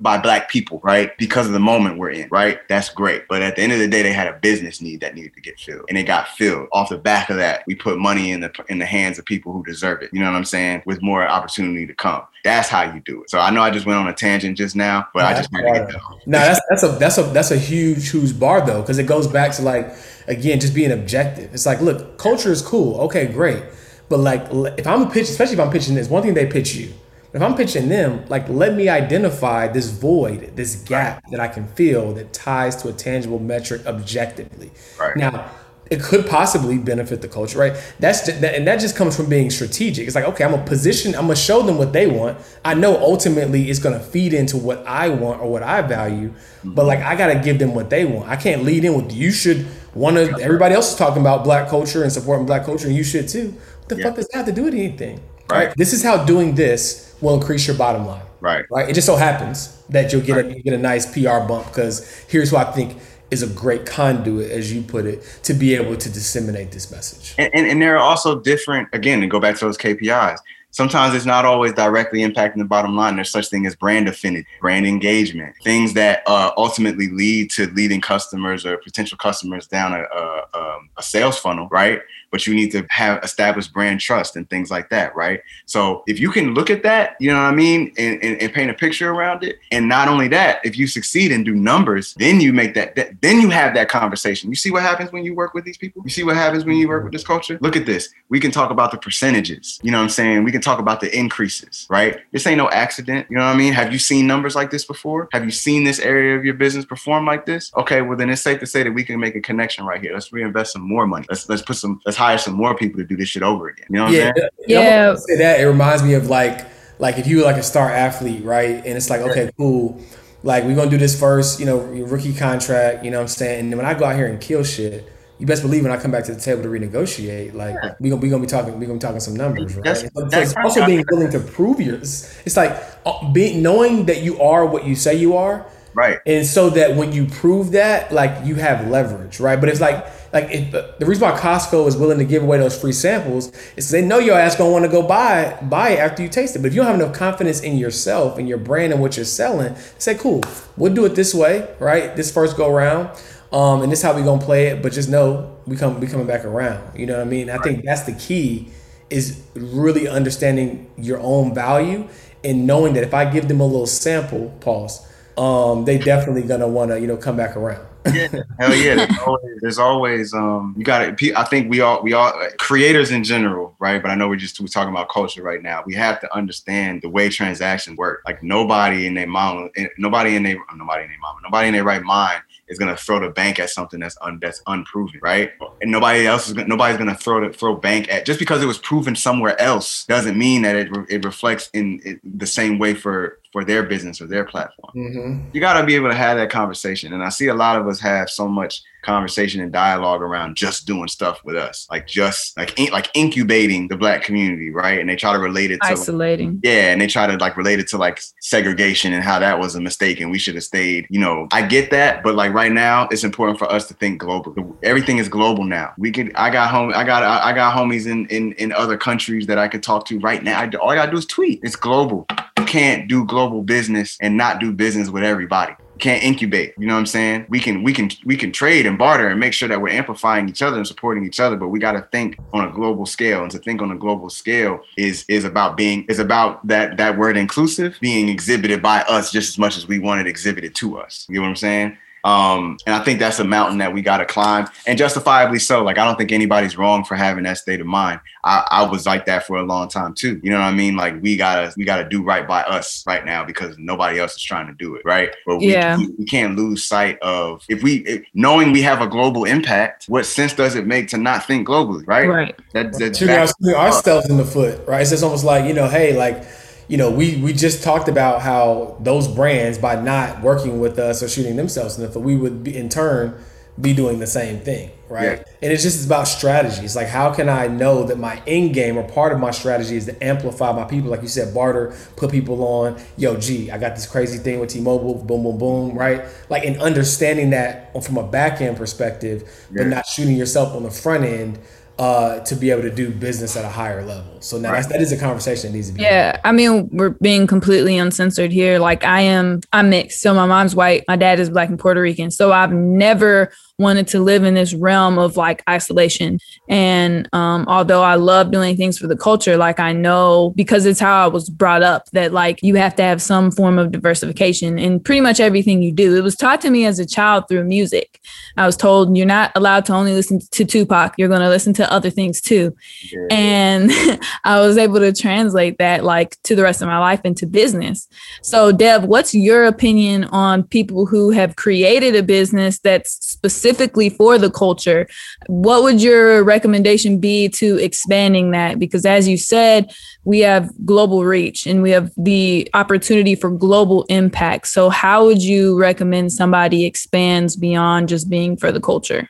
by 0.00 0.18
black 0.18 0.50
people, 0.50 0.80
right? 0.82 1.16
Because 1.18 1.46
of 1.46 1.52
the 1.52 1.60
moment 1.60 1.98
we're 1.98 2.10
in, 2.10 2.28
right? 2.30 2.60
That's 2.68 2.88
great. 2.88 3.28
But 3.28 3.42
at 3.42 3.56
the 3.56 3.62
end 3.62 3.72
of 3.72 3.78
the 3.78 3.88
day, 3.88 4.02
they 4.02 4.12
had 4.12 4.26
a 4.26 4.38
business 4.40 4.80
need 4.80 5.00
that 5.00 5.14
needed 5.14 5.34
to 5.34 5.40
get 5.40 5.58
filled, 5.60 5.86
and 5.88 5.96
it 5.96 6.04
got 6.04 6.28
filled. 6.28 6.68
Off 6.72 6.88
the 6.88 6.98
back 6.98 7.30
of 7.30 7.36
that, 7.36 7.62
we 7.66 7.74
put 7.76 7.98
money 7.98 8.32
in 8.32 8.40
the 8.40 8.52
in 8.68 8.78
the 8.78 8.87
hands 8.88 9.18
of 9.18 9.24
people 9.24 9.52
who 9.52 9.62
deserve 9.64 10.02
it. 10.02 10.10
You 10.12 10.20
know 10.20 10.30
what 10.30 10.36
I'm 10.36 10.44
saying? 10.44 10.82
With 10.86 11.02
more 11.02 11.26
opportunity 11.26 11.86
to 11.86 11.94
come. 11.94 12.22
That's 12.44 12.68
how 12.68 12.82
you 12.92 13.00
do 13.00 13.22
it. 13.22 13.30
So 13.30 13.38
I 13.38 13.50
know 13.50 13.62
I 13.62 13.70
just 13.70 13.86
went 13.86 13.98
on 13.98 14.08
a 14.08 14.12
tangent 14.12 14.56
just 14.56 14.74
now, 14.74 15.06
but 15.14 15.24
I 15.24 15.34
just 15.34 15.54
had 15.54 15.62
to 15.62 15.72
get 15.72 15.88
that. 15.88 16.00
No, 16.26 16.38
that's 16.38 16.60
that's 16.70 16.82
a 16.82 16.88
that's 16.98 17.18
a 17.18 17.22
that's 17.24 17.50
a 17.50 17.58
huge 17.58 18.10
huge 18.10 18.38
bar 18.38 18.64
though, 18.64 18.80
because 18.80 18.98
it 18.98 19.04
goes 19.04 19.26
back 19.26 19.52
to 19.52 19.62
like 19.62 19.92
again 20.26 20.58
just 20.58 20.74
being 20.74 20.90
objective. 20.90 21.52
It's 21.52 21.66
like, 21.66 21.80
look, 21.80 22.18
culture 22.18 22.50
is 22.50 22.62
cool. 22.62 23.00
Okay, 23.02 23.26
great. 23.26 23.62
But 24.08 24.18
like 24.18 24.46
if 24.78 24.86
I'm 24.86 25.02
a 25.02 25.10
pitch, 25.10 25.28
especially 25.28 25.54
if 25.54 25.60
I'm 25.60 25.70
pitching 25.70 25.94
this, 25.94 26.08
one 26.08 26.22
thing 26.22 26.34
they 26.34 26.46
pitch 26.46 26.74
you. 26.74 26.92
If 27.34 27.42
I'm 27.42 27.54
pitching 27.54 27.90
them, 27.90 28.24
like 28.28 28.48
let 28.48 28.74
me 28.74 28.88
identify 28.88 29.68
this 29.68 29.90
void, 29.90 30.56
this 30.56 30.76
gap 30.76 31.22
that 31.30 31.40
I 31.40 31.48
can 31.48 31.66
feel 31.68 32.14
that 32.14 32.32
ties 32.32 32.74
to 32.76 32.88
a 32.88 32.92
tangible 32.92 33.38
metric 33.38 33.84
objectively. 33.84 34.70
Right. 34.98 35.14
Now, 35.14 35.50
it 35.90 36.02
could 36.02 36.26
possibly 36.26 36.78
benefit 36.78 37.22
the 37.22 37.28
culture, 37.28 37.58
right? 37.58 37.72
That's 37.98 38.26
just, 38.26 38.42
and 38.42 38.66
that 38.66 38.80
just 38.80 38.96
comes 38.96 39.16
from 39.16 39.28
being 39.28 39.50
strategic. 39.50 40.06
It's 40.06 40.14
like, 40.14 40.24
okay, 40.24 40.44
I'm 40.44 40.54
a 40.54 40.64
position, 40.64 41.14
I'm 41.14 41.22
gonna 41.22 41.36
show 41.36 41.62
them 41.62 41.78
what 41.78 41.92
they 41.92 42.06
want. 42.06 42.38
I 42.64 42.74
know 42.74 42.96
ultimately 42.98 43.70
it's 43.70 43.78
gonna 43.78 44.00
feed 44.00 44.34
into 44.34 44.56
what 44.56 44.86
I 44.86 45.08
want 45.08 45.40
or 45.40 45.50
what 45.50 45.62
I 45.62 45.82
value, 45.82 46.32
but 46.64 46.86
like 46.86 47.00
I 47.00 47.16
gotta 47.16 47.38
give 47.38 47.58
them 47.58 47.74
what 47.74 47.90
they 47.90 48.04
want. 48.04 48.28
I 48.28 48.36
can't 48.36 48.64
lead 48.64 48.84
in 48.84 48.94
with 48.94 49.12
you 49.12 49.30
should 49.30 49.66
want 49.94 50.16
to. 50.16 50.40
Everybody 50.40 50.74
else 50.74 50.92
is 50.92 50.96
talking 50.96 51.22
about 51.22 51.44
black 51.44 51.68
culture 51.68 52.02
and 52.02 52.12
supporting 52.12 52.46
black 52.46 52.64
culture, 52.64 52.86
and 52.86 52.96
you 52.96 53.04
should 53.04 53.28
too. 53.28 53.54
What 53.78 53.88
the 53.88 53.96
yeah. 53.96 54.04
fuck 54.04 54.16
does 54.16 54.28
that 54.28 54.38
have 54.38 54.46
to 54.46 54.52
do 54.52 54.64
with 54.64 54.74
anything? 54.74 55.20
Right. 55.50 55.68
right. 55.68 55.76
This 55.76 55.92
is 55.92 56.02
how 56.02 56.24
doing 56.24 56.54
this 56.54 57.16
will 57.20 57.34
increase 57.34 57.66
your 57.66 57.76
bottom 57.76 58.06
line. 58.06 58.22
Right. 58.40 58.64
Right. 58.70 58.88
It 58.88 58.92
just 58.92 59.06
so 59.06 59.16
happens 59.16 59.82
that 59.88 60.12
you'll 60.12 60.22
get 60.22 60.36
right. 60.36 60.46
a 60.46 60.56
you 60.56 60.62
get 60.62 60.74
a 60.74 60.78
nice 60.78 61.06
PR 61.06 61.40
bump 61.46 61.66
because 61.66 62.24
here's 62.28 62.50
who 62.50 62.56
I 62.56 62.64
think 62.64 62.96
is 63.30 63.42
a 63.42 63.46
great 63.46 63.86
conduit, 63.86 64.50
as 64.50 64.72
you 64.72 64.82
put 64.82 65.06
it, 65.06 65.22
to 65.42 65.54
be 65.54 65.74
able 65.74 65.96
to 65.96 66.10
disseminate 66.10 66.72
this 66.72 66.90
message. 66.90 67.34
And, 67.38 67.54
and, 67.54 67.66
and 67.66 67.82
there 67.82 67.96
are 67.96 68.02
also 68.02 68.40
different, 68.40 68.88
again, 68.92 69.20
to 69.20 69.26
go 69.26 69.40
back 69.40 69.56
to 69.58 69.64
those 69.64 69.78
KPIs, 69.78 70.38
sometimes 70.70 71.14
it's 71.14 71.26
not 71.26 71.44
always 71.44 71.72
directly 71.72 72.20
impacting 72.20 72.58
the 72.58 72.64
bottom 72.64 72.96
line. 72.96 73.16
There's 73.16 73.30
such 73.30 73.48
thing 73.48 73.66
as 73.66 73.74
brand 73.74 74.08
affinity, 74.08 74.46
brand 74.60 74.86
engagement, 74.86 75.54
things 75.62 75.94
that 75.94 76.22
uh, 76.26 76.52
ultimately 76.56 77.08
lead 77.08 77.50
to 77.52 77.66
leading 77.68 78.00
customers 78.00 78.64
or 78.64 78.76
potential 78.78 79.18
customers 79.18 79.66
down 79.66 79.92
a, 79.92 80.02
a, 80.02 80.44
um, 80.54 80.90
a 80.96 81.02
sales 81.02 81.38
funnel, 81.38 81.68
right? 81.70 82.00
But 82.30 82.46
you 82.46 82.54
need 82.54 82.70
to 82.72 82.86
have 82.90 83.22
established 83.22 83.72
brand 83.72 84.00
trust 84.00 84.36
and 84.36 84.48
things 84.50 84.70
like 84.70 84.90
that, 84.90 85.14
right? 85.14 85.40
So 85.66 86.02
if 86.06 86.20
you 86.20 86.30
can 86.30 86.54
look 86.54 86.70
at 86.70 86.82
that, 86.82 87.16
you 87.20 87.30
know 87.30 87.42
what 87.42 87.52
I 87.52 87.54
mean, 87.54 87.92
and, 87.98 88.22
and, 88.22 88.40
and 88.40 88.52
paint 88.52 88.70
a 88.70 88.74
picture 88.74 89.10
around 89.10 89.44
it, 89.44 89.58
and 89.70 89.88
not 89.88 90.08
only 90.08 90.28
that, 90.28 90.64
if 90.64 90.76
you 90.76 90.86
succeed 90.86 91.32
and 91.32 91.44
do 91.44 91.54
numbers, 91.54 92.14
then 92.14 92.40
you 92.40 92.52
make 92.52 92.74
that, 92.74 92.96
that, 92.96 93.20
then 93.22 93.40
you 93.40 93.50
have 93.50 93.74
that 93.74 93.88
conversation. 93.88 94.50
You 94.50 94.56
see 94.56 94.70
what 94.70 94.82
happens 94.82 95.12
when 95.12 95.24
you 95.24 95.34
work 95.34 95.54
with 95.54 95.64
these 95.64 95.78
people? 95.78 96.02
You 96.04 96.10
see 96.10 96.24
what 96.24 96.36
happens 96.36 96.64
when 96.64 96.76
you 96.76 96.88
work 96.88 97.04
with 97.04 97.12
this 97.12 97.24
culture? 97.24 97.58
Look 97.60 97.76
at 97.76 97.86
this. 97.86 98.08
We 98.28 98.40
can 98.40 98.50
talk 98.50 98.70
about 98.70 98.90
the 98.90 98.98
percentages. 98.98 99.78
You 99.82 99.90
know 99.90 99.98
what 99.98 100.04
I'm 100.04 100.10
saying? 100.10 100.44
We 100.44 100.52
can 100.52 100.60
talk 100.60 100.78
about 100.78 101.00
the 101.00 101.16
increases, 101.16 101.86
right? 101.88 102.18
This 102.32 102.46
ain't 102.46 102.58
no 102.58 102.68
accident. 102.70 103.26
You 103.30 103.36
know 103.36 103.44
what 103.44 103.54
I 103.54 103.56
mean? 103.56 103.72
Have 103.72 103.92
you 103.92 103.98
seen 103.98 104.26
numbers 104.26 104.54
like 104.54 104.70
this 104.70 104.84
before? 104.84 105.28
Have 105.32 105.44
you 105.44 105.50
seen 105.50 105.84
this 105.84 105.98
area 105.98 106.36
of 106.36 106.44
your 106.44 106.54
business 106.54 106.84
perform 106.84 107.26
like 107.26 107.46
this? 107.46 107.72
Okay, 107.76 108.02
well 108.02 108.16
then 108.16 108.30
it's 108.30 108.42
safe 108.42 108.60
to 108.60 108.66
say 108.66 108.82
that 108.82 108.92
we 108.92 109.04
can 109.04 109.18
make 109.18 109.34
a 109.34 109.40
connection 109.40 109.84
right 109.84 110.00
here. 110.00 110.12
Let's 110.12 110.32
reinvest 110.32 110.72
some 110.72 110.82
more 110.82 111.06
money. 111.06 111.26
Let's 111.28 111.48
let's 111.48 111.62
put 111.62 111.76
some 111.76 112.00
let's 112.04 112.17
hire 112.18 112.36
some 112.36 112.54
more 112.54 112.74
people 112.74 112.98
to 112.98 113.04
do 113.04 113.16
this 113.16 113.28
shit 113.28 113.42
over 113.42 113.68
again. 113.68 113.86
You 113.88 113.96
know 113.96 114.04
what 114.04 114.12
yeah, 114.12 114.28
I'm 114.28 114.36
saying? 114.36 114.50
Yeah. 114.66 115.14
Say 115.14 115.36
that 115.36 115.60
it 115.60 115.64
reminds 115.64 116.02
me 116.02 116.14
of 116.14 116.28
like 116.28 116.66
like 116.98 117.18
if 117.18 117.26
you 117.26 117.38
were 117.38 117.44
like 117.44 117.56
a 117.56 117.62
star 117.62 117.90
athlete, 117.90 118.44
right? 118.44 118.74
And 118.74 118.86
it's 118.86 119.08
like, 119.08 119.20
okay, 119.20 119.50
cool. 119.56 120.00
Like 120.42 120.64
we're 120.64 120.74
gonna 120.74 120.90
do 120.90 120.98
this 120.98 121.18
first, 121.18 121.60
you 121.60 121.66
know, 121.66 121.78
rookie 121.78 122.34
contract, 122.34 123.04
you 123.04 123.10
know 123.10 123.18
what 123.18 123.22
I'm 123.22 123.28
saying? 123.28 123.66
And 123.66 123.76
when 123.76 123.86
I 123.86 123.94
go 123.94 124.04
out 124.04 124.16
here 124.16 124.26
and 124.26 124.40
kill 124.40 124.64
shit, 124.64 125.10
you 125.38 125.46
best 125.46 125.62
believe 125.62 125.84
when 125.84 125.92
I 125.92 125.96
come 125.96 126.10
back 126.10 126.24
to 126.24 126.34
the 126.34 126.40
table 126.40 126.62
to 126.62 126.68
renegotiate, 126.68 127.54
like 127.54 127.76
yeah. 127.82 127.94
we 128.00 128.10
gonna 128.10 128.20
we 128.20 128.28
gonna 128.28 128.40
be 128.40 128.48
talking 128.48 128.78
we 128.78 128.86
gonna 128.86 128.98
be 128.98 129.02
talking 129.02 129.20
some 129.20 129.36
numbers, 129.36 129.74
right? 129.76 129.84
That's, 129.84 130.00
so, 130.00 130.24
that's 130.28 130.52
so 130.52 130.60
also 130.62 130.86
being 130.86 131.04
willing 131.10 131.30
to 131.30 131.38
prove 131.38 131.80
yours. 131.80 132.36
It's 132.44 132.56
like 132.56 132.76
uh, 133.06 133.30
being 133.32 133.62
knowing 133.62 134.06
that 134.06 134.22
you 134.22 134.40
are 134.40 134.66
what 134.66 134.84
you 134.84 134.96
say 134.96 135.16
you 135.16 135.36
are, 135.36 135.64
right? 135.94 136.18
And 136.26 136.44
so 136.44 136.70
that 136.70 136.96
when 136.96 137.12
you 137.12 137.26
prove 137.26 137.72
that, 137.72 138.10
like 138.12 138.44
you 138.44 138.56
have 138.56 138.88
leverage, 138.88 139.38
right? 139.38 139.60
But 139.60 139.68
it's 139.68 139.80
like 139.80 140.06
like 140.32 140.50
the 140.70 141.06
reason 141.06 141.22
why 141.22 141.38
Costco 141.38 141.86
is 141.86 141.96
willing 141.96 142.18
to 142.18 142.24
give 142.24 142.42
away 142.42 142.58
those 142.58 142.78
free 142.78 142.92
samples 142.92 143.50
is 143.76 143.90
they 143.90 144.02
know 144.02 144.18
your 144.18 144.38
ass 144.38 144.56
gonna 144.56 144.70
want 144.70 144.84
to 144.84 144.90
go 144.90 145.02
buy 145.02 145.58
buy 145.62 145.90
it 145.90 145.98
after 145.98 146.22
you 146.22 146.28
taste 146.28 146.54
it. 146.54 146.58
But 146.58 146.68
if 146.68 146.74
you 146.74 146.82
don't 146.82 146.90
have 146.90 147.00
enough 147.00 147.14
confidence 147.14 147.60
in 147.60 147.78
yourself 147.78 148.38
and 148.38 148.48
your 148.48 148.58
brand 148.58 148.92
and 148.92 149.00
what 149.00 149.16
you're 149.16 149.24
selling, 149.24 149.74
say 149.96 150.14
cool, 150.14 150.42
we'll 150.76 150.92
do 150.92 151.06
it 151.06 151.14
this 151.14 151.34
way, 151.34 151.66
right? 151.78 152.14
This 152.14 152.30
first 152.30 152.56
go 152.56 152.70
around. 152.70 153.08
Um, 153.50 153.80
and 153.80 153.90
this 153.90 154.00
is 154.00 154.02
how 154.04 154.14
we 154.14 154.22
gonna 154.22 154.44
play 154.44 154.66
it, 154.66 154.82
but 154.82 154.92
just 154.92 155.08
know 155.08 155.56
we 155.66 155.76
come 155.76 155.98
we 155.98 156.06
coming 156.06 156.26
back 156.26 156.44
around. 156.44 156.98
You 156.98 157.06
know 157.06 157.14
what 157.14 157.26
I 157.26 157.30
mean? 157.30 157.48
I 157.48 157.56
think 157.58 157.84
that's 157.84 158.02
the 158.02 158.12
key 158.12 158.68
is 159.08 159.42
really 159.54 160.06
understanding 160.06 160.90
your 160.98 161.18
own 161.20 161.54
value 161.54 162.06
and 162.44 162.66
knowing 162.66 162.92
that 162.92 163.02
if 163.02 163.14
I 163.14 163.24
give 163.30 163.48
them 163.48 163.60
a 163.60 163.66
little 163.66 163.86
sample, 163.86 164.54
pause, 164.60 165.00
um, 165.38 165.86
they 165.86 165.96
definitely 165.96 166.42
gonna 166.42 166.68
wanna, 166.68 166.98
you 166.98 167.06
know, 167.06 167.16
come 167.16 167.38
back 167.38 167.56
around 167.56 167.87
yeah, 168.06 168.28
hell 168.58 168.74
yeah. 168.74 168.94
There's 168.94 169.18
always, 169.26 169.58
there's 169.60 169.78
always 169.78 170.34
um, 170.34 170.74
you 170.76 170.84
got 170.84 171.18
to. 171.18 171.34
I 171.34 171.44
think 171.44 171.70
we 171.70 171.80
all 171.80 172.02
we 172.02 172.12
all 172.12 172.32
creators 172.58 173.10
in 173.10 173.24
general, 173.24 173.74
right? 173.78 174.00
But 174.00 174.10
I 174.10 174.14
know 174.14 174.28
we're 174.28 174.36
just 174.36 174.60
we're 174.60 174.66
talking 174.66 174.92
about 174.92 175.08
culture 175.08 175.42
right 175.42 175.62
now. 175.62 175.82
We 175.86 175.94
have 175.94 176.20
to 176.20 176.34
understand 176.34 177.02
the 177.02 177.08
way 177.08 177.28
transactions 177.28 177.96
work. 177.96 178.22
Like 178.26 178.42
nobody 178.42 179.06
in 179.06 179.14
their 179.14 179.26
mom, 179.26 179.70
nobody 179.98 180.36
in 180.36 180.42
their 180.42 180.58
nobody 180.74 181.04
in 181.04 181.10
their 181.10 181.18
mom, 181.18 181.36
nobody 181.42 181.68
in 181.68 181.74
their 181.74 181.84
right 181.84 182.02
mind 182.02 182.42
is 182.68 182.78
gonna 182.78 182.96
throw 182.96 183.18
the 183.18 183.30
bank 183.30 183.58
at 183.58 183.70
something 183.70 184.00
that's 184.00 184.16
un, 184.20 184.38
that's 184.40 184.62
unproven, 184.66 185.18
right? 185.22 185.52
And 185.80 185.90
nobody 185.90 186.26
else 186.26 186.48
is 186.48 186.52
gonna, 186.52 186.68
nobody's 186.68 186.98
gonna 186.98 187.14
throw 187.14 187.46
the 187.46 187.52
throw 187.52 187.74
bank 187.74 188.10
at 188.12 188.26
just 188.26 188.38
because 188.38 188.62
it 188.62 188.66
was 188.66 188.78
proven 188.78 189.16
somewhere 189.16 189.60
else 189.60 190.04
doesn't 190.06 190.38
mean 190.38 190.62
that 190.62 190.76
it 190.76 190.88
it 191.08 191.24
reflects 191.24 191.70
in 191.72 192.00
it, 192.04 192.20
the 192.38 192.46
same 192.46 192.78
way 192.78 192.94
for 192.94 193.37
for 193.52 193.64
their 193.64 193.82
business 193.82 194.20
or 194.20 194.26
their 194.26 194.44
platform. 194.44 194.92
Mm-hmm. 194.94 195.50
You 195.52 195.60
got 195.60 195.80
to 195.80 195.86
be 195.86 195.94
able 195.94 196.08
to 196.08 196.14
have 196.14 196.36
that 196.36 196.50
conversation. 196.50 197.12
And 197.12 197.22
I 197.22 197.28
see 197.28 197.48
a 197.48 197.54
lot 197.54 197.80
of 197.80 197.86
us 197.88 198.00
have 198.00 198.28
so 198.28 198.46
much 198.48 198.82
conversation 199.02 199.60
and 199.60 199.72
dialogue 199.72 200.22
around 200.22 200.56
just 200.56 200.86
doing 200.86 201.08
stuff 201.08 201.40
with 201.44 201.56
us, 201.56 201.86
like 201.90 202.06
just 202.06 202.56
like 202.56 202.78
in, 202.78 202.90
like 202.90 203.10
incubating 203.14 203.88
the 203.88 203.96
black 203.96 204.22
community, 204.22 204.70
right? 204.70 204.98
And 204.98 205.08
they 205.08 205.16
try 205.16 205.32
to 205.32 205.38
relate 205.38 205.70
it 205.70 205.80
to 205.82 205.88
isolating. 205.88 206.54
Like, 206.54 206.60
yeah, 206.64 206.92
and 206.92 207.00
they 207.00 207.06
try 207.06 207.26
to 207.26 207.36
like 207.36 207.56
relate 207.56 207.78
it 207.78 207.88
to 207.88 207.98
like 207.98 208.20
segregation 208.40 209.12
and 209.12 209.22
how 209.22 209.38
that 209.38 209.58
was 209.58 209.74
a 209.74 209.80
mistake 209.80 210.20
and 210.20 210.30
we 210.30 210.38
should 210.38 210.54
have 210.54 210.64
stayed. 210.64 211.06
You 211.10 211.20
know, 211.20 211.48
I 211.52 211.62
get 211.62 211.90
that, 211.90 212.22
but 212.22 212.34
like 212.34 212.52
right 212.52 212.72
now, 212.72 213.08
it's 213.10 213.24
important 213.24 213.58
for 213.58 213.70
us 213.70 213.86
to 213.88 213.94
think 213.94 214.20
global. 214.20 214.54
Everything 214.82 215.18
is 215.18 215.28
global 215.28 215.64
now. 215.64 215.92
We 215.98 216.10
can. 216.10 216.34
I 216.34 216.50
got 216.50 216.70
home. 216.70 216.92
I 216.94 217.04
got. 217.04 217.22
I 217.22 217.52
got 217.52 217.76
homies 217.76 218.06
in 218.06 218.26
in 218.26 218.52
in 218.54 218.72
other 218.72 218.96
countries 218.96 219.46
that 219.46 219.58
I 219.58 219.68
could 219.68 219.82
talk 219.82 220.06
to 220.06 220.18
right 220.20 220.42
now. 220.42 220.60
I, 220.60 220.70
all 220.80 220.90
I 220.90 220.94
gotta 220.94 221.10
do 221.10 221.16
is 221.16 221.26
tweet. 221.26 221.60
It's 221.62 221.76
global. 221.76 222.26
You 222.58 222.64
can't 222.64 223.08
do 223.08 223.24
global 223.24 223.62
business 223.62 224.18
and 224.20 224.36
not 224.36 224.60
do 224.60 224.72
business 224.72 225.08
with 225.10 225.22
everybody 225.22 225.74
can't 225.98 226.22
incubate. 226.22 226.74
You 226.78 226.86
know 226.86 226.94
what 226.94 227.00
I'm 227.00 227.06
saying? 227.06 227.46
We 227.48 227.60
can 227.60 227.82
we 227.82 227.92
can 227.92 228.10
we 228.24 228.36
can 228.36 228.52
trade 228.52 228.86
and 228.86 228.96
barter 228.96 229.28
and 229.28 229.38
make 229.38 229.52
sure 229.52 229.68
that 229.68 229.80
we're 229.80 229.90
amplifying 229.90 230.48
each 230.48 230.62
other 230.62 230.76
and 230.76 230.86
supporting 230.86 231.24
each 231.26 231.40
other, 231.40 231.56
but 231.56 231.68
we 231.68 231.78
got 231.78 231.92
to 231.92 232.02
think 232.12 232.38
on 232.52 232.66
a 232.66 232.72
global 232.72 233.06
scale. 233.06 233.42
And 233.42 233.50
to 233.52 233.58
think 233.58 233.82
on 233.82 233.90
a 233.90 233.96
global 233.96 234.30
scale 234.30 234.80
is 234.96 235.24
is 235.28 235.44
about 235.44 235.76
being 235.76 236.04
is 236.08 236.18
about 236.18 236.66
that 236.66 236.96
that 236.96 237.18
word 237.18 237.36
inclusive 237.36 237.98
being 238.00 238.28
exhibited 238.28 238.82
by 238.82 239.02
us 239.02 239.30
just 239.30 239.50
as 239.50 239.58
much 239.58 239.76
as 239.76 239.86
we 239.86 239.98
want 239.98 240.20
it 240.20 240.26
exhibited 240.26 240.74
to 240.76 240.98
us. 240.98 241.26
You 241.28 241.36
know 241.36 241.42
what 241.42 241.48
I'm 241.48 241.56
saying? 241.56 241.98
Um, 242.28 242.76
and 242.84 242.94
I 242.94 242.98
think 243.02 243.20
that's 243.20 243.38
a 243.38 243.44
mountain 243.44 243.78
that 243.78 243.94
we 243.94 244.02
got 244.02 244.18
to 244.18 244.26
climb, 244.26 244.68
and 244.86 244.98
justifiably 244.98 245.58
so. 245.58 245.82
Like 245.82 245.96
I 245.96 246.04
don't 246.04 246.18
think 246.18 246.30
anybody's 246.30 246.76
wrong 246.76 247.02
for 247.02 247.14
having 247.14 247.44
that 247.44 247.56
state 247.56 247.80
of 247.80 247.86
mind. 247.86 248.20
I, 248.44 248.66
I 248.70 248.82
was 248.82 249.06
like 249.06 249.24
that 249.24 249.46
for 249.46 249.56
a 249.56 249.62
long 249.62 249.88
time 249.88 250.12
too. 250.12 250.38
You 250.42 250.50
know 250.50 250.58
what 250.58 250.66
I 250.66 250.72
mean? 250.72 250.94
Like 250.94 251.22
we 251.22 251.38
gotta 251.38 251.72
we 251.78 251.86
gotta 251.86 252.06
do 252.06 252.22
right 252.22 252.46
by 252.46 252.64
us 252.64 253.02
right 253.06 253.24
now 253.24 253.44
because 253.44 253.78
nobody 253.78 254.20
else 254.20 254.36
is 254.36 254.42
trying 254.42 254.66
to 254.66 254.74
do 254.74 254.94
it, 254.94 255.02
right? 255.06 255.30
But 255.46 255.58
we, 255.58 255.72
yeah. 255.72 255.96
we, 255.96 256.08
we 256.18 256.24
can't 256.26 256.54
lose 256.54 256.84
sight 256.84 257.18
of 257.20 257.64
if 257.70 257.82
we 257.82 258.04
if, 258.04 258.22
knowing 258.34 258.72
we 258.72 258.82
have 258.82 259.00
a 259.00 259.06
global 259.06 259.46
impact. 259.46 260.04
What 260.08 260.26
sense 260.26 260.52
does 260.52 260.74
it 260.74 260.86
make 260.86 261.08
to 261.08 261.16
not 261.16 261.46
think 261.46 261.66
globally, 261.66 262.06
right? 262.06 262.28
Right. 262.28 262.58
That, 262.74 262.92
that's 262.98 263.18
shooting 263.18 263.36
ourselves 263.74 264.28
in 264.28 264.36
the 264.36 264.44
foot, 264.44 264.86
right? 264.86 265.00
It's 265.00 265.10
just 265.10 265.24
almost 265.24 265.44
like 265.44 265.64
you 265.64 265.72
know, 265.72 265.88
hey, 265.88 266.14
like 266.14 266.44
you 266.88 266.96
know, 266.96 267.10
we 267.10 267.36
we 267.36 267.52
just 267.52 267.82
talked 267.82 268.08
about 268.08 268.42
how 268.42 268.96
those 269.00 269.28
brands 269.28 269.78
by 269.78 270.00
not 270.00 270.40
working 270.42 270.80
with 270.80 270.98
us 270.98 271.22
or 271.22 271.28
shooting 271.28 271.56
themselves 271.56 271.96
in 271.96 272.02
the 272.02 272.10
foot, 272.10 272.22
we 272.22 272.36
would 272.36 272.64
be, 272.64 272.76
in 272.76 272.88
turn 272.88 273.38
be 273.80 273.94
doing 273.94 274.18
the 274.18 274.26
same 274.26 274.60
thing, 274.60 274.90
right? 275.08 275.38
Yeah. 275.38 275.44
And 275.62 275.72
it's 275.72 275.82
just 275.82 276.04
about 276.04 276.26
strategies. 276.26 276.96
Like, 276.96 277.06
how 277.06 277.32
can 277.32 277.48
I 277.48 277.68
know 277.68 278.04
that 278.04 278.18
my 278.18 278.42
end 278.46 278.74
game 278.74 278.96
or 278.96 279.08
part 279.08 279.32
of 279.32 279.38
my 279.38 279.50
strategy 279.50 279.96
is 279.96 280.06
to 280.06 280.24
amplify 280.24 280.72
my 280.72 280.84
people? 280.84 281.10
Like 281.10 281.22
you 281.22 281.28
said, 281.28 281.54
barter, 281.54 281.96
put 282.16 282.30
people 282.30 282.62
on. 282.64 283.00
Yo, 283.16 283.36
gee, 283.36 283.70
I 283.70 283.78
got 283.78 283.94
this 283.94 284.06
crazy 284.06 284.38
thing 284.38 284.58
with 284.58 284.70
T-Mobile. 284.70 285.22
Boom, 285.22 285.44
boom, 285.44 285.58
boom. 285.58 285.96
Right? 285.96 286.24
Like, 286.48 286.64
in 286.64 286.80
understanding 286.80 287.50
that 287.50 288.02
from 288.02 288.16
a 288.16 288.26
back 288.26 288.60
end 288.60 288.76
perspective, 288.76 289.42
yeah. 289.70 289.84
but 289.84 289.86
not 289.88 290.06
shooting 290.06 290.36
yourself 290.36 290.74
on 290.74 290.82
the 290.82 290.90
front 290.90 291.24
end 291.24 291.58
uh, 291.98 292.40
to 292.40 292.54
be 292.54 292.70
able 292.70 292.82
to 292.82 292.94
do 292.94 293.10
business 293.10 293.56
at 293.56 293.64
a 293.64 293.68
higher 293.68 294.04
level. 294.04 294.37
So 294.40 294.58
now 294.58 294.70
right. 294.70 294.76
that's, 294.76 294.88
that 294.88 295.00
is 295.00 295.12
a 295.12 295.16
conversation 295.16 295.70
that 295.70 295.76
needs 295.76 295.88
to 295.88 295.94
be. 295.94 296.02
Yeah, 296.02 296.32
had. 296.32 296.40
I 296.44 296.52
mean, 296.52 296.88
we're 296.92 297.10
being 297.10 297.46
completely 297.46 297.98
uncensored 297.98 298.52
here. 298.52 298.78
Like 298.78 299.04
I 299.04 299.20
am, 299.22 299.60
I'm 299.72 299.90
mixed. 299.90 300.20
So 300.20 300.34
my 300.34 300.46
mom's 300.46 300.74
white, 300.74 301.04
my 301.08 301.16
dad 301.16 301.40
is 301.40 301.50
black 301.50 301.68
and 301.68 301.78
Puerto 301.78 302.00
Rican. 302.00 302.30
So 302.30 302.52
I've 302.52 302.72
never 302.72 303.52
wanted 303.78 304.08
to 304.08 304.18
live 304.18 304.42
in 304.42 304.54
this 304.54 304.74
realm 304.74 305.18
of 305.18 305.36
like 305.36 305.62
isolation. 305.70 306.40
And 306.68 307.28
um, 307.32 307.64
although 307.68 308.02
I 308.02 308.16
love 308.16 308.50
doing 308.50 308.76
things 308.76 308.98
for 308.98 309.06
the 309.06 309.16
culture, 309.16 309.56
like 309.56 309.78
I 309.78 309.92
know 309.92 310.52
because 310.56 310.84
it's 310.84 310.98
how 310.98 311.24
I 311.24 311.28
was 311.28 311.48
brought 311.48 311.82
up 311.82 312.10
that 312.10 312.32
like 312.32 312.60
you 312.60 312.74
have 312.74 312.96
to 312.96 313.02
have 313.04 313.22
some 313.22 313.52
form 313.52 313.78
of 313.78 313.92
diversification 313.92 314.80
in 314.80 314.98
pretty 314.98 315.20
much 315.20 315.38
everything 315.38 315.80
you 315.80 315.92
do. 315.92 316.16
It 316.16 316.22
was 316.22 316.34
taught 316.34 316.60
to 316.62 316.70
me 316.70 316.86
as 316.86 316.98
a 316.98 317.06
child 317.06 317.44
through 317.48 317.64
music. 317.64 318.20
I 318.56 318.66
was 318.66 318.76
told 318.76 319.16
you're 319.16 319.26
not 319.26 319.52
allowed 319.54 319.84
to 319.86 319.92
only 319.92 320.12
listen 320.12 320.40
to 320.40 320.64
Tupac, 320.64 321.14
you're 321.16 321.28
going 321.28 321.40
to 321.40 321.48
listen 321.48 321.72
to 321.74 321.92
other 321.92 322.10
things 322.10 322.40
too. 322.40 322.74
Yeah. 323.12 323.26
And 323.30 323.90
I 324.44 324.60
was 324.60 324.78
able 324.78 324.98
to 325.00 325.12
translate 325.12 325.78
that 325.78 326.04
like 326.04 326.40
to 326.44 326.54
the 326.54 326.62
rest 326.62 326.82
of 326.82 326.88
my 326.88 326.98
life 326.98 327.20
into 327.24 327.46
business. 327.46 328.08
So, 328.42 328.72
Dev, 328.72 329.04
what's 329.04 329.34
your 329.34 329.64
opinion 329.64 330.24
on 330.24 330.62
people 330.62 331.06
who 331.06 331.30
have 331.30 331.56
created 331.56 332.14
a 332.16 332.22
business 332.22 332.78
that's 332.78 333.12
specifically 333.12 334.10
for 334.10 334.38
the 334.38 334.50
culture, 334.50 335.06
what 335.46 335.82
would 335.82 336.02
your 336.02 336.42
recommendation 336.44 337.18
be 337.18 337.48
to 337.48 337.76
expanding 337.78 338.50
that? 338.50 338.78
Because 338.78 339.06
as 339.06 339.28
you 339.28 339.36
said, 339.36 339.92
we 340.24 340.40
have 340.40 340.70
global 340.84 341.24
reach 341.24 341.66
and 341.66 341.82
we 341.82 341.90
have 341.90 342.12
the 342.16 342.68
opportunity 342.74 343.34
for 343.34 343.50
global 343.50 344.04
impact. 344.04 344.68
So, 344.68 344.90
how 344.90 345.24
would 345.26 345.42
you 345.42 345.78
recommend 345.78 346.32
somebody 346.32 346.84
expands 346.84 347.56
beyond 347.56 348.08
just 348.08 348.28
being 348.28 348.56
for 348.56 348.72
the 348.72 348.80
culture? 348.80 349.28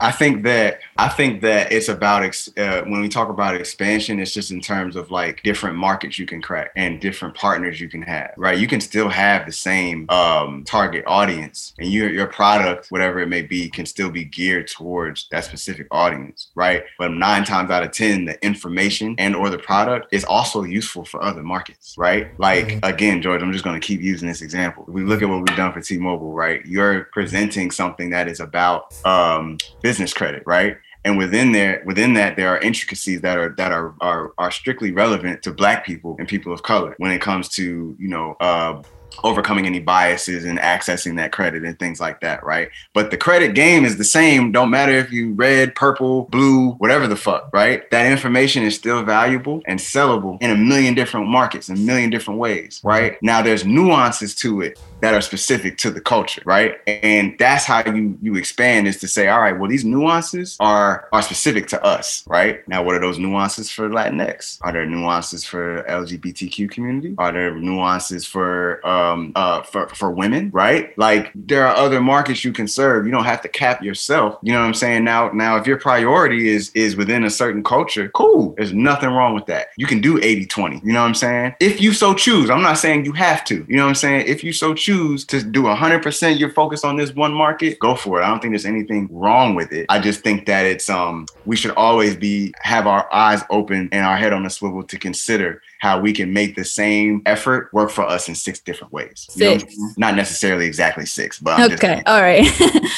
I 0.00 0.10
think 0.10 0.42
that 0.44 0.80
I 0.96 1.08
think 1.08 1.42
that 1.42 1.72
it's 1.72 1.88
about 1.88 2.22
ex- 2.22 2.50
uh, 2.56 2.82
when 2.86 3.00
we 3.00 3.08
talk 3.08 3.28
about 3.28 3.54
expansion, 3.54 4.18
it's 4.18 4.32
just 4.32 4.50
in 4.50 4.60
terms 4.60 4.96
of 4.96 5.10
like 5.10 5.42
different 5.42 5.76
markets 5.76 6.18
you 6.18 6.26
can 6.26 6.42
crack 6.42 6.72
and 6.76 7.00
different 7.00 7.34
partners 7.34 7.80
you 7.80 7.88
can 7.88 8.02
have, 8.02 8.32
right? 8.36 8.58
You 8.58 8.66
can 8.66 8.80
still 8.80 9.08
have 9.08 9.46
the 9.46 9.52
same 9.52 10.06
um, 10.08 10.64
target 10.64 11.04
audience, 11.06 11.74
and 11.78 11.90
your 11.90 12.10
your 12.10 12.26
product, 12.26 12.88
whatever 12.90 13.20
it 13.20 13.28
may 13.28 13.42
be, 13.42 13.68
can 13.68 13.86
still 13.86 14.10
be 14.10 14.24
geared 14.24 14.68
towards 14.68 15.28
that 15.30 15.44
specific 15.44 15.86
audience, 15.90 16.48
right? 16.54 16.84
But 16.98 17.12
nine 17.12 17.44
times 17.44 17.70
out 17.70 17.82
of 17.82 17.92
ten, 17.92 18.24
the 18.24 18.42
information 18.44 19.14
and 19.18 19.36
or 19.36 19.50
the 19.50 19.58
product 19.58 20.08
is 20.12 20.24
also 20.24 20.62
useful 20.64 21.04
for 21.04 21.22
other 21.22 21.42
markets, 21.42 21.94
right? 21.98 22.28
Like 22.38 22.66
mm-hmm. 22.66 22.84
again, 22.84 23.22
George, 23.22 23.42
I'm 23.42 23.52
just 23.52 23.64
going 23.64 23.80
to 23.80 23.86
keep 23.86 24.00
using 24.00 24.28
this 24.28 24.42
example. 24.42 24.84
We 24.88 25.02
look 25.02 25.22
at 25.22 25.28
what 25.28 25.38
we've 25.38 25.56
done 25.56 25.72
for 25.72 25.80
T-Mobile, 25.80 26.32
right? 26.32 26.64
You're 26.64 27.04
presenting 27.12 27.70
something 27.70 28.10
that 28.10 28.28
is 28.28 28.40
about 28.40 28.94
um, 29.04 29.58
business 29.82 30.12
credit, 30.12 30.42
right? 30.46 30.76
and 31.04 31.16
within 31.16 31.52
there 31.52 31.82
within 31.86 32.14
that 32.14 32.36
there 32.36 32.48
are 32.48 32.58
intricacies 32.60 33.20
that 33.22 33.38
are 33.38 33.54
that 33.56 33.72
are 33.72 33.94
are, 34.00 34.32
are 34.38 34.50
strictly 34.50 34.92
relevant 34.92 35.42
to 35.42 35.52
black 35.52 35.84
people 35.84 36.16
and 36.18 36.28
people 36.28 36.52
of 36.52 36.62
color 36.62 36.94
when 36.98 37.10
it 37.10 37.20
comes 37.20 37.48
to 37.48 37.96
you 37.98 38.08
know 38.08 38.36
uh, 38.40 38.82
overcoming 39.24 39.66
any 39.66 39.80
biases 39.80 40.44
and 40.44 40.58
accessing 40.58 41.16
that 41.16 41.32
credit 41.32 41.64
and 41.64 41.78
things 41.78 42.00
like 42.00 42.20
that, 42.20 42.44
right? 42.44 42.70
But 42.94 43.10
the 43.10 43.16
credit 43.16 43.54
game 43.54 43.84
is 43.84 43.98
the 43.98 44.04
same. 44.04 44.52
Don't 44.52 44.70
matter 44.70 44.92
if 44.92 45.12
you 45.12 45.32
red, 45.34 45.74
purple, 45.74 46.24
blue, 46.24 46.72
whatever 46.72 47.06
the 47.06 47.16
fuck, 47.16 47.50
right? 47.52 47.88
That 47.90 48.10
information 48.10 48.62
is 48.62 48.74
still 48.74 49.02
valuable 49.02 49.62
and 49.66 49.78
sellable 49.78 50.38
in 50.40 50.50
a 50.50 50.56
million 50.56 50.94
different 50.94 51.28
markets, 51.28 51.68
a 51.68 51.74
million 51.74 52.10
different 52.10 52.40
ways, 52.40 52.80
right? 52.84 53.16
Now 53.22 53.42
there's 53.42 53.64
nuances 53.64 54.34
to 54.36 54.60
it 54.62 54.78
that 55.00 55.14
are 55.14 55.20
specific 55.20 55.78
to 55.78 55.90
the 55.90 56.00
culture, 56.00 56.42
right? 56.44 56.76
And 56.86 57.36
that's 57.38 57.64
how 57.64 57.84
you 57.84 58.18
you 58.20 58.36
expand 58.36 58.86
is 58.86 58.98
to 58.98 59.08
say, 59.08 59.28
all 59.28 59.40
right, 59.40 59.58
well, 59.58 59.70
these 59.70 59.84
nuances 59.84 60.56
are 60.60 61.08
are 61.12 61.22
specific 61.22 61.66
to 61.68 61.82
us, 61.82 62.24
right? 62.26 62.66
Now, 62.68 62.82
what 62.82 62.94
are 62.94 63.00
those 63.00 63.18
nuances 63.18 63.70
for 63.70 63.88
Latinx? 63.88 64.58
Are 64.62 64.72
there 64.72 64.86
nuances 64.86 65.44
for 65.44 65.84
LGBTQ 65.88 66.70
community? 66.70 67.14
Are 67.18 67.32
there 67.32 67.54
nuances 67.54 68.26
for 68.26 68.80
uh, 68.86 68.99
um, 69.00 69.32
uh, 69.34 69.62
for, 69.62 69.88
for 69.88 70.10
women, 70.10 70.50
right? 70.52 70.96
Like 70.98 71.30
there 71.34 71.66
are 71.66 71.74
other 71.74 72.00
markets 72.00 72.44
you 72.44 72.52
can 72.52 72.68
serve. 72.68 73.06
You 73.06 73.12
don't 73.12 73.24
have 73.24 73.42
to 73.42 73.48
cap 73.48 73.82
yourself. 73.82 74.38
You 74.42 74.52
know 74.52 74.60
what 74.60 74.66
I'm 74.66 74.74
saying? 74.74 75.04
Now, 75.04 75.30
now 75.30 75.56
if 75.56 75.66
your 75.66 75.78
priority 75.78 76.48
is 76.48 76.70
is 76.74 76.96
within 76.96 77.24
a 77.24 77.30
certain 77.30 77.62
culture, 77.62 78.08
cool. 78.10 78.54
There's 78.56 78.72
nothing 78.72 79.10
wrong 79.10 79.34
with 79.34 79.46
that. 79.46 79.68
You 79.76 79.86
can 79.86 80.00
do 80.00 80.18
80 80.18 80.46
20. 80.46 80.80
You 80.84 80.92
know 80.92 81.00
what 81.00 81.08
I'm 81.08 81.14
saying? 81.14 81.54
If 81.60 81.80
you 81.80 81.92
so 81.92 82.14
choose, 82.14 82.50
I'm 82.50 82.62
not 82.62 82.78
saying 82.78 83.04
you 83.04 83.12
have 83.12 83.44
to. 83.46 83.64
You 83.68 83.76
know 83.76 83.84
what 83.84 83.90
I'm 83.90 83.94
saying? 83.94 84.26
If 84.26 84.44
you 84.44 84.52
so 84.52 84.74
choose 84.74 85.24
to 85.26 85.42
do 85.42 85.62
100% 85.62 86.38
your 86.38 86.50
focus 86.50 86.84
on 86.84 86.96
this 86.96 87.14
one 87.14 87.32
market, 87.32 87.78
go 87.78 87.94
for 87.94 88.20
it. 88.20 88.24
I 88.24 88.28
don't 88.28 88.40
think 88.40 88.52
there's 88.52 88.66
anything 88.66 89.08
wrong 89.10 89.54
with 89.54 89.72
it. 89.72 89.86
I 89.88 89.98
just 89.98 90.22
think 90.22 90.46
that 90.46 90.66
it's 90.66 90.88
um 90.88 91.26
we 91.44 91.56
should 91.56 91.72
always 91.72 92.16
be 92.16 92.52
have 92.60 92.86
our 92.86 93.12
eyes 93.12 93.42
open 93.50 93.88
and 93.92 94.04
our 94.04 94.16
head 94.16 94.32
on 94.32 94.46
a 94.46 94.50
swivel 94.50 94.82
to 94.84 94.98
consider 94.98 95.62
how 95.80 95.98
we 95.98 96.12
can 96.12 96.32
make 96.32 96.56
the 96.56 96.64
same 96.64 97.22
effort 97.24 97.72
work 97.72 97.90
for 97.90 98.02
us 98.02 98.28
in 98.28 98.34
six 98.34 98.60
different 98.60 98.92
ways. 98.92 99.26
Six. 99.30 99.64
Not 99.96 100.14
necessarily 100.14 100.66
exactly 100.66 101.06
six, 101.06 101.38
but 101.38 101.58
I'm 101.58 101.72
okay, 101.72 101.94
just, 101.96 102.06
all 102.06 102.20
right. 102.20 102.44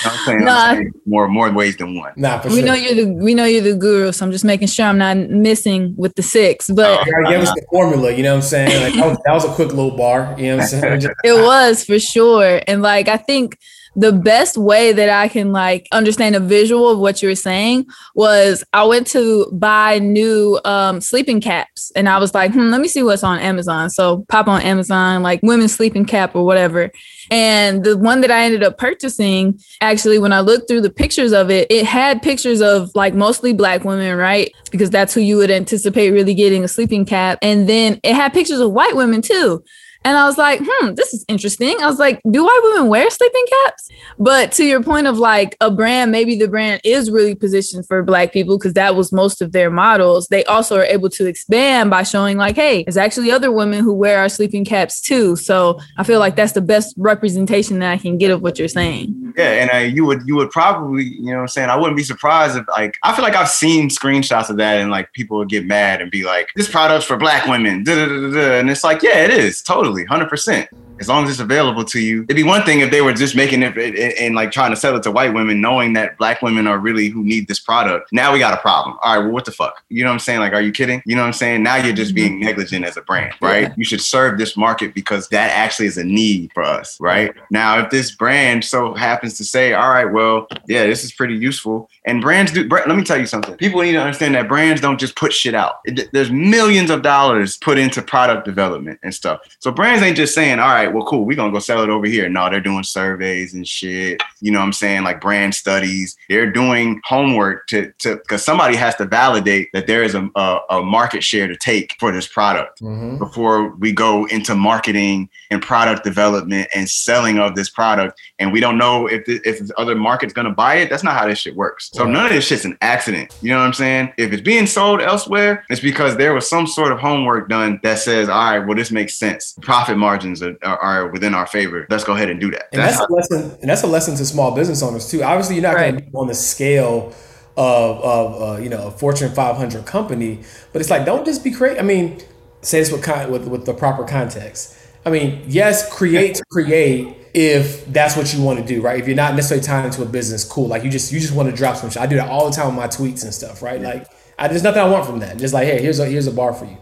I'm 0.05 0.26
saying, 0.26 0.45
no, 0.45 0.51
I'm 0.53 0.76
saying 0.76 0.93
more 1.07 1.28
more 1.28 1.51
ways 1.53 1.76
than 1.76 1.97
one. 1.97 2.12
Nah, 2.16 2.43
we 2.45 2.57
sure. 2.57 2.64
know 2.64 2.74
you're 2.74 2.95
the 2.95 3.12
we 3.12 3.35
know 3.35 3.45
you're 3.45 3.62
the 3.62 3.76
guru, 3.76 4.11
so 4.11 4.26
I'm 4.26 4.33
just 4.33 4.45
making 4.45 4.66
sure 4.66 4.87
I'm 4.87 4.99
not 4.99 5.16
missing 5.16 5.95
with 5.97 6.16
the 6.16 6.22
six. 6.22 6.68
But 6.68 7.01
oh, 7.01 7.05
you 7.07 7.28
give 7.28 7.43
us 7.43 7.55
the 7.55 7.64
formula. 7.70 8.11
You 8.11 8.24
know 8.24 8.33
what 8.33 8.43
I'm 8.43 8.49
saying? 8.49 8.83
Like 8.83 8.95
that 8.95 9.07
was, 9.07 9.18
that 9.24 9.33
was 9.33 9.45
a 9.45 9.53
quick 9.55 9.68
little 9.68 9.97
bar. 9.97 10.35
You 10.37 10.49
know 10.49 10.57
what 10.57 10.74
I'm 10.74 11.01
saying? 11.01 11.14
it 11.22 11.41
was 11.41 11.85
for 11.85 12.01
sure, 12.01 12.61
and 12.66 12.83
like 12.83 13.07
I 13.07 13.16
think 13.16 13.59
the 13.95 14.12
best 14.12 14.57
way 14.57 14.93
that 14.93 15.11
I 15.11 15.28
can 15.28 15.53
like 15.53 15.86
understand 15.93 16.34
a 16.34 16.40
visual 16.40 16.88
of 16.88 16.99
what 16.99 17.22
you 17.22 17.28
were 17.28 17.34
saying 17.34 17.86
was 18.14 18.64
I 18.72 18.84
went 18.84 19.07
to 19.09 19.51
buy 19.53 19.99
new 19.99 20.59
um, 20.64 21.01
sleeping 21.01 21.40
caps 21.40 21.93
and 21.95 22.09
I 22.09 22.18
was 22.18 22.34
like, 22.34 22.53
hmm, 22.53 22.70
let 22.70 22.80
me 22.80 22.88
see 22.88 23.03
what's 23.03 23.22
on 23.22 23.38
Amazon. 23.38 23.90
So 23.90 24.24
pop 24.28 24.49
on 24.49 24.62
Amazon, 24.62 25.22
like 25.22 25.40
women's 25.43 25.74
sleeping 25.74 26.07
cap 26.07 26.34
or 26.34 26.45
whatever. 26.45 26.90
And 27.30 27.84
the 27.84 27.97
one 27.99 28.22
that 28.22 28.30
I 28.30 28.45
ended 28.45 28.62
up 28.62 28.78
purchasing, 28.78 29.61
actually, 29.80 30.18
when 30.18 30.32
I 30.32 30.40
looked 30.40 30.68
through 30.68 30.82
the 30.82 30.90
pictures 30.90 31.32
of 31.32 31.51
it, 31.51 31.70
it 31.70 31.84
had 31.86 32.22
pictures 32.22 32.61
of 32.61 32.90
like 32.95 33.14
mostly 33.14 33.53
black 33.53 33.84
women, 33.84 34.16
right? 34.16 34.53
Because 34.70 34.90
that's 34.90 35.14
who 35.14 35.20
you 35.20 35.36
would 35.36 35.51
anticipate 35.51 36.11
really 36.11 36.34
getting 36.34 36.64
a 36.64 36.68
sleeping 36.68 37.05
cap. 37.05 37.38
And 37.43 37.68
then 37.68 38.01
it 38.03 38.14
had 38.14 38.32
pictures 38.32 38.61
of 38.61 38.72
white 38.72 38.97
women 38.97 39.22
too. 39.22 39.62
And 40.05 40.17
I 40.17 40.27
was 40.27 40.37
like, 40.37 40.61
hmm, 40.63 40.95
this 40.95 41.15
is 41.15 41.25
interesting. 41.29 41.77
I 41.81 41.87
was 41.87 41.99
like, 41.99 42.21
do 42.31 42.45
white 42.45 42.61
women 42.65 42.89
wear 42.89 43.09
sleeping 43.09 43.45
caps? 43.65 43.89
But 44.19 44.53
to 44.53 44.65
your 44.65 44.83
point 44.83 45.07
of 45.07 45.19
like 45.19 45.57
a 45.61 45.71
brand, 45.71 46.11
maybe 46.11 46.37
the 46.37 46.49
brand 46.49 46.81
is 46.85 47.11
really 47.11 47.35
positioned 47.35 47.87
for 47.87 48.03
black 48.03 48.33
people 48.33 48.59
because 48.59 48.75
that 48.75 48.97
was 48.97 49.13
most 49.13 49.41
of 49.41 49.53
their 49.53 49.71
models. 49.71 50.27
They 50.29 50.45
also 50.45 50.77
are 50.79 50.85
able 50.85 51.09
to 51.11 51.27
expand 51.27 51.91
by 51.91 52.03
showing 52.03 52.37
like, 52.37 52.57
hey, 52.57 52.83
there's 52.83 52.97
actually 52.97 53.31
other 53.31 53.53
women 53.53 53.85
who 53.85 53.95
wear 53.95 54.19
our 54.19 54.29
sleeping 54.29 54.65
caps 54.65 55.01
too. 55.01 55.37
So 55.37 55.79
I 55.97 56.05
feel 56.05 56.19
like 56.19 56.35
that's 56.35 56.53
the 56.53 56.61
best 56.61 56.95
representation 56.97 57.79
that 57.79 57.93
I 57.93 57.99
can 57.99 58.19
get 58.19 58.31
of 58.31 58.43
what 58.43 58.59
you're 58.59 58.69
saying. 58.69 59.35
Yeah, 59.37 59.45
and 59.45 59.71
uh, 59.73 59.77
you 59.79 60.05
would 60.05 60.23
you 60.27 60.37
would 60.37 60.51
probably, 60.51 61.05
you 61.05 61.31
know 61.31 61.37
what 61.37 61.43
I'm 61.43 61.49
saying? 61.49 61.71
I 61.71 61.77
wouldn't 61.77 61.97
be 61.97 62.03
surprised 62.03 62.57
if 62.57 62.67
like 62.69 62.99
I 63.03 63.15
feel 63.15 63.23
like 63.23 63.35
I've 63.35 63.49
seen 63.49 63.89
screenshots 63.89 64.51
of 64.51 64.57
that 64.59 64.79
and 64.81 64.91
like 64.91 65.13
people 65.13 65.39
would 65.39 65.49
get 65.49 65.65
mad 65.65 66.03
and 66.03 66.11
be 66.11 66.25
like, 66.25 66.51
this 66.55 66.69
product's 66.69 67.07
for 67.07 67.17
black 67.17 67.47
women. 67.47 67.85
And 67.89 68.69
it's 68.69 68.85
like, 68.85 69.03
yeah, 69.03 69.25
it 69.25 69.31
is 69.31 69.63
totally 69.63 69.91
100% 69.95 70.66
as 71.01 71.09
long 71.09 71.24
as 71.24 71.30
it's 71.30 71.40
available 71.40 71.84
to 71.84 72.01
you. 72.01 72.22
It'd 72.24 72.36
be 72.36 72.43
one 72.43 72.62
thing 72.62 72.80
if 72.80 72.90
they 72.90 73.01
were 73.01 73.12
just 73.12 73.34
making 73.34 73.62
it 73.62 73.76
and, 74.18 74.34
like 74.34 74.53
trying 74.53 74.70
to 74.70 74.76
sell 74.76 74.97
it 74.97 75.03
to 75.03 75.11
white 75.11 75.34
women, 75.34 75.61
knowing 75.61 75.93
that 75.95 76.16
black 76.16 76.43
women 76.43 76.66
are 76.66 76.78
really 76.78 77.09
who 77.09 77.24
need 77.24 77.49
this 77.49 77.61
product. 77.61 78.12
Now 78.12 78.32
we 78.32 78.38
got 78.38 78.55
a 78.55 78.59
problem. 78.59 78.97
All 79.03 79.16
right, 79.16 79.24
well, 79.24 79.32
what 79.32 79.45
the 79.45 79.53
fuck? 79.53 79.84
You 79.88 80.05
know 80.05 80.11
what 80.11 80.14
I'm 80.14 80.18
saying? 80.20 80.40
Like, 80.40 80.53
are 80.53 80.62
you 80.62 80.72
kidding? 80.72 81.03
You 81.05 81.16
know 81.16 81.22
what 81.22 81.28
I'm 81.28 81.32
saying? 81.32 81.62
Now 81.62 81.76
you're 81.76 81.95
just 81.95 82.14
being 82.14 82.40
negligent 82.40 82.84
as 82.84 82.97
a 82.97 83.03
brand, 83.03 83.34
right? 83.40 83.64
Yeah. 83.64 83.74
You 83.76 83.84
should 83.84 84.01
serve 84.01 84.38
this 84.38 84.57
market 84.57 84.95
because 84.95 85.28
that 85.28 85.51
actually 85.51 85.86
is 85.86 85.99
a 85.99 86.05
need 86.05 86.53
for 86.53 86.62
us, 86.62 86.99
right? 87.01 87.34
Now, 87.51 87.78
if 87.80 87.90
this 87.90 88.14
brand 88.14 88.64
so 88.64 88.95
happens 88.95 89.36
to 89.38 89.45
say, 89.45 89.72
all 89.74 89.90
right, 89.90 90.05
well, 90.05 90.47
yeah, 90.66 90.86
this 90.86 91.05
is 91.05 91.12
pretty 91.12 91.34
useful, 91.34 91.90
and 92.05 92.20
brands 92.22 92.53
do. 92.53 92.68
Let 92.68 92.88
me 92.88 93.05
tell 93.05 93.18
you 93.18 93.26
something. 93.26 93.57
People 93.57 93.82
need 93.82 93.93
to 93.93 94.01
understand 94.01 94.34
that 94.34 94.49
brands 94.49 94.80
don't 94.80 94.99
just 94.99 95.16
put 95.16 95.32
shit 95.32 95.55
out. 95.55 95.80
It, 95.84 96.11
there's 96.12 96.30
millions 96.30 96.90
of 96.90 97.03
dollars 97.03 97.57
put 97.57 97.78
into 97.78 98.03
product 98.03 98.45
development 98.45 99.01
and 99.03 99.14
stuff. 99.14 99.40
So 99.59 99.70
brands 99.70 100.03
ain't 100.03 100.16
just 100.16 100.34
saying, 100.34 100.59
all 100.59 100.68
right, 100.68 100.82
well, 100.89 101.05
cool, 101.05 101.24
we're 101.24 101.37
gonna 101.37 101.53
go 101.53 101.59
sell 101.59 101.83
it 101.83 101.91
over 101.91 102.07
here. 102.07 102.28
No, 102.28 102.49
they're 102.49 102.61
doing 102.61 102.85
surveys 102.85 103.55
and 103.55 103.66
shit. 103.66 104.22
You 104.41 104.51
know 104.51 104.59
what 104.61 104.66
I'm 104.66 104.72
saying? 104.72 105.03
Like 105.03 105.20
brand 105.20 105.55
studies. 105.55 106.16
They're 106.28 106.51
doing 106.51 107.01
homework 107.05 107.66
to 107.68 107.93
to 108.01 108.16
because 108.16 108.45
somebody 108.45 108.76
has 108.76 108.95
to 108.97 109.05
validate 109.05 109.68
that 109.72 109.87
there 109.87 110.03
is 110.03 110.14
a, 110.14 110.28
a, 110.35 110.59
a 110.70 110.83
market 110.83 111.22
share 111.22 111.49
to 111.49 111.57
take 111.57 111.97
for 111.99 112.12
this 112.12 112.26
product 112.26 112.80
mm-hmm. 112.80 113.18
before 113.18 113.74
we 113.76 113.93
go 113.93 114.26
into 114.26 114.55
marketing 114.55 115.28
and 115.51 115.62
product 115.62 116.05
development 116.05 116.68
and 116.74 116.89
selling 116.89 117.39
of 117.39 117.55
this 117.55 117.70
product. 117.70 118.18
And 118.43 118.53
we 118.53 118.61
don't 118.61 118.76
know 118.76 119.07
if 119.07 119.24
the, 119.24 119.40
if 119.45 119.66
the 119.66 119.78
other 119.78 119.95
market's 119.95 120.32
gonna 120.32 120.51
buy 120.51 120.76
it. 120.76 120.90
That's 120.90 121.03
not 121.03 121.16
how 121.16 121.26
this 121.26 121.38
shit 121.38 121.57
works. 121.57 121.90
So 121.93 122.05
none 122.05 122.26
of 122.26 122.32
this 122.32 122.47
shit's 122.47 122.64
an 122.64 122.76
accident. 122.82 123.34
You 123.40 123.51
know 123.51 123.59
what 123.59 123.66
I'm 123.66 123.72
saying? 123.72 124.12
If 124.18 124.32
it's 124.32 124.43
being 124.43 124.66
sold 124.66 125.01
elsewhere, 125.01 125.64
it's 125.70 125.80
because 125.80 126.16
there 126.16 126.34
was 126.34 126.49
some 126.49 126.66
sort 126.66 126.93
of 126.93 126.99
homework 126.99 127.49
done 127.49 127.80
that 127.82 127.99
says, 127.99 128.28
all 128.28 128.36
right, 128.36 128.59
well, 128.59 128.76
this 128.76 128.90
makes 128.90 129.16
sense. 129.16 129.57
Profit 129.62 129.97
margins 129.97 130.43
are, 130.43 130.57
are, 130.62 130.78
are 130.78 131.09
within 131.09 131.34
our 131.34 131.47
favor. 131.47 131.86
Let's 131.88 132.05
go 132.05 132.14
ahead 132.14 132.30
and 132.30 132.40
do 132.40 132.51
that. 132.51 132.64
And 132.72 132.82
that's, 132.82 132.99
that's 132.99 133.11
a 133.11 133.12
lesson. 133.12 133.59
And 133.61 133.70
that's 133.70 133.82
a 133.82 133.86
lesson 133.86 134.16
to 134.16 134.24
small 134.24 134.55
business 134.55 134.82
owners 134.82 135.09
too. 135.09 135.22
Obviously, 135.22 135.55
you're 135.55 135.62
not 135.62 135.74
right. 135.74 135.93
going 135.93 136.05
to 136.05 136.11
be 136.11 136.16
on 136.16 136.26
the 136.26 136.34
scale 136.34 137.14
of, 137.57 138.01
of 138.01 138.43
uh, 138.43 138.62
you 138.62 138.68
know 138.68 138.88
a 138.88 138.90
Fortune 138.90 139.32
500 139.32 139.84
company, 139.84 140.40
but 140.72 140.80
it's 140.80 140.90
like 140.90 141.05
don't 141.05 141.24
just 141.24 141.45
be 141.45 141.51
crazy. 141.51 141.78
I 141.78 141.82
mean, 141.82 142.20
say 142.62 142.80
this 142.80 142.90
with, 142.90 143.03
con- 143.03 143.30
with 143.30 143.47
with 143.47 143.66
the 143.66 143.74
proper 143.74 144.05
context. 144.05 144.76
I 145.05 145.11
mean, 145.11 145.43
yes, 145.47 145.93
create 145.93 146.37
to 146.37 146.45
create 146.51 147.17
if 147.35 147.87
that's 147.87 148.17
what 148.17 148.33
you 148.35 148.43
want 148.43 148.59
to 148.61 148.65
do, 148.65 148.83
right? 148.83 149.01
If 149.01 149.07
you're 149.07 149.17
not 149.17 149.35
necessarily 149.35 149.65
tied 149.65 149.87
into 149.87 150.03
a 150.03 150.07
business, 150.07 150.45
cool. 150.45 150.69
Like 150.69 150.85
you 150.85 150.91
just 150.91 151.13
you 151.13 151.19
just 151.19 151.35
want 151.35 151.51
to 151.51 151.57
drop 151.57 151.77
some 151.77 151.91
shit. 151.91 152.03
I 152.03 152.07
do 152.07 152.17
that 152.17 152.29
all 152.29 152.49
the 152.49 152.55
time 152.55 152.67
with 152.67 152.77
my 152.77 152.87
tweets 152.87 153.25
and 153.25 153.33
stuff, 153.33 153.63
right? 153.63 153.81
Like 153.81 154.07
I, 154.39 154.49
there's 154.49 154.63
nothing 154.63 154.83
I 154.83 154.89
want 154.89 155.07
from 155.07 155.21
that. 155.21 155.39
Just 155.39 155.55
like, 155.55 155.67
hey, 155.67 155.81
here's 155.81 155.99
a 155.99 156.07
here's 156.07 156.27
a 156.27 156.33
bar 156.33 156.53
for 156.53 156.67
you. 156.67 156.77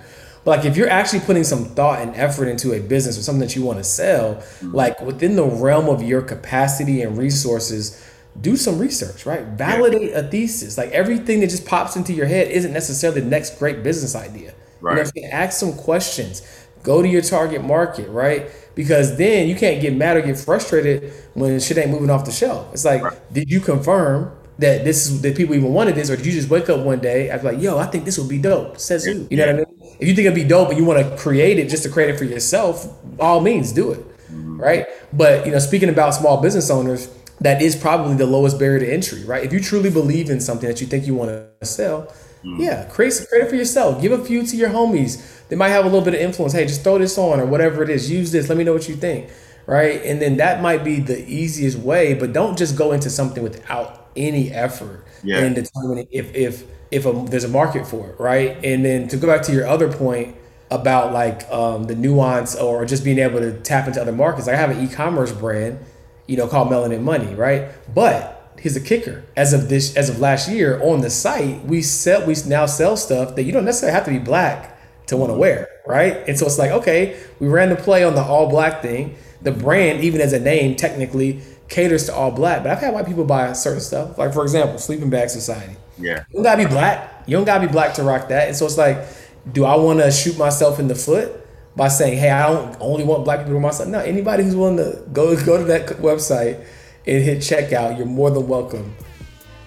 But 0.45 0.59
like 0.59 0.66
if 0.66 0.77
you're 0.77 0.89
actually 0.89 1.21
putting 1.21 1.45
some 1.45 1.66
thought 1.66 2.01
and 2.01 2.14
effort 2.16 2.49
into 2.49 2.73
a 2.73 2.81
business 2.81 3.18
or 3.18 3.23
something 3.23 3.47
that 3.47 3.55
you 3.55 3.62
want 3.62 3.79
to 3.79 3.85
sell, 3.85 4.37
mm-hmm. 4.37 4.75
like 4.75 5.01
within 5.01 5.37
the 5.37 5.45
realm 5.45 5.89
of 5.89 6.03
your 6.03 6.23
capacity 6.23 7.03
and 7.03 7.16
resources, 7.16 8.05
do 8.41 8.57
some 8.57 8.79
research, 8.79 9.27
right? 9.27 9.45
Validate 9.45 10.11
yeah. 10.11 10.18
a 10.18 10.23
thesis. 10.23 10.79
Like 10.79 10.91
everything 10.91 11.41
that 11.41 11.51
just 11.51 11.66
pops 11.66 11.97
into 11.97 12.12
your 12.12 12.27
head 12.27 12.49
isn't 12.49 12.73
necessarily 12.73 13.21
the 13.21 13.29
next 13.29 13.59
great 13.59 13.83
business 13.83 14.14
idea. 14.14 14.55
Right. 14.81 15.11
You 15.14 15.23
know 15.23 15.29
Ask 15.29 15.59
some 15.59 15.75
questions. 15.75 16.43
Go 16.83 17.03
to 17.03 17.09
your 17.09 17.22
target 17.22 17.64
market, 17.64 18.09
right? 18.09 18.47
Because 18.74 19.16
then 19.16 19.49
you 19.49 19.55
can't 19.55 19.81
get 19.81 19.95
mad 19.95 20.16
or 20.16 20.22
get 20.22 20.39
frustrated 20.39 21.12
when 21.35 21.61
shit 21.61 21.76
ain't 21.76 21.91
moving 21.91 22.11
off 22.11 22.24
the 22.24 22.33
shelf. 22.33 22.72
It's 22.72 22.85
like, 22.85 23.03
right. 23.03 23.33
did 23.33 23.51
you 23.51 23.61
confirm 23.61 24.37
that 24.59 24.85
this 24.85 25.07
is 25.07 25.22
that 25.22 25.37
people 25.37 25.55
even 25.55 25.72
wanted 25.72 25.95
this, 25.95 26.11
or 26.11 26.16
did 26.16 26.26
you 26.26 26.33
just 26.33 26.49
wake 26.49 26.68
up 26.68 26.81
one 26.81 27.01
day 27.01 27.31
and 27.31 27.41
be 27.41 27.49
like, 27.49 27.61
yo, 27.61 27.78
I 27.78 27.87
think 27.87 28.05
this 28.05 28.18
would 28.18 28.28
be 28.28 28.39
dope? 28.39 28.78
Says 28.78 29.05
who? 29.05 29.26
You 29.31 29.37
know 29.37 29.47
what 29.47 29.55
I 29.55 29.59
mean? 29.59 29.97
If 29.99 30.09
you 30.09 30.14
think 30.14 30.26
it'd 30.26 30.35
be 30.35 30.45
dope 30.45 30.68
and 30.70 30.78
you 30.78 30.85
want 30.85 31.07
to 31.07 31.16
create 31.16 31.59
it 31.59 31.68
just 31.68 31.83
to 31.83 31.91
create 31.91 32.11
it 32.11 32.18
for 32.18 32.24
yourself, 32.24 32.87
all 33.18 33.41
means 33.41 33.72
do 33.72 33.93
it. 33.93 34.07
Mm-hmm. 34.31 34.61
Right. 34.61 34.87
But 35.12 35.45
you 35.45 35.53
know, 35.53 35.59
speaking 35.59 35.89
about 35.89 36.14
small 36.14 36.41
business 36.41 36.70
owners, 36.70 37.09
that 37.41 37.62
is 37.62 37.74
probably 37.74 38.16
the 38.16 38.26
lowest 38.26 38.59
barrier 38.59 38.81
to 38.81 38.93
entry, 38.93 39.24
right? 39.24 39.45
If 39.45 39.53
you 39.53 39.61
truly 39.61 39.91
believe 39.91 40.31
in 40.31 40.41
something 40.41 40.68
that 40.68 40.81
you 40.81 40.87
think 40.87 41.07
you 41.07 41.14
want 41.14 41.31
to 41.31 41.66
sell, 41.66 42.12
mm-hmm. 42.45 42.61
yeah, 42.61 42.84
create 42.84 43.14
create 43.28 43.45
it 43.45 43.51
for 43.51 43.57
yourself. 43.57 44.01
Give 44.01 44.12
a 44.12 44.24
few 44.24 44.47
to 44.47 44.57
your 44.57 44.70
homies. 44.70 45.47
They 45.49 45.57
might 45.57 45.70
have 45.70 45.84
a 45.84 45.88
little 45.88 46.05
bit 46.05 46.14
of 46.14 46.20
influence. 46.20 46.53
Hey, 46.53 46.66
just 46.66 46.82
throw 46.82 46.99
this 46.99 47.18
on 47.18 47.41
or 47.41 47.47
whatever 47.47 47.82
it 47.82 47.91
is. 47.91 48.11
Use 48.11 48.32
this. 48.32 48.49
Let 48.49 48.59
me 48.59 48.64
know 48.64 48.72
what 48.72 48.88
you 48.88 48.97
think. 48.97 49.30
Right. 49.66 50.03
And 50.05 50.20
then 50.20 50.38
that 50.38 50.62
might 50.62 50.82
be 50.82 51.01
the 51.01 51.24
easiest 51.28 51.78
way, 51.78 52.14
but 52.14 52.32
don't 52.32 52.59
just 52.59 52.76
go 52.76 52.93
into 52.93 53.09
something 53.09 53.43
without 53.43 54.09
any 54.16 54.51
effort 54.51 55.05
yeah. 55.22 55.45
in 55.45 55.55
determining 55.55 56.09
if 56.11 56.34
if 56.34 56.64
if 56.91 57.07
a, 57.07 57.12
there's 57.28 57.45
a 57.45 57.49
market 57.49 57.86
for 57.86 58.11
it, 58.11 58.18
right? 58.18 58.59
And 58.64 58.84
then 58.84 59.07
to 59.09 59.16
go 59.16 59.28
back 59.28 59.43
to 59.43 59.53
your 59.53 59.66
other 59.66 59.93
point 59.93 60.36
about 60.70 61.12
like 61.12 61.49
um, 61.51 61.84
the 61.84 61.95
nuance 61.95 62.55
or 62.55 62.84
just 62.84 63.05
being 63.05 63.18
able 63.18 63.41
to 63.41 63.53
tap 63.61 63.86
into 63.88 64.01
other 64.01 64.12
markets. 64.12 64.47
Like 64.47 64.57
I 64.57 64.61
have 64.61 64.70
an 64.70 64.84
e-commerce 64.84 65.32
brand, 65.32 65.78
you 66.26 66.36
know, 66.36 66.47
called 66.47 66.68
Melanin 66.68 67.03
Money, 67.03 67.34
right? 67.34 67.68
But 67.93 68.39
here's 68.61 68.76
a 68.76 68.80
kicker: 68.80 69.24
as 69.36 69.52
of 69.52 69.68
this, 69.68 69.96
as 69.96 70.08
of 70.08 70.20
last 70.20 70.48
year, 70.48 70.80
on 70.82 71.00
the 71.00 71.11
site, 71.11 71.64
we 71.64 71.82
sell 71.82 72.26
we 72.26 72.34
now 72.46 72.66
sell 72.66 72.96
stuff 72.96 73.36
that 73.36 73.42
you 73.42 73.52
don't 73.52 73.64
necessarily 73.64 73.94
have 73.94 74.04
to 74.04 74.11
be 74.11 74.18
black 74.18 74.78
to 75.06 75.16
want 75.16 75.30
to 75.30 75.32
mm-hmm. 75.32 75.40
wear, 75.40 75.68
right? 75.86 76.16
And 76.28 76.38
so 76.38 76.46
it's 76.46 76.58
like, 76.58 76.70
okay, 76.70 77.20
we 77.40 77.48
ran 77.48 77.68
the 77.68 77.76
play 77.76 78.04
on 78.04 78.14
the 78.14 78.22
all 78.22 78.48
black 78.48 78.82
thing. 78.82 79.16
The 79.42 79.50
brand, 79.50 80.04
even 80.04 80.20
as 80.20 80.32
a 80.32 80.38
name, 80.38 80.76
technically 80.76 81.40
caters 81.68 82.06
to 82.06 82.14
all 82.14 82.30
black. 82.30 82.62
But 82.62 82.72
I've 82.72 82.80
had 82.80 82.92
white 82.92 83.06
people 83.06 83.24
buy 83.24 83.52
certain 83.54 83.80
stuff. 83.80 84.18
Like 84.18 84.32
for 84.34 84.42
example, 84.42 84.78
Sleeping 84.78 85.11
Bag 85.11 85.30
Society. 85.30 85.76
Yeah. 85.98 86.24
You 86.30 86.34
don't 86.34 86.42
gotta 86.42 86.62
be 86.62 86.68
black. 86.68 87.24
You 87.26 87.36
don't 87.36 87.44
gotta 87.44 87.66
be 87.66 87.72
black 87.72 87.94
to 87.94 88.02
rock 88.02 88.28
that. 88.28 88.48
And 88.48 88.56
so 88.56 88.66
it's 88.66 88.78
like, 88.78 89.06
do 89.52 89.64
I 89.64 89.76
want 89.76 90.00
to 90.00 90.11
shoot 90.11 90.36
myself 90.36 90.78
in 90.78 90.88
the 90.88 90.94
foot 90.94 91.32
by 91.76 91.88
saying, 91.88 92.18
hey, 92.18 92.30
I 92.30 92.48
don't 92.48 92.76
only 92.80 93.04
want 93.04 93.24
black 93.24 93.40
people 93.40 93.54
to 93.54 93.61
myself? 93.61 93.88
No, 93.88 94.00
anybody 94.00 94.42
who's 94.42 94.56
willing 94.56 94.76
to 94.76 95.02
go 95.12 95.34
go 95.44 95.58
to 95.58 95.64
that 95.64 95.86
website 95.98 96.64
and 97.11 97.24
hit 97.24 97.38
checkout, 97.38 97.98
you're 97.98 98.06
more 98.06 98.30
than 98.30 98.46
welcome. 98.46 98.94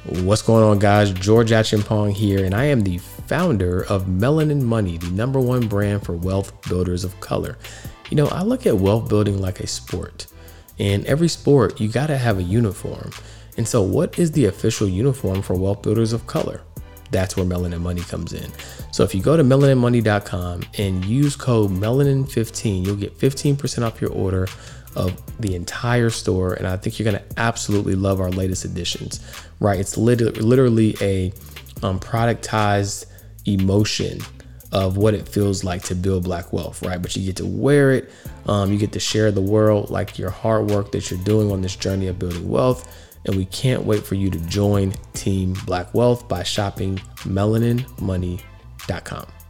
What's 0.06 0.42
going 0.42 0.64
on, 0.64 0.80
guys? 0.80 1.12
George 1.12 1.52
Acheampong 1.52 2.14
here, 2.14 2.46
and 2.46 2.56
I 2.56 2.66
am 2.66 2.82
the 2.82 3.00
founder 3.00 3.84
of 3.88 4.06
Melanin 4.06 4.62
Money, 4.62 4.98
the 4.98 5.10
number 5.10 5.42
one 5.42 5.68
brand 5.68 6.06
for 6.06 6.14
wealth 6.14 6.54
builders 6.70 7.04
of 7.04 7.20
color. 7.20 7.58
You 8.10 8.16
know, 8.16 8.28
I 8.28 8.44
look 8.44 8.66
at 8.66 8.78
wealth 8.78 9.10
building 9.10 9.42
like 9.42 9.60
a 9.60 9.68
sport. 9.68 10.28
In 10.78 11.06
every 11.06 11.28
sport, 11.28 11.82
you 11.82 11.90
got 11.90 12.08
to 12.08 12.18
have 12.18 12.40
a 12.40 12.44
uniform. 12.44 13.12
And 13.58 13.68
so, 13.68 13.82
what 13.82 14.18
is 14.18 14.32
the 14.32 14.46
official 14.46 14.88
uniform 14.88 15.42
for 15.42 15.56
wealth 15.56 15.82
builders 15.82 16.14
of 16.14 16.26
color? 16.28 16.62
That's 17.12 17.36
where 17.36 17.46
Melanin 17.46 17.82
Money 17.82 18.02
comes 18.02 18.32
in. 18.32 18.52
So, 18.92 19.04
if 19.04 19.14
you 19.14 19.22
go 19.22 19.36
to 19.36 19.44
melaninmoney.com 19.44 20.64
and 20.78 21.06
use 21.06 21.36
code 21.36 21.72
melanin15, 21.72 22.86
you'll 22.86 22.96
get 22.96 23.18
15% 23.18 23.84
off 23.86 24.02
your 24.02 24.12
order 24.12 24.48
of 24.96 25.22
the 25.40 25.56
entire 25.56 26.10
store. 26.10 26.54
And 26.54 26.68
I 26.68 26.78
think 26.78 27.00
you're 27.00 27.12
going 27.12 27.24
to 27.24 27.40
absolutely 27.40 27.96
love 27.96 28.22
our 28.22 28.32
latest 28.32 28.66
additions, 28.66 29.20
right? 29.60 29.80
It's 29.80 29.98
literally 29.98 30.96
a 31.02 31.32
um, 31.82 32.00
productized 32.00 33.06
emotion 33.46 34.20
of 34.72 34.98
what 34.98 35.14
it 35.14 35.28
feels 35.28 35.64
like 35.64 35.84
to 35.84 35.96
build 35.96 36.24
black 36.24 36.52
wealth, 36.52 36.82
right? 36.82 37.00
But 37.02 37.16
you 37.16 37.26
get 37.26 37.36
to 37.38 37.46
wear 37.46 37.92
it, 37.92 38.10
um, 38.48 38.72
you 38.72 38.80
get 38.80 38.92
to 38.94 39.00
share 39.00 39.32
the 39.32 39.42
world, 39.42 39.92
like 39.92 40.18
your 40.18 40.32
hard 40.32 40.72
work 40.72 40.92
that 40.94 41.12
you're 41.12 41.24
doing 41.24 41.52
on 41.52 41.62
this 41.62 41.76
journey 41.76 42.08
of 42.08 42.18
building 42.18 42.50
wealth. 42.50 43.00
And 43.26 43.38
we 43.38 43.46
can't 43.46 43.86
wait 43.86 44.04
for 44.04 44.16
you 44.16 44.30
to 44.32 44.40
join 44.48 44.92
Team 45.14 45.54
Black 45.66 45.94
Wealth 45.94 46.28
by 46.28 46.44
shopping 46.44 46.98
melaninmoney.com. 47.20 49.43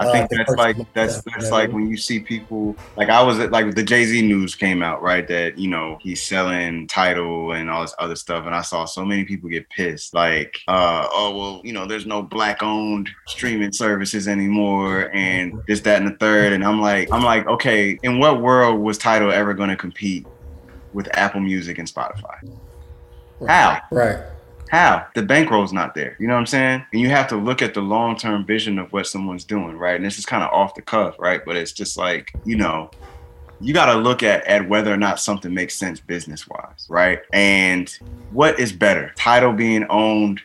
I 0.00 0.12
think 0.12 0.24
uh, 0.24 0.36
that's 0.36 0.56
like 0.56 0.76
that's 0.94 1.22
that's 1.22 1.50
like 1.50 1.72
when 1.72 1.88
you 1.88 1.96
see 1.96 2.20
people 2.20 2.74
like 2.96 3.10
I 3.10 3.22
was 3.22 3.38
at 3.38 3.52
like 3.52 3.74
the 3.74 3.82
Jay 3.82 4.04
Z 4.04 4.22
news 4.22 4.54
came 4.54 4.82
out 4.82 5.02
right 5.02 5.28
that 5.28 5.58
you 5.58 5.68
know 5.68 5.98
he's 6.00 6.22
selling 6.22 6.86
Tidal 6.88 7.52
and 7.52 7.68
all 7.70 7.82
this 7.82 7.94
other 7.98 8.16
stuff 8.16 8.46
and 8.46 8.54
I 8.54 8.62
saw 8.62 8.86
so 8.86 9.04
many 9.04 9.24
people 9.24 9.50
get 9.50 9.68
pissed 9.68 10.14
like 10.14 10.58
uh 10.68 11.06
oh 11.12 11.36
well 11.36 11.60
you 11.64 11.74
know 11.74 11.86
there's 11.86 12.06
no 12.06 12.22
black 12.22 12.62
owned 12.62 13.10
streaming 13.26 13.72
services 13.72 14.26
anymore 14.26 15.10
and 15.12 15.60
this 15.68 15.80
that 15.82 16.00
and 16.00 16.10
the 16.10 16.16
third 16.16 16.54
and 16.54 16.64
I'm 16.64 16.80
like 16.80 17.12
I'm 17.12 17.22
like 17.22 17.46
okay 17.46 17.98
in 18.02 18.18
what 18.18 18.40
world 18.40 18.80
was 18.80 18.96
Tidal 18.96 19.30
ever 19.30 19.52
going 19.52 19.70
to 19.70 19.76
compete 19.76 20.26
with 20.92 21.08
Apple 21.16 21.40
Music 21.40 21.78
and 21.78 21.86
Spotify? 21.86 22.34
How? 23.46 23.80
Right. 23.90 24.18
How? 24.70 25.04
The 25.14 25.22
bankroll's 25.22 25.72
not 25.72 25.96
there. 25.96 26.16
You 26.20 26.28
know 26.28 26.34
what 26.34 26.40
I'm 26.40 26.46
saying? 26.46 26.86
And 26.92 27.00
you 27.00 27.08
have 27.10 27.26
to 27.28 27.36
look 27.36 27.60
at 27.60 27.74
the 27.74 27.80
long 27.80 28.16
term 28.16 28.46
vision 28.46 28.78
of 28.78 28.92
what 28.92 29.08
someone's 29.08 29.44
doing, 29.44 29.76
right? 29.76 29.96
And 29.96 30.04
this 30.04 30.16
is 30.16 30.24
kind 30.24 30.44
of 30.44 30.50
off 30.50 30.76
the 30.76 30.82
cuff, 30.82 31.16
right? 31.18 31.44
But 31.44 31.56
it's 31.56 31.72
just 31.72 31.96
like, 31.96 32.32
you 32.44 32.56
know, 32.56 32.92
you 33.60 33.74
got 33.74 33.92
to 33.92 33.98
look 33.98 34.22
at, 34.22 34.44
at 34.44 34.68
whether 34.68 34.94
or 34.94 34.96
not 34.96 35.18
something 35.18 35.52
makes 35.52 35.74
sense 35.74 35.98
business 35.98 36.46
wise, 36.46 36.86
right? 36.88 37.20
And 37.32 37.90
what 38.30 38.60
is 38.60 38.72
better, 38.72 39.12
Tidal 39.16 39.54
being 39.54 39.86
owned 39.90 40.40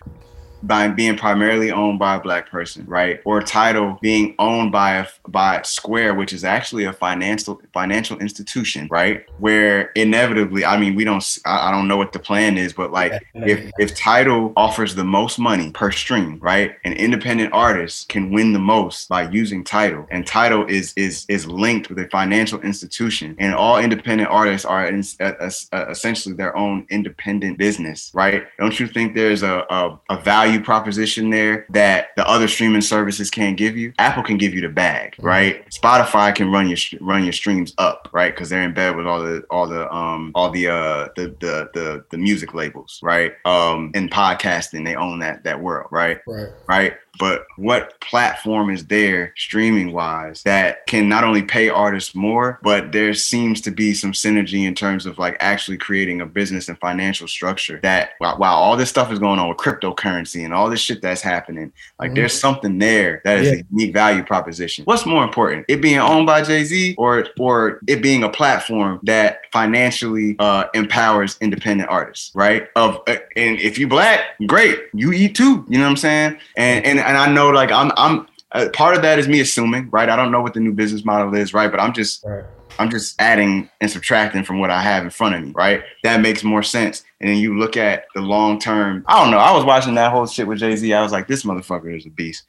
by 0.64 0.88
being 0.88 1.18
primarily 1.18 1.72
owned 1.72 2.00
by 2.00 2.16
a 2.16 2.20
black 2.20 2.50
person, 2.50 2.86
right? 2.88 3.22
Or 3.26 3.42
Tidal 3.42 3.98
being 4.02 4.36
owned 4.40 4.72
by 4.72 4.96
a 4.96 5.08
by 5.28 5.62
Square, 5.64 6.16
which 6.16 6.34
is 6.34 6.44
actually 6.44 6.86
a 6.86 6.94
financial 6.94 7.62
financial 7.74 8.18
institution, 8.20 8.88
right? 8.90 9.26
Where 9.40 9.92
inevitably, 9.92 10.66
I 10.66 10.78
mean, 10.78 10.96
we 10.96 11.04
don't, 11.04 11.24
I, 11.46 11.70
I 11.70 11.72
don't 11.72 11.88
know 11.88 11.98
what 11.98 12.14
the 12.14 12.20
plan 12.20 12.58
is, 12.58 12.74
but 12.74 12.92
like 12.92 13.26
if 13.34 13.72
if 13.78 13.96
Tidal 13.96 14.54
offers 14.56 14.96
the 14.96 15.04
most 15.04 15.38
money 15.38 15.72
per 15.72 15.92
stream, 15.92 16.40
right, 16.40 16.76
an 16.84 16.94
independent 16.94 17.54
artist 17.54 18.10
can 18.10 18.32
win 18.32 18.54
the 18.54 18.60
most 18.60 19.10
by 19.10 19.30
using 19.30 19.64
Tidal, 19.64 20.08
and 20.10 20.26
Tidal 20.26 20.66
is 20.68 20.94
is 20.96 21.26
is 21.30 21.46
linked 21.48 21.90
with 21.90 22.00
a 22.00 22.08
financial 22.10 22.62
institution, 22.62 23.36
and 23.40 23.54
all 23.54 23.78
independent 23.78 24.30
artists 24.30 24.66
are 24.66 24.88
in, 24.88 25.04
uh, 25.20 25.34
uh, 25.40 25.52
uh, 25.72 25.86
essentially 25.90 26.36
their 26.36 26.56
own 26.56 26.86
independent 26.90 27.58
business, 27.58 28.12
right? 28.14 28.46
Don't 28.58 28.80
you 28.80 28.88
think 28.88 29.16
there's 29.16 29.44
a, 29.44 29.66
a, 29.70 30.00
a 30.10 30.18
value 30.22 30.45
value 30.46 30.64
proposition 30.64 31.30
there 31.30 31.66
that 31.70 32.10
the 32.16 32.28
other 32.28 32.48
streaming 32.48 32.82
services 32.82 33.30
can't 33.30 33.58
give 33.58 33.76
you. 33.76 33.94
Apple 33.98 34.24
can 34.24 34.38
give 34.38 34.54
you 34.54 34.62
the 34.62 34.70
bag, 34.70 35.14
mm-hmm. 35.14 35.26
right? 35.26 35.70
Spotify 35.70 36.34
can 36.34 36.52
run 36.52 36.68
your 36.68 36.78
run 37.02 37.24
your 37.24 37.34
streams 37.34 37.74
up, 37.78 38.10
right? 38.12 38.34
Because 38.34 38.50
they're 38.50 38.64
in 38.64 38.74
bed 38.74 38.96
with 38.96 39.08
all 39.08 39.22
the 39.22 39.44
all 39.50 39.68
the 39.68 39.92
um 39.94 40.32
all 40.36 40.50
the 40.50 40.68
uh 40.68 41.08
the 41.16 41.36
the 41.40 41.70
the, 41.74 42.06
the 42.10 42.18
music 42.18 42.54
labels, 42.54 43.00
right? 43.02 43.34
Um, 43.46 43.92
in 43.96 44.10
podcasting, 44.10 44.86
they 44.86 44.96
own 44.96 45.20
that 45.20 45.44
that 45.44 45.62
world, 45.62 45.88
right? 45.92 46.20
Right. 46.28 46.50
Right 46.68 46.94
but 47.20 47.46
what 47.58 48.00
platform 48.02 48.70
is 48.70 48.86
there 48.86 49.34
streaming 49.38 49.92
wise 49.94 50.44
that 50.44 50.86
can 50.88 51.08
not 51.10 51.24
only 51.24 51.44
pay 51.44 51.70
artists 51.70 52.16
more, 52.16 52.60
but 52.62 52.92
there 52.92 53.14
seems 53.14 53.62
to 53.62 53.72
be 53.72 53.94
some 53.94 54.12
synergy 54.12 54.66
in 54.66 54.76
terms 54.76 55.06
of 55.06 55.18
like 55.18 55.38
actually 55.40 55.78
creating 55.78 56.22
a 56.22 56.26
business 56.26 56.70
and 56.70 56.78
financial 56.80 57.28
structure 57.28 57.80
that 57.84 58.12
while, 58.20 58.38
while 58.38 58.56
all 58.56 58.78
this 58.78 58.90
stuff 58.90 59.12
is 59.12 59.20
going 59.20 59.40
on 59.40 59.50
with 59.50 59.58
cryptocurrency 59.58 60.44
and 60.44 60.54
all 60.54 60.70
this 60.70 60.80
shit 60.80 61.02
that's 61.02 61.22
happening, 61.22 61.72
like 62.00 62.10
mm-hmm. 62.10 62.16
there's 62.16 62.34
something 62.34 62.78
there 62.80 63.22
that 63.24 63.40
is 63.40 63.48
yeah. 63.48 63.60
a 63.60 63.64
unique 63.72 63.94
value 63.94 64.24
proposition. 64.24 64.86
What's 64.86 65.06
more 65.06 65.24
important, 65.24 65.66
it 65.68 65.82
being 65.82 66.00
owned 66.00 66.26
by 66.26 66.42
Jay 66.42 66.64
Z 66.64 66.96
or 66.98 67.26
or 67.40 67.80
it 67.88 68.02
being 68.02 68.24
a 68.24 68.30
platform 68.30 69.00
that 69.04 69.42
financially 69.52 70.36
uh, 70.40 70.66
empowers 70.74 71.38
independent 71.42 71.90
artists, 71.90 72.32
right? 72.36 72.68
Of 72.76 73.02
uh, 73.08 73.18
and 73.36 73.60
if 73.60 73.78
you 73.78 73.88
black, 73.88 74.22
great, 74.48 74.80
you 74.94 75.14
eat 75.14 75.36
too. 75.36 75.66
You 75.70 75.78
know 75.78 75.86
what 75.86 75.92
I'm 75.92 75.98
saying? 75.98 76.38
And 76.58 76.86
and 76.86 77.00
and 77.06 77.18
I 77.18 77.32
know 77.32 77.50
like 77.50 77.72
I'm 77.72 77.92
I'm 77.98 78.28
uh, 78.52 78.70
part 78.74 78.96
of 78.96 79.02
that 79.02 79.20
is 79.20 79.28
me 79.28 79.40
assuming, 79.40 79.90
right? 79.90 80.10
I 80.10 80.16
don't 80.16 80.32
know 80.32 80.42
what 80.42 80.54
the 80.54 80.60
new 80.60 80.74
business 80.74 81.04
model 81.04 81.34
is, 81.36 81.54
right? 81.54 81.70
But 81.70 81.80
I'm 81.80 81.94
just 81.94 82.24
right. 82.26 82.44
I'm 82.80 82.90
just 82.90 83.20
adding 83.20 83.70
and 83.80 83.90
subtracting 83.90 84.44
from 84.44 84.60
what 84.60 84.70
I 84.70 84.82
have 84.82 85.04
in 85.04 85.10
front 85.10 85.36
of 85.36 85.44
me, 85.44 85.52
right? 85.56 85.84
That 86.04 86.22
makes 86.22 86.44
more 86.44 86.64
sense. 86.64 87.04
And 87.22 87.30
then 87.30 87.38
you 87.38 87.58
look 87.58 87.78
at 87.78 88.06
the 88.16 88.22
long 88.22 88.60
term. 88.60 89.06
I 89.08 89.22
don't 89.22 89.32
know. 89.32 89.38
I 89.38 89.52
was 89.56 89.64
watching 89.64 89.96
that 89.96 90.12
whole 90.12 90.28
shit 90.28 90.48
with 90.48 90.60
Jay 90.60 90.76
Z. 90.76 90.94
I 90.94 91.02
was 91.02 91.12
like, 91.12 91.28
this 91.28 91.44
motherfucker 91.44 91.96
is 91.96 92.06
a 92.06 92.10
beast. 92.10 92.44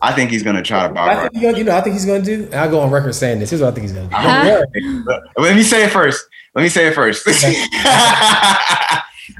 I 0.00 0.12
think 0.12 0.30
he's 0.30 0.42
gonna 0.44 0.62
try 0.62 0.86
to 0.86 0.94
buy. 0.94 1.24
I 1.24 1.28
think 1.28 1.56
you 1.56 1.64
know, 1.64 1.76
I 1.76 1.80
think 1.80 1.94
he's 1.94 2.06
gonna 2.06 2.22
do. 2.22 2.48
I 2.52 2.68
go 2.68 2.80
on 2.80 2.90
record 2.90 3.14
saying 3.14 3.40
this. 3.40 3.50
Here's 3.50 3.62
what 3.62 3.68
I 3.68 3.70
think 3.72 3.88
he's 3.88 3.92
gonna 3.92 4.08
do. 4.08 4.14
Huh? 4.14 4.64
Let 5.36 5.56
me 5.56 5.62
say 5.62 5.84
it 5.84 5.90
first. 5.90 6.24
Let 6.54 6.62
me 6.62 6.68
say 6.68 6.86
it 6.88 6.94
first. 6.94 7.24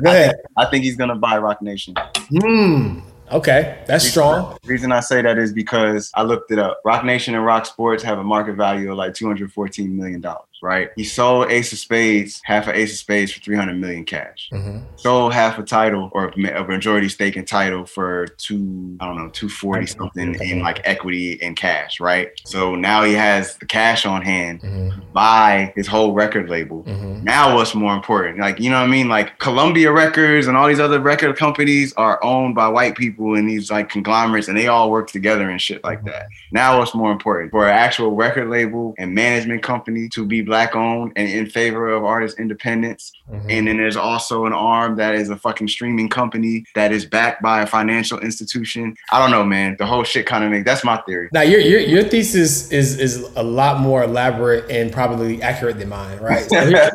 Go 0.02 0.10
ahead. 0.10 0.36
I, 0.56 0.64
I 0.64 0.70
think 0.70 0.84
he's 0.84 0.96
gonna 0.96 1.16
buy 1.16 1.38
Roc 1.38 1.62
Nation. 1.62 1.94
Hmm. 2.30 3.00
Okay, 3.30 3.82
that's 3.86 4.04
reason 4.04 4.10
strong. 4.10 4.58
I, 4.64 4.66
reason 4.66 4.92
I 4.92 5.00
say 5.00 5.22
that 5.22 5.38
is 5.38 5.52
because 5.52 6.10
I 6.14 6.22
looked 6.22 6.50
it 6.50 6.58
up. 6.58 6.80
Roc 6.84 7.04
Nation 7.04 7.34
and 7.34 7.44
Rock 7.44 7.66
Sports 7.66 8.02
have 8.02 8.18
a 8.18 8.24
market 8.24 8.54
value 8.54 8.90
of 8.90 8.96
like 8.96 9.14
two 9.14 9.26
hundred 9.26 9.52
fourteen 9.52 9.96
million 9.96 10.20
dollars 10.20 10.47
right? 10.62 10.90
He 10.96 11.04
sold 11.04 11.50
Ace 11.50 11.72
of 11.72 11.78
Spades, 11.78 12.40
half 12.44 12.68
of 12.68 12.74
Ace 12.74 12.92
of 12.92 12.98
Spades 12.98 13.32
for 13.32 13.40
300 13.40 13.74
million 13.74 14.04
cash. 14.04 14.48
Mm-hmm. 14.52 14.78
Sold 14.96 15.32
half 15.32 15.58
a 15.58 15.62
Tidal 15.62 16.10
or 16.12 16.28
a 16.28 16.64
majority 16.66 17.08
stake 17.08 17.36
in 17.36 17.44
Tidal 17.44 17.86
for 17.86 18.26
two, 18.38 18.96
I 19.00 19.06
don't 19.06 19.16
know, 19.16 19.30
240 19.30 19.86
something 19.86 20.34
in 20.40 20.60
like 20.60 20.80
equity 20.84 21.40
and 21.42 21.56
cash, 21.56 22.00
right? 22.00 22.30
So 22.44 22.74
now 22.74 23.04
he 23.04 23.12
has 23.14 23.56
the 23.58 23.66
cash 23.66 24.06
on 24.06 24.22
hand, 24.22 24.62
mm-hmm. 24.62 25.00
buy 25.12 25.72
his 25.76 25.86
whole 25.86 26.12
record 26.12 26.48
label. 26.48 26.82
Mm-hmm. 26.84 27.24
Now 27.24 27.54
what's 27.54 27.74
more 27.74 27.94
important? 27.94 28.38
Like, 28.38 28.60
you 28.60 28.70
know 28.70 28.80
what 28.80 28.88
I 28.88 28.90
mean? 28.90 29.08
Like 29.08 29.38
Columbia 29.38 29.92
Records 29.92 30.46
and 30.46 30.56
all 30.56 30.68
these 30.68 30.80
other 30.80 31.00
record 31.00 31.36
companies 31.36 31.92
are 31.94 32.22
owned 32.24 32.54
by 32.54 32.68
white 32.68 32.96
people 32.96 33.34
and 33.34 33.48
these 33.48 33.70
like 33.70 33.88
conglomerates 33.88 34.48
and 34.48 34.56
they 34.56 34.68
all 34.68 34.90
work 34.90 35.10
together 35.10 35.48
and 35.48 35.60
shit 35.60 35.82
like 35.84 35.98
mm-hmm. 35.98 36.08
that. 36.08 36.28
Now 36.52 36.78
what's 36.78 36.94
more 36.94 37.12
important? 37.12 37.50
For 37.50 37.66
an 37.66 37.74
actual 37.74 38.12
record 38.12 38.48
label 38.48 38.94
and 38.98 39.14
management 39.14 39.62
company 39.62 40.08
to 40.10 40.24
be 40.24 40.42
black 40.48 40.74
owned 40.74 41.12
and 41.14 41.28
in 41.28 41.46
favor 41.46 41.88
of 41.90 42.04
artist 42.04 42.38
independence. 42.38 43.12
Mm-hmm. 43.30 43.50
And 43.50 43.68
then 43.68 43.76
there's 43.76 43.96
also 43.96 44.46
an 44.46 44.52
arm 44.52 44.96
that 44.96 45.14
is 45.14 45.30
a 45.30 45.36
fucking 45.36 45.68
streaming 45.68 46.08
company 46.08 46.64
that 46.74 46.90
is 46.90 47.04
backed 47.06 47.42
by 47.42 47.62
a 47.62 47.66
financial 47.66 48.18
institution. 48.18 48.96
I 49.12 49.20
don't 49.20 49.30
know, 49.30 49.44
man. 49.44 49.76
The 49.78 49.86
whole 49.86 50.02
shit 50.02 50.26
kind 50.26 50.44
of 50.44 50.50
makes 50.50 50.64
that's 50.64 50.84
my 50.84 50.96
theory. 51.06 51.28
Now 51.32 51.42
your 51.42 51.60
your, 51.60 51.80
your 51.80 52.02
thesis 52.02 52.72
is 52.72 52.98
is 52.98 53.22
a 53.36 53.42
lot 53.42 53.80
more 53.80 54.02
elaborate 54.02 54.70
and 54.70 54.92
probably 54.92 55.40
accurate 55.42 55.78
than 55.78 55.88
mine, 55.88 56.18
right? 56.18 56.48
So 56.48 56.66
here, 56.66 56.90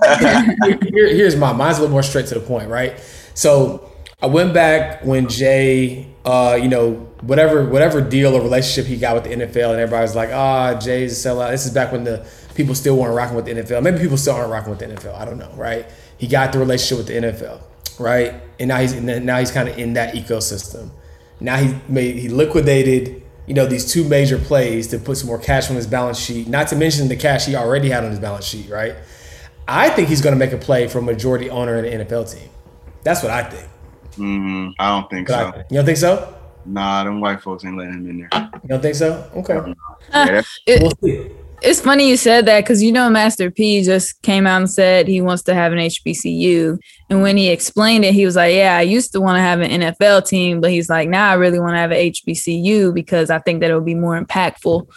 here, 0.83 1.15
here's 1.15 1.35
my 1.35 1.53
mine's 1.53 1.77
a 1.77 1.81
little 1.81 1.93
more 1.93 2.03
straight 2.03 2.27
to 2.27 2.33
the 2.33 2.39
point, 2.41 2.69
right? 2.69 2.99
So 3.35 3.91
I 4.21 4.27
went 4.27 4.53
back 4.53 5.03
when 5.03 5.27
Jay, 5.27 6.07
uh, 6.25 6.57
you 6.61 6.69
know, 6.69 6.93
whatever 7.21 7.65
whatever 7.65 8.01
deal 8.01 8.35
or 8.35 8.41
relationship 8.41 8.85
he 8.85 8.97
got 8.97 9.15
with 9.15 9.25
the 9.25 9.31
NFL, 9.31 9.71
and 9.71 9.79
everybody 9.79 10.01
was 10.01 10.15
like, 10.15 10.29
ah, 10.31 10.73
oh, 10.75 10.79
Jay's 10.79 11.25
a 11.25 11.29
sellout. 11.29 11.51
This 11.51 11.65
is 11.65 11.73
back 11.73 11.91
when 11.91 12.03
the 12.03 12.25
people 12.55 12.75
still 12.75 12.97
weren't 12.97 13.15
rocking 13.15 13.35
with 13.35 13.45
the 13.45 13.53
NFL. 13.53 13.83
Maybe 13.83 13.99
people 13.99 14.17
still 14.17 14.35
aren't 14.35 14.51
rocking 14.51 14.69
with 14.69 14.79
the 14.79 14.87
NFL. 14.87 15.15
I 15.15 15.25
don't 15.25 15.37
know, 15.37 15.51
right? 15.55 15.85
He 16.17 16.27
got 16.27 16.53
the 16.53 16.59
relationship 16.59 16.97
with 16.97 17.07
the 17.07 17.13
NFL, 17.13 17.61
right? 17.99 18.35
And 18.59 18.67
now 18.67 18.79
he's 18.79 18.93
now 18.95 19.39
he's 19.39 19.51
kind 19.51 19.69
of 19.69 19.77
in 19.77 19.93
that 19.93 20.13
ecosystem. 20.15 20.89
Now 21.39 21.57
he 21.57 21.75
made 21.87 22.15
he 22.15 22.29
liquidated, 22.29 23.23
you 23.47 23.53
know, 23.53 23.65
these 23.65 23.91
two 23.91 24.03
major 24.07 24.37
plays 24.37 24.87
to 24.87 24.99
put 24.99 25.17
some 25.17 25.27
more 25.27 25.39
cash 25.39 25.69
on 25.69 25.75
his 25.75 25.87
balance 25.87 26.19
sheet. 26.19 26.47
Not 26.47 26.67
to 26.69 26.75
mention 26.75 27.07
the 27.07 27.17
cash 27.17 27.45
he 27.45 27.55
already 27.55 27.89
had 27.89 28.03
on 28.03 28.11
his 28.11 28.19
balance 28.19 28.45
sheet, 28.45 28.69
right? 28.69 28.95
I 29.67 29.89
think 29.89 30.09
he's 30.09 30.21
going 30.21 30.33
to 30.33 30.39
make 30.39 30.51
a 30.51 30.57
play 30.57 30.87
for 30.87 30.99
a 30.99 31.01
majority 31.01 31.49
owner 31.49 31.77
in 31.77 31.99
the 31.99 32.05
NFL 32.05 32.33
team. 32.33 32.49
That's 33.03 33.23
what 33.23 33.31
I 33.31 33.43
think. 33.43 33.69
Mm-hmm. 34.11 34.71
I 34.79 34.89
don't 34.89 35.09
think 35.09 35.27
but 35.27 35.33
so. 35.33 35.59
I, 35.59 35.63
you 35.69 35.77
don't 35.77 35.85
think 35.85 35.97
so? 35.97 36.35
Nah, 36.65 37.03
them 37.03 37.19
white 37.19 37.41
folks 37.41 37.65
ain't 37.65 37.77
letting 37.77 37.93
him 37.93 38.09
in 38.09 38.17
there. 38.19 38.49
You 38.63 38.69
don't 38.69 38.81
think 38.81 38.95
so? 38.95 39.29
Okay. 39.35 39.73
Uh, 40.11 40.27
yeah, 40.29 40.41
it, 40.67 41.31
it's 41.63 41.79
funny 41.79 42.09
you 42.09 42.17
said 42.17 42.45
that 42.45 42.61
because 42.61 42.83
you 42.83 42.91
know 42.91 43.09
Master 43.09 43.49
P 43.49 43.81
just 43.83 44.21
came 44.21 44.45
out 44.45 44.57
and 44.57 44.69
said 44.69 45.07
he 45.07 45.21
wants 45.21 45.43
to 45.43 45.53
have 45.53 45.71
an 45.71 45.79
HBCU. 45.79 46.77
And 47.09 47.21
when 47.21 47.37
he 47.37 47.49
explained 47.49 48.03
it, 48.03 48.13
he 48.13 48.25
was 48.25 48.35
like, 48.35 48.53
Yeah, 48.53 48.77
I 48.77 48.81
used 48.81 49.13
to 49.13 49.21
want 49.21 49.37
to 49.37 49.41
have 49.41 49.61
an 49.61 49.81
NFL 49.81 50.27
team, 50.27 50.59
but 50.59 50.71
he's 50.71 50.89
like, 50.89 51.07
Now 51.07 51.31
I 51.31 51.35
really 51.35 51.59
want 51.59 51.73
to 51.73 51.77
have 51.77 51.91
an 51.91 51.97
HBCU 51.97 52.93
because 52.93 53.29
I 53.29 53.39
think 53.39 53.61
that 53.61 53.69
it'll 53.69 53.81
be 53.81 53.95
more 53.95 54.21
impactful. 54.21 54.87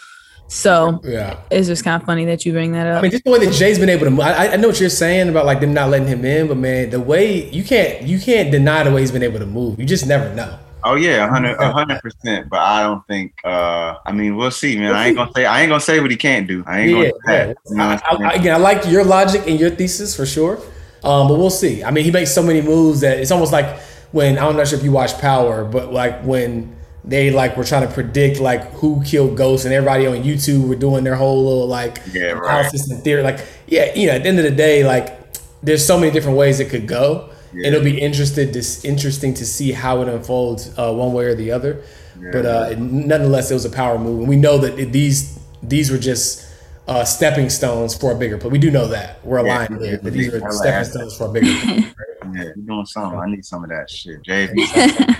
So 0.49 1.01
yeah, 1.03 1.39
it's 1.51 1.67
just 1.67 1.83
kind 1.83 2.01
of 2.01 2.05
funny 2.05 2.25
that 2.25 2.45
you 2.45 2.51
bring 2.53 2.71
that 2.73 2.87
up. 2.87 2.99
I 2.99 3.01
mean, 3.01 3.11
just 3.11 3.23
the 3.23 3.31
way 3.31 3.45
that 3.45 3.53
Jay's 3.53 3.79
been 3.79 3.89
able 3.89 4.05
to 4.05 4.11
move. 4.11 4.21
I, 4.21 4.53
I 4.53 4.55
know 4.55 4.67
what 4.67 4.79
you're 4.79 4.89
saying 4.89 5.29
about 5.29 5.45
like 5.45 5.59
them 5.59 5.73
not 5.73 5.89
letting 5.89 6.07
him 6.07 6.23
in, 6.23 6.47
but 6.47 6.57
man, 6.57 6.89
the 6.89 7.01
way 7.01 7.49
you 7.49 7.63
can't 7.63 8.03
you 8.03 8.19
can't 8.19 8.51
deny 8.51 8.83
the 8.83 8.91
way 8.91 9.01
he's 9.01 9.11
been 9.11 9.23
able 9.23 9.39
to 9.39 9.45
move. 9.45 9.79
You 9.79 9.85
just 9.85 10.07
never 10.07 10.33
know. 10.33 10.57
Oh 10.87 10.95
yeah, 10.95 11.27
hundred 11.27 11.57
hundred 11.59 12.01
percent. 12.01 12.49
But 12.49 12.59
I 12.59 12.83
don't 12.83 13.05
think. 13.07 13.33
uh 13.43 13.95
I 14.05 14.11
mean, 14.11 14.35
we'll 14.35 14.51
see, 14.51 14.77
man. 14.77 14.93
I 14.93 15.07
ain't 15.07 15.17
gonna 15.17 15.31
say. 15.35 15.45
I 15.45 15.61
ain't 15.61 15.69
gonna 15.69 15.81
say 15.81 15.99
what 15.99 16.11
he 16.11 16.17
can't 16.17 16.47
do. 16.47 16.63
I 16.65 16.81
ain't 16.81 16.97
yeah, 16.97 17.11
gonna. 17.25 17.55
Yeah. 17.71 17.99
I, 18.09 18.15
I, 18.15 18.33
again, 18.33 18.53
I 18.53 18.57
like 18.57 18.85
your 18.87 19.03
logic 19.03 19.47
and 19.47 19.59
your 19.59 19.69
thesis 19.69 20.15
for 20.15 20.25
sure. 20.25 20.57
Um, 21.03 21.27
but 21.27 21.35
we'll 21.35 21.49
see. 21.49 21.83
I 21.83 21.91
mean, 21.91 22.03
he 22.03 22.11
makes 22.11 22.33
so 22.33 22.41
many 22.41 22.61
moves 22.61 23.01
that 23.01 23.19
it's 23.19 23.31
almost 23.31 23.51
like 23.51 23.79
when 24.11 24.37
I'm 24.39 24.55
not 24.55 24.67
sure 24.67 24.79
if 24.79 24.83
you 24.83 24.91
watch 24.91 25.17
Power, 25.19 25.63
but 25.63 25.93
like 25.93 26.21
when 26.23 26.75
they 27.03 27.31
like 27.31 27.55
were 27.55 27.63
trying 27.63 27.87
to 27.87 27.93
predict 27.93 28.39
like 28.39 28.61
who 28.73 29.03
killed 29.03 29.37
Ghost, 29.37 29.65
and 29.65 29.73
everybody 29.73 30.07
on 30.07 30.23
YouTube 30.23 30.67
were 30.67 30.75
doing 30.75 31.03
their 31.03 31.15
whole 31.15 31.43
little 31.43 31.67
like 31.67 32.01
yeah, 32.11 32.31
right. 32.31 32.43
analysis 32.43 32.89
and 32.89 33.03
theory. 33.03 33.23
Like, 33.23 33.45
yeah, 33.67 33.93
you 33.93 34.07
know, 34.07 34.13
at 34.13 34.23
the 34.23 34.29
end 34.29 34.39
of 34.39 34.45
the 34.45 34.51
day, 34.51 34.83
like 34.83 35.17
there's 35.61 35.85
so 35.85 35.99
many 35.99 36.11
different 36.11 36.37
ways 36.37 36.59
it 36.59 36.69
could 36.69 36.87
go. 36.87 37.29
Yeah. 37.53 37.67
It'll 37.67 37.83
be 37.83 37.99
interested 37.99 38.53
to, 38.53 38.87
interesting 38.87 39.33
to 39.35 39.45
see 39.45 39.71
how 39.71 40.01
it 40.01 40.07
unfolds 40.07 40.77
uh, 40.77 40.93
one 40.93 41.13
way 41.13 41.25
or 41.25 41.35
the 41.35 41.51
other. 41.51 41.83
Yeah. 42.19 42.29
But 42.31 42.45
uh, 42.45 42.75
nonetheless, 42.77 43.51
it 43.51 43.53
was 43.53 43.65
a 43.65 43.69
power 43.69 43.97
move, 43.97 44.19
and 44.19 44.27
we 44.27 44.35
know 44.35 44.57
that 44.57 44.77
it, 44.79 44.91
these 44.91 45.39
these 45.61 45.91
were 45.91 45.97
just 45.97 46.47
uh, 46.87 47.03
stepping 47.03 47.49
stones 47.49 47.95
for 47.95 48.11
a 48.11 48.15
bigger 48.15 48.37
play. 48.37 48.49
We 48.49 48.59
do 48.59 48.71
know 48.71 48.87
that 48.87 49.23
we're 49.25 49.37
aligned 49.37 49.71
yeah, 49.71 49.77
there. 49.77 49.97
That 49.97 50.11
these 50.11 50.33
are 50.33 50.51
stepping 50.51 50.89
stones 50.89 51.17
for 51.17 51.25
a 51.25 51.31
bigger 51.31 51.53
play. 51.61 51.93
Right? 52.23 52.35
Yeah, 52.35 52.43
you're 52.43 52.55
doing 52.55 52.85
something. 52.85 53.19
I 53.19 53.27
need 53.27 53.45
some 53.45 53.63
of 53.63 53.69
that 53.69 53.89
shit. 53.89 54.21
JV. 54.23 55.13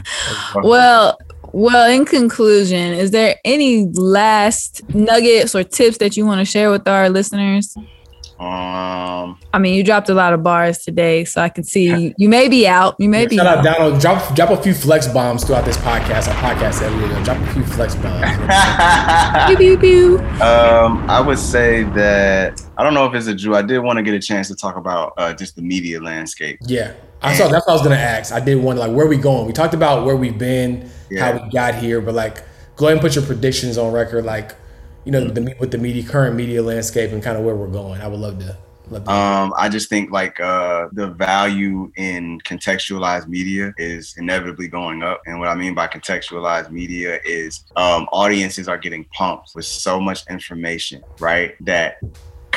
well, 0.64 1.18
well, 1.54 1.90
in 1.90 2.06
conclusion, 2.06 2.94
is 2.94 3.12
there 3.12 3.36
any 3.46 3.88
last 3.88 4.88
nuggets 4.94 5.56
or 5.56 5.64
tips 5.64 6.00
that 6.00 6.18
you 6.18 6.26
want 6.26 6.40
to 6.40 6.46
share 6.46 6.70
with 6.70 6.88
our 6.88 7.10
listeners? 7.10 7.78
Um, 8.40 9.40
I 9.54 9.60
mean, 9.60 9.74
you 9.74 9.84
dropped 9.84 10.10
a 10.10 10.14
lot 10.14 10.34
of 10.34 10.44
bars 10.44 10.80
today, 10.80 11.26
so 11.26 11.42
I 11.42 11.50
can 11.50 11.64
see 11.64 11.86
you, 11.88 12.14
you 12.18 12.30
may 12.30 12.48
be 12.48 12.68
out. 12.68 12.96
You 13.00 13.10
may 13.10 13.24
Yeah, 13.24 13.28
be 13.30 13.36
shout 13.38 13.48
out 13.48 13.58
out. 13.60 13.64
Donald. 13.78 14.00
Drop 14.02 14.36
drop 14.36 14.50
a 14.52 14.58
few 14.62 14.74
flex 14.76 15.08
bombs 15.08 15.44
throughout 15.44 15.66
this 15.66 15.78
podcast. 15.78 16.28
Our 16.28 16.36
podcast 16.56 16.82
every 16.84 17.08
day. 17.10 17.24
Drop 17.24 17.38
a 17.38 17.54
few 17.54 17.64
flex 17.66 17.96
bombs. 17.96 19.48
Pew, 19.48 19.58
pew, 19.58 19.78
pew. 19.78 20.20
um, 20.42 21.10
I 21.10 21.20
would 21.20 21.40
say 21.40 21.84
that 21.84 22.62
I 22.78 22.84
don't 22.84 22.94
know 22.94 23.06
if 23.08 23.14
it's 23.16 23.28
a 23.28 23.34
Jew. 23.34 23.56
I 23.56 23.62
did 23.64 23.80
want 23.80 23.98
to 23.98 24.04
get 24.04 24.14
a 24.14 24.20
chance 24.20 24.48
to 24.50 24.56
talk 24.56 24.76
about 24.78 25.14
uh, 25.18 25.34
just 25.34 25.56
the 25.56 25.62
media 25.64 26.00
landscape. 26.00 26.60
yeah, 26.68 26.94
I 27.22 27.34
saw. 27.36 27.48
That's 27.48 27.66
what 27.66 27.74
I 27.74 27.76
was 27.76 27.82
gonna 27.84 27.96
ask. 27.96 28.32
I 28.34 28.40
did 28.40 28.56
wonder 28.62 28.82
like 28.82 28.92
where 28.92 29.08
we 29.08 29.18
going. 29.18 29.48
We 29.48 29.54
talked 29.54 29.74
about 29.74 30.06
where 30.06 30.16
we've 30.16 30.38
been, 30.38 30.90
Yeah. 31.10 31.34
how 31.34 31.44
we 31.44 31.50
got 31.52 31.76
here, 31.76 32.02
but 32.02 32.14
like 32.14 32.44
go 32.76 32.86
ahead 32.86 32.98
and 32.98 33.02
put 33.02 33.16
your 33.16 33.26
predictions 33.26 33.78
on 33.80 33.92
record. 33.92 34.26
Like 34.26 34.52
you 35.08 35.12
know 35.12 35.24
the 35.24 35.56
with 35.58 35.72
the 35.72 35.78
media 35.78 36.04
current 36.04 36.36
media 36.36 36.62
landscape 36.62 37.14
and 37.14 37.24
kind 37.24 37.38
of 37.38 37.46
where 37.46 37.56
we're 37.56 37.68
going. 37.70 38.02
I 38.02 38.08
would 38.08 38.20
love 38.20 38.40
to. 38.40 38.58
Love 38.90 39.06
to 39.06 39.12
Um, 39.12 39.54
I 39.58 39.70
just 39.70 39.90
think 39.90 40.12
like 40.12 40.38
uh, 40.42 40.90
the 40.92 41.08
value 41.08 41.90
in 41.96 42.40
contextualized 42.42 43.30
media 43.30 43.74
is 43.78 44.16
inevitably 44.18 44.68
going 44.68 45.04
up, 45.04 45.22
and 45.26 45.40
what 45.40 45.48
I 45.48 45.56
mean 45.56 45.74
by 45.74 45.88
contextualized 45.88 46.72
media 46.72 47.22
is 47.24 47.64
um, 47.78 48.10
audiences 48.12 48.68
are 48.68 48.78
getting 48.78 49.06
pumped 49.14 49.52
with 49.56 49.64
so 49.64 49.98
much 49.98 50.26
information, 50.30 51.02
right? 51.22 51.56
That 51.64 52.00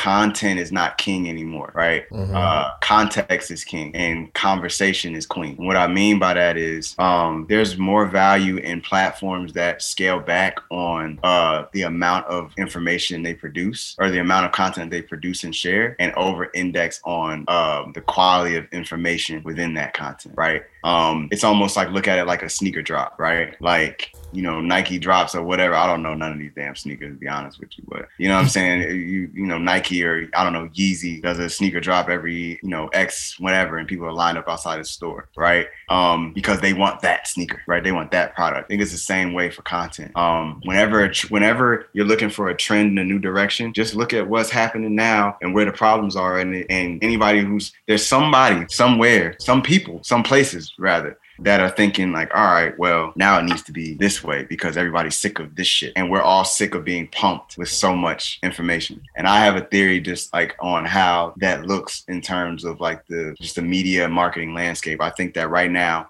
content 0.01 0.59
is 0.59 0.71
not 0.71 0.97
king 0.97 1.29
anymore, 1.29 1.71
right? 1.75 2.09
Mhm. 2.09 2.33
Uh, 2.33 2.71
context 2.81 3.51
is 3.51 3.63
king 3.63 3.95
and 3.95 4.33
conversation 4.33 5.15
is 5.15 5.27
queen. 5.27 5.55
What 5.57 5.77
I 5.77 5.85
mean 5.85 6.17
by 6.17 6.33
that 6.33 6.57
is 6.57 6.95
um, 6.97 7.45
there's 7.47 7.77
more 7.77 8.07
value 8.07 8.57
in 8.57 8.81
platforms 8.81 9.53
that 9.53 9.83
scale 9.83 10.19
back 10.19 10.57
on 10.71 11.19
uh, 11.21 11.65
the 11.73 11.83
amount 11.83 12.25
of 12.25 12.51
information 12.57 13.21
they 13.21 13.35
produce 13.35 13.95
or 13.99 14.09
the 14.09 14.17
amount 14.17 14.47
of 14.47 14.51
content 14.53 14.89
they 14.89 15.03
produce 15.03 15.43
and 15.43 15.55
share 15.55 15.95
and 15.99 16.11
over 16.15 16.49
index 16.55 16.99
on 17.03 17.45
um, 17.47 17.91
the 17.93 18.01
quality 18.01 18.55
of 18.55 18.65
information 18.71 19.43
within 19.43 19.75
that 19.75 19.93
content, 19.93 20.33
right? 20.35 20.63
Um, 20.83 21.27
it's 21.29 21.43
almost 21.43 21.75
like 21.77 21.91
look 21.91 22.07
at 22.07 22.17
it 22.17 22.25
like 22.25 22.41
a 22.41 22.49
sneaker 22.49 22.81
drop, 22.81 23.19
right? 23.19 23.55
Like, 23.61 24.11
you 24.33 24.41
know, 24.41 24.61
Nike 24.61 24.99
drops 24.99 25.35
or 25.35 25.43
whatever. 25.43 25.75
I 25.75 25.87
don't 25.87 26.03
know 26.03 26.13
none 26.13 26.31
of 26.31 26.39
these 26.39 26.51
damn 26.55 26.75
sneakers 26.75 27.13
to 27.13 27.19
be 27.19 27.27
honest 27.27 27.59
with 27.59 27.77
you, 27.77 27.83
but 27.87 28.07
you 28.17 28.27
know 28.27 28.35
what 28.35 28.41
I'm 28.41 28.49
saying? 28.49 28.81
You 29.11 29.29
you 29.33 29.45
know, 29.45 29.57
Nike 29.57 30.03
or 30.03 30.29
I 30.35 30.43
don't 30.43 30.53
know, 30.53 30.69
Yeezy 30.69 31.21
does 31.21 31.39
a 31.39 31.49
sneaker 31.49 31.79
drop 31.79 32.07
every, 32.09 32.59
you 32.61 32.69
know, 32.69 32.87
X 32.89 33.39
whatever, 33.39 33.77
and 33.77 33.87
people 33.87 34.05
are 34.05 34.13
lined 34.13 34.37
up 34.37 34.47
outside 34.47 34.79
the 34.79 34.85
store, 34.85 35.27
right? 35.35 35.67
Um, 35.89 36.33
because 36.33 36.61
they 36.61 36.73
want 36.73 37.01
that 37.01 37.27
sneaker, 37.27 37.61
right? 37.67 37.83
They 37.83 37.91
want 37.91 38.11
that 38.11 38.35
product. 38.35 38.65
I 38.65 38.67
think 38.67 38.81
it's 38.81 38.91
the 38.91 38.97
same 38.97 39.33
way 39.33 39.49
for 39.49 39.63
content. 39.63 40.15
Um, 40.15 40.61
whenever 40.63 41.09
tr- 41.09 41.27
whenever 41.27 41.87
you're 41.93 42.05
looking 42.05 42.29
for 42.29 42.49
a 42.49 42.55
trend 42.55 42.91
in 42.91 42.97
a 42.99 43.03
new 43.03 43.19
direction, 43.19 43.73
just 43.73 43.95
look 43.95 44.13
at 44.13 44.27
what's 44.27 44.49
happening 44.49 44.95
now 44.95 45.37
and 45.41 45.53
where 45.53 45.65
the 45.65 45.71
problems 45.71 46.15
are, 46.15 46.39
and 46.39 46.65
and 46.69 47.03
anybody 47.03 47.41
who's 47.41 47.73
there's 47.87 48.05
somebody 48.05 48.65
somewhere, 48.69 49.35
some 49.39 49.61
people, 49.61 50.01
some 50.03 50.23
places 50.23 50.73
rather 50.77 51.17
that 51.41 51.59
are 51.59 51.69
thinking 51.69 52.11
like, 52.11 52.33
all 52.35 52.45
right, 52.45 52.77
well, 52.77 53.11
now 53.15 53.39
it 53.39 53.43
needs 53.43 53.63
to 53.63 53.71
be 53.71 53.95
this 53.95 54.23
way 54.23 54.43
because 54.43 54.77
everybody's 54.77 55.17
sick 55.17 55.39
of 55.39 55.55
this 55.55 55.67
shit. 55.67 55.91
And 55.95 56.09
we're 56.11 56.21
all 56.21 56.45
sick 56.45 56.75
of 56.75 56.85
being 56.85 57.07
pumped 57.07 57.57
with 57.57 57.69
so 57.69 57.95
much 57.95 58.39
information. 58.43 59.01
And 59.15 59.27
I 59.27 59.39
have 59.39 59.55
a 59.55 59.61
theory 59.61 59.99
just 59.99 60.31
like 60.33 60.55
on 60.59 60.85
how 60.85 61.33
that 61.37 61.65
looks 61.65 62.05
in 62.07 62.21
terms 62.21 62.63
of 62.63 62.79
like 62.79 63.05
the 63.07 63.35
just 63.41 63.55
the 63.55 63.63
media 63.63 64.07
marketing 64.07 64.53
landscape. 64.53 65.01
I 65.01 65.09
think 65.09 65.33
that 65.33 65.49
right 65.49 65.71
now 65.71 66.07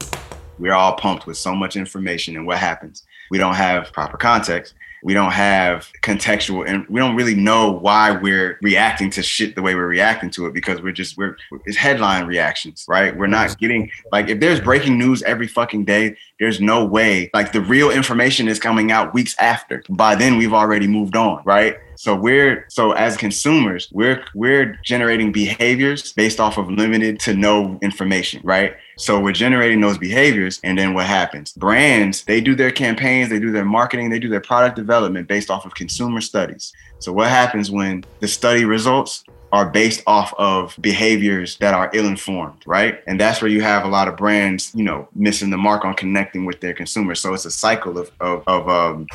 we're 0.60 0.74
all 0.74 0.96
pumped 0.96 1.26
with 1.26 1.38
so 1.38 1.56
much 1.56 1.76
information 1.78 2.36
and 2.36 2.46
what 2.46 2.58
happens? 2.58 3.04
We 3.30 3.38
don't 3.38 3.56
have 3.56 3.94
proper 3.94 4.18
context. 4.18 4.74
We 5.04 5.14
don't 5.14 5.32
have 5.32 5.90
contextual 6.02 6.68
and 6.68 6.88
we 6.88 7.00
don't 7.00 7.16
really 7.16 7.36
know 7.36 7.72
why 7.72 8.12
we're 8.12 8.60
reacting 8.62 9.10
to 9.12 9.24
shit 9.24 9.56
the 9.56 9.62
way 9.62 9.76
we're 9.76 9.88
reacting 9.88 10.30
to 10.32 10.46
it 10.46 10.54
because 10.54 10.82
we're 10.82 10.92
just 10.92 11.18
we're 11.18 11.38
it's 11.66 11.78
headline 11.78 12.26
reactions, 12.26 12.86
right? 12.88 13.16
We're 13.16 13.28
not 13.28 13.58
getting 13.58 13.92
like 14.12 14.30
if 14.30 14.40
there's 14.40 14.60
breaking 14.60 14.98
news 14.98 15.24
every 15.24 15.48
fucking 15.48 15.86
day, 15.86 16.18
there's 16.40 16.62
no 16.62 16.86
way 16.86 17.30
like 17.34 17.52
the 17.52 17.62
real 17.62 17.92
information 17.92 18.48
is 18.48 18.60
coming 18.60 18.92
out 18.92 19.14
weeks 19.14 19.36
after. 19.40 19.84
By 19.90 20.16
then 20.16 20.38
we've 20.38 20.54
already 20.54 20.88
moved 20.88 21.16
on, 21.16 21.42
right? 21.46 21.78
So 21.96 22.16
we're 22.16 22.66
so 22.70 22.94
as 22.94 23.16
consumers, 23.16 23.88
we're 23.92 24.24
we're 24.34 24.80
generating 24.84 25.32
behaviors 25.32 26.14
based 26.14 26.40
off 26.40 26.58
of 26.58 26.70
limited 26.70 27.20
to 27.22 27.36
no 27.36 27.78
information, 27.84 28.42
right? 28.44 28.76
So 29.02 29.20
we're 29.20 29.32
generating 29.32 29.82
those 29.82 29.98
behaviors, 29.98 30.60
and 30.64 30.78
then 30.78 30.94
what 30.94 31.08
happens? 31.08 31.54
Brands 31.54 32.24
they 32.24 32.40
do 32.40 32.54
their 32.54 32.70
campaigns, 32.70 33.32
they 33.32 33.40
do 33.40 33.52
their 33.52 33.66
marketing, 33.66 34.12
they 34.12 34.20
do 34.20 34.30
their 34.30 34.42
product 34.42 34.76
development 34.76 35.28
based 35.28 35.50
off 35.50 35.66
of 35.66 35.74
consumer 35.74 36.22
studies. 36.22 36.72
So 37.00 37.12
what 37.12 37.28
happens 37.28 37.72
when 37.72 38.06
the 38.20 38.28
study 38.28 38.64
results 38.64 39.24
are 39.52 39.68
based 39.68 40.04
off 40.06 40.36
of 40.38 40.76
behaviors 40.82 41.58
that 41.58 41.74
are 41.74 41.90
ill-informed, 41.96 42.62
right? 42.68 43.02
And 43.08 43.20
that's 43.20 43.42
where 43.42 43.50
you 43.50 43.62
have 43.62 43.86
a 43.86 43.88
lot 43.88 44.08
of 44.08 44.18
brands, 44.18 44.72
you 44.76 44.84
know, 44.84 45.08
missing 45.16 45.50
the 45.50 45.58
mark 45.58 45.84
on 45.84 45.96
connecting 45.96 46.46
with 46.46 46.60
their 46.62 46.74
consumers. 46.74 47.20
So 47.20 47.34
it's 47.34 47.46
a 47.46 47.52
cycle 47.52 47.98
of 47.98 48.12
of, 48.20 48.44
of 48.46 48.70
um, 48.70 49.08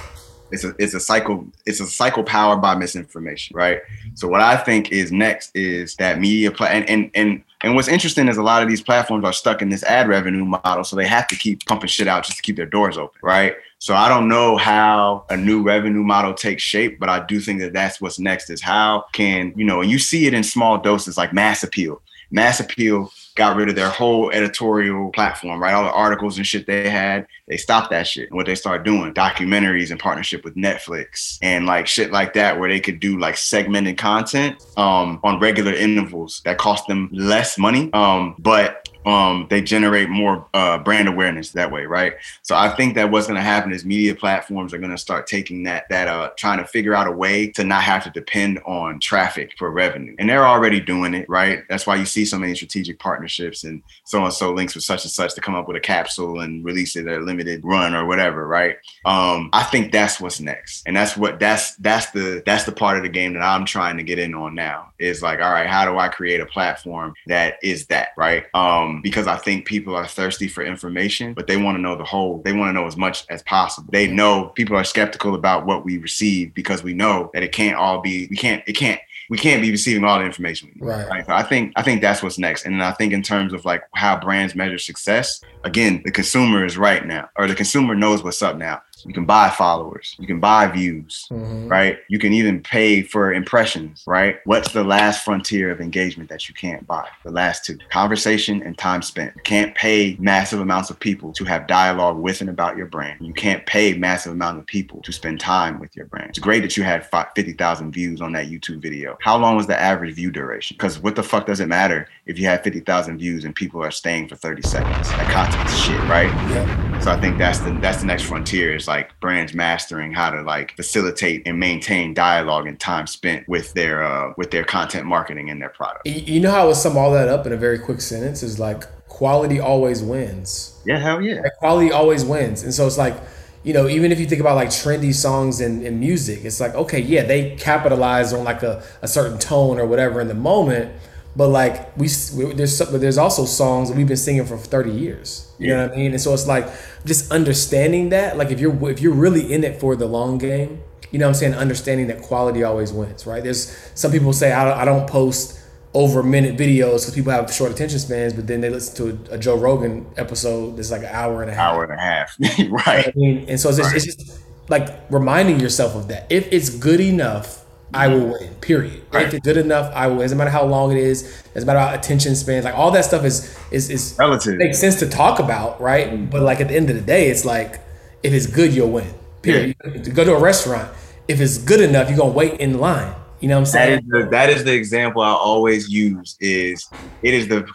it's 0.51 0.65
a 0.65 0.75
it's 0.79 0.95
a 0.95 1.01
cycle 1.01 1.47
it's 1.65 1.81
a 1.81 1.87
cycle 1.87 2.23
powered 2.23 2.61
by 2.61 2.75
misinformation 2.75 3.57
right? 3.57 3.81
So 4.15 4.29
what 4.29 4.41
i 4.41 4.57
think 4.57 4.93
is 4.93 5.13
next 5.13 5.51
is 5.55 5.95
that 5.97 6.21
media 6.21 6.51
pla- 6.51 6.69
and 6.69 6.89
and 6.89 7.11
and 7.15 7.43
and 7.63 7.75
what's 7.75 7.89
interesting 7.89 8.29
is 8.29 8.37
a 8.37 8.43
lot 8.43 8.63
of 8.63 8.69
these 8.69 8.83
platforms 8.83 9.25
are 9.25 9.33
stuck 9.33 9.63
in 9.63 9.71
this 9.71 9.83
ad 9.85 10.09
revenue 10.09 10.45
model 10.45 10.85
so 10.85 10.95
they 10.95 11.07
have 11.07 11.27
to 11.29 11.37
keep 11.37 11.65
pumping 11.67 11.89
shit 11.89 12.07
out 12.07 12.25
just 12.25 12.37
to 12.37 12.43
keep 12.43 12.57
their 12.57 12.67
doors 12.67 12.97
open 12.99 13.19
right? 13.23 13.57
So 13.79 13.95
i 13.95 14.09
don't 14.09 14.29
know 14.29 14.57
how 14.57 15.25
a 15.31 15.37
new 15.37 15.63
revenue 15.63 16.03
model 16.03 16.35
takes 16.35 16.63
shape 16.63 16.99
but 16.99 17.09
i 17.09 17.25
do 17.27 17.41
think 17.41 17.61
that 17.61 17.73
that's 17.73 18.01
what's 18.01 18.19
next 18.19 18.51
is 18.51 18.63
how 18.63 19.05
can 19.13 19.53
you 19.57 19.65
know 19.65 19.81
and 19.81 19.91
you 19.91 19.99
see 19.99 20.27
it 20.27 20.35
in 20.35 20.43
small 20.43 20.79
doses 20.79 21.17
like 21.17 21.33
mass 21.33 21.63
appeal. 21.63 22.01
Mass 22.31 22.59
appeal 22.59 23.13
got 23.37 23.57
rid 23.57 23.69
of 23.69 23.77
their 23.77 23.91
whole 23.91 24.31
editorial 24.33 25.11
platform, 25.11 25.63
right? 25.63 25.75
All 25.75 25.85
the 25.85 25.93
articles 25.93 26.39
and 26.39 26.47
shit 26.47 26.67
they 26.67 26.89
had, 26.89 27.27
they 27.47 27.57
stopped 27.57 27.91
that 27.91 28.07
shit. 28.07 28.31
And 28.31 28.37
what 28.37 28.47
they 28.47 28.55
started 28.55 28.85
doing, 28.85 29.15
documentaries 29.15 29.91
in 29.91 29.99
partnership 29.99 30.43
with 30.43 30.57
Netflix 30.57 31.39
and 31.43 31.67
like 31.67 31.87
shit 31.87 32.11
like 32.11 32.33
that, 32.35 32.59
where 32.59 32.69
they 32.69 32.81
could 32.81 32.99
do 32.99 33.19
like 33.19 33.37
segmented 33.37 33.99
content 33.99 34.65
um, 34.77 35.21
on 35.23 35.39
regular 35.39 35.73
intervals 35.73 36.41
that 36.45 36.59
cost 36.59 36.89
them 36.89 37.09
less 37.13 37.59
money, 37.59 37.93
um, 37.93 38.35
but 38.39 38.86
um, 39.07 39.47
they 39.49 39.63
generate 39.63 40.09
more 40.09 40.47
uh, 40.53 40.79
brand 40.79 41.09
awareness 41.09 41.53
that 41.53 41.71
way, 41.71 41.87
right? 41.87 42.15
So 42.43 42.57
I 42.57 42.69
think 42.71 42.97
that 42.97 43.11
what's 43.11 43.29
going 43.29 43.37
to 43.37 43.43
happen 43.43 43.73
is 43.73 43.85
media 43.85 44.17
platforms 44.17 44.75
are 44.75 44.79
going 44.79 44.91
to 44.91 44.99
start 44.99 45.29
taking 45.29 45.63
that 45.63 45.89
that 45.91 46.09
uh, 46.09 46.31
trying 46.37 46.59
to 46.59 46.67
figure 46.67 46.93
out 46.93 47.07
a 47.07 47.13
way 47.13 47.49
to 47.53 47.63
not 47.63 47.83
have 47.83 48.03
to 48.05 48.11
depend 48.11 48.59
on 48.67 48.99
traffic 48.99 49.53
for 49.59 49.71
revenue, 49.71 50.17
and 50.19 50.29
they're 50.29 50.47
already 50.47 50.81
doing 50.81 51.15
it, 51.15 51.29
right? 51.29 51.63
That's 51.69 51.87
why 51.87 51.97
you 51.97 52.05
see 52.05 52.25
so 52.25 52.39
many 52.39 52.57
strategic 52.57 52.99
partnerships 52.99 53.63
and 53.63 53.83
so 54.05 54.25
and 54.25 54.35
so 54.35 54.53
links 54.53 54.75
with 54.75 54.83
such 54.83 55.05
and 55.05 55.13
such 55.13 55.35
to 55.35 55.41
come 55.41 55.55
up 55.55 55.69
with 55.69 55.77
a 55.77 55.81
capsule 55.81 56.41
and 56.41 56.65
release 56.65 56.97
it 56.97 57.07
at 57.07 57.21
a 57.21 57.25
limited 57.25 57.65
run 57.65 57.95
or 57.95 58.07
whatever, 58.07 58.49
right? 58.49 58.77
Um, 59.05 59.51
I 59.53 59.63
think 59.63 59.93
that's 59.93 60.21
what's 60.21 60.41
next, 60.41 60.83
and 60.85 60.97
that's 60.97 61.17
what 61.17 61.39
that's 61.39 61.77
that's 61.77 62.11
the 62.11 62.43
that's 62.45 62.65
the 62.65 62.73
part 62.73 62.97
of 62.97 63.05
the 63.05 63.09
game 63.09 63.35
that 63.35 63.43
I'm 63.43 63.65
trying 63.65 63.99
to 63.99 64.03
get 64.03 64.19
in 64.19 64.35
on 64.35 64.57
now. 64.57 64.93
Is 64.99 65.23
like, 65.23 65.41
all 65.41 65.53
right, 65.53 65.69
how 65.69 65.85
do 65.85 65.97
I 65.97 66.09
create 66.09 66.41
a 66.41 66.47
platform 66.47 67.15
that 67.29 67.59
is 67.63 67.87
that, 67.87 68.09
right? 68.17 68.47
Um, 68.53 68.96
Um, 68.97 69.03
because 69.03 69.27
I 69.27 69.37
think 69.37 69.67
people 69.67 69.95
are 69.95 70.07
thirsty 70.07 70.49
for 70.49 70.65
information, 70.65 71.35
but 71.35 71.47
they 71.47 71.57
want 71.57 71.77
to 71.77 71.83
know 71.83 71.97
the 71.97 72.05
whole, 72.05 72.43
they 72.43 72.53
want 72.53 72.69
to 72.71 72.73
know 72.73 72.87
as 72.87 72.97
much 72.97 73.25
as 73.29 73.43
possible. 73.43 73.89
They 73.93 74.07
know 74.07 74.53
people 74.55 74.77
are 74.77 74.85
skeptical 74.85 75.35
about 75.35 75.67
what 75.67 75.85
we 75.85 75.99
receive 75.99 76.55
because 76.55 76.83
we 76.83 76.95
know 76.95 77.31
that 77.35 77.43
it 77.43 77.53
can't 77.53 77.77
all 77.77 78.01
be, 78.01 78.27
we 78.29 78.37
can't, 78.37 78.63
it 78.67 78.75
can't, 78.75 79.01
we 79.29 79.39
can't 79.39 79.61
be 79.61 79.71
receiving 79.71 80.05
all 80.05 80.19
the 80.19 80.25
information. 80.25 80.69
we 80.69 80.81
need, 80.81 80.87
Right. 81.11 81.27
So 81.27 81.33
I 81.33 81.43
think 81.43 81.73
I 81.77 81.83
think 81.83 82.01
that's 82.01 82.23
what's 82.23 82.39
next. 82.39 82.65
And 82.65 82.83
I 82.83 82.93
think 82.93 83.13
in 83.13 83.23
terms 83.23 83.53
of 83.53 83.65
like 83.65 83.83
how 83.95 84.19
brands 84.19 84.55
measure 84.55 84.79
success, 84.79 85.41
again, 85.65 86.03
the 86.05 86.13
consumer 86.13 86.65
is 86.65 86.79
right 86.79 87.05
now, 87.05 87.29
or 87.37 87.49
the 87.49 87.55
consumer 87.55 87.95
knows 87.95 88.23
what's 88.23 88.41
up 88.41 88.57
now. 88.57 88.83
You 89.05 89.13
can 89.13 89.25
buy 89.27 89.51
followers, 89.51 90.17
you 90.19 90.27
can 90.27 90.41
buy 90.41 90.67
views, 90.69 91.27
Mhm. 91.31 91.71
right? 91.71 91.99
You 92.09 92.19
can 92.19 92.33
even 92.33 92.61
pay 92.61 93.03
for 93.03 93.33
impressions, 93.33 94.03
right? 94.07 94.39
What's 94.45 94.73
the 94.73 94.85
last 94.85 95.25
frontier 95.25 95.71
of 95.71 95.81
engagement 95.81 96.29
that 96.31 96.49
you 96.49 96.55
can't 96.55 96.87
buy? 96.87 97.07
The 97.25 97.31
last 97.31 97.65
two 97.65 97.79
conversation 97.91 98.63
and 98.63 98.77
time 98.79 99.03
spent. 99.03 99.33
You 99.37 99.43
can't 99.43 99.75
pay 99.75 100.17
massive 100.19 100.61
amounts 100.61 100.91
of 100.91 100.99
people 100.99 101.33
to 101.35 101.45
have 101.45 101.67
dialogue 101.67 102.17
with 102.19 102.41
and 102.41 102.49
about 102.49 102.77
your 102.77 102.87
brand. 102.87 103.19
You 103.21 103.33
can't 103.35 103.65
pay 103.67 103.95
massive 103.95 104.33
amount 104.33 104.59
of 104.59 104.67
people 104.67 105.03
to 105.03 105.13
spend 105.13 105.41
time 105.41 105.79
with 105.79 105.95
your 105.95 106.07
brand. 106.07 106.31
It's 106.31 106.39
great 106.39 106.61
that 106.63 106.77
you 106.77 106.83
had 106.83 107.05
50,000 107.35 107.93
views 107.93 108.21
on 108.21 108.33
that 108.33 108.47
YouTube 108.49 108.81
video. 108.81 109.19
How 109.21 109.37
long 109.37 109.57
was 109.57 109.67
the 109.67 109.79
average 109.81 110.15
view 110.15 110.31
duration? 110.31 110.75
Because 110.79 110.99
what 110.99 111.17
the 111.17 111.23
fuck 111.23 111.47
does 111.47 111.61
it 111.61 111.67
matter 111.69 112.09
if 112.27 112.39
you 112.39 112.47
have 112.47 112.63
50,000 112.63 113.19
views 113.19 113.45
and 113.45 113.55
people 113.55 113.83
are 113.83 113.91
staying 113.91 114.29
for 114.29 114.37
30 114.37 114.63
seconds? 114.63 115.11
That 115.11 115.31
content 115.31 115.69
is 115.69 115.79
shit, 115.79 116.01
right? 116.09 116.33
Yep. 116.51 116.86
So 117.01 117.13
I 117.13 117.21
think 117.21 117.39
that's 117.39 117.61
the 117.61 117.71
that's 117.81 118.01
the 118.01 118.07
next 118.07 118.25
frontier 118.25 118.75
is 118.75 118.89
like 118.89 119.19
brands 119.21 119.55
mastering 119.55 120.13
how 120.13 120.31
to 120.31 120.43
like 120.43 120.75
facilitate 120.77 121.47
and 121.47 121.59
maintain 121.59 122.15
dialogue 122.15 122.67
and 122.67 122.79
time 122.81 123.07
spent 123.07 123.49
with 123.49 123.73
their 123.75 124.03
uh 124.03 124.33
with 124.37 124.51
their 124.51 124.65
content 124.65 125.07
marketing 125.07 125.51
and 125.51 125.61
their 125.61 125.69
product. 125.69 126.07
You 126.07 126.41
know 126.41 126.51
how 126.51 126.63
I 126.63 126.67
would 126.67 126.77
sum 126.77 126.97
all 126.97 127.13
that 127.13 127.29
up 127.29 127.47
in 127.47 127.53
a 127.53 127.57
very 127.57 127.79
quick 127.79 128.01
sentence 128.01 128.43
is 128.43 128.59
like 128.59 128.85
quality 129.09 129.59
always 129.61 130.03
wins. 130.03 130.79
Yeah, 130.85 130.99
hell 130.99 131.23
yeah. 131.23 131.41
Like, 131.41 131.57
quality 131.59 131.91
always 131.91 132.25
wins. 132.25 132.63
And 132.63 132.75
so 132.75 132.87
it's 132.87 132.99
like, 132.99 133.17
you 133.63 133.73
know, 133.73 133.89
even 133.89 134.13
if 134.13 134.21
you 134.21 134.27
think 134.27 134.43
about 134.43 134.57
like 134.57 134.69
trendy 134.69 135.15
songs 135.15 135.61
and, 135.61 135.83
in 135.83 135.99
music, 135.99 136.45
it's 136.45 136.61
like, 136.61 136.75
okay, 136.75 137.01
yeah, 137.01 137.25
they 137.25 137.57
capitalize 137.57 138.33
on 138.33 138.45
like 138.45 138.63
a, 138.63 138.83
a 139.01 139.09
certain 139.09 139.39
tone 139.39 139.79
or 139.79 139.87
whatever 139.87 140.21
in 140.21 140.29
the 140.29 140.35
moment. 140.35 140.93
But 141.37 141.49
like 141.49 141.97
we, 141.97 142.09
we 142.35 142.55
there's 142.55 142.79
but 142.79 143.01
there's 143.01 143.19
also 143.19 143.45
songs 143.45 143.91
that 143.91 143.97
we've 143.97 144.09
been 144.09 144.17
singing 144.17 144.47
for 144.47 144.57
30 144.57 144.91
years. 144.91 145.53
You 145.59 145.69
yeah. 145.69 145.77
know 145.77 145.83
what 145.89 145.93
I 145.93 145.97
mean? 145.97 146.13
And 146.13 146.21
so 146.21 146.33
it's 146.33 146.47
like 146.47 146.67
just 147.05 147.31
understanding 147.31 148.09
that, 148.09 148.39
like 148.39 148.51
if 148.51 148.59
you're 148.59 148.91
if 148.91 149.01
you're 149.01 149.15
really 149.15 149.53
in 149.53 149.63
it 149.63 149.79
for 149.79 149.97
the 149.97 150.07
long 150.07 150.39
game, 150.39 150.83
you 151.11 151.19
know 151.19 151.27
what 151.27 151.31
I'm 151.31 151.35
saying, 151.35 151.55
understanding 151.55 152.07
that 152.07 152.23
quality 152.23 152.63
always 152.63 152.93
wins, 152.93 153.27
right? 153.27 153.45
There's 153.45 153.77
some 153.95 154.13
people 154.13 154.33
say 154.33 154.53
I, 154.53 154.83
I 154.83 154.85
don't 154.87 155.09
post 155.09 155.61
over 155.93 156.23
minute 156.23 156.57
videos 156.57 157.01
because 157.01 157.15
people 157.15 157.33
have 157.33 157.53
short 157.53 157.71
attention 157.71 157.99
spans, 157.99 158.33
but 158.33 158.47
then 158.47 158.61
they 158.61 158.71
listen 158.71 158.97
to 158.97 159.33
a, 159.33 159.37
a, 159.37 159.39
Joe 159.39 159.57
Rogan 159.57 160.07
episode 160.17 160.77
that's 160.77 160.91
like 160.91 161.03
an 161.03 161.11
hour 161.11 161.43
and 161.43 161.51
a 161.51 161.55
half. 161.55 161.75
Hour 161.75 161.85
and 161.85 161.93
a 161.93 162.03
half, 162.03 162.37
right? 162.87 163.09
I 163.09 163.13
mean, 163.15 163.47
and 163.49 163.59
so 163.59 163.71
it's, 163.71 163.79
right. 163.79 163.95
it's, 163.95 164.05
just 164.05 164.41
like 164.69 164.89
reminding 165.11 165.61
yourself 165.61 165.95
of 165.95 166.09
that. 166.09 166.27
If 166.31 166.53
it's 166.53 166.71
good 166.71 167.01
enough, 167.01 167.65
I 167.95 168.09
will 168.09 168.27
win. 168.33 168.55
Period. 168.57 169.03
Right. 169.13 169.27
If 169.27 169.35
it's 169.35 169.45
good 169.45 169.57
enough, 169.57 169.93
I 169.95 170.09
will. 170.09 170.21
It 170.21 170.25
doesn't 170.25 170.39
matter 170.39 170.51
how 170.51 170.65
long 170.65 170.93
it 170.93 170.99
is. 170.99 171.23
It 171.23 171.55
doesn't 171.55 171.67
matter 171.67 171.79
about 171.79 171.95
attention 171.95 172.35
spans. 172.35 172.65
Like 172.65 172.75
all 172.75 172.91
that 172.91 173.05
stuff 173.05 173.25
is 173.25 173.57
is 173.71 173.91
is 173.91 174.17
relative. 174.19 174.57
Makes 174.57 174.79
sense 174.79 174.99
to 175.01 175.09
talk 175.09 175.39
about, 175.39 175.81
right? 175.81 176.09
Mm-hmm. 176.09 176.27
But 176.27 176.43
like 176.43 176.61
at 176.61 176.69
the 176.69 176.77
end 176.77 176.91
of 176.91 176.97
the 176.97 177.03
day, 177.03 177.29
it's 177.29 177.45
like 177.45 177.81
if 178.23 178.33
it's 178.33 178.47
good, 178.47 178.75
you'll 178.75 178.91
win. 178.91 179.13
Period. 179.43 179.77
Yeah. 179.85 179.99
Go 180.13 180.25
to 180.25 180.35
a 180.35 180.41
restaurant. 180.41 180.91
If 181.29 181.41
it's 181.41 181.59
good 181.59 181.81
enough, 181.81 182.09
you're 182.09 182.19
gonna 182.19 182.33
wait 182.33 182.61
in 182.61 182.79
line. 182.79 183.15
You 183.41 183.49
know 183.49 183.57
what 183.57 183.61
I'm 183.61 183.67
saying? 183.67 184.09
That 184.09 184.19
is 184.19 184.25
the, 184.25 184.31
that 184.31 184.51
is 184.51 184.65
the 184.65 184.73
example 184.73 185.23
I 185.23 185.31
always 185.31 185.89
use. 185.89 186.37
Is 186.41 186.89
it 187.23 187.35
is 187.35 187.49
the 187.49 187.67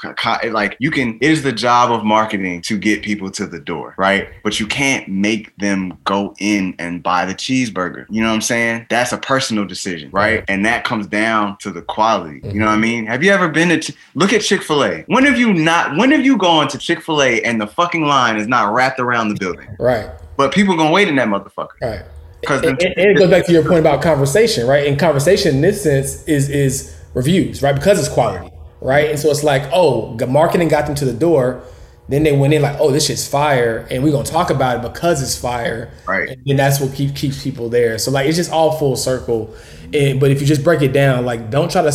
like 0.52 0.76
you 0.80 0.90
can 0.90 1.18
it 1.22 1.30
is 1.30 1.44
the 1.44 1.52
job 1.52 1.92
of 1.92 2.04
marketing 2.04 2.62
to 2.64 2.78
get 2.78 3.04
people 3.04 3.30
to 3.32 3.46
the 3.46 3.60
door, 3.60 3.94
right? 3.98 4.30
But 4.44 4.60
you 4.60 4.68
can't 4.68 5.08
make 5.08 5.56
them 5.58 5.98
go 6.04 6.34
in 6.40 6.76
and 6.80 7.04
buy 7.04 7.26
the 7.26 7.34
cheeseburger. 7.34 8.06
You 8.10 8.22
know 8.22 8.30
what 8.30 8.36
I'm 8.36 8.42
saying? 8.42 8.88
That's 8.90 9.12
a 9.12 9.18
personal 9.18 9.66
decision, 9.66 10.10
right? 10.12 10.44
And 10.48 10.66
that 10.66 10.84
comes 10.84 11.08
down 11.08 11.58
to 11.58 11.72
the 11.72 11.82
quality. 11.82 12.42
You 12.44 12.60
know 12.60 12.66
what 12.66 12.72
I 12.72 12.74
mm-hmm. 12.76 12.82
mean? 12.82 13.06
Have 13.06 13.24
you 13.24 13.32
ever 13.32 13.48
been 13.48 13.80
to 13.80 13.94
look 14.16 14.34
at 14.34 14.42
Chick 14.42 14.64
Fil 14.64 14.84
A? 14.84 15.04
When 15.08 15.26
have 15.26 15.38
you 15.38 15.54
not? 15.54 15.96
When 15.96 16.12
have 16.12 16.26
you 16.26 16.38
gone 16.38 16.68
to 16.70 16.78
Chick 16.78 17.02
Fil 17.02 17.22
A 17.22 17.42
and 17.44 17.62
the 17.62 17.68
fucking 17.68 18.06
line 18.06 18.38
is 18.38 18.48
not 18.48 18.74
wrapped 18.74 19.00
around 19.00 19.30
the 19.30 19.36
building? 19.36 19.68
Right. 19.80 20.10
But 20.38 20.54
people 20.54 20.76
gonna 20.76 20.92
wait 20.92 21.08
in 21.08 21.16
that 21.18 21.28
motherfucker. 21.28 21.80
Right. 21.82 22.04
Because 22.42 22.64
and, 22.64 22.82
and, 22.82 22.98
it 22.98 23.18
goes 23.18 23.30
back 23.30 23.46
to 23.46 23.52
your 23.52 23.64
point 23.64 23.80
about 23.80 24.02
conversation, 24.02 24.68
right? 24.68 24.88
And 24.88 25.00
conversation 25.00 25.56
in 25.56 25.62
this 25.62 25.84
sense 25.84 26.24
is 26.28 26.50
is 26.50 26.98
reviews, 27.14 27.62
right? 27.62 27.76
Because 27.76 28.00
it's 28.00 28.10
quality, 28.10 28.52
right? 28.82 29.10
And 29.10 29.20
so 29.20 29.30
it's 29.30 29.44
like, 29.44 29.64
oh, 29.72 30.16
the 30.18 30.28
marketing 30.28 30.68
got 30.68 30.86
them 30.86 30.96
to 30.96 31.06
the 31.06 31.14
door. 31.14 31.64
Then 32.10 32.24
they 32.24 32.36
went 32.36 32.54
in 32.54 32.62
like, 32.62 32.78
oh, 32.80 32.92
this 32.92 33.06
shit's 33.06 33.28
fire, 33.28 33.88
and 33.90 34.04
we're 34.04 34.12
gonna 34.12 34.26
talk 34.26 34.50
about 34.50 34.78
it 34.78 34.82
because 34.82 35.22
it's 35.22 35.38
fire, 35.38 35.92
right? 36.08 36.38
And 36.46 36.60
that's 36.60 36.80
what 36.82 36.94
keeps 36.94 37.20
keeps 37.20 37.44
people 37.44 37.70
there. 37.70 37.98
So 37.98 38.12
like, 38.12 38.28
it's 38.28 38.38
just 38.38 38.52
all 38.52 38.78
full 38.78 38.96
circle. 38.96 39.54
And, 39.94 40.20
but 40.20 40.32
if 40.32 40.42
you 40.42 40.48
just 40.48 40.64
break 40.64 40.82
it 40.82 40.94
down, 40.94 41.26
like, 41.26 41.50
don't 41.50 41.72
try 41.72 41.84
to 41.84 41.92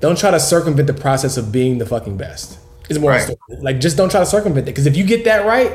don't 0.00 0.18
try 0.18 0.30
to 0.30 0.40
circumvent 0.40 0.86
the 0.86 0.94
process 0.94 1.36
of 1.36 1.50
being 1.52 1.78
the 1.78 1.86
fucking 1.86 2.16
best. 2.16 2.58
It's 2.90 2.98
more 2.98 3.12
right. 3.12 3.30
like 3.60 3.80
just 3.80 3.96
don't 3.96 4.10
try 4.10 4.20
to 4.20 4.26
circumvent 4.26 4.68
it 4.68 4.72
because 4.72 4.86
if 4.86 4.96
you 4.96 5.04
get 5.04 5.24
that 5.24 5.46
right, 5.46 5.72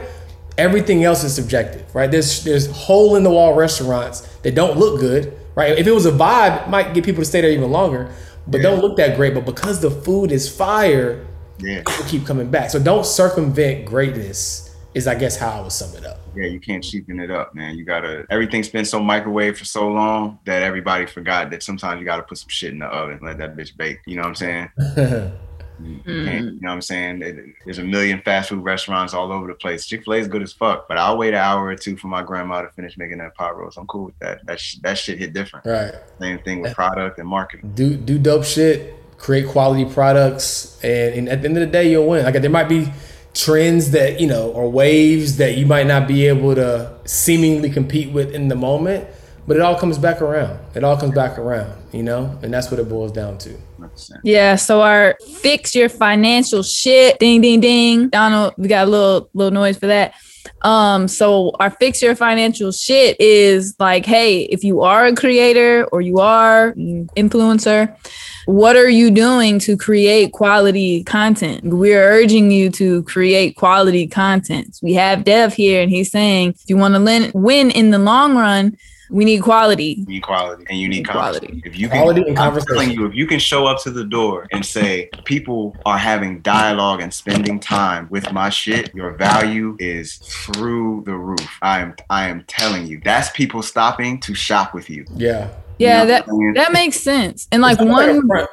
everything 0.60 1.04
else 1.04 1.24
is 1.24 1.34
subjective, 1.34 1.84
right? 1.96 2.12
There's 2.12 2.44
there's 2.44 2.70
hole 2.70 3.16
in 3.16 3.24
the 3.24 3.30
wall 3.30 3.56
restaurants 3.56 4.22
that 4.44 4.54
don't 4.54 4.78
look 4.78 5.00
good, 5.00 5.34
right? 5.56 5.78
If 5.78 5.88
it 5.88 5.92
was 5.92 6.06
a 6.06 6.12
vibe, 6.12 6.64
it 6.64 6.70
might 6.70 6.94
get 6.94 7.06
people 7.06 7.22
to 7.22 7.26
stay 7.26 7.42
there 7.42 7.50
even 7.50 7.72
longer, 7.72 8.12
but 8.46 8.58
yeah. 8.58 8.70
don't 8.70 8.82
look 8.82 8.98
that 8.98 9.16
great. 9.16 9.34
But 9.34 9.46
because 9.46 9.80
the 9.80 9.90
food 9.90 10.32
is 10.32 10.54
fire, 10.54 11.26
yeah. 11.60 11.84
people 11.88 12.06
keep 12.06 12.26
coming 12.26 12.52
back. 12.52 12.70
So 12.70 12.80
don't 12.80 13.06
circumvent 13.06 13.86
greatness. 13.86 14.66
Is 14.96 15.06
I 15.06 15.14
guess 15.14 15.38
how 15.38 15.52
I 15.52 15.62
would 15.62 15.72
sum 15.72 15.96
it 15.96 16.04
up. 16.04 16.20
Yeah, 16.36 16.48
you 16.48 16.60
can't 16.60 16.84
cheapen 16.84 17.20
it 17.20 17.30
up, 17.30 17.54
man. 17.54 17.78
You 17.78 17.86
gotta 17.86 18.26
everything's 18.32 18.70
been 18.70 18.86
so 18.86 19.00
microwave 19.00 19.58
for 19.58 19.66
so 19.66 19.88
long 19.88 20.40
that 20.46 20.64
everybody 20.64 21.06
forgot 21.06 21.52
that 21.52 21.62
sometimes 21.62 22.00
you 22.00 22.06
gotta 22.06 22.24
put 22.24 22.40
some 22.40 22.50
shit 22.50 22.74
in 22.74 22.80
the 22.80 22.88
oven, 22.88 23.20
let 23.22 23.38
that 23.38 23.56
bitch 23.56 23.78
bake. 23.78 24.00
You 24.08 24.16
know 24.16 24.24
what 24.24 24.30
I'm 24.30 24.36
saying? 24.36 25.32
You, 25.82 26.00
mm. 26.04 26.34
you 26.34 26.62
know 26.62 26.70
what 26.70 26.74
I'm 26.74 26.82
saying? 26.82 27.20
There's 27.66 27.78
a 27.78 27.84
million 27.84 28.22
fast 28.22 28.50
food 28.50 28.64
restaurants 28.64 29.14
all 29.14 29.32
over 29.32 29.48
the 29.48 29.54
place. 29.54 29.86
Chick 29.86 30.04
Fil 30.04 30.14
A 30.14 30.18
is 30.18 30.28
good 30.28 30.42
as 30.42 30.54
fuck, 30.54 30.88
but 30.88 30.98
I'll 30.98 31.18
wait 31.18 31.30
an 31.30 31.40
hour 31.40 31.66
or 31.66 31.76
two 31.76 31.98
for 31.98 32.08
my 32.08 32.22
grandma 32.22 32.62
to 32.62 32.70
finish 32.70 32.98
making 32.98 33.20
that 33.20 33.36
pot 33.36 33.58
roast. 33.58 33.78
I'm 33.78 33.88
cool 33.88 34.06
with 34.06 34.20
that. 34.20 34.46
That 34.46 34.60
sh- 34.60 34.78
that 34.82 34.98
shit 34.98 35.20
hit 35.20 35.34
different. 35.34 35.66
Right. 35.66 35.94
Same 36.20 36.40
thing 36.40 36.62
with 36.62 36.74
product 36.74 37.20
and 37.20 37.28
marketing. 37.28 37.72
Do 37.76 37.96
do 37.96 38.18
dope 38.18 38.46
shit. 38.46 38.96
Create 39.18 39.48
quality 39.48 39.86
products, 39.86 40.80
and, 40.82 41.14
and 41.14 41.30
at 41.30 41.42
the 41.42 41.50
end 41.50 41.58
of 41.58 41.62
the 41.62 41.72
day, 41.72 41.92
you'll 41.92 42.08
win. 42.08 42.24
Like 42.24 42.42
there 42.42 42.50
might 42.50 42.70
be 42.70 42.92
trends 43.34 43.92
that 43.92 44.20
you 44.20 44.28
know 44.28 44.50
or 44.52 44.70
waves 44.72 45.38
that 45.38 45.56
you 45.58 45.66
might 45.66 45.88
not 45.88 46.08
be 46.08 46.26
able 46.28 46.56
to 46.56 46.92
seemingly 47.06 47.70
compete 47.70 48.12
with 48.12 48.34
in 48.34 48.48
the 48.48 48.56
moment 48.56 49.08
but 49.50 49.58
it 49.58 49.64
all 49.64 49.76
comes 49.76 49.98
back 49.98 50.22
around. 50.22 50.60
It 50.76 50.84
all 50.84 50.96
comes 50.96 51.16
back 51.16 51.40
around, 51.40 51.74
you 51.92 52.04
know, 52.04 52.38
and 52.44 52.54
that's 52.54 52.70
what 52.70 52.80
it 52.80 52.88
boils 52.88 53.12
down 53.12 53.40
to. 53.40 53.58
Yeah. 54.24 54.56
So 54.56 54.82
our 54.82 55.18
fix 55.42 55.74
your 55.74 55.90
financial 55.90 56.62
shit. 56.62 57.18
Ding, 57.18 57.42
ding, 57.42 57.60
ding. 57.60 58.10
Donald, 58.10 58.54
we 58.58 58.68
got 58.68 58.88
a 58.88 58.92
little 58.92 59.28
little 59.34 59.52
noise 59.52 59.76
for 59.76 59.88
that. 59.88 60.14
Um, 60.62 61.08
so 61.08 61.56
our 61.60 61.72
fix 61.72 62.00
your 62.00 62.14
financial 62.14 62.72
shit 62.72 63.20
is 63.20 63.76
like, 63.80 64.06
hey, 64.06 64.44
if 64.44 64.64
you 64.64 64.82
are 64.82 65.08
a 65.08 65.16
creator 65.16 65.86
or 65.92 66.02
you 66.02 66.20
are 66.20 66.74
influencer, 66.74 67.98
what 68.46 68.76
are 68.76 68.90
you 68.90 69.10
doing 69.10 69.58
to 69.60 69.76
create 69.78 70.32
quality 70.32 71.04
content? 71.06 71.64
We're 71.64 72.04
urging 72.04 72.52
you 72.52 72.70
to 72.72 73.02
create 73.04 73.56
quality 73.56 74.06
content. 74.06 74.78
We 74.84 74.94
have 74.94 75.24
Dev 75.24 75.56
here, 75.56 75.82
and 75.82 75.90
he's 75.90 76.12
saying 76.12 76.50
if 76.50 76.70
you 76.70 76.78
want 76.78 76.94
to 76.94 77.32
win 77.34 77.72
in 77.72 77.90
the 77.90 78.00
long 78.00 78.36
run, 78.36 78.78
we 79.10 79.26
need 79.26 79.42
quality. 79.42 79.96
You 80.00 80.06
need 80.06 80.24
quality, 80.24 80.66
and 80.70 80.80
you 80.80 80.88
need, 80.88 81.08
quality. 81.08 81.62
If 81.66 81.78
you 81.78 81.90
can, 81.90 82.02
quality 82.02 82.24
and 82.28 82.38
I'm 82.38 82.60
telling 82.62 82.92
you, 82.92 83.06
if 83.06 83.16
you 83.16 83.26
can 83.26 83.40
show 83.40 83.66
up 83.66 83.82
to 83.84 83.92
the 83.92 84.04
door 84.04 84.48
and 84.52 84.66
say 84.66 85.10
people 85.26 85.76
are 85.86 85.98
having 85.98 86.42
dialogue 86.42 87.02
and 87.02 87.14
spending 87.14 87.60
time 87.60 88.08
with 88.10 88.32
my 88.32 88.50
shit, 88.50 88.94
your 88.94 89.14
value 89.14 89.76
is 89.80 90.18
through 90.18 91.04
the 91.06 91.16
roof. 91.16 91.50
I 91.62 91.80
am, 91.80 91.96
I 92.10 92.28
am 92.28 92.44
telling 92.48 92.88
you, 92.88 93.02
that's 93.04 93.30
people 93.32 93.62
stopping 93.62 94.20
to 94.22 94.34
shop 94.34 94.74
with 94.74 94.90
you. 94.90 95.06
Yeah. 95.16 95.50
Yeah, 95.78 96.02
you 96.02 96.08
know 96.08 96.54
that 96.54 96.56
that 96.56 96.74
makes 96.74 97.00
sense. 97.00 97.48
And 97.54 97.62
like 97.62 97.80
one. 97.80 98.28
Go 98.28 98.48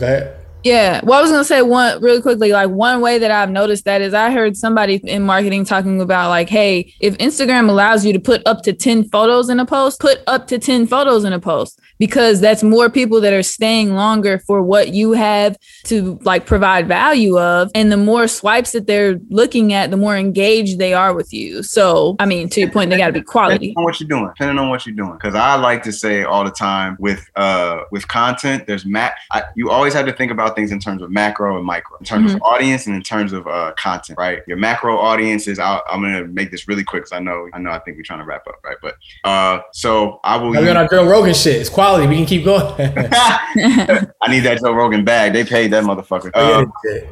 ahead. 0.00 0.45
Yeah. 0.66 1.00
Well, 1.04 1.20
I 1.20 1.22
was 1.22 1.30
gonna 1.30 1.44
say 1.44 1.62
one 1.62 2.02
really 2.02 2.20
quickly. 2.20 2.50
Like 2.50 2.70
one 2.70 3.00
way 3.00 3.18
that 3.18 3.30
I've 3.30 3.50
noticed 3.50 3.84
that 3.84 4.02
is 4.02 4.12
I 4.12 4.32
heard 4.32 4.56
somebody 4.56 4.96
in 4.96 5.22
marketing 5.22 5.64
talking 5.64 6.00
about 6.00 6.28
like, 6.30 6.48
hey, 6.48 6.92
if 6.98 7.16
Instagram 7.18 7.68
allows 7.68 8.04
you 8.04 8.12
to 8.12 8.18
put 8.18 8.42
up 8.46 8.62
to 8.62 8.72
10 8.72 9.04
photos 9.10 9.48
in 9.48 9.60
a 9.60 9.64
post, 9.64 10.00
put 10.00 10.24
up 10.26 10.48
to 10.48 10.58
10 10.58 10.88
photos 10.88 11.22
in 11.22 11.32
a 11.32 11.38
post 11.38 11.80
because 11.98 12.40
that's 12.40 12.62
more 12.62 12.90
people 12.90 13.20
that 13.20 13.32
are 13.32 13.42
staying 13.42 13.94
longer 13.94 14.38
for 14.38 14.62
what 14.62 14.88
you 14.88 15.12
have 15.12 15.56
to 15.84 16.18
like 16.22 16.46
provide 16.46 16.88
value 16.88 17.38
of. 17.38 17.70
And 17.74 17.90
the 17.90 17.96
more 17.96 18.28
swipes 18.28 18.72
that 18.72 18.86
they're 18.86 19.18
looking 19.28 19.72
at, 19.72 19.90
the 19.90 19.96
more 19.96 20.16
engaged 20.16 20.78
they 20.78 20.94
are 20.94 21.14
with 21.14 21.32
you. 21.32 21.62
So 21.62 22.16
I 22.18 22.26
mean, 22.26 22.48
to 22.50 22.60
your 22.60 22.70
point, 22.70 22.90
they 22.90 22.98
gotta 22.98 23.12
be 23.12 23.22
quality. 23.22 23.68
Depending 23.68 23.78
on 23.78 23.84
what 23.84 24.00
you're 24.00 24.08
doing. 24.08 24.28
Depending 24.28 24.58
on 24.58 24.68
what 24.68 24.86
you're 24.86 24.94
doing. 24.94 25.18
Cause 25.18 25.34
I 25.34 25.54
like 25.56 25.82
to 25.84 25.92
say 25.92 26.24
all 26.24 26.44
the 26.44 26.50
time 26.50 26.96
with 26.98 27.28
uh 27.36 27.82
with 27.90 28.06
content, 28.08 28.66
there's 28.66 28.84
mat 28.84 29.14
you 29.54 29.70
always 29.70 29.94
have 29.94 30.06
to 30.06 30.12
think 30.12 30.30
about 30.30 30.56
things 30.56 30.72
in 30.72 30.78
terms 30.78 31.02
of 31.02 31.10
macro 31.10 31.56
and 31.56 31.66
micro, 31.66 31.96
in 31.98 32.04
terms 32.04 32.32
mm-hmm. 32.32 32.36
of 32.36 32.42
audience 32.42 32.86
and 32.86 32.94
in 32.94 33.02
terms 33.02 33.32
of 33.32 33.46
uh, 33.46 33.72
content, 33.78 34.18
right? 34.18 34.42
Your 34.46 34.56
macro 34.56 34.96
audience 34.98 35.46
is. 35.46 35.58
i 35.58 35.80
am 35.90 36.02
gonna 36.02 36.26
make 36.26 36.50
this 36.50 36.68
really 36.68 36.84
quick 36.84 37.04
because 37.04 37.12
I 37.12 37.20
know, 37.20 37.48
I 37.52 37.58
know, 37.58 37.70
I 37.70 37.78
think 37.80 37.96
we're 37.96 38.02
trying 38.02 38.20
to 38.20 38.24
wrap 38.24 38.46
up, 38.46 38.56
right? 38.64 38.76
But 38.80 38.96
uh, 39.24 39.60
so 39.72 40.20
I 40.24 40.36
will. 40.36 40.50
We're 40.50 40.70
on 40.70 40.76
our 40.76 40.88
Joe 40.88 41.08
Rogan 41.08 41.34
shit. 41.34 41.56
It's 41.56 41.70
quality. 41.70 41.85
We 41.94 42.16
can 42.16 42.26
keep 42.26 42.44
going. 42.44 42.64
I 42.78 44.28
need 44.28 44.40
that 44.40 44.60
Joe 44.60 44.72
Rogan 44.72 45.04
bag. 45.04 45.32
They 45.32 45.44
paid 45.44 45.70
that 45.72 45.84
motherfucker. 45.84 46.30
Uh, 46.34 46.66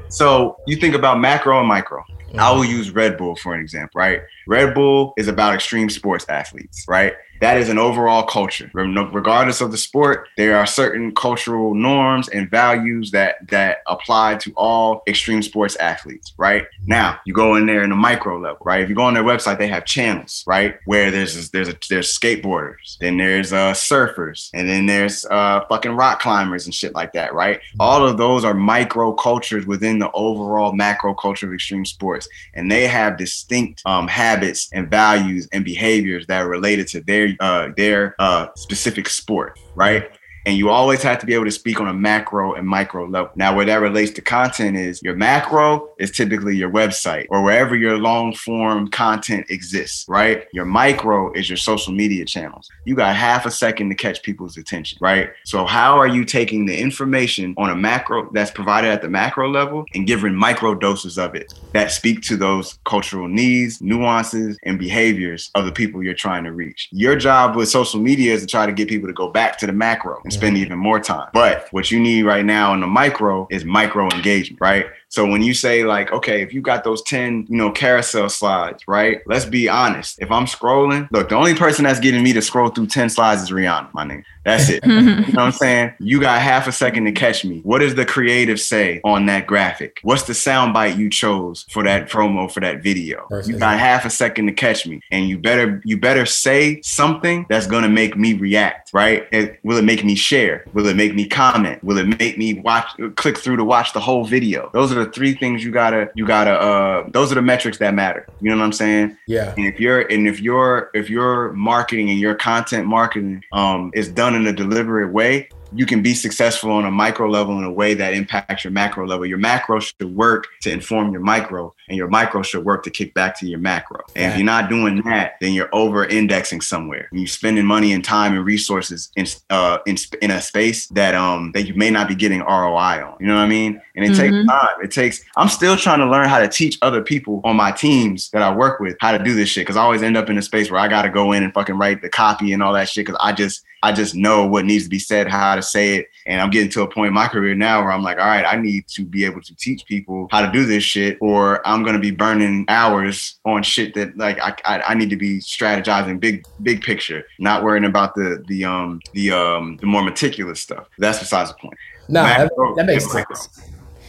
so 0.09 0.57
you 0.66 0.77
think 0.77 0.95
about 0.95 1.20
macro 1.20 1.59
and 1.59 1.68
micro. 1.68 2.01
Mm-hmm. 2.01 2.41
I 2.41 2.51
will 2.51 2.64
use 2.64 2.91
Red 2.91 3.16
Bull 3.16 3.37
for 3.37 3.55
an 3.55 3.61
example, 3.61 3.99
right? 3.99 4.22
Red 4.47 4.74
Bull 4.74 5.14
is 5.16 5.28
about 5.28 5.55
extreme 5.55 5.90
sports 5.90 6.26
athletes, 6.28 6.84
right? 6.88 7.14
that 7.45 7.59
is 7.59 7.68
an 7.68 7.78
overall 7.78 8.22
culture. 8.22 8.70
Regardless 8.72 9.61
of 9.61 9.70
the 9.70 9.76
sport, 9.76 10.28
there 10.36 10.57
are 10.57 10.66
certain 10.66 11.14
cultural 11.14 11.74
norms 11.74 12.28
and 12.28 12.51
values 12.51 13.11
that 13.11 13.36
that 13.49 13.78
apply 13.86 14.36
to 14.36 14.53
all 14.57 15.03
extreme 15.07 15.42
sports 15.42 15.76
athletes. 15.76 16.32
Right 16.38 16.66
now, 16.86 17.18
you 17.26 17.34
go 17.34 17.57
in 17.57 17.66
there 17.66 17.82
in 17.82 17.90
the 17.90 17.97
micro 17.97 18.38
level. 18.38 18.59
Right, 18.64 18.80
if 18.80 18.88
you 18.88 18.95
go 18.95 19.03
on 19.03 19.14
their 19.14 19.24
website, 19.24 19.59
they 19.59 19.68
have 19.68 19.84
channels. 19.84 20.42
Right, 20.47 20.76
where 20.86 21.11
there's 21.11 21.51
there's 21.51 21.68
a, 21.68 21.76
there's 21.90 22.18
skateboarders, 22.18 22.97
then 22.99 23.18
there's 23.18 23.53
uh, 23.53 23.72
surfers, 23.72 24.51
and 24.55 24.68
then 24.68 24.86
there's 24.86 25.26
uh, 25.26 25.66
fucking 25.68 25.92
rock 25.92 26.20
climbers 26.20 26.64
and 26.64 26.74
shit 26.74 26.95
like 26.95 27.12
that. 27.12 27.34
Right, 27.34 27.61
all 27.78 28.07
of 28.07 28.16
those 28.16 28.45
are 28.45 28.55
micro 28.55 29.12
cultures 29.12 29.66
within 29.66 29.99
the 29.99 30.11
overall 30.12 30.72
macro 30.72 31.14
culture 31.14 31.47
of 31.47 31.53
extreme 31.53 31.84
sports, 31.84 32.28
and 32.55 32.70
they 32.70 32.86
have 32.86 33.18
distinct 33.18 33.82
um, 33.84 34.09
habits 34.35 34.68
and 34.72 34.91
values 34.91 35.49
and 35.53 35.64
behaviors 35.64 36.26
that 36.26 36.43
are 36.43 36.49
related 36.49 36.87
to 36.89 37.01
their 37.01 37.35
uh, 37.41 37.68
their 37.76 38.14
uh, 38.18 38.49
specific 38.57 39.09
sport, 39.09 39.59
right? 39.74 40.13
And 40.47 40.57
you 40.59 40.68
always 40.68 41.03
have 41.03 41.18
to 41.20 41.26
be 41.26 41.34
able 41.34 41.47
to 41.47 41.51
speak 41.51 41.80
on 41.80 41.88
a 41.88 41.95
macro 41.95 42.55
and 42.55 42.66
micro 42.66 43.07
level. 43.07 43.30
Now, 43.34 43.57
where 43.57 43.64
that 43.64 43.76
relates 43.76 44.11
to 44.12 44.20
content 44.20 44.76
is 44.76 45.03
your 45.03 45.16
macro 45.16 45.88
is 45.99 46.11
typically 46.11 46.57
your 46.57 46.70
website 46.70 47.26
or 47.30 47.42
wherever 47.42 47.74
your 47.74 47.99
long 47.99 48.34
form 48.34 48.88
content 48.88 49.47
exists, 49.49 50.05
right? 50.09 50.47
Your 50.53 50.66
micro 50.66 51.32
is 51.32 51.49
your 51.49 51.57
social 51.57 51.92
media 51.92 52.24
channels. 52.26 52.68
You 52.84 52.95
got 52.95 53.16
half 53.16 53.47
a 53.47 53.51
second 53.51 53.88
to 53.88 53.95
catch 53.95 54.22
people's 54.22 54.57
attention, 54.57 54.99
right? 55.01 55.30
So, 55.45 55.64
how 55.64 55.99
are 55.99 56.07
you 56.07 56.24
taking 56.24 56.66
the 56.66 56.78
information 56.78 57.55
on 57.57 57.70
a 57.70 57.76
macro 57.76 58.30
that's 58.32 58.51
provided 58.51 58.90
at 58.90 59.01
the 59.01 59.09
macro 59.09 59.51
level 59.51 59.84
and 59.95 60.07
giving 60.07 60.34
micro 60.34 60.74
doses 60.74 61.18
of 61.18 61.34
it 61.34 61.55
that 61.72 61.90
speak 61.90 62.20
to 62.22 62.36
those 62.36 62.78
cultural 62.84 63.28
needs, 63.28 63.80
nuances, 63.80 64.59
and 64.64 64.78
behaviors 64.78 65.51
of 65.55 65.64
the 65.64 65.72
people 65.72 66.03
you're 66.03 66.14
trying 66.14 66.45
to 66.45 66.53
reach? 66.53 66.88
Your 66.92 67.16
job 67.16 67.57
with 67.57 67.68
social 67.68 68.01
media 68.01 68.34
is 68.34 68.42
to 68.42 68.47
try 68.47 68.66
to 68.66 68.72
get 68.72 68.88
people 68.88 69.09
to 69.09 69.14
go 69.14 69.28
back 69.28 69.59
to 69.59 69.66
the 69.66 69.72
macro 69.72 70.20
and 70.24 70.34
spend 70.35 70.57
even 70.59 70.78
more 70.78 71.01
time. 71.01 71.28
But 71.32 71.68
what 71.70 71.91
you 71.91 72.01
need 72.01 72.22
right 72.24 72.45
now 72.45 72.74
in 72.74 72.80
the 72.80 72.87
micro 72.87 73.47
is 73.51 73.64
micro 73.64 74.09
engagement, 74.11 74.61
right? 74.61 74.87
So 75.14 75.24
when 75.24 75.42
you 75.42 75.54
say 75.54 75.84
like, 75.84 76.10
okay, 76.10 76.42
if 76.42 76.52
you 76.52 76.60
got 76.60 76.82
those 76.82 77.00
10, 77.02 77.46
you 77.48 77.56
know, 77.56 77.70
carousel 77.70 78.28
slides, 78.28 78.82
right? 78.88 79.20
Let's 79.26 79.44
be 79.44 79.68
honest. 79.68 80.20
If 80.20 80.28
I'm 80.32 80.46
scrolling, 80.46 81.08
look, 81.12 81.28
the 81.28 81.36
only 81.36 81.54
person 81.54 81.84
that's 81.84 82.00
getting 82.00 82.24
me 82.24 82.32
to 82.32 82.42
scroll 82.42 82.68
through 82.70 82.88
10 82.88 83.10
slides 83.10 83.42
is 83.42 83.50
Rihanna, 83.52 83.94
my 83.94 84.04
nigga. 84.04 84.24
That's 84.44 84.68
it. 84.68 84.84
you 84.86 84.92
know 84.92 85.22
what 85.22 85.38
I'm 85.38 85.52
saying? 85.52 85.94
You 86.00 86.20
got 86.20 86.40
half 86.40 86.66
a 86.66 86.72
second 86.72 87.04
to 87.06 87.12
catch 87.12 87.44
me. 87.44 87.60
What 87.60 87.78
does 87.78 87.94
the 87.94 88.04
creative 88.04 88.60
say 88.60 89.00
on 89.04 89.26
that 89.26 89.46
graphic? 89.46 90.00
What's 90.02 90.24
the 90.24 90.34
sound 90.34 90.74
bite 90.74 90.98
you 90.98 91.08
chose 91.08 91.64
for 91.70 91.82
that 91.84 92.10
promo 92.10 92.50
for 92.50 92.60
that 92.60 92.82
video? 92.82 93.26
You 93.46 93.58
got 93.58 93.78
half 93.78 94.04
a 94.04 94.10
second 94.10 94.46
to 94.46 94.52
catch 94.52 94.86
me. 94.86 95.00
And 95.10 95.28
you 95.28 95.38
better 95.38 95.80
you 95.84 95.96
better 95.96 96.26
say 96.26 96.82
something 96.82 97.46
that's 97.48 97.66
gonna 97.66 97.88
make 97.88 98.16
me 98.16 98.34
react, 98.34 98.90
right? 98.92 99.26
It, 99.32 99.58
will 99.62 99.78
it 99.78 99.84
make 99.84 100.04
me 100.04 100.14
share? 100.14 100.64
Will 100.74 100.86
it 100.86 100.96
make 100.96 101.14
me 101.14 101.26
comment? 101.26 101.82
Will 101.82 101.98
it 101.98 102.18
make 102.18 102.36
me 102.36 102.54
watch 102.60 102.88
click 103.16 103.38
through 103.38 103.56
to 103.56 103.64
watch 103.64 103.92
the 103.92 104.00
whole 104.00 104.24
video? 104.24 104.70
Those 104.74 104.92
are 104.92 105.02
the 105.02 105.03
three 105.07 105.34
things 105.34 105.64
you 105.64 105.70
gotta 105.70 106.11
you 106.14 106.26
gotta 106.26 106.52
uh 106.52 107.09
those 107.11 107.30
are 107.32 107.36
the 107.36 107.42
metrics 107.42 107.78
that 107.78 107.94
matter. 107.94 108.26
You 108.40 108.50
know 108.50 108.57
what 108.57 108.64
I'm 108.64 108.72
saying? 108.72 109.16
Yeah. 109.26 109.55
And 109.57 109.66
if 109.66 109.80
you're 109.80 110.00
and 110.00 110.26
if 110.26 110.40
your 110.40 110.90
if 110.94 111.11
your 111.11 111.52
marketing 111.52 112.11
and 112.11 112.18
your 112.18 112.34
content 112.34 112.86
marketing 112.86 113.44
um 113.52 113.90
is 113.94 114.09
done 114.09 114.34
in 114.34 114.46
a 114.46 114.52
deliberate 114.52 115.12
way, 115.12 115.48
you 115.75 115.87
can 115.87 116.03
be 116.03 116.14
successful 116.14 116.70
on 116.70 116.85
a 116.85 116.91
micro 116.91 117.29
level 117.29 117.59
in 117.59 117.64
a 117.64 117.70
way 117.70 117.95
that 117.95 118.14
impacts 118.14 118.64
your 118.64 118.70
macro 118.70 119.07
level. 119.07 119.27
Your 119.27 119.39
macro 119.39 119.81
should 119.81 120.14
work 120.14 120.47
to 120.62 120.70
inform 120.70 121.12
your 121.12 121.20
micro, 121.20 121.75
and 121.89 121.97
your 121.97 122.09
micro 122.09 122.43
should 122.43 122.64
work 122.64 122.85
to 122.85 122.91
kick 122.91 123.12
back 123.14 123.39
to 123.41 123.47
your 123.47 123.59
macro. 123.59 124.01
And 124.14 124.33
if 124.33 124.39
you're 124.39 124.47
not 124.47 124.70
doing 124.70 125.03
that, 125.03 125.35
then 125.41 125.53
you're 125.53 125.68
over 125.72 126.05
indexing 126.05 126.61
somewhere. 126.61 127.09
You're 127.12 127.27
spending 127.27 127.66
money 127.66 127.93
and 127.93 128.05
time 128.05 128.35
and 128.35 128.45
resources 128.45 129.11
in 129.16 129.27
uh, 129.51 129.79
in, 129.87 129.97
in 130.22 130.31
a 130.31 130.41
space 130.41 130.87
that 130.89 131.14
um 131.14 131.53
that 131.53 131.62
you 131.62 131.75
may 131.75 131.91
not 131.91 132.09
be 132.09 132.14
getting 132.14 132.41
ROI 132.41 133.05
on. 133.05 133.16
You 133.20 133.27
know 133.27 133.35
what 133.35 133.43
I 133.43 133.49
mean? 133.49 133.81
And 133.97 134.05
it 134.05 134.12
mm-hmm. 134.12 134.20
takes 134.20 134.47
time. 134.47 134.77
It 134.83 134.91
takes. 134.91 135.25
I'm 135.37 135.49
still 135.49 135.77
trying 135.77 135.99
to 135.99 136.07
learn 136.07 136.29
how 136.29 136.39
to 136.41 136.49
teach 136.49 136.79
other 136.83 137.03
people 137.03 137.41
on 137.45 137.57
my 137.57 137.72
teams 137.72 138.31
that 138.31 138.43
I 138.43 138.55
work 138.55 138.81
with 138.81 138.97
how 139.01 139.16
to 139.16 139.22
do 139.22 139.35
this 139.35 139.49
shit 139.49 139.62
because 139.62 139.77
I 139.77 139.83
always 139.83 140.03
end 140.03 140.16
up 140.16 140.31
in 140.31 140.39
a 140.39 140.43
space 140.43 140.70
where 140.70 140.81
I 140.81 140.89
got 140.89 141.03
to 141.03 141.11
go 141.11 141.33
in 141.33 141.43
and 141.43 141.53
fucking 141.53 141.77
write 141.77 142.03
the 142.03 142.09
copy 142.09 142.53
and 142.53 142.62
all 142.62 142.72
that 142.75 142.89
shit 142.89 143.07
because 143.07 143.20
I 143.22 143.33
just 143.33 143.64
I 143.85 143.93
just 143.93 144.14
know 144.14 144.47
what 144.47 144.64
needs 144.64 144.85
to 144.85 144.91
be 144.91 144.99
said, 144.99 145.28
how 145.28 145.55
to 145.55 145.62
say 145.62 145.97
it. 145.97 146.09
And 146.24 146.41
I'm 146.41 146.49
getting 146.49 146.70
to 146.70 146.80
a 146.80 146.89
point 146.89 147.09
in 147.09 147.12
my 147.12 147.28
career 147.28 147.55
now 147.55 147.82
where 147.82 147.93
I'm 147.93 148.03
like, 148.03 148.18
all 148.18 148.24
right, 148.26 148.47
I 148.47 148.57
need 148.57 148.89
to 148.89 149.05
be 149.05 149.26
able 149.26 149.43
to 149.43 149.55
teach 149.57 149.85
people 149.85 150.26
how 150.30 150.41
to 150.41 150.51
do 150.51 150.64
this 150.64 150.82
shit, 150.82 151.18
or 151.20 151.66
I'm 151.68 151.82
gonna 151.82 151.99
be 151.99 152.11
burning 152.11 152.64
hours 152.68 153.39
on 153.45 153.62
shit 153.62 153.93
that 153.95 154.16
like 154.16 154.41
I, 154.41 154.57
I, 154.64 154.80
I 154.89 154.95
need 154.95 155.11
to 155.11 155.16
be 155.16 155.39
strategizing 155.41 156.18
big 156.18 156.47
big 156.62 156.80
picture, 156.80 157.26
not 157.39 157.62
worrying 157.62 157.85
about 157.85 158.14
the 158.14 158.43
the 158.49 158.64
um 158.64 159.01
the 159.12 159.32
um 159.32 159.76
the 159.82 159.87
more 159.87 160.03
meticulous 160.03 160.61
stuff. 160.61 160.89
That's 160.97 161.18
besides 161.18 161.51
the 161.51 161.59
point. 161.59 161.78
No, 162.09 162.22
that, 162.22 162.51
that, 162.76 162.87
makes 162.87 163.11
sense. 163.11 163.49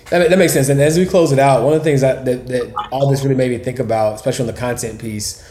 That, 0.10 0.30
that 0.30 0.38
makes 0.38 0.54
sense. 0.54 0.70
And 0.70 0.80
as 0.80 0.98
we 0.98 1.06
close 1.06 1.34
it 1.34 1.40
out, 1.40 1.64
one 1.64 1.74
of 1.74 1.80
the 1.80 1.84
things 1.84 2.02
that, 2.02 2.26
that, 2.26 2.48
that 2.48 2.74
all 2.92 3.10
this 3.10 3.24
really 3.24 3.36
made 3.36 3.52
me 3.52 3.58
think 3.58 3.80
about, 3.80 4.16
especially 4.16 4.48
on 4.48 4.54
the 4.54 4.60
content 4.60 5.00
piece, 5.00 5.44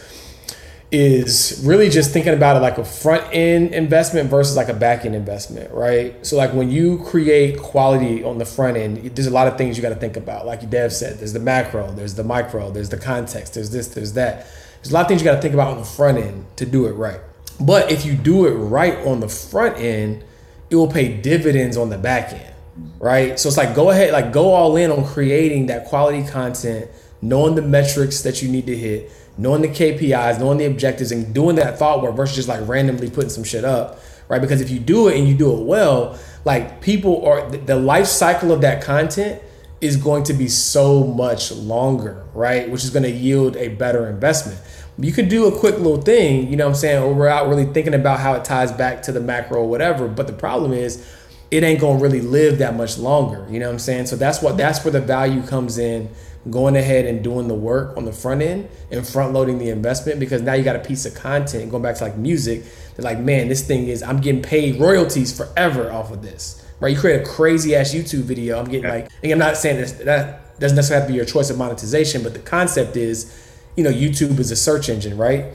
is 0.95 1.61
really 1.65 1.89
just 1.89 2.11
thinking 2.11 2.33
about 2.33 2.55
it 2.55 2.61
like 2.61 2.77
a 2.77 2.85
front 2.85 3.21
end 3.33 3.73
investment 3.73 4.29
versus 4.29 4.55
like 4.55 4.69
a 4.69 4.73
back 4.73 5.03
end 5.03 5.13
investment, 5.13 5.69
right? 5.73 6.25
So 6.25 6.37
like 6.37 6.53
when 6.53 6.71
you 6.71 7.03
create 7.03 7.59
quality 7.59 8.23
on 8.23 8.37
the 8.37 8.45
front 8.45 8.77
end, 8.77 8.97
there's 9.13 9.27
a 9.27 9.31
lot 9.31 9.49
of 9.49 9.57
things 9.57 9.75
you 9.75 9.81
got 9.81 9.89
to 9.89 9.95
think 9.95 10.15
about. 10.15 10.45
Like 10.45 10.61
you 10.61 10.69
Dev 10.69 10.93
said, 10.93 11.19
there's 11.19 11.33
the 11.33 11.39
macro, 11.39 11.91
there's 11.91 12.15
the 12.15 12.23
micro, 12.23 12.71
there's 12.71 12.87
the 12.87 12.97
context, 12.97 13.55
there's 13.55 13.71
this, 13.71 13.89
there's 13.89 14.13
that. 14.13 14.47
There's 14.77 14.91
a 14.91 14.93
lot 14.93 15.01
of 15.01 15.07
things 15.09 15.19
you 15.19 15.25
got 15.25 15.35
to 15.35 15.41
think 15.41 15.53
about 15.53 15.73
on 15.73 15.79
the 15.79 15.83
front 15.83 16.17
end 16.17 16.45
to 16.55 16.65
do 16.65 16.85
it 16.85 16.93
right. 16.93 17.19
But 17.59 17.91
if 17.91 18.05
you 18.05 18.15
do 18.15 18.45
it 18.45 18.51
right 18.51 18.97
on 19.05 19.19
the 19.19 19.27
front 19.29 19.77
end, 19.77 20.23
it 20.69 20.77
will 20.77 20.91
pay 20.91 21.17
dividends 21.21 21.75
on 21.75 21.89
the 21.89 21.97
back 21.97 22.31
end, 22.31 22.53
right? 22.99 23.37
So 23.37 23.49
it's 23.49 23.57
like 23.57 23.75
go 23.75 23.89
ahead, 23.89 24.13
like 24.13 24.31
go 24.31 24.53
all 24.53 24.77
in 24.77 24.91
on 24.91 25.03
creating 25.05 25.65
that 25.65 25.87
quality 25.87 26.25
content, 26.25 26.89
knowing 27.21 27.55
the 27.55 27.61
metrics 27.61 28.21
that 28.21 28.41
you 28.41 28.47
need 28.47 28.65
to 28.67 28.77
hit 28.77 29.11
knowing 29.37 29.61
the 29.61 29.67
KPIs, 29.67 30.39
knowing 30.39 30.57
the 30.57 30.65
objectives, 30.65 31.11
and 31.11 31.33
doing 31.33 31.55
that 31.57 31.77
thought 31.77 32.01
work 32.01 32.15
versus 32.15 32.35
just 32.35 32.47
like 32.47 32.67
randomly 32.67 33.09
putting 33.09 33.29
some 33.29 33.43
shit 33.43 33.65
up, 33.65 33.99
right? 34.27 34.41
Because 34.41 34.61
if 34.61 34.69
you 34.69 34.79
do 34.79 35.07
it 35.07 35.17
and 35.17 35.27
you 35.27 35.35
do 35.35 35.55
it 35.57 35.63
well, 35.63 36.17
like 36.45 36.81
people 36.81 37.25
are 37.25 37.49
the 37.49 37.75
life 37.75 38.07
cycle 38.07 38.51
of 38.51 38.61
that 38.61 38.83
content 38.83 39.41
is 39.81 39.97
going 39.97 40.23
to 40.23 40.33
be 40.33 40.47
so 40.47 41.03
much 41.03 41.51
longer, 41.51 42.25
right? 42.33 42.69
Which 42.69 42.83
is 42.83 42.89
going 42.89 43.03
to 43.03 43.11
yield 43.11 43.55
a 43.57 43.69
better 43.69 44.09
investment. 44.09 44.59
You 44.97 45.11
could 45.11 45.27
do 45.27 45.47
a 45.47 45.59
quick 45.59 45.75
little 45.75 46.01
thing, 46.01 46.49
you 46.49 46.55
know 46.55 46.65
what 46.65 46.71
I'm 46.71 46.75
saying, 46.75 47.03
or 47.03 47.13
without 47.13 47.49
really 47.49 47.65
thinking 47.65 47.93
about 47.93 48.19
how 48.19 48.33
it 48.35 48.45
ties 48.45 48.71
back 48.71 49.01
to 49.03 49.11
the 49.11 49.19
macro 49.19 49.59
or 49.59 49.67
whatever. 49.67 50.07
But 50.07 50.27
the 50.27 50.33
problem 50.33 50.71
is 50.71 51.05
it 51.51 51.63
ain't 51.63 51.81
gonna 51.81 51.99
really 51.99 52.21
live 52.21 52.59
that 52.59 52.75
much 52.75 52.97
longer. 52.97 53.45
You 53.49 53.59
know 53.59 53.67
what 53.67 53.73
I'm 53.73 53.79
saying? 53.79 54.05
So 54.07 54.15
that's 54.15 54.41
what 54.41 54.55
that's 54.57 54.83
where 54.85 54.91
the 54.91 55.01
value 55.01 55.41
comes 55.43 55.77
in 55.77 56.09
going 56.49 56.75
ahead 56.75 57.05
and 57.05 57.23
doing 57.23 57.47
the 57.47 57.55
work 57.55 57.97
on 57.97 58.05
the 58.05 58.11
front 58.11 58.41
end 58.41 58.69
and 58.91 59.05
front 59.07 59.33
loading 59.33 59.57
the 59.57 59.69
investment 59.69 60.19
because 60.19 60.41
now 60.41 60.53
you 60.53 60.63
got 60.63 60.75
a 60.75 60.79
piece 60.79 61.05
of 61.05 61.15
content 61.15 61.71
going 61.71 61.81
back 61.81 61.95
to 61.95 62.03
like 62.03 62.17
music 62.17 62.63
they're 62.95 63.03
like 63.03 63.19
man 63.19 63.47
this 63.47 63.65
thing 63.65 63.87
is 63.87 64.03
i'm 64.03 64.19
getting 64.21 64.41
paid 64.41 64.79
royalties 64.79 65.35
forever 65.35 65.91
off 65.91 66.11
of 66.11 66.21
this 66.21 66.61
right? 66.79 66.93
You 66.93 66.99
create 66.99 67.21
a 67.21 67.25
crazy 67.25 67.75
ass 67.75 67.93
youtube 67.93 68.23
video. 68.23 68.59
I'm 68.59 68.65
getting 68.65 68.89
like 68.89 69.09
and 69.23 69.31
i'm 69.31 69.39
not 69.39 69.57
saying 69.57 69.77
this, 69.77 69.93
that 69.93 70.59
doesn't 70.59 70.75
necessarily 70.75 71.01
have 71.01 71.07
to 71.07 71.13
be 71.13 71.17
your 71.17 71.25
choice 71.25 71.49
of 71.49 71.57
monetization 71.57 72.23
but 72.23 72.33
the 72.33 72.39
concept 72.39 72.95
is 72.95 73.53
you 73.75 73.83
know 73.83 73.91
youtube 73.91 74.37
is 74.39 74.51
a 74.51 74.55
search 74.55 74.89
engine 74.89 75.17
right? 75.17 75.45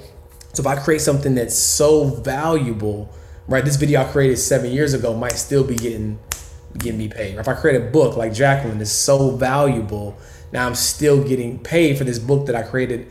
So 0.53 0.63
if 0.63 0.67
i 0.67 0.77
create 0.77 1.01
something 1.01 1.35
that's 1.35 1.57
so 1.57 2.05
valuable 2.05 3.15
right 3.47 3.65
this 3.65 3.77
video 3.77 4.03
i 4.03 4.05
created 4.05 4.37
seven 4.39 4.73
years 4.73 4.95
ago 4.95 5.15
might 5.15 5.33
still 5.33 5.63
be 5.63 5.77
getting 5.77 6.19
getting 6.79 6.99
me 6.99 7.09
paid 7.09 7.37
or 7.37 7.41
if 7.41 7.49
i 7.49 7.55
create 7.55 7.81
a 7.81 7.85
book 7.91 8.17
like 8.17 8.33
jacqueline 8.33 8.81
is 8.81 8.91
so 8.91 9.31
valuable 9.31 10.17
now 10.53 10.67
I'm 10.67 10.75
still 10.75 11.23
getting 11.23 11.59
paid 11.59 11.99
for 11.99 12.05
this 12.05 12.19
book 12.19 12.47
that 12.47 12.55
I 12.55 12.63
created 12.63 13.07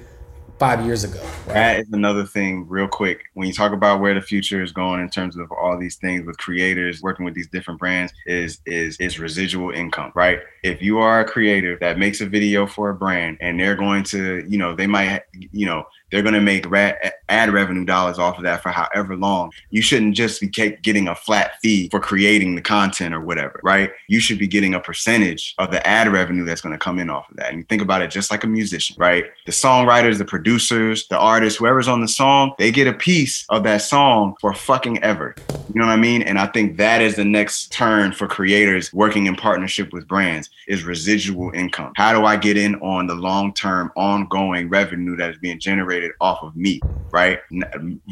five 0.59 0.85
years 0.85 1.05
ago. 1.05 1.21
Right? 1.47 1.53
That 1.53 1.79
is 1.79 1.87
another 1.93 2.25
thing, 2.25 2.67
real 2.67 2.87
quick. 2.87 3.23
When 3.33 3.47
you 3.47 3.53
talk 3.53 3.71
about 3.71 4.01
where 4.01 4.13
the 4.13 4.21
future 4.21 4.61
is 4.61 4.73
going 4.73 4.99
in 4.99 5.09
terms 5.09 5.37
of 5.37 5.49
all 5.51 5.79
these 5.79 5.95
things 5.95 6.25
with 6.25 6.37
creators 6.37 7.01
working 7.01 7.23
with 7.25 7.33
these 7.33 7.47
different 7.47 7.79
brands, 7.79 8.13
is 8.25 8.59
is 8.65 8.97
is 8.97 9.19
residual 9.19 9.71
income, 9.71 10.11
right? 10.15 10.39
If 10.63 10.81
you 10.81 10.99
are 10.99 11.21
a 11.21 11.25
creator 11.25 11.77
that 11.79 11.97
makes 11.97 12.19
a 12.19 12.25
video 12.25 12.67
for 12.67 12.89
a 12.89 12.95
brand 12.95 13.37
and 13.39 13.59
they're 13.59 13.75
going 13.75 14.03
to, 14.05 14.45
you 14.47 14.57
know, 14.57 14.75
they 14.75 14.87
might, 14.87 15.23
you 15.33 15.65
know, 15.65 15.85
they're 16.11 16.21
going 16.21 16.33
to 16.33 16.41
make 16.41 16.65
ad 17.29 17.53
revenue 17.53 17.85
dollars 17.85 18.19
off 18.19 18.37
of 18.37 18.43
that 18.43 18.61
for 18.61 18.69
however 18.69 19.15
long. 19.15 19.51
You 19.69 19.81
shouldn't 19.81 20.15
just 20.15 20.41
be 20.41 20.47
getting 20.47 21.07
a 21.07 21.15
flat 21.15 21.53
fee 21.61 21.89
for 21.89 21.99
creating 21.99 22.55
the 22.55 22.61
content 22.61 23.13
or 23.13 23.21
whatever, 23.21 23.59
right? 23.63 23.91
You 24.07 24.19
should 24.19 24.39
be 24.39 24.47
getting 24.47 24.73
a 24.73 24.79
percentage 24.79 25.55
of 25.57 25.71
the 25.71 25.85
ad 25.85 26.07
revenue 26.07 26.45
that's 26.45 26.61
going 26.61 26.73
to 26.73 26.79
come 26.79 26.99
in 26.99 27.09
off 27.09 27.29
of 27.29 27.37
that. 27.37 27.49
And 27.49 27.59
you 27.59 27.63
think 27.65 27.81
about 27.81 28.01
it 28.01 28.11
just 28.11 28.31
like 28.31 28.43
a 28.43 28.47
musician, 28.47 28.95
right? 28.99 29.25
The 29.45 29.51
songwriters, 29.51 30.17
the 30.17 30.25
producers, 30.25 31.07
the 31.07 31.17
artists, 31.17 31.59
whoever's 31.59 31.87
on 31.87 32.01
the 32.01 32.07
song, 32.07 32.53
they 32.57 32.71
get 32.71 32.87
a 32.87 32.93
piece 32.93 33.45
of 33.49 33.63
that 33.63 33.81
song 33.81 34.35
for 34.41 34.53
fucking 34.53 35.03
ever. 35.03 35.35
You 35.73 35.81
know 35.81 35.85
what 35.85 35.93
I 35.93 35.97
mean? 35.97 36.23
And 36.23 36.39
I 36.39 36.47
think 36.47 36.77
that 36.77 37.01
is 37.01 37.15
the 37.15 37.25
next 37.25 37.71
turn 37.71 38.11
for 38.11 38.27
creators 38.27 38.91
working 38.93 39.27
in 39.27 39.35
partnership 39.35 39.93
with 39.93 40.07
brands 40.07 40.49
is 40.67 40.83
residual 40.83 41.51
income. 41.53 41.93
How 41.95 42.11
do 42.11 42.25
I 42.25 42.37
get 42.37 42.57
in 42.57 42.75
on 42.75 43.07
the 43.07 43.15
long-term 43.15 43.91
ongoing 43.95 44.69
revenue 44.69 45.15
that 45.17 45.29
is 45.29 45.37
being 45.37 45.59
generated 45.59 45.98
off 46.21 46.43
of 46.43 46.55
me, 46.55 46.79
right? 47.11 47.39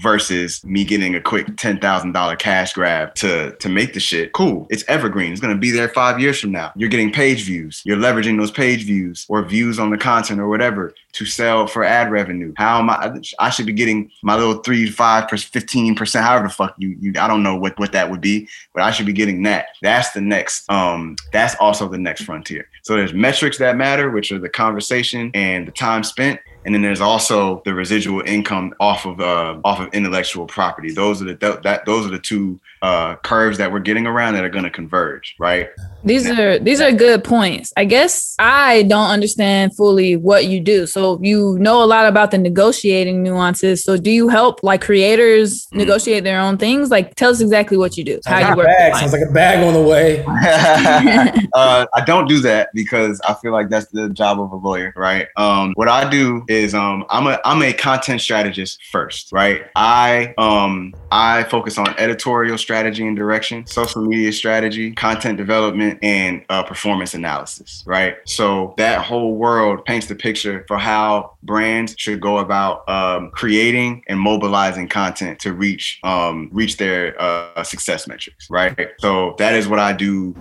Versus 0.02 0.64
me 0.64 0.84
getting 0.84 1.16
a 1.16 1.22
quick 1.22 1.58
ten 1.58 1.80
thousand 1.80 2.12
dollar 2.12 2.36
cash 2.36 2.74
grab 2.74 3.16
to 3.16 3.56
to 3.58 3.70
make 3.70 3.94
the 3.94 4.00
shit. 4.00 4.34
Cool, 4.34 4.68
it's 4.70 4.84
evergreen. 4.88 5.32
It's 5.32 5.42
gonna 5.42 5.58
be 5.58 5.72
there 5.72 5.90
five 5.90 6.20
years 6.20 6.40
from 6.40 6.52
now. 6.52 6.72
You're 6.76 6.90
getting 6.90 7.12
page 7.12 7.44
views. 7.44 7.82
You're 7.86 7.98
leveraging 7.98 8.38
those 8.38 8.52
page 8.52 8.84
views 8.86 9.26
or 9.30 9.44
views 9.44 9.80
on 9.80 9.90
the 9.90 9.98
content 9.98 10.40
or 10.40 10.48
whatever 10.48 10.94
to 11.18 11.26
sell 11.26 11.66
for 11.66 11.84
ad 11.84 12.12
revenue. 12.12 12.54
How 12.58 12.78
am 12.80 12.92
I? 12.92 13.20
I 13.40 13.50
should 13.50 13.66
be 13.66 13.74
getting 13.74 14.12
my 14.22 14.36
little 14.36 14.62
three, 14.62 14.88
five, 14.88 15.28
fifteen 15.30 15.96
percent, 15.96 16.24
however 16.24 16.48
the 16.48 16.54
fuck 16.54 16.76
you 16.78 16.96
you. 17.00 17.14
I 17.20 17.28
don't 17.28 17.42
know 17.42 17.56
what 17.56 17.78
what 17.80 17.92
that 17.94 18.12
would 18.12 18.22
be, 18.22 18.48
but 18.74 18.84
I 18.84 18.92
should 18.92 19.08
be 19.08 19.14
getting 19.14 19.42
that. 19.44 19.70
That's 19.82 20.12
the 20.12 20.22
next. 20.22 20.70
Um, 20.70 21.16
that's 21.34 21.56
also 21.56 21.88
the 21.88 21.98
next 21.98 22.22
frontier. 22.22 22.70
So 22.84 22.96
there's 22.96 23.14
metrics 23.14 23.58
that 23.58 23.76
matter, 23.78 24.12
which 24.12 24.32
are 24.32 24.38
the 24.38 24.50
conversation 24.50 25.32
and 25.34 25.68
the 25.68 25.72
time 25.72 26.04
spent 26.04 26.40
and 26.68 26.76
then 26.76 26.82
there's 26.82 27.00
also 27.00 27.62
the 27.64 27.74
residual 27.74 28.22
income 28.26 28.74
off 28.82 29.06
of 29.06 29.22
uh, 29.22 29.58
off 29.64 29.80
of 29.80 29.88
intellectual 29.94 30.46
property. 30.46 30.92
Those 30.92 31.22
are 31.22 31.26
the 31.26 31.62
that 31.64 31.86
those 31.86 32.06
are 32.06 32.10
the 32.10 32.20
two 32.20 32.60
uh, 32.82 33.16
curves 33.16 33.58
that 33.58 33.72
we're 33.72 33.80
getting 33.80 34.06
around 34.06 34.34
that 34.34 34.44
are 34.44 34.50
going 34.50 34.66
to 34.66 34.70
converge, 34.70 35.34
right? 35.40 35.70
These 36.08 36.30
are 36.30 36.58
these 36.60 36.80
are 36.80 36.92
good 36.94 37.24
points. 37.26 37.74
I 37.76 37.84
guess 37.84 38.34
I 38.40 38.84
don't 38.84 39.10
understand 39.10 39.76
fully 39.76 40.16
what 40.16 40.46
you 40.46 40.62
do. 40.62 40.88
So 40.88 41.20
you 41.22 41.58
know 41.60 41.84
a 41.84 41.86
lot 41.86 42.06
about 42.08 42.32
the 42.32 42.38
negotiating 42.38 43.24
nuances. 43.24 43.84
So 43.84 43.98
do 43.98 44.10
you 44.10 44.30
help 44.30 44.64
like 44.64 44.82
creators 44.82 45.68
mm. 45.68 45.78
negotiate 45.78 46.24
their 46.24 46.40
own 46.40 46.58
things? 46.58 46.90
Like 46.90 47.16
tell 47.16 47.32
us 47.32 47.42
exactly 47.42 47.76
what 47.76 47.98
you 47.98 48.06
do. 48.06 48.22
How 48.26 48.50
you 48.50 48.56
work. 48.56 48.68
Bag. 48.68 48.96
Sounds 48.96 49.12
like 49.12 49.22
a 49.30 49.34
bag 49.34 49.66
on 49.66 49.74
the 49.74 49.82
way. 49.82 50.24
uh, 51.54 51.86
I 51.94 52.02
don't 52.06 52.30
do 52.30 52.40
that 52.40 52.70
because 52.74 53.20
I 53.28 53.34
feel 53.34 53.52
like 53.52 53.68
that's 53.70 53.88
the 53.88 54.10
job 54.10 54.40
of 54.40 54.52
a 54.54 54.56
lawyer, 54.56 54.94
right? 54.96 55.28
Um, 55.36 55.74
what 55.76 55.90
I 55.90 56.10
do 56.10 56.46
is 56.48 56.74
um, 56.74 57.06
I'm 57.10 57.28
a 57.28 57.40
I'm 57.44 57.62
a 57.62 57.74
content 57.74 58.22
strategist 58.22 58.80
first, 58.92 59.34
right? 59.34 59.66
I 59.76 60.34
um 60.38 60.94
I 61.12 61.44
focus 61.44 61.78
on 61.78 61.90
editorial 61.98 62.58
strategy 62.58 63.06
and 63.06 63.18
direction, 63.18 63.66
social 63.68 64.06
media 64.06 64.32
strategy, 64.32 64.94
content 64.94 65.38
development, 65.38 65.97
and 66.02 66.44
uh, 66.50 66.64
performance 66.64 67.14
analysis, 67.14 67.84
right? 67.86 68.18
So 68.26 68.74
that 68.78 69.04
whole 69.04 69.36
world 69.36 69.86
paints 69.86 70.08
the 70.08 70.16
picture 70.16 70.66
for 70.68 70.78
how 70.78 71.34
brands 71.44 71.96
should 71.98 72.22
go 72.22 72.38
about 72.38 72.88
um, 72.90 73.32
creating 73.32 74.04
and 74.08 74.20
mobilizing 74.20 74.88
content 74.88 75.40
to 75.40 75.54
reach 75.54 76.00
um, 76.04 76.50
reach 76.52 76.78
their 76.78 77.20
uh, 77.22 77.64
success 77.64 78.08
metrics, 78.08 78.50
right? 78.50 78.90
So 79.00 79.36
that 79.38 79.54
is 79.54 79.68
what 79.68 79.80
I 79.80 79.94
do 79.94 80.36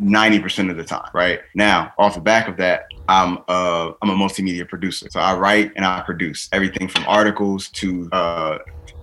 90% 0.00 0.70
of 0.70 0.76
the 0.76 0.84
time, 0.84 1.08
right? 1.14 1.40
Now, 1.54 1.92
off 1.98 2.14
the 2.14 2.20
back 2.20 2.48
of 2.48 2.56
that, 2.58 2.86
I'm 3.08 3.38
uh 3.48 3.92
I'm 4.02 4.10
a 4.10 4.14
multimedia 4.14 4.68
producer. 4.68 5.08
So 5.10 5.20
I 5.20 5.36
write 5.36 5.72
and 5.76 5.84
I 5.84 6.00
produce 6.00 6.48
everything 6.52 6.88
from 6.88 7.04
articles 7.06 7.68
to 7.70 8.08
uh 8.12 8.58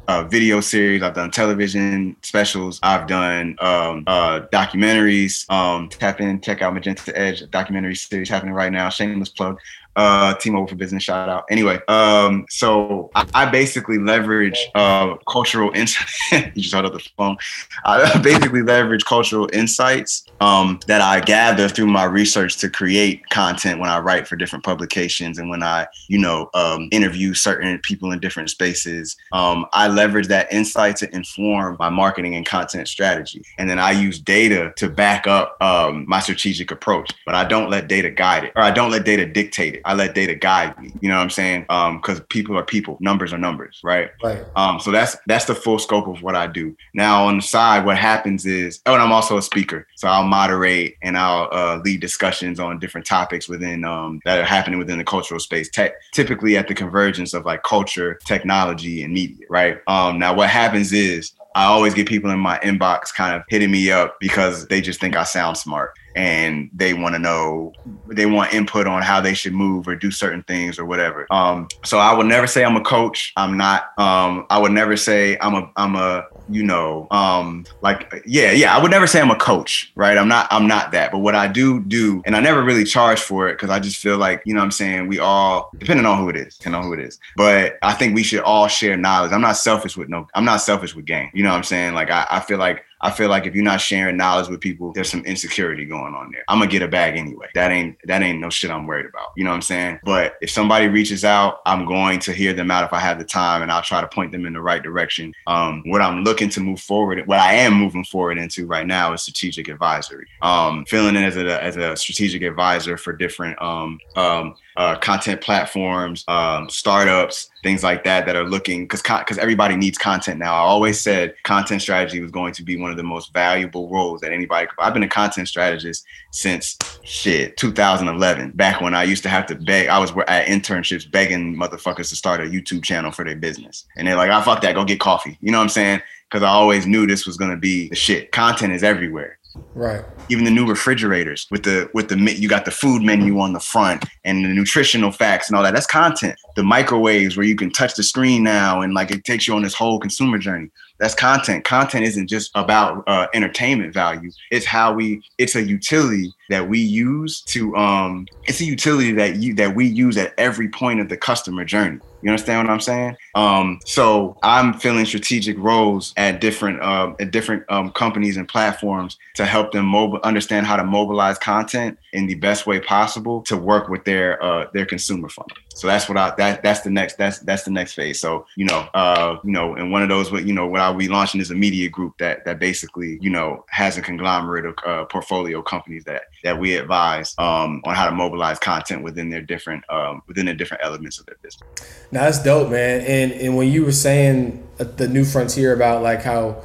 uh, 0.08 0.24
video 0.24 0.62
series. 0.62 1.02
I've 1.02 1.14
done 1.14 1.32
television 1.32 2.16
specials. 2.22 2.80
I've 2.84 3.08
done 3.08 3.56
um, 3.60 4.04
uh, 4.08 4.42
documentaries. 4.52 5.50
Um, 5.50 5.90
tap 5.90 6.20
in, 6.22 6.42
check 6.42 6.62
out 6.62 6.74
Magenta 6.74 7.18
Edge 7.18 7.50
documentary 7.50 7.96
series 7.96 8.30
happening 8.30 8.54
right 8.54 8.72
now. 8.72 8.90
Shameless 8.90 9.30
plug 9.30 9.60
uh, 9.96 10.34
T-Mobile 10.36 10.68
for 10.68 10.76
Business 10.76 11.04
shout 11.04 11.30
out. 11.30 11.46
Anyway, 11.50 11.80
um, 11.88 12.46
so 12.50 13.12
I, 13.16 13.28
I 13.34 13.46
basically 13.46 13.98
leverage 13.98 14.58
uh, 14.76 15.16
cultural 15.30 15.72
insights. 15.74 16.20
you 16.32 16.62
just 16.62 16.74
held 16.74 16.86
up 16.86 16.94
the 16.94 17.08
phone. 17.18 17.38
I 17.86 18.18
basically 18.24 18.62
leverage 18.62 19.06
cultural 19.06 19.50
insights 19.54 20.26
um, 20.42 20.80
that 20.88 21.02
I 21.02 21.20
gather 21.20 21.68
through 21.70 21.88
my 21.88 22.06
research 22.06 22.58
to 22.58 22.70
create 22.70 23.28
content 23.30 23.80
when 23.80 23.90
I 23.90 24.00
write 24.00 24.28
for 24.28 24.36
different 24.36 24.66
publications 24.66 25.38
and 25.38 25.50
when 25.50 25.64
I, 25.64 25.88
you 26.08 26.18
know, 26.18 26.50
um, 26.54 26.90
interview 26.92 27.34
certain 27.34 27.80
people 27.80 28.12
in 28.12 28.20
different 28.20 28.50
spaces. 28.50 29.16
Um, 29.32 29.66
I 29.74 29.88
leverage 29.88 30.28
that 30.28 30.52
insight 30.52 30.98
to 30.98 31.16
inform 31.16 31.78
my 31.80 31.90
marketing 31.90 32.36
and 32.36 32.46
content 32.46 32.88
strategy, 32.88 33.44
and 33.58 33.70
then 33.70 33.80
I 33.80 33.92
use 33.92 34.20
data 34.20 34.74
to 34.78 34.90
back 34.90 35.28
up 35.28 35.62
um, 35.62 36.06
my 36.08 36.20
strategic 36.20 36.72
approach. 36.72 37.12
But 37.26 37.36
I 37.36 37.44
don't 37.44 37.70
let 37.70 37.88
data 37.88 38.10
guide 38.10 38.46
it, 38.46 38.54
or 38.56 38.64
I 38.64 38.72
don't 38.72 38.92
let 38.92 39.06
data 39.06 39.26
dictate 39.26 39.76
it. 39.76 39.83
I 39.86 39.94
let 39.94 40.16
data 40.16 40.36
guide 40.36 40.80
me. 40.80 40.94
You 41.02 41.10
know 41.10 41.16
what 41.16 41.24
I'm 41.24 41.30
saying? 41.30 41.66
Um, 41.70 41.98
because 41.98 42.22
people 42.30 42.58
are 42.58 42.64
people, 42.64 42.98
numbers 43.00 43.34
are 43.34 43.38
numbers, 43.38 43.80
right? 43.84 44.12
Right. 44.24 44.44
Um, 44.56 44.80
so 44.80 44.92
that's 44.92 45.18
that's 45.28 45.46
the 45.46 45.56
full 45.56 45.80
scope 45.80 46.08
of 46.08 46.22
what 46.22 46.36
I 46.36 46.48
do. 46.48 46.76
Now 46.94 47.26
on 47.26 47.38
the 47.38 47.42
side, 47.42 47.86
what 47.86 47.98
happens 47.98 48.46
is, 48.46 48.82
oh, 48.86 48.94
and 48.94 49.02
I'm 49.02 49.12
also 49.12 49.38
a 49.38 49.42
speaker, 49.42 49.88
so 49.96 50.08
I'll 50.08 50.24
moderate 50.24 50.96
and 51.02 51.18
I'll 51.18 51.50
uh, 51.52 51.82
lead 51.84 52.02
discussions 52.02 52.60
on 52.60 52.80
different 52.80 53.08
topics 53.08 53.48
within 53.48 53.84
um, 53.84 54.22
that 54.26 54.40
are 54.40 54.46
happening 54.46 54.80
within 54.80 54.98
the 54.98 55.04
cultural 55.04 55.40
space. 55.40 55.70
Tech 55.70 55.94
typically 56.12 56.58
at 56.58 56.68
the 56.68 56.74
convergence 56.74 57.34
of 57.34 57.46
like 57.46 57.64
culture, 57.64 58.20
technology, 58.26 59.04
and 59.04 59.14
media, 59.14 59.46
right? 59.50 59.80
Um, 59.88 60.20
now 60.20 60.34
what 60.34 60.50
happens 60.50 60.94
is 60.94 61.34
I 61.56 61.66
always 61.66 61.94
get 61.94 62.08
people 62.08 62.32
in 62.32 62.40
my 62.40 62.58
inbox 62.60 63.14
kind 63.14 63.36
of 63.36 63.44
hitting 63.48 63.72
me 63.72 63.92
up 63.92 64.20
because 64.20 64.68
they 64.68 64.82
just 64.82 65.00
think 65.00 65.16
I 65.16 65.24
sound 65.24 65.58
smart 65.58 65.94
and 66.16 66.70
they 66.74 66.94
want 66.94 67.16
to 67.16 67.20
know 67.20 67.74
they 68.08 68.26
want 68.26 68.54
input 68.54 68.88
on 68.88 69.02
how 69.02 69.20
they 69.20 69.34
should 69.34 69.54
move 69.54 69.88
or 69.88 69.96
do 69.96 70.12
certain 70.12 70.44
things 70.44 70.78
or 70.78 70.86
whatever. 70.86 71.26
Um, 71.32 71.68
so 71.84 72.00
i 72.00 72.14
would 72.14 72.28
never 72.28 72.48
say 72.48 72.64
i'm 72.64 72.76
a 72.76 72.84
coach. 72.84 73.34
I'm 73.38 73.58
not. 73.58 73.98
Um, 73.98 74.46
i 74.50 74.60
would 74.60 74.72
never 74.72 74.98
say 74.98 75.38
i'm 75.42 75.54
a 75.56 75.72
i'm 75.76 75.96
a 75.96 76.26
you 76.50 76.64
know 76.64 77.08
um, 77.12 77.66
like 77.82 78.24
yeah 78.26 78.52
yeah 78.52 78.76
i 78.76 78.82
would 78.82 78.92
never 78.92 79.08
say 79.08 79.22
i'm 79.22 79.32
a 79.32 79.36
coach 79.36 79.92
right? 79.96 80.18
I'm 80.18 80.28
not 80.28 80.48
i'm 80.52 80.68
not 80.68 80.92
that. 80.92 81.12
But 81.12 81.20
what 81.20 81.36
i 81.36 81.48
do 81.48 81.82
do 81.82 82.22
and 82.26 82.36
i 82.36 82.40
never 82.40 82.64
really 82.64 82.84
charge 82.84 83.20
for 83.20 83.48
it 83.48 83.54
because 83.54 83.70
i 83.70 83.80
just 83.80 83.98
feel 83.98 84.18
like 84.18 84.42
you 84.46 84.54
know 84.54 84.60
what 84.60 84.66
i'm 84.66 84.72
saying? 84.72 85.08
We 85.08 85.20
all 85.20 85.72
depending 85.78 86.06
on 86.06 86.18
who 86.18 86.30
it 86.30 86.36
is 86.36 86.58
depending 86.58 86.82
on 86.82 86.88
who 86.88 86.94
it 86.94 87.00
is. 87.00 87.20
But 87.36 87.78
i 87.82 87.94
think 87.94 88.16
we 88.16 88.24
should 88.24 88.42
all 88.42 88.68
share 88.68 88.98
knowledge. 88.98 89.32
I'm 89.32 89.42
not 89.42 89.58
selfish 89.58 89.98
with 89.98 90.10
no 90.10 90.28
i'm 90.36 90.46
not 90.46 90.58
selfish 90.58 90.96
with 90.96 91.06
game. 91.06 91.30
You 91.34 91.44
know 91.44 91.50
what 91.50 91.58
i'm 91.58 91.64
saying? 91.64 91.94
Like 91.94 92.10
i, 92.12 92.26
I 92.30 92.40
feel 92.40 92.58
like 92.58 92.84
I 93.04 93.12
feel 93.12 93.30
like 93.30 93.46
if 93.46 93.54
you're 93.54 93.64
not 93.64 93.82
sharing 93.82 94.16
knowledge 94.16 94.48
with 94.48 94.62
people, 94.62 94.94
there's 94.94 95.10
some 95.10 95.26
insecurity 95.26 95.86
going 95.86 96.16
on 96.16 96.32
there. 96.32 96.44
I'm 96.48 96.60
gonna 96.60 96.72
get 96.72 96.82
a 96.82 96.88
bag 96.88 97.18
anyway. 97.18 97.48
That 97.54 97.72
ain't 97.72 97.98
that 98.06 98.22
ain't 98.22 98.40
no 98.40 98.50
shit 98.50 98.72
I'm 98.72 98.88
worried 98.88 99.06
about. 99.06 99.34
You 99.36 99.44
know 99.44 99.50
what 99.50 99.58
I'm 99.58 99.62
saying? 99.62 100.00
But 100.04 100.36
if 100.42 100.50
somebody 100.50 100.88
reaches 100.88 101.26
out, 101.26 101.62
I'm 101.66 101.86
going 101.86 102.20
to 102.22 102.32
hear 102.32 102.54
them 102.54 102.72
out 102.72 102.86
if 102.86 102.94
I 102.94 103.00
have 103.00 103.20
the 103.20 103.26
time, 103.26 103.62
and 103.62 103.72
I'll 103.72 103.82
try 103.82 104.00
to 104.00 104.08
point 104.08 104.32
them 104.32 104.46
in 104.46 104.54
the 104.54 104.62
right 104.62 104.82
direction. 104.82 105.34
Um, 105.48 105.84
what 105.86 106.02
I'm 106.02 106.24
looking 106.24 106.50
to 106.50 106.62
move 106.62 106.80
forward, 106.80 107.22
what 107.28 107.40
I 107.40 107.54
am 107.54 107.74
moving 107.74 108.06
forward 108.06 108.38
into 108.38 108.66
right 108.66 108.88
now 108.88 109.14
is 109.14 109.24
strategic 109.24 109.68
advisory. 109.68 110.28
Um, 110.42 110.86
filling 110.86 111.16
in 111.18 111.24
as 111.24 111.36
a 111.36 111.62
as 111.62 111.76
a 111.76 111.98
strategic 111.98 112.42
advisor 112.42 112.98
for 112.98 113.12
different 113.14 113.62
um, 113.62 114.00
um, 114.16 114.56
uh, 114.76 114.96
content 114.98 115.42
platforms, 115.42 116.24
um, 116.28 116.70
startups, 116.70 117.50
things 117.62 117.84
like 117.84 118.04
that 118.04 118.26
that 118.26 118.36
are 118.36 118.44
looking 118.44 118.84
because 118.84 119.02
because 119.02 119.38
everybody 119.38 119.76
needs 119.76 119.98
content 119.98 120.40
now. 120.40 120.54
I 120.54 120.60
always 120.60 121.00
said 121.00 121.36
content 121.44 121.82
strategy 121.82 122.20
was 122.20 122.32
going 122.32 122.54
to 122.54 122.64
be 122.64 122.78
one 122.78 122.92
of 122.92 122.98
the 122.98 123.04
most 123.04 123.34
valuable 123.34 123.90
roles 123.90 124.22
that 124.22 124.32
anybody. 124.32 124.68
Could. 124.68 124.76
I've 124.80 124.94
been 124.94 125.04
a 125.04 125.08
content 125.08 125.48
strategist 125.48 126.06
since 126.32 126.78
shit 127.04 127.58
2011, 127.58 128.52
back 128.52 128.82
when 128.82 128.96
I 128.96 129.04
used 129.04 129.24
to 129.24 129.30
have 129.30 129.46
to 129.48 129.56
beg. 129.56 129.88
I 129.88 130.00
was 130.00 130.12
at 130.28 130.48
internships 130.48 131.10
begging 131.10 131.56
motherfuckers 131.56 132.10
to 132.10 132.16
start 132.16 132.42
a 132.42 132.46
YouTube 132.46 132.84
channel 132.84 133.12
for 133.12 133.24
their 133.24 133.36
business, 133.36 133.86
and 133.98 134.08
they're 134.08 134.16
like, 134.16 134.32
"I 134.32 134.40
oh, 134.40 134.44
fuck 134.44 134.62
that, 134.62 134.76
go 134.76 134.84
get 134.84 135.00
coffee." 135.00 135.38
You 135.42 135.52
know 135.52 135.60
what 135.60 135.64
I'm 135.64 135.70
saying? 135.70 136.02
Because 136.30 136.44
I 136.44 136.50
always 136.50 136.88
knew 136.88 137.06
this 137.06 137.26
was 137.26 137.38
gonna 137.38 137.58
be 137.58 137.90
the 137.90 137.96
shit. 137.96 138.32
Content 138.32 138.74
is 138.74 138.84
everywhere. 138.84 139.38
Right. 139.76 140.04
Even 140.30 140.46
the 140.46 140.52
new 140.52 140.68
refrigerators 140.68 141.48
with 141.52 141.64
the 141.64 141.90
with 141.94 142.10
the 142.10 142.18
you 142.18 142.50
got 142.50 142.66
the 142.66 142.72
food 142.72 143.04
menu 143.04 143.40
on 143.40 143.54
the 143.54 143.60
front 143.60 144.06
and 144.26 144.44
the 144.44 144.50
nutritional 144.50 145.12
facts 145.12 145.48
and 145.48 145.56
all 145.56 145.64
that. 145.64 145.74
That's 145.74 145.86
content. 145.86 146.36
The 146.56 146.64
microwaves 146.64 147.38
where 147.38 147.46
you 147.46 147.56
can 147.56 147.72
touch 147.72 147.96
the 147.96 148.04
screen 148.04 148.44
now 148.44 148.82
and 148.82 148.94
like 148.94 149.12
it 149.12 149.24
takes 149.26 149.48
you 149.48 149.54
on 149.56 149.62
this 149.62 149.76
whole 149.76 150.00
consumer 150.00 150.38
journey. 150.38 150.70
That's 151.00 151.16
content. 151.16 151.66
Content 151.66 152.06
isn't 152.06 152.28
just 152.28 152.52
about 152.56 153.04
uh, 153.08 153.28
entertainment 153.34 153.94
value. 153.94 154.32
It's 154.52 154.66
how 154.66 154.94
we. 154.94 155.22
It's 155.38 155.56
a 155.56 155.62
utility 155.62 156.34
that 156.50 156.68
we 156.68 156.80
use 156.80 157.42
to. 157.42 157.76
Um, 157.76 158.28
it's 158.46 158.62
a 158.62 158.66
utility 158.66 159.12
that 159.14 159.36
you 159.38 159.54
that 159.56 159.76
we 159.76 159.86
use 159.86 160.18
at 160.18 160.34
every 160.38 160.70
point 160.70 161.00
of 161.00 161.10
the 161.10 161.18
customer 161.18 161.66
journey. 161.66 162.00
You 162.24 162.30
understand 162.30 162.66
what 162.66 162.74
I'm 162.74 162.80
saying? 162.80 163.18
Um, 163.36 163.80
so 163.86 164.38
I'm 164.44 164.74
filling 164.74 165.06
strategic 165.06 165.58
roles 165.60 166.14
at 166.16 166.40
different 166.40 166.82
uh, 166.82 167.14
at 167.20 167.32
different 167.32 167.70
um, 167.70 167.92
companies 167.92 168.38
and 168.38 168.48
platforms 168.48 169.18
to 169.36 169.46
help 169.46 169.74
them 169.74 169.86
mobile 169.86 170.20
understand 170.24 170.66
how 170.66 170.78
to 170.78 170.86
mobilize 170.86 171.38
content 171.38 171.98
in 172.14 172.28
the 172.28 172.36
best 172.36 172.66
way 172.68 172.80
possible 172.80 173.42
to 173.42 173.58
work 173.58 173.90
with 173.90 174.06
their 174.06 174.42
uh, 174.42 174.68
their 174.74 174.86
consumer 174.86 175.28
funnel. 175.28 175.58
So 175.74 175.88
that's 175.88 176.08
what 176.08 176.18
I 176.18 176.34
that 176.38 176.64
that's 176.64 176.82
the 176.82 176.92
next 176.92 177.18
that's 177.18 177.40
that's 177.40 177.64
the 177.64 177.72
next 177.72 177.94
phase. 177.94 178.20
So 178.20 178.46
you 178.56 178.66
know 178.66 178.88
uh, 178.94 179.38
you 179.44 179.52
know 179.52 179.76
and 179.76 179.92
one 179.92 180.04
of 180.04 180.10
those 180.10 180.32
what 180.32 180.46
you 180.46 180.54
know 180.54 180.68
what 180.68 180.80
I'll 180.80 180.94
be 180.94 181.08
launching 181.08 181.42
is 181.42 181.50
a 181.52 181.56
media 181.56 181.90
group 181.90 182.18
that 182.20 182.46
that 182.46 182.60
basically 182.60 183.18
you 183.20 183.30
know 183.30 183.66
has 183.70 183.98
a 183.98 184.02
conglomerate 184.02 184.66
of 184.66 184.76
uh, 184.86 185.06
portfolio 185.06 185.62
companies 185.62 186.04
that 186.06 186.24
that 186.44 186.60
we 186.60 186.76
advise 186.76 187.34
um, 187.40 187.82
on 187.86 187.96
how 187.96 188.06
to 188.06 188.16
mobilize 188.16 188.60
content 188.60 189.04
within 189.04 189.30
their 189.30 189.42
different 189.42 189.84
um, 189.90 190.22
within 190.28 190.46
the 190.46 190.54
different 190.54 190.84
elements 190.84 191.20
of 191.20 191.26
their 191.26 191.38
business. 191.42 191.68
Now 192.12 192.22
that's 192.22 192.42
dope, 192.42 192.70
man. 192.70 193.02
And 193.02 193.32
and 193.34 193.58
when 193.58 193.70
you 193.70 193.84
were 193.84 193.92
saying 193.92 194.66
uh, 194.80 194.84
the 194.84 195.08
new 195.08 195.26
frontier 195.26 195.74
about 195.74 196.04
like 196.04 196.22
how 196.22 196.64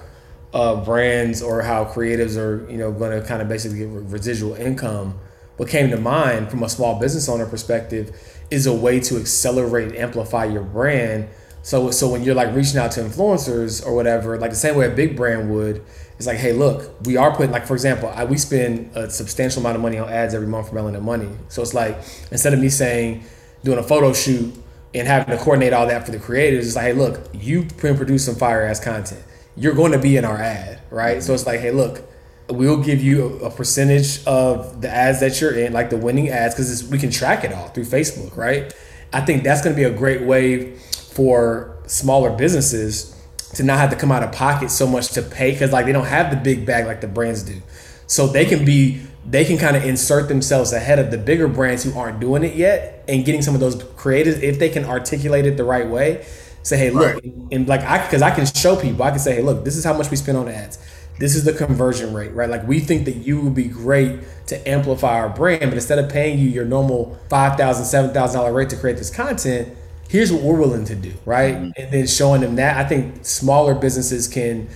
uh, 0.53 0.83
brands 0.85 1.43
or 1.43 1.63
how 1.63 1.85
creatives 1.85 2.37
are 2.37 2.71
you 2.71 2.79
know 2.79 2.93
going 2.93 3.19
to 3.19 3.27
kind 3.27 3.43
of 3.43 3.49
basically 3.49 3.79
get 3.79 3.89
residual 3.89 4.55
income, 4.55 5.19
what 5.59 5.69
came 5.69 5.91
to 5.91 5.99
mind 5.99 6.51
from 6.51 6.63
a 6.63 6.69
small 6.69 6.99
business 6.99 7.29
owner 7.29 7.45
perspective 7.45 8.17
is 8.51 8.67
a 8.67 8.73
way 8.73 9.01
to 9.01 9.19
accelerate 9.19 9.89
and 9.89 9.97
amplify 9.97 10.45
your 10.47 10.63
brand. 10.63 11.29
So 11.63 11.91
so 11.91 12.09
when 12.09 12.23
you're 12.23 12.35
like 12.35 12.55
reaching 12.55 12.79
out 12.79 12.93
to 12.93 13.01
influencers 13.01 13.85
or 13.85 13.95
whatever, 13.95 14.39
like 14.39 14.51
the 14.51 14.57
same 14.57 14.77
way 14.77 14.87
a 14.87 14.95
big 14.95 15.17
brand 15.17 15.51
would, 15.51 15.85
it's 16.17 16.27
like, 16.27 16.39
hey, 16.39 16.53
look, 16.53 16.95
we 17.05 17.17
are 17.17 17.35
putting 17.35 17.51
like 17.51 17.67
for 17.67 17.75
example, 17.75 18.09
I, 18.15 18.25
we 18.25 18.39
spend 18.39 18.97
a 18.97 19.11
substantial 19.11 19.61
amount 19.61 19.77
of 19.77 19.83
money 19.83 19.99
on 19.99 20.09
ads 20.09 20.33
every 20.33 20.47
month 20.47 20.69
for 20.69 20.77
Melanin 20.77 21.03
Money. 21.03 21.29
So 21.49 21.61
it's 21.61 21.75
like 21.75 21.99
instead 22.31 22.55
of 22.55 22.61
me 22.61 22.69
saying 22.69 23.25
doing 23.65 23.79
a 23.79 23.83
photo 23.83 24.13
shoot 24.13 24.55
and 24.95 25.09
having 25.09 25.37
to 25.37 25.43
coordinate 25.43 25.73
all 25.73 25.89
that 25.89 26.07
for 26.07 26.13
the 26.13 26.21
creators, 26.21 26.69
it's 26.69 26.77
like, 26.77 26.87
hey, 26.87 26.93
look, 26.93 27.29
you 27.35 27.65
can 27.65 27.97
produce 27.97 28.25
some 28.25 28.37
fire 28.37 28.63
ass 28.63 28.79
content. 28.79 29.23
You're 29.57 29.75
going 29.75 29.91
to 29.91 29.99
be 29.99 30.17
in 30.17 30.25
our 30.25 30.39
ad, 30.39 30.81
right? 30.91 31.21
So 31.21 31.35
it's 31.35 31.47
like, 31.47 31.59
hey, 31.61 31.73
look, 31.73 32.09
we'll 32.51 32.83
give 32.83 33.03
you 33.03 33.39
a 33.41 33.51
percentage 33.51 34.25
of 34.27 34.81
the 34.81 34.89
ads 34.89 35.21
that 35.21 35.41
you're 35.41 35.55
in, 35.55 35.73
like 35.73 35.91
the 35.91 35.97
winning 35.97 36.29
ads, 36.29 36.55
because 36.55 36.89
we 36.89 36.99
can 36.99 37.11
track 37.11 37.45
it 37.45 37.53
all 37.53 37.69
through 37.69 37.85
Facebook, 37.85 38.37
right? 38.37 38.73
I 39.13 39.21
think 39.21 39.43
that's 39.43 39.63
going 39.63 39.75
to 39.75 39.77
be 39.77 39.85
a 39.85 39.97
great 39.97 40.23
way 40.23 40.75
for 40.75 41.77
smaller 41.87 42.31
businesses 42.31 43.15
to 43.55 43.63
not 43.63 43.79
have 43.79 43.91
to 43.91 43.97
come 43.97 44.13
out 44.13 44.23
of 44.23 44.33
pocket 44.33 44.71
so 44.71 44.87
much 44.87 45.09
to 45.09 45.23
pay 45.23 45.53
because 45.53 45.73
like 45.73 45.87
they 45.87 45.93
don't 45.93 46.07
have 46.07 46.31
the 46.31 46.37
big 46.37 46.67
bag 46.67 46.87
like 46.87 47.01
the 47.01 47.09
brands 47.09 47.43
do. 47.43 47.61
So 48.07 48.27
they 48.27 48.45
can 48.45 48.65
be 48.65 49.01
they 49.27 49.45
can 49.45 49.59
kind 49.59 49.77
of 49.77 49.85
insert 49.85 50.29
themselves 50.29 50.73
ahead 50.73 50.99
of 50.99 51.11
the 51.11 51.19
bigger 51.19 51.49
brands 51.49 51.85
who 51.85 51.99
aren't 51.99 52.21
doing 52.21 52.45
it 52.45 52.55
yet 52.55 53.05
and 53.09 53.25
getting 53.25 53.43
some 53.43 53.55
of 53.55 53.61
those 53.61 53.83
creators 53.97 54.39
if 54.43 54.59
they 54.59 54.69
can 54.69 54.85
articulate 54.85 55.45
it 55.45 55.57
the 55.57 55.65
right 55.65 55.89
way. 55.89 56.25
Say, 56.63 56.77
hey, 56.77 56.91
look, 56.91 57.15
right. 57.15 57.35
and 57.51 57.67
like 57.69 57.81
I 57.83 58.03
because 58.05 58.23
I 58.23 58.31
can 58.31 58.47
show 58.47 58.77
people, 58.77 59.03
I 59.03 59.11
can 59.11 59.19
say, 59.19 59.37
hey, 59.37 59.43
look, 59.43 59.65
this 59.65 59.77
is 59.77 59.85
how 59.85 59.95
much 59.95 60.11
we 60.11 60.17
spend 60.17 60.37
on 60.39 60.49
ads. 60.49 60.79
This 61.19 61.35
is 61.35 61.45
the 61.45 61.53
conversion 61.53 62.15
rate, 62.15 62.33
right? 62.33 62.49
Like 62.49 62.67
we 62.67 62.81
think 62.81 63.05
that 63.07 63.17
you 63.17 63.41
would 63.41 63.55
be 63.55 63.65
great 63.65 64.21
to 64.47 64.69
amplify 64.69 65.19
our 65.19 65.29
brand, 65.29 65.63
but 65.63 65.75
instead 65.75 65.99
of 65.99 66.09
paying 66.09 66.39
you 66.39 66.49
your 66.49 66.65
normal 66.65 67.19
five 67.29 67.57
thousand, 67.57 67.85
seven 67.87 68.13
thousand 68.13 68.41
dollar 68.41 68.53
rate 68.53 68.71
to 68.71 68.77
create 68.77 68.97
this 68.97 69.11
content, 69.11 69.77
here's 70.09 70.33
what 70.33 70.43
we're 70.43 70.59
willing 70.59 70.85
to 70.87 70.95
do, 70.95 71.13
right? 71.25 71.55
Mm-hmm. 71.55 71.71
And 71.77 71.93
then 71.93 72.07
showing 72.07 72.41
them 72.41 72.57
that. 72.57 72.77
I 72.77 72.89
think 72.89 73.25
smaller 73.25 73.75
businesses 73.75 74.29
can 74.29 74.69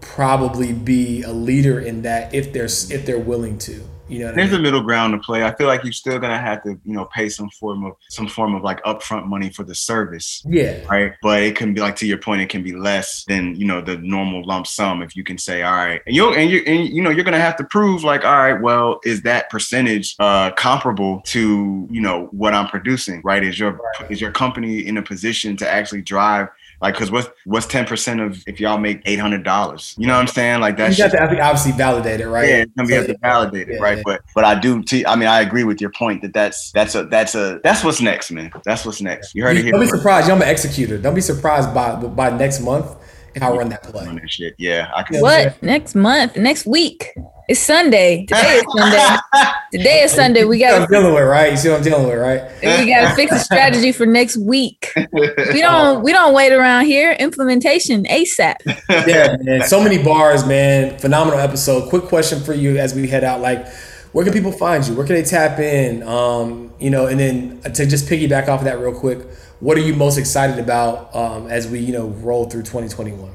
probably 0.00 0.72
be 0.72 1.22
a 1.22 1.32
leader 1.32 1.80
in 1.80 2.02
that 2.02 2.34
if 2.34 2.52
they're 2.52 2.64
if 2.64 3.04
they're 3.04 3.18
willing 3.18 3.58
to. 3.58 3.82
You 4.10 4.26
know, 4.26 4.32
there's 4.32 4.48
I 4.48 4.52
mean? 4.52 4.60
a 4.60 4.62
middle 4.62 4.82
ground 4.82 5.12
to 5.12 5.18
play. 5.18 5.44
I 5.44 5.54
feel 5.54 5.66
like 5.66 5.84
you're 5.84 5.92
still 5.92 6.18
gonna 6.18 6.38
have 6.38 6.62
to, 6.64 6.70
you 6.84 6.94
know, 6.94 7.06
pay 7.06 7.28
some 7.28 7.50
form 7.50 7.84
of 7.84 7.92
some 8.08 8.26
form 8.26 8.54
of 8.54 8.62
like 8.62 8.82
upfront 8.84 9.26
money 9.26 9.50
for 9.50 9.64
the 9.64 9.74
service. 9.74 10.42
Yeah. 10.46 10.84
Right. 10.90 11.12
But 11.22 11.42
it 11.42 11.56
can 11.56 11.74
be 11.74 11.80
like 11.80 11.96
to 11.96 12.06
your 12.06 12.18
point, 12.18 12.42
it 12.42 12.48
can 12.48 12.62
be 12.62 12.74
less 12.74 13.24
than 13.24 13.54
you 13.56 13.66
know 13.66 13.80
the 13.80 13.98
normal 13.98 14.44
lump 14.44 14.66
sum. 14.66 15.02
If 15.02 15.16
you 15.16 15.24
can 15.24 15.38
say, 15.38 15.62
all 15.62 15.74
right, 15.74 16.00
and 16.06 16.14
you 16.14 16.32
and 16.34 16.50
you 16.50 16.62
and 16.66 16.88
you 16.88 17.02
know 17.02 17.10
you're 17.10 17.24
gonna 17.24 17.40
have 17.40 17.56
to 17.56 17.64
prove 17.64 18.04
like, 18.04 18.24
all 18.24 18.36
right, 18.36 18.60
well, 18.60 19.00
is 19.04 19.22
that 19.22 19.50
percentage 19.50 20.16
uh 20.18 20.50
comparable 20.52 21.20
to 21.26 21.86
you 21.90 22.00
know 22.00 22.28
what 22.32 22.54
I'm 22.54 22.68
producing? 22.68 23.20
Right? 23.24 23.42
Is 23.44 23.58
your 23.58 23.72
right. 23.72 24.10
is 24.10 24.20
your 24.20 24.32
company 24.32 24.86
in 24.86 24.96
a 24.96 25.02
position 25.02 25.56
to 25.58 25.68
actually 25.68 26.02
drive 26.02 26.48
like, 26.80 26.94
cause 26.94 27.10
what's 27.10 27.28
what's 27.44 27.66
ten 27.66 27.84
percent 27.84 28.20
of 28.20 28.42
if 28.46 28.58
y'all 28.58 28.78
make 28.78 29.02
eight 29.04 29.18
hundred 29.18 29.44
dollars? 29.44 29.94
You 29.98 30.06
know 30.06 30.14
what 30.14 30.20
I'm 30.20 30.26
saying? 30.26 30.60
Like 30.60 30.76
that. 30.78 30.96
You 30.96 31.08
got 31.08 31.10
to 31.10 31.40
obviously 31.40 31.72
validate 31.72 32.20
it, 32.20 32.28
right? 32.28 32.48
Yeah, 32.48 32.56
it's 32.62 32.72
gonna 32.72 32.88
be 32.88 33.12
to 33.12 33.18
validate 33.18 33.68
it, 33.68 33.74
yeah, 33.74 33.82
right? 33.82 33.96
Yeah. 33.98 34.02
But 34.04 34.22
but 34.34 34.44
I 34.44 34.58
do. 34.58 34.82
T- 34.82 35.04
I 35.04 35.16
mean, 35.16 35.28
I 35.28 35.40
agree 35.40 35.64
with 35.64 35.80
your 35.80 35.90
point 35.90 36.22
that 36.22 36.32
that's 36.32 36.72
that's 36.72 36.94
a 36.94 37.04
that's 37.04 37.34
a 37.34 37.60
that's 37.62 37.84
what's 37.84 38.00
next, 38.00 38.30
man. 38.30 38.50
That's 38.64 38.86
what's 38.86 39.02
next. 39.02 39.34
You 39.34 39.42
heard 39.42 39.56
you, 39.56 39.60
it 39.60 39.64
here. 39.64 39.72
Don't 39.72 39.80
be 39.82 39.88
surprised. 39.88 40.30
I'm 40.30 40.40
an 40.40 40.48
executor. 40.48 40.96
Don't 40.96 41.14
be 41.14 41.20
surprised 41.20 41.74
by 41.74 41.96
by 41.96 42.30
next 42.30 42.60
month 42.60 42.96
if 43.34 43.42
I 43.42 43.50
run 43.50 43.68
that 43.70 43.82
play. 43.82 44.06
Run 44.06 44.16
that 44.16 44.30
shit. 44.30 44.54
Yeah, 44.58 44.90
I 44.94 45.02
can. 45.02 45.20
What 45.20 45.62
next 45.62 45.94
month? 45.94 46.36
Next 46.36 46.66
week? 46.66 47.14
It's 47.48 47.58
Sunday. 47.58 48.26
Today 48.26 48.58
is 48.58 48.64
Sunday. 48.76 49.16
Today 49.72 50.02
is 50.02 50.12
Sunday. 50.12 50.44
We 50.44 50.60
got. 50.60 50.82
I'm 50.82 50.88
dealing 50.88 51.14
with 51.14 51.24
right. 51.24 51.50
You 51.50 51.56
see 51.56 51.68
what 51.68 51.78
I'm 51.78 51.82
dealing 51.82 52.06
with, 52.06 52.18
right? 52.18 52.42
We 52.62 52.92
got 52.92 53.08
to 53.08 53.14
fix 53.16 53.32
a 53.32 53.40
strategy 53.40 53.90
for 53.90 54.06
next 54.06 54.36
week. 54.36 54.92
We 55.12 55.34
don't. 55.60 56.02
We 56.02 56.12
don't 56.12 56.32
wait 56.32 56.52
around 56.52 56.86
here. 56.86 57.12
Implementation 57.18 58.04
ASAP. 58.04 58.54
Yeah, 59.10 59.36
man. 59.40 59.62
So 59.66 59.82
many 59.82 60.02
bars, 60.02 60.46
man. 60.46 60.98
Phenomenal 60.98 61.40
episode. 61.40 61.88
Quick 61.88 62.04
question 62.04 62.40
for 62.40 62.52
you 62.52 62.76
as 62.76 62.94
we 62.94 63.08
head 63.08 63.24
out. 63.24 63.40
Like, 63.40 63.66
where 64.12 64.24
can 64.24 64.32
people 64.32 64.52
find 64.52 64.86
you? 64.86 64.94
Where 64.94 65.06
can 65.06 65.14
they 65.14 65.22
tap 65.22 65.58
in? 65.58 66.02
Um, 66.02 66.72
you 66.78 66.90
know, 66.90 67.06
and 67.06 67.18
then 67.18 67.60
to 67.62 67.86
just 67.86 68.08
piggyback 68.08 68.48
off 68.48 68.60
of 68.60 68.64
that 68.64 68.78
real 68.78 68.94
quick, 68.94 69.26
what 69.60 69.76
are 69.76 69.82
you 69.82 69.94
most 69.94 70.18
excited 70.18 70.58
about 70.58 71.14
um, 71.14 71.46
as 71.46 71.68
we 71.68 71.78
you 71.80 71.92
know 71.92 72.08
roll 72.08 72.46
through 72.46 72.62
2021? 72.62 73.30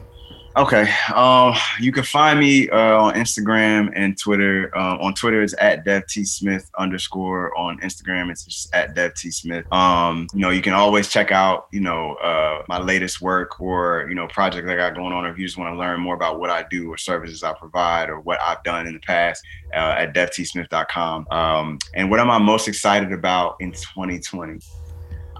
Okay. 0.57 0.89
Um, 1.13 1.53
you 1.81 1.91
can 1.91 2.03
find 2.03 2.39
me 2.39 2.69
uh, 2.69 2.97
on 2.97 3.15
Instagram 3.15 3.91
and 3.93 4.17
Twitter. 4.17 4.71
Uh, 4.73 4.97
on 4.99 5.13
Twitter, 5.13 5.43
it's 5.43 5.53
at 5.59 5.83
Dev 5.83 6.07
T 6.07 6.23
Smith 6.23 6.71
underscore. 6.77 7.55
On 7.57 7.77
Instagram, 7.81 8.31
it's 8.31 8.45
just 8.45 8.73
at 8.73 8.95
Dev 8.95 9.13
T 9.15 9.31
Smith. 9.31 9.69
Um, 9.73 10.27
you 10.33 10.39
know, 10.39 10.51
you 10.51 10.61
can 10.61 10.71
always 10.71 11.09
check 11.09 11.29
out, 11.33 11.67
you 11.73 11.81
know, 11.81 12.13
uh, 12.15 12.63
my 12.69 12.79
latest 12.79 13.19
work 13.19 13.59
or, 13.59 14.05
you 14.07 14.15
know, 14.15 14.27
projects 14.27 14.69
I 14.69 14.77
got 14.77 14.95
going 14.95 15.11
on. 15.11 15.25
If 15.25 15.37
you 15.37 15.45
just 15.45 15.57
want 15.57 15.73
to 15.73 15.77
learn 15.77 15.99
more 15.99 16.15
about 16.15 16.39
what 16.39 16.49
I 16.49 16.63
do 16.71 16.89
or 16.89 16.97
services 16.97 17.43
I 17.43 17.51
provide 17.51 18.09
or 18.09 18.21
what 18.21 18.39
I've 18.41 18.63
done 18.63 18.87
in 18.87 18.93
the 18.93 19.01
past 19.01 19.43
uh, 19.73 19.95
at 19.97 20.13
devtsmith.com. 20.15 21.27
Um, 21.31 21.79
and 21.95 22.09
what 22.09 22.21
am 22.21 22.31
I 22.31 22.37
most 22.37 22.69
excited 22.69 23.11
about 23.11 23.57
in 23.59 23.73
2020? 23.73 24.61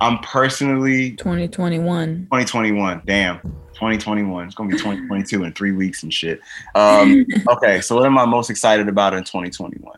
I'm 0.02 0.20
personally 0.20 1.12
2021. 1.12 2.26
2021. 2.26 3.02
Damn. 3.06 3.40
2021. 3.76 4.46
It's 4.46 4.56
gonna 4.56 4.70
be 4.70 4.78
2022 4.78 5.44
in 5.44 5.54
three 5.54 5.72
weeks 5.72 6.04
and 6.04 6.14
shit. 6.14 6.40
Um, 6.76 7.26
okay, 7.50 7.82
so 7.82 7.96
what 7.96 8.06
am 8.06 8.18
I 8.18 8.26
most 8.26 8.50
excited 8.50 8.88
about 8.88 9.14
in 9.14 9.24
2021? 9.24 9.94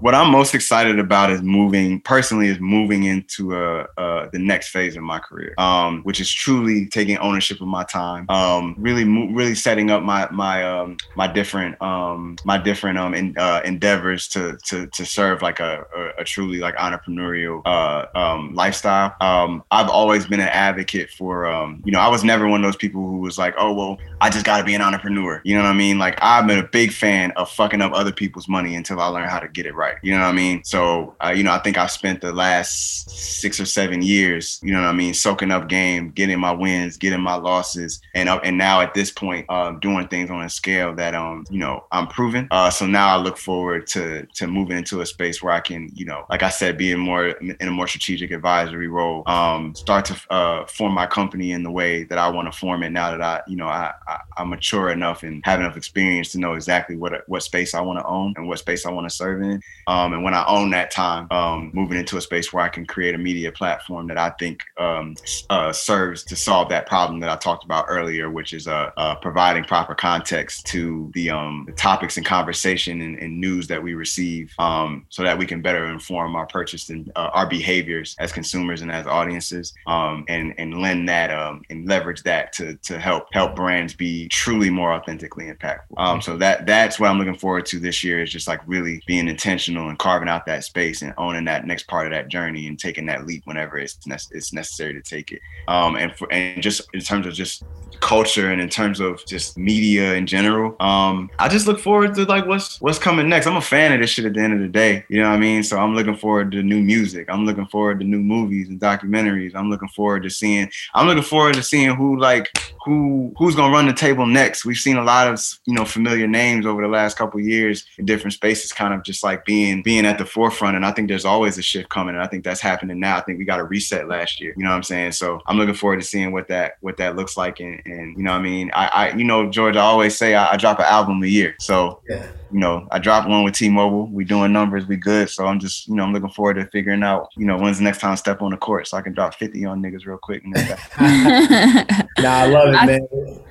What 0.00 0.14
I'm 0.14 0.30
most 0.30 0.54
excited 0.54 0.98
about 0.98 1.30
is 1.30 1.42
moving 1.42 2.00
personally 2.00 2.48
is 2.48 2.60
moving 2.60 3.04
into 3.04 3.56
uh, 3.56 3.86
uh, 3.96 4.28
the 4.32 4.38
next 4.38 4.68
phase 4.68 4.96
of 4.96 5.02
my 5.02 5.18
career, 5.18 5.54
um, 5.58 6.02
which 6.02 6.20
is 6.20 6.30
truly 6.30 6.86
taking 6.86 7.16
ownership 7.18 7.60
of 7.60 7.68
my 7.68 7.84
time, 7.84 8.28
um, 8.28 8.74
really 8.78 9.04
really 9.04 9.54
setting 9.54 9.90
up 9.90 10.02
my 10.02 10.28
my 10.30 10.62
um, 10.64 10.96
my 11.16 11.26
different 11.26 11.80
um, 11.80 12.36
my 12.44 12.58
different 12.58 12.98
um, 12.98 13.14
in, 13.14 13.34
uh, 13.38 13.60
endeavors 13.64 14.28
to, 14.28 14.58
to 14.66 14.86
to 14.88 15.06
serve 15.06 15.42
like 15.42 15.60
a, 15.60 15.84
a, 15.96 16.20
a 16.22 16.24
truly 16.24 16.58
like 16.58 16.76
entrepreneurial 16.76 17.62
uh, 17.64 18.06
um, 18.14 18.54
lifestyle. 18.54 19.14
Um, 19.20 19.62
I've 19.70 19.88
always 19.88 20.26
been 20.26 20.40
an 20.40 20.48
advocate 20.48 21.10
for 21.10 21.46
um, 21.46 21.82
you 21.84 21.92
know 21.92 22.00
I 22.00 22.08
was 22.08 22.22
never 22.22 22.46
one 22.48 22.62
of 22.62 22.68
those 22.68 22.76
people 22.76 23.08
who 23.08 23.18
was 23.18 23.38
like 23.38 23.54
oh 23.56 23.72
well 23.72 23.98
I 24.20 24.30
just 24.30 24.44
got 24.44 24.58
to 24.58 24.64
be 24.64 24.74
an 24.74 24.82
entrepreneur. 24.82 25.40
You 25.44 25.56
know 25.56 25.62
what 25.62 25.70
I 25.70 25.74
mean? 25.74 25.98
Like 25.98 26.18
I've 26.20 26.46
been 26.46 26.58
a 26.58 26.68
big 26.68 26.92
fan 26.92 27.30
of 27.32 27.50
fucking 27.50 27.80
up 27.80 27.92
other 27.92 28.12
people's 28.12 28.48
money 28.48 28.74
until 28.74 29.00
I 29.00 29.06
learn 29.06 29.28
how 29.28 29.40
to 29.40 29.48
get 29.48 29.66
it 29.66 29.74
right. 29.74 29.85
You 30.02 30.12
know 30.12 30.20
what 30.20 30.26
I 30.26 30.32
mean? 30.32 30.64
So, 30.64 31.14
uh, 31.24 31.32
you 31.36 31.42
know, 31.42 31.52
I 31.52 31.58
think 31.58 31.78
I've 31.78 31.90
spent 31.90 32.20
the 32.20 32.32
last 32.32 33.10
six 33.10 33.60
or 33.60 33.66
seven 33.66 34.02
years, 34.02 34.60
you 34.62 34.72
know 34.72 34.80
what 34.80 34.88
I 34.88 34.92
mean, 34.92 35.14
soaking 35.14 35.50
up 35.50 35.68
game, 35.68 36.10
getting 36.10 36.38
my 36.38 36.52
wins, 36.52 36.96
getting 36.96 37.20
my 37.20 37.34
losses, 37.34 38.00
and 38.14 38.28
uh, 38.28 38.40
and 38.42 38.58
now 38.58 38.80
at 38.80 38.94
this 38.94 39.10
point, 39.10 39.46
uh, 39.48 39.72
doing 39.72 40.08
things 40.08 40.30
on 40.30 40.42
a 40.42 40.48
scale 40.48 40.94
that 40.94 41.14
um, 41.14 41.44
you 41.50 41.58
know, 41.58 41.84
I'm 41.92 42.06
proven. 42.06 42.48
Uh, 42.50 42.70
so 42.70 42.86
now 42.86 43.16
I 43.16 43.20
look 43.20 43.36
forward 43.36 43.86
to 43.88 44.26
to 44.26 44.46
moving 44.46 44.76
into 44.76 45.00
a 45.00 45.06
space 45.06 45.42
where 45.42 45.52
I 45.52 45.60
can, 45.60 45.90
you 45.94 46.04
know, 46.04 46.24
like 46.30 46.42
I 46.42 46.50
said, 46.50 46.78
being 46.78 46.98
more 46.98 47.28
in 47.28 47.56
a 47.60 47.70
more 47.70 47.86
strategic 47.86 48.30
advisory 48.30 48.88
role, 48.88 49.22
um, 49.26 49.74
start 49.74 50.04
to 50.06 50.20
uh, 50.30 50.66
form 50.66 50.92
my 50.92 51.06
company 51.06 51.52
in 51.52 51.62
the 51.62 51.70
way 51.70 52.04
that 52.04 52.18
I 52.18 52.28
want 52.28 52.52
to 52.52 52.58
form 52.58 52.82
it. 52.82 52.90
Now 52.90 53.10
that 53.10 53.22
I, 53.22 53.42
you 53.46 53.56
know, 53.56 53.68
I, 53.68 53.92
I 54.06 54.18
I'm 54.36 54.50
mature 54.50 54.90
enough 54.90 55.22
and 55.22 55.42
have 55.44 55.60
enough 55.60 55.76
experience 55.76 56.32
to 56.32 56.38
know 56.38 56.54
exactly 56.54 56.96
what 56.96 57.22
what 57.28 57.42
space 57.42 57.74
I 57.74 57.80
want 57.80 57.98
to 57.98 58.06
own 58.06 58.34
and 58.36 58.48
what 58.48 58.58
space 58.58 58.86
I 58.86 58.90
want 58.90 59.08
to 59.08 59.14
serve 59.14 59.42
in. 59.42 59.60
Um, 59.86 60.12
and 60.12 60.24
when 60.24 60.34
I 60.34 60.44
own 60.46 60.70
that 60.70 60.90
time, 60.90 61.28
um, 61.30 61.70
moving 61.72 61.98
into 61.98 62.16
a 62.16 62.20
space 62.20 62.52
where 62.52 62.64
I 62.64 62.68
can 62.68 62.86
create 62.86 63.14
a 63.14 63.18
media 63.18 63.52
platform 63.52 64.08
that 64.08 64.18
I 64.18 64.30
think 64.30 64.62
um, 64.78 65.14
uh, 65.50 65.72
serves 65.72 66.24
to 66.24 66.36
solve 66.36 66.68
that 66.70 66.86
problem 66.86 67.20
that 67.20 67.30
I 67.30 67.36
talked 67.36 67.64
about 67.64 67.86
earlier, 67.88 68.30
which 68.30 68.52
is 68.52 68.66
uh, 68.66 68.90
uh, 68.96 69.14
providing 69.16 69.64
proper 69.64 69.94
context 69.94 70.66
to 70.66 71.10
the, 71.14 71.30
um, 71.30 71.64
the 71.66 71.72
topics 71.72 72.16
and 72.16 72.26
conversation 72.26 73.00
and, 73.00 73.18
and, 73.18 73.36
news 73.36 73.66
that 73.66 73.82
we 73.82 73.92
receive, 73.92 74.52
um, 74.58 75.04
so 75.10 75.22
that 75.22 75.36
we 75.36 75.44
can 75.44 75.60
better 75.60 75.84
inform 75.86 76.34
our 76.34 76.46
purchase 76.46 76.88
and 76.88 77.12
uh, 77.14 77.28
our 77.34 77.46
behaviors 77.46 78.16
as 78.18 78.32
consumers 78.32 78.80
and 78.80 78.90
as 78.90 79.06
audiences, 79.06 79.74
um, 79.86 80.24
and 80.28 80.54
and 80.56 80.80
lend 80.80 81.06
that 81.08 81.30
um 81.30 81.62
and 81.68 81.86
leverage 81.86 82.22
that 82.22 82.52
to 82.54 82.76
to 82.76 82.98
help 82.98 83.28
help 83.32 83.54
brands 83.54 83.92
be 83.92 84.26
truly 84.28 84.70
more 84.70 84.92
authentically 84.92 85.52
impactful. 85.52 85.98
Um 85.98 86.22
so 86.22 86.36
that 86.38 86.64
that's 86.64 86.98
what 86.98 87.10
I'm 87.10 87.18
looking 87.18 87.36
forward 87.36 87.66
to 87.66 87.78
this 87.78 88.02
year 88.02 88.22
is 88.22 88.32
just 88.32 88.48
like 88.48 88.60
really 88.66 89.02
being 89.06 89.28
intentional 89.28 89.75
and 89.76 89.98
carving 89.98 90.28
out 90.28 90.46
that 90.46 90.64
space 90.64 91.02
and 91.02 91.14
owning 91.18 91.44
that 91.44 91.66
next 91.66 91.86
part 91.88 92.06
of 92.06 92.12
that 92.12 92.28
journey 92.28 92.66
and 92.66 92.78
taking 92.78 93.06
that 93.06 93.26
leap 93.26 93.42
whenever 93.44 93.78
it's 93.78 93.98
ne- 94.06 94.16
it's 94.32 94.52
necessary 94.52 94.92
to 94.94 95.02
take 95.02 95.32
it. 95.32 95.40
Um, 95.68 95.96
and 95.96 96.14
for 96.16 96.32
and 96.32 96.62
just 96.62 96.82
in 96.92 97.00
terms 97.00 97.26
of 97.26 97.34
just 97.34 97.64
culture 98.00 98.50
and 98.50 98.60
in 98.60 98.68
terms 98.68 99.00
of 99.00 99.24
just 99.26 99.56
media 99.56 100.14
in 100.14 100.26
general, 100.26 100.76
um, 100.80 101.30
I 101.38 101.48
just 101.48 101.66
look 101.66 101.78
forward 101.78 102.14
to 102.14 102.24
like 102.24 102.46
what's 102.46 102.80
what's 102.80 102.98
coming 102.98 103.28
next. 103.28 103.46
I'm 103.46 103.56
a 103.56 103.60
fan 103.60 103.92
of 103.92 104.00
this 104.00 104.10
shit 104.10 104.24
at 104.24 104.34
the 104.34 104.40
end 104.40 104.54
of 104.54 104.60
the 104.60 104.68
day. 104.68 105.04
You 105.08 105.22
know 105.22 105.28
what 105.28 105.36
I 105.36 105.38
mean? 105.38 105.62
So 105.62 105.78
I'm 105.78 105.94
looking 105.94 106.16
forward 106.16 106.52
to 106.52 106.62
new 106.62 106.82
music. 106.82 107.26
I'm 107.28 107.44
looking 107.44 107.66
forward 107.66 108.00
to 108.00 108.06
new 108.06 108.20
movies 108.20 108.68
and 108.68 108.80
documentaries. 108.80 109.54
I'm 109.54 109.70
looking 109.70 109.88
forward 109.88 110.22
to 110.24 110.30
seeing. 110.30 110.70
I'm 110.94 111.06
looking 111.06 111.22
forward 111.22 111.54
to 111.54 111.62
seeing 111.62 111.94
who 111.94 112.18
like 112.18 112.50
who 112.84 113.34
who's 113.36 113.56
gonna 113.56 113.72
run 113.72 113.86
the 113.86 113.92
table 113.92 114.26
next. 114.26 114.64
We've 114.64 114.76
seen 114.76 114.96
a 114.96 115.04
lot 115.04 115.28
of 115.28 115.40
you 115.66 115.74
know 115.74 115.84
familiar 115.84 116.26
names 116.26 116.66
over 116.66 116.82
the 116.82 116.88
last 116.88 117.16
couple 117.16 117.40
years 117.40 117.84
in 117.98 118.06
different 118.06 118.34
spaces, 118.34 118.72
kind 118.72 118.94
of 118.94 119.02
just 119.02 119.24
like 119.24 119.44
being 119.44 119.65
being 119.82 120.06
at 120.06 120.18
the 120.18 120.26
forefront. 120.26 120.76
And 120.76 120.84
I 120.84 120.92
think 120.92 121.08
there's 121.08 121.24
always 121.24 121.58
a 121.58 121.62
shift 121.62 121.88
coming. 121.88 122.14
And 122.14 122.22
I 122.22 122.26
think 122.26 122.44
that's 122.44 122.60
happening 122.60 122.98
now. 123.00 123.16
I 123.16 123.20
think 123.20 123.38
we 123.38 123.44
got 123.44 123.60
a 123.60 123.64
reset 123.64 124.08
last 124.08 124.40
year. 124.40 124.54
You 124.56 124.64
know 124.64 124.70
what 124.70 124.76
I'm 124.76 124.82
saying? 124.82 125.12
So 125.12 125.40
I'm 125.46 125.56
looking 125.56 125.74
forward 125.74 126.00
to 126.00 126.06
seeing 126.06 126.32
what 126.32 126.48
that 126.48 126.76
what 126.80 126.96
that 126.98 127.16
looks 127.16 127.36
like. 127.36 127.60
And, 127.60 127.80
and 127.84 128.16
you 128.16 128.22
know, 128.22 128.32
I 128.32 128.38
mean, 128.38 128.70
I, 128.74 128.86
I 128.86 129.12
you 129.14 129.24
know, 129.24 129.50
George, 129.50 129.76
I 129.76 129.80
always 129.80 130.16
say 130.16 130.34
I, 130.34 130.52
I 130.52 130.56
drop 130.56 130.78
an 130.78 130.86
album 130.86 131.22
a 131.22 131.26
year. 131.26 131.54
So 131.60 132.00
yeah. 132.08 132.26
you 132.52 132.60
know, 132.60 132.86
I 132.90 132.98
dropped 132.98 133.28
one 133.28 133.44
with 133.44 133.54
T-Mobile. 133.54 134.08
We 134.08 134.24
doing 134.24 134.52
numbers, 134.52 134.86
we 134.86 134.96
good. 134.96 135.30
So 135.30 135.46
I'm 135.46 135.58
just, 135.58 135.88
you 135.88 135.94
know, 135.94 136.04
I'm 136.04 136.12
looking 136.12 136.30
forward 136.30 136.54
to 136.54 136.66
figuring 136.66 137.02
out, 137.02 137.28
you 137.36 137.46
know, 137.46 137.56
when's 137.58 137.78
the 137.78 137.84
next 137.84 138.00
time 138.00 138.12
I 138.12 138.16
step 138.16 138.42
on 138.42 138.50
the 138.50 138.56
court 138.56 138.88
so 138.88 138.96
I 138.96 139.02
can 139.02 139.12
drop 139.12 139.34
50 139.34 139.64
on 139.64 139.82
niggas 139.82 140.06
real 140.06 140.18
quick. 140.18 140.42
nah, 140.46 140.56
I 140.98 142.46
love 142.46 142.68
it, 142.68 142.86
man. 142.86 143.42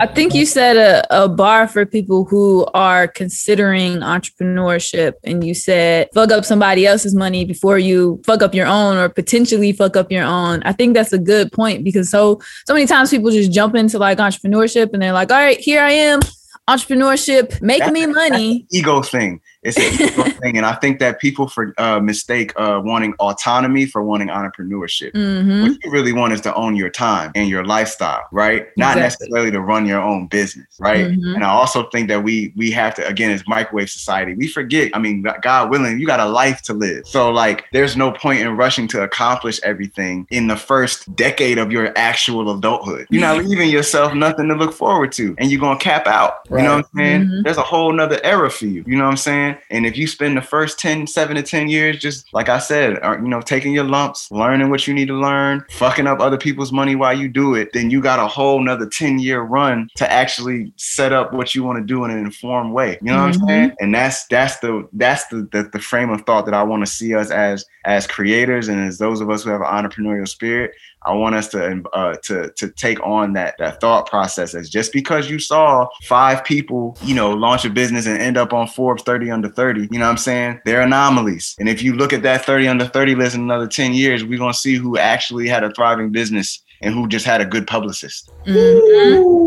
I 0.00 0.06
think 0.06 0.34
you 0.34 0.46
said 0.46 0.76
a, 0.76 1.24
a 1.24 1.28
bar 1.28 1.68
for 1.68 1.84
people 1.84 2.24
who 2.24 2.66
are 2.74 3.08
considering 3.08 3.98
entrepreneurship 3.98 5.14
and 5.24 5.44
you 5.44 5.54
said 5.54 6.08
fuck 6.14 6.30
up 6.30 6.44
somebody 6.44 6.86
else's 6.86 7.14
money 7.14 7.44
before 7.44 7.78
you 7.78 8.20
fuck 8.24 8.42
up 8.42 8.54
your 8.54 8.66
own 8.66 8.96
or 8.96 9.08
potentially 9.08 9.72
fuck 9.72 9.96
up 9.96 10.10
your 10.10 10.24
own. 10.24 10.62
I 10.64 10.72
think 10.72 10.94
that's 10.94 11.12
a 11.12 11.18
good 11.18 11.52
point 11.52 11.84
because 11.84 12.10
so 12.10 12.40
so 12.66 12.74
many 12.74 12.86
times 12.86 13.10
people 13.10 13.30
just 13.30 13.52
jump 13.52 13.74
into 13.74 13.98
like 13.98 14.18
entrepreneurship 14.18 14.92
and 14.92 15.02
they're 15.02 15.12
like, 15.12 15.30
all 15.30 15.38
right, 15.38 15.58
here 15.58 15.82
I 15.82 15.92
am, 15.92 16.20
entrepreneurship, 16.68 17.60
make 17.60 17.80
that's, 17.80 17.92
me 17.92 18.06
money. 18.06 18.66
ego 18.70 19.02
thing. 19.02 19.40
It's 19.76 20.18
a 20.18 20.30
thing, 20.40 20.56
and 20.56 20.66
I 20.66 20.74
think 20.74 20.98
that 21.00 21.20
people 21.20 21.48
for 21.48 21.74
uh, 21.78 22.00
mistake 22.00 22.52
uh, 22.56 22.80
wanting 22.82 23.14
autonomy 23.14 23.86
for 23.86 24.02
wanting 24.02 24.28
entrepreneurship. 24.28 25.12
Mm-hmm. 25.12 25.62
What 25.62 25.84
you 25.84 25.90
really 25.90 26.12
want 26.12 26.32
is 26.32 26.40
to 26.42 26.54
own 26.54 26.76
your 26.76 26.90
time 26.90 27.32
and 27.34 27.48
your 27.48 27.64
lifestyle, 27.64 28.26
right? 28.32 28.68
Not 28.76 28.96
exactly. 28.96 29.28
necessarily 29.28 29.50
to 29.52 29.60
run 29.60 29.86
your 29.86 30.00
own 30.00 30.26
business, 30.26 30.66
right? 30.78 31.06
Mm-hmm. 31.06 31.34
And 31.34 31.44
I 31.44 31.50
also 31.50 31.88
think 31.90 32.08
that 32.08 32.22
we 32.22 32.52
we 32.56 32.70
have 32.72 32.94
to 32.96 33.06
again, 33.06 33.30
as 33.30 33.46
microwave 33.46 33.90
society, 33.90 34.34
we 34.34 34.48
forget. 34.48 34.90
I 34.94 34.98
mean, 34.98 35.26
God 35.42 35.70
willing, 35.70 35.98
you 35.98 36.06
got 36.06 36.20
a 36.20 36.26
life 36.26 36.62
to 36.62 36.72
live. 36.72 37.06
So 37.06 37.30
like, 37.30 37.64
there's 37.72 37.96
no 37.96 38.12
point 38.12 38.40
in 38.40 38.56
rushing 38.56 38.88
to 38.88 39.02
accomplish 39.02 39.60
everything 39.62 40.26
in 40.30 40.46
the 40.46 40.56
first 40.56 41.14
decade 41.16 41.58
of 41.58 41.72
your 41.72 41.92
actual 41.96 42.56
adulthood. 42.56 43.06
You're 43.10 43.20
not 43.20 43.38
leaving 43.44 43.70
yourself 43.70 44.14
nothing 44.14 44.48
to 44.48 44.54
look 44.54 44.72
forward 44.72 45.12
to, 45.12 45.34
and 45.38 45.50
you're 45.50 45.60
gonna 45.60 45.78
cap 45.78 46.06
out. 46.06 46.48
Right. 46.48 46.62
You 46.62 46.68
know 46.68 46.76
what 46.76 46.86
I'm 46.86 46.98
saying? 46.98 47.20
Mm-hmm. 47.22 47.42
There's 47.42 47.56
a 47.56 47.62
whole 47.62 47.92
nother 47.92 48.20
era 48.24 48.50
for 48.50 48.66
you. 48.66 48.84
You 48.86 48.96
know 48.96 49.04
what 49.04 49.10
I'm 49.10 49.16
saying? 49.16 49.57
And 49.70 49.86
if 49.86 49.96
you 49.96 50.06
spend 50.06 50.36
the 50.36 50.42
first 50.42 50.78
10, 50.78 51.06
seven 51.06 51.36
to 51.36 51.42
10 51.42 51.68
years, 51.68 51.98
just 51.98 52.32
like 52.32 52.48
I 52.48 52.58
said, 52.58 52.98
uh, 53.02 53.16
you 53.18 53.28
know, 53.28 53.40
taking 53.40 53.72
your 53.72 53.84
lumps, 53.84 54.30
learning 54.30 54.70
what 54.70 54.86
you 54.86 54.94
need 54.94 55.08
to 55.08 55.14
learn, 55.14 55.64
fucking 55.70 56.06
up 56.06 56.20
other 56.20 56.38
people's 56.38 56.72
money 56.72 56.94
while 56.94 57.16
you 57.16 57.28
do 57.28 57.54
it, 57.54 57.72
then 57.72 57.90
you 57.90 58.00
got 58.00 58.18
a 58.18 58.26
whole 58.28 58.62
nother 58.62 58.86
10 58.86 59.18
year 59.18 59.40
run 59.42 59.88
to 59.96 60.10
actually 60.10 60.72
set 60.76 61.12
up 61.12 61.32
what 61.32 61.54
you 61.54 61.62
want 61.62 61.78
to 61.78 61.84
do 61.84 62.04
in 62.04 62.10
an 62.10 62.18
informed 62.18 62.72
way. 62.72 62.98
You 63.02 63.08
know 63.08 63.14
mm-hmm. 63.14 63.20
what 63.20 63.26
I'm 63.26 63.32
mm-hmm. 63.32 63.46
saying? 63.46 63.72
And 63.80 63.94
that's, 63.94 64.26
that's 64.26 64.58
the, 64.58 64.88
that's 64.92 65.26
the, 65.28 65.48
the, 65.52 65.68
the 65.72 65.80
frame 65.80 66.10
of 66.10 66.22
thought 66.22 66.44
that 66.46 66.54
I 66.54 66.62
want 66.62 66.84
to 66.84 66.90
see 66.90 67.14
us 67.14 67.30
as, 67.30 67.64
as 67.84 68.06
creators 68.06 68.68
and 68.68 68.80
as 68.80 68.98
those 68.98 69.20
of 69.20 69.30
us 69.30 69.44
who 69.44 69.50
have 69.50 69.60
an 69.60 69.66
entrepreneurial 69.66 70.28
spirit. 70.28 70.72
I 71.02 71.14
want 71.14 71.36
us 71.36 71.48
to 71.48 71.82
uh, 71.92 72.16
to 72.24 72.50
to 72.50 72.68
take 72.70 73.00
on 73.06 73.32
that 73.34 73.56
that 73.58 73.80
thought 73.80 74.08
process 74.08 74.54
as 74.54 74.68
just 74.68 74.92
because 74.92 75.30
you 75.30 75.38
saw 75.38 75.86
five 76.04 76.44
people, 76.44 76.96
you 77.02 77.14
know, 77.14 77.30
launch 77.30 77.64
a 77.64 77.70
business 77.70 78.06
and 78.06 78.20
end 78.20 78.36
up 78.36 78.52
on 78.52 78.66
Forbes 78.66 79.02
30 79.02 79.30
under 79.30 79.48
30, 79.48 79.82
you 79.82 79.98
know 79.98 80.06
what 80.06 80.10
I'm 80.10 80.16
saying? 80.16 80.60
They're 80.64 80.80
anomalies. 80.80 81.54
And 81.58 81.68
if 81.68 81.82
you 81.82 81.94
look 81.94 82.12
at 82.12 82.22
that 82.22 82.44
30 82.44 82.68
under 82.68 82.86
30 82.86 83.14
list 83.14 83.36
in 83.36 83.42
another 83.42 83.68
10 83.68 83.94
years, 83.94 84.24
we're 84.24 84.38
gonna 84.38 84.54
see 84.54 84.74
who 84.74 84.98
actually 84.98 85.48
had 85.48 85.62
a 85.62 85.72
thriving 85.72 86.10
business 86.10 86.62
and 86.82 86.94
who 86.94 87.08
just 87.08 87.26
had 87.26 87.40
a 87.40 87.46
good 87.46 87.66
publicist. 87.66 88.30
Mm-hmm. 88.46 89.38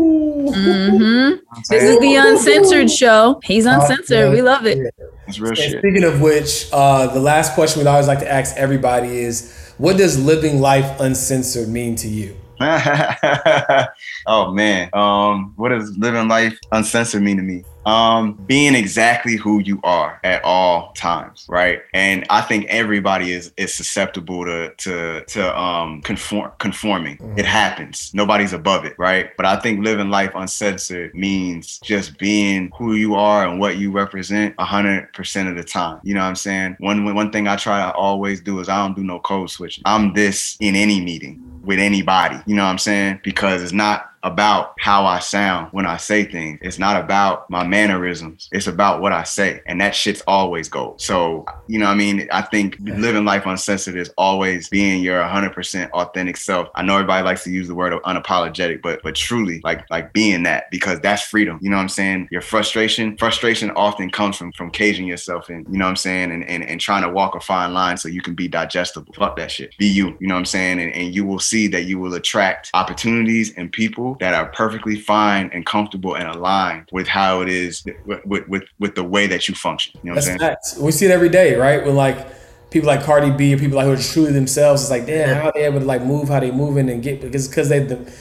Mm-hmm. 0.48 1.60
This 1.70 1.82
is 1.82 1.98
the 2.00 2.16
uncensored 2.16 2.90
show. 2.90 3.40
He's 3.44 3.66
uncensored. 3.66 4.32
we 4.32 4.42
love 4.42 4.66
it. 4.66 4.94
It's 5.28 5.38
real 5.38 5.54
shit. 5.54 5.78
Speaking 5.78 6.04
of 6.04 6.20
which, 6.20 6.68
uh, 6.72 7.06
the 7.06 7.20
last 7.20 7.54
question 7.54 7.80
we'd 7.80 7.88
always 7.88 8.08
like 8.08 8.18
to 8.20 8.30
ask 8.30 8.56
everybody 8.56 9.20
is 9.20 9.61
what 9.78 9.96
does 9.96 10.18
living 10.18 10.60
life 10.60 11.00
uncensored 11.00 11.68
mean 11.68 11.96
to 11.96 12.08
you? 12.08 12.36
oh 14.26 14.52
man, 14.52 14.90
um, 14.92 15.52
what 15.56 15.70
does 15.70 15.96
living 15.98 16.28
life 16.28 16.58
uncensored 16.70 17.22
mean 17.22 17.36
to 17.36 17.42
me? 17.42 17.64
um, 17.86 18.34
being 18.46 18.74
exactly 18.74 19.36
who 19.36 19.60
you 19.60 19.80
are 19.82 20.20
at 20.22 20.42
all 20.44 20.92
times, 20.92 21.46
right? 21.48 21.80
And 21.94 22.24
I 22.30 22.40
think 22.42 22.66
everybody 22.66 23.32
is 23.32 23.52
is 23.56 23.74
susceptible 23.74 24.44
to 24.44 24.74
to 24.74 25.24
to 25.24 25.58
um 25.58 26.02
conform 26.02 26.52
conforming. 26.58 27.16
Mm-hmm. 27.18 27.38
It 27.38 27.46
happens. 27.46 28.12
Nobody's 28.14 28.52
above 28.52 28.84
it, 28.84 28.94
right? 28.98 29.30
But 29.36 29.46
I 29.46 29.56
think 29.56 29.84
living 29.84 30.10
life 30.10 30.32
uncensored 30.34 31.14
means 31.14 31.78
just 31.80 32.18
being 32.18 32.70
who 32.76 32.94
you 32.94 33.14
are 33.14 33.46
and 33.46 33.58
what 33.58 33.76
you 33.76 33.90
represent 33.90 34.58
hundred 34.60 35.12
percent 35.12 35.48
of 35.48 35.56
the 35.56 35.64
time. 35.64 36.00
You 36.02 36.14
know 36.14 36.20
what 36.20 36.28
I'm 36.28 36.36
saying? 36.36 36.76
One 36.78 37.14
one 37.14 37.32
thing 37.32 37.48
I 37.48 37.56
try 37.56 37.84
to 37.84 37.94
always 37.94 38.40
do 38.40 38.60
is 38.60 38.68
I 38.68 38.78
don't 38.78 38.94
do 38.94 39.02
no 39.02 39.18
code 39.18 39.50
switching. 39.50 39.82
I'm 39.84 40.14
this 40.14 40.56
in 40.60 40.76
any 40.76 41.00
meeting 41.00 41.51
with 41.62 41.78
anybody. 41.78 42.40
You 42.46 42.54
know 42.54 42.64
what 42.64 42.70
I'm 42.70 42.78
saying? 42.78 43.20
Because 43.22 43.62
it's 43.62 43.72
not 43.72 44.11
about 44.22 44.74
how 44.78 45.04
I 45.04 45.18
sound 45.18 45.68
when 45.72 45.86
I 45.86 45.96
say 45.96 46.24
things. 46.24 46.58
It's 46.62 46.78
not 46.78 47.02
about 47.02 47.48
my 47.50 47.66
mannerisms. 47.66 48.48
It's 48.52 48.66
about 48.66 49.00
what 49.00 49.12
I 49.12 49.24
say. 49.24 49.60
And 49.66 49.80
that 49.80 49.94
shit's 49.94 50.22
always 50.26 50.68
gold. 50.68 51.00
So, 51.00 51.44
you 51.66 51.78
know 51.78 51.86
I 51.86 51.94
mean? 51.94 52.28
I 52.32 52.42
think 52.42 52.76
living 52.80 53.24
life 53.24 53.46
uncensored 53.46 53.96
is 53.96 54.10
always 54.16 54.68
being 54.68 55.02
your 55.02 55.22
100% 55.22 55.90
authentic 55.90 56.36
self. 56.36 56.68
I 56.74 56.82
know 56.82 56.94
everybody 56.94 57.24
likes 57.24 57.44
to 57.44 57.50
use 57.50 57.68
the 57.68 57.74
word 57.74 57.92
unapologetic, 58.04 58.82
but 58.82 59.02
but 59.02 59.14
truly 59.14 59.60
like 59.62 59.84
like 59.90 60.12
being 60.12 60.42
that 60.44 60.70
because 60.70 61.00
that's 61.00 61.22
freedom. 61.22 61.58
You 61.60 61.70
know 61.70 61.76
what 61.76 61.82
I'm 61.82 61.88
saying? 61.88 62.28
Your 62.30 62.40
frustration, 62.40 63.16
frustration 63.16 63.70
often 63.72 64.10
comes 64.10 64.36
from 64.36 64.52
from 64.52 64.70
caging 64.70 65.06
yourself 65.06 65.50
in, 65.50 65.66
you 65.70 65.78
know 65.78 65.84
what 65.84 65.90
I'm 65.90 65.96
saying? 65.96 66.30
And 66.32 66.44
and, 66.44 66.64
and 66.64 66.80
trying 66.80 67.02
to 67.02 67.10
walk 67.10 67.34
a 67.34 67.40
fine 67.40 67.74
line 67.74 67.96
so 67.96 68.08
you 68.08 68.22
can 68.22 68.34
be 68.34 68.48
digestible. 68.48 69.12
Fuck 69.14 69.36
that 69.36 69.50
shit. 69.50 69.76
Be 69.78 69.86
you. 69.86 70.16
You 70.20 70.28
know 70.28 70.34
what 70.34 70.40
I'm 70.40 70.46
saying? 70.46 70.80
And, 70.80 70.92
and 70.94 71.14
you 71.14 71.24
will 71.24 71.38
see 71.38 71.66
that 71.68 71.84
you 71.84 71.98
will 71.98 72.14
attract 72.14 72.70
opportunities 72.74 73.52
and 73.56 73.70
people 73.70 74.11
that 74.20 74.34
are 74.34 74.46
perfectly 74.46 74.98
fine 74.98 75.50
and 75.52 75.64
comfortable 75.66 76.16
and 76.16 76.28
aligned 76.28 76.88
with 76.92 77.06
how 77.06 77.40
it 77.40 77.48
is 77.48 77.84
with 78.06 78.24
with 78.24 78.48
with, 78.48 78.64
with 78.78 78.94
the 78.94 79.04
way 79.04 79.26
that 79.26 79.48
you 79.48 79.54
function. 79.54 79.92
You 80.02 80.10
know 80.10 80.14
what 80.14 80.24
That's 80.24 80.28
I'm 80.28 80.38
saying? 80.38 80.50
Facts. 80.50 80.78
We 80.78 80.92
see 80.92 81.06
it 81.06 81.10
every 81.10 81.28
day, 81.28 81.54
right? 81.54 81.84
With 81.84 81.94
like 81.94 82.26
people 82.70 82.86
like 82.86 83.04
Cardi 83.04 83.30
B 83.30 83.54
or 83.54 83.58
people 83.58 83.76
like 83.76 83.86
who 83.86 83.92
are 83.92 83.96
truly 83.96 84.32
themselves, 84.32 84.82
it's 84.82 84.90
like, 84.90 85.06
damn, 85.06 85.36
how 85.36 85.48
are 85.48 85.52
they 85.54 85.64
able 85.64 85.80
to 85.80 85.84
like 85.84 86.02
move 86.02 86.28
how 86.28 86.40
they 86.40 86.50
moving 86.50 86.88
and 86.90 87.02
get 87.02 87.20
because 87.20 87.48
because 87.48 87.68
they 87.68 87.80
the, 87.80 88.12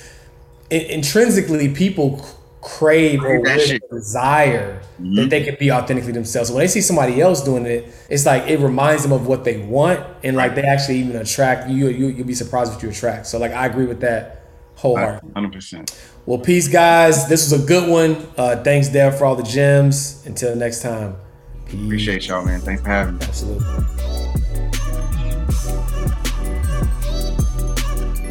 intrinsically 0.70 1.74
people 1.74 2.26
crave 2.62 3.24
or 3.24 3.44
desire 3.92 4.80
mm-hmm. 5.02 5.16
that 5.16 5.30
they 5.30 5.44
can 5.44 5.56
be 5.60 5.72
authentically 5.72 6.12
themselves. 6.12 6.50
So 6.50 6.56
when 6.56 6.64
they 6.64 6.68
see 6.68 6.82
somebody 6.82 7.20
else 7.20 7.44
doing 7.44 7.66
it, 7.66 7.92
it's 8.10 8.26
like 8.26 8.48
it 8.48 8.60
reminds 8.60 9.04
them 9.04 9.12
of 9.12 9.28
what 9.28 9.44
they 9.44 9.58
want, 9.58 10.00
and 10.24 10.38
like 10.38 10.56
they 10.56 10.62
actually 10.62 11.00
even 11.00 11.16
attract 11.16 11.70
you. 11.70 11.90
you 11.90 12.08
you'll 12.08 12.28
be 12.28 12.36
surprised 12.36 12.72
what 12.72 12.84
you 12.84 12.90
attract. 12.90 13.28
So 13.28 13.40
like 13.40 13.52
I 13.52 13.66
agree 13.66 13.88
with 13.88 14.02
that 14.02 14.41
wholeheartedly. 14.82 15.32
Hundred 15.34 15.54
percent. 15.54 15.98
Well, 16.26 16.40
peace, 16.40 16.68
guys. 16.68 17.28
This 17.28 17.50
was 17.50 17.64
a 17.64 17.66
good 17.66 17.90
one. 17.90 18.28
Uh, 18.38 18.62
thanks, 18.64 18.90
Dev, 18.90 19.18
for 19.18 19.26
all 19.26 19.36
the 19.36 19.44
gems. 19.44 20.24
Until 20.26 20.56
next 20.56 20.82
time. 20.82 21.16
Peace. 21.66 21.84
Appreciate 21.86 22.28
y'all, 22.28 22.44
man. 22.44 22.60
Thanks 22.60 22.82
for 22.82 22.90
having 22.90 23.18
me. 23.18 23.26
Absolutely. 23.26 23.66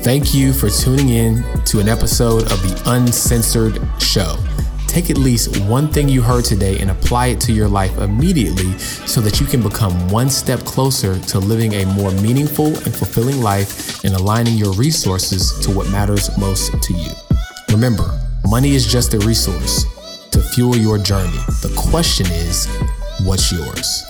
Thank 0.02 0.32
you 0.32 0.52
for 0.52 0.70
tuning 0.70 1.10
in 1.10 1.44
to 1.66 1.78
an 1.78 1.88
episode 1.88 2.50
of 2.50 2.62
the 2.62 2.82
Uncensored 2.86 3.78
Show. 4.02 4.36
Take 4.90 5.08
at 5.08 5.18
least 5.18 5.56
one 5.66 5.86
thing 5.86 6.08
you 6.08 6.20
heard 6.20 6.44
today 6.44 6.80
and 6.80 6.90
apply 6.90 7.26
it 7.28 7.40
to 7.42 7.52
your 7.52 7.68
life 7.68 7.96
immediately 7.98 8.76
so 9.06 9.20
that 9.20 9.38
you 9.38 9.46
can 9.46 9.62
become 9.62 9.92
one 10.08 10.28
step 10.28 10.58
closer 10.64 11.16
to 11.16 11.38
living 11.38 11.74
a 11.74 11.86
more 11.86 12.10
meaningful 12.10 12.66
and 12.66 12.92
fulfilling 12.92 13.40
life 13.40 14.02
and 14.04 14.16
aligning 14.16 14.54
your 14.54 14.72
resources 14.72 15.56
to 15.64 15.70
what 15.70 15.88
matters 15.90 16.36
most 16.38 16.72
to 16.82 16.92
you. 16.92 17.12
Remember, 17.70 18.18
money 18.48 18.72
is 18.72 18.84
just 18.84 19.14
a 19.14 19.18
resource 19.20 19.84
to 20.32 20.42
fuel 20.42 20.74
your 20.74 20.98
journey. 20.98 21.38
The 21.62 21.72
question 21.78 22.26
is, 22.26 22.66
what's 23.24 23.52
yours? 23.52 24.09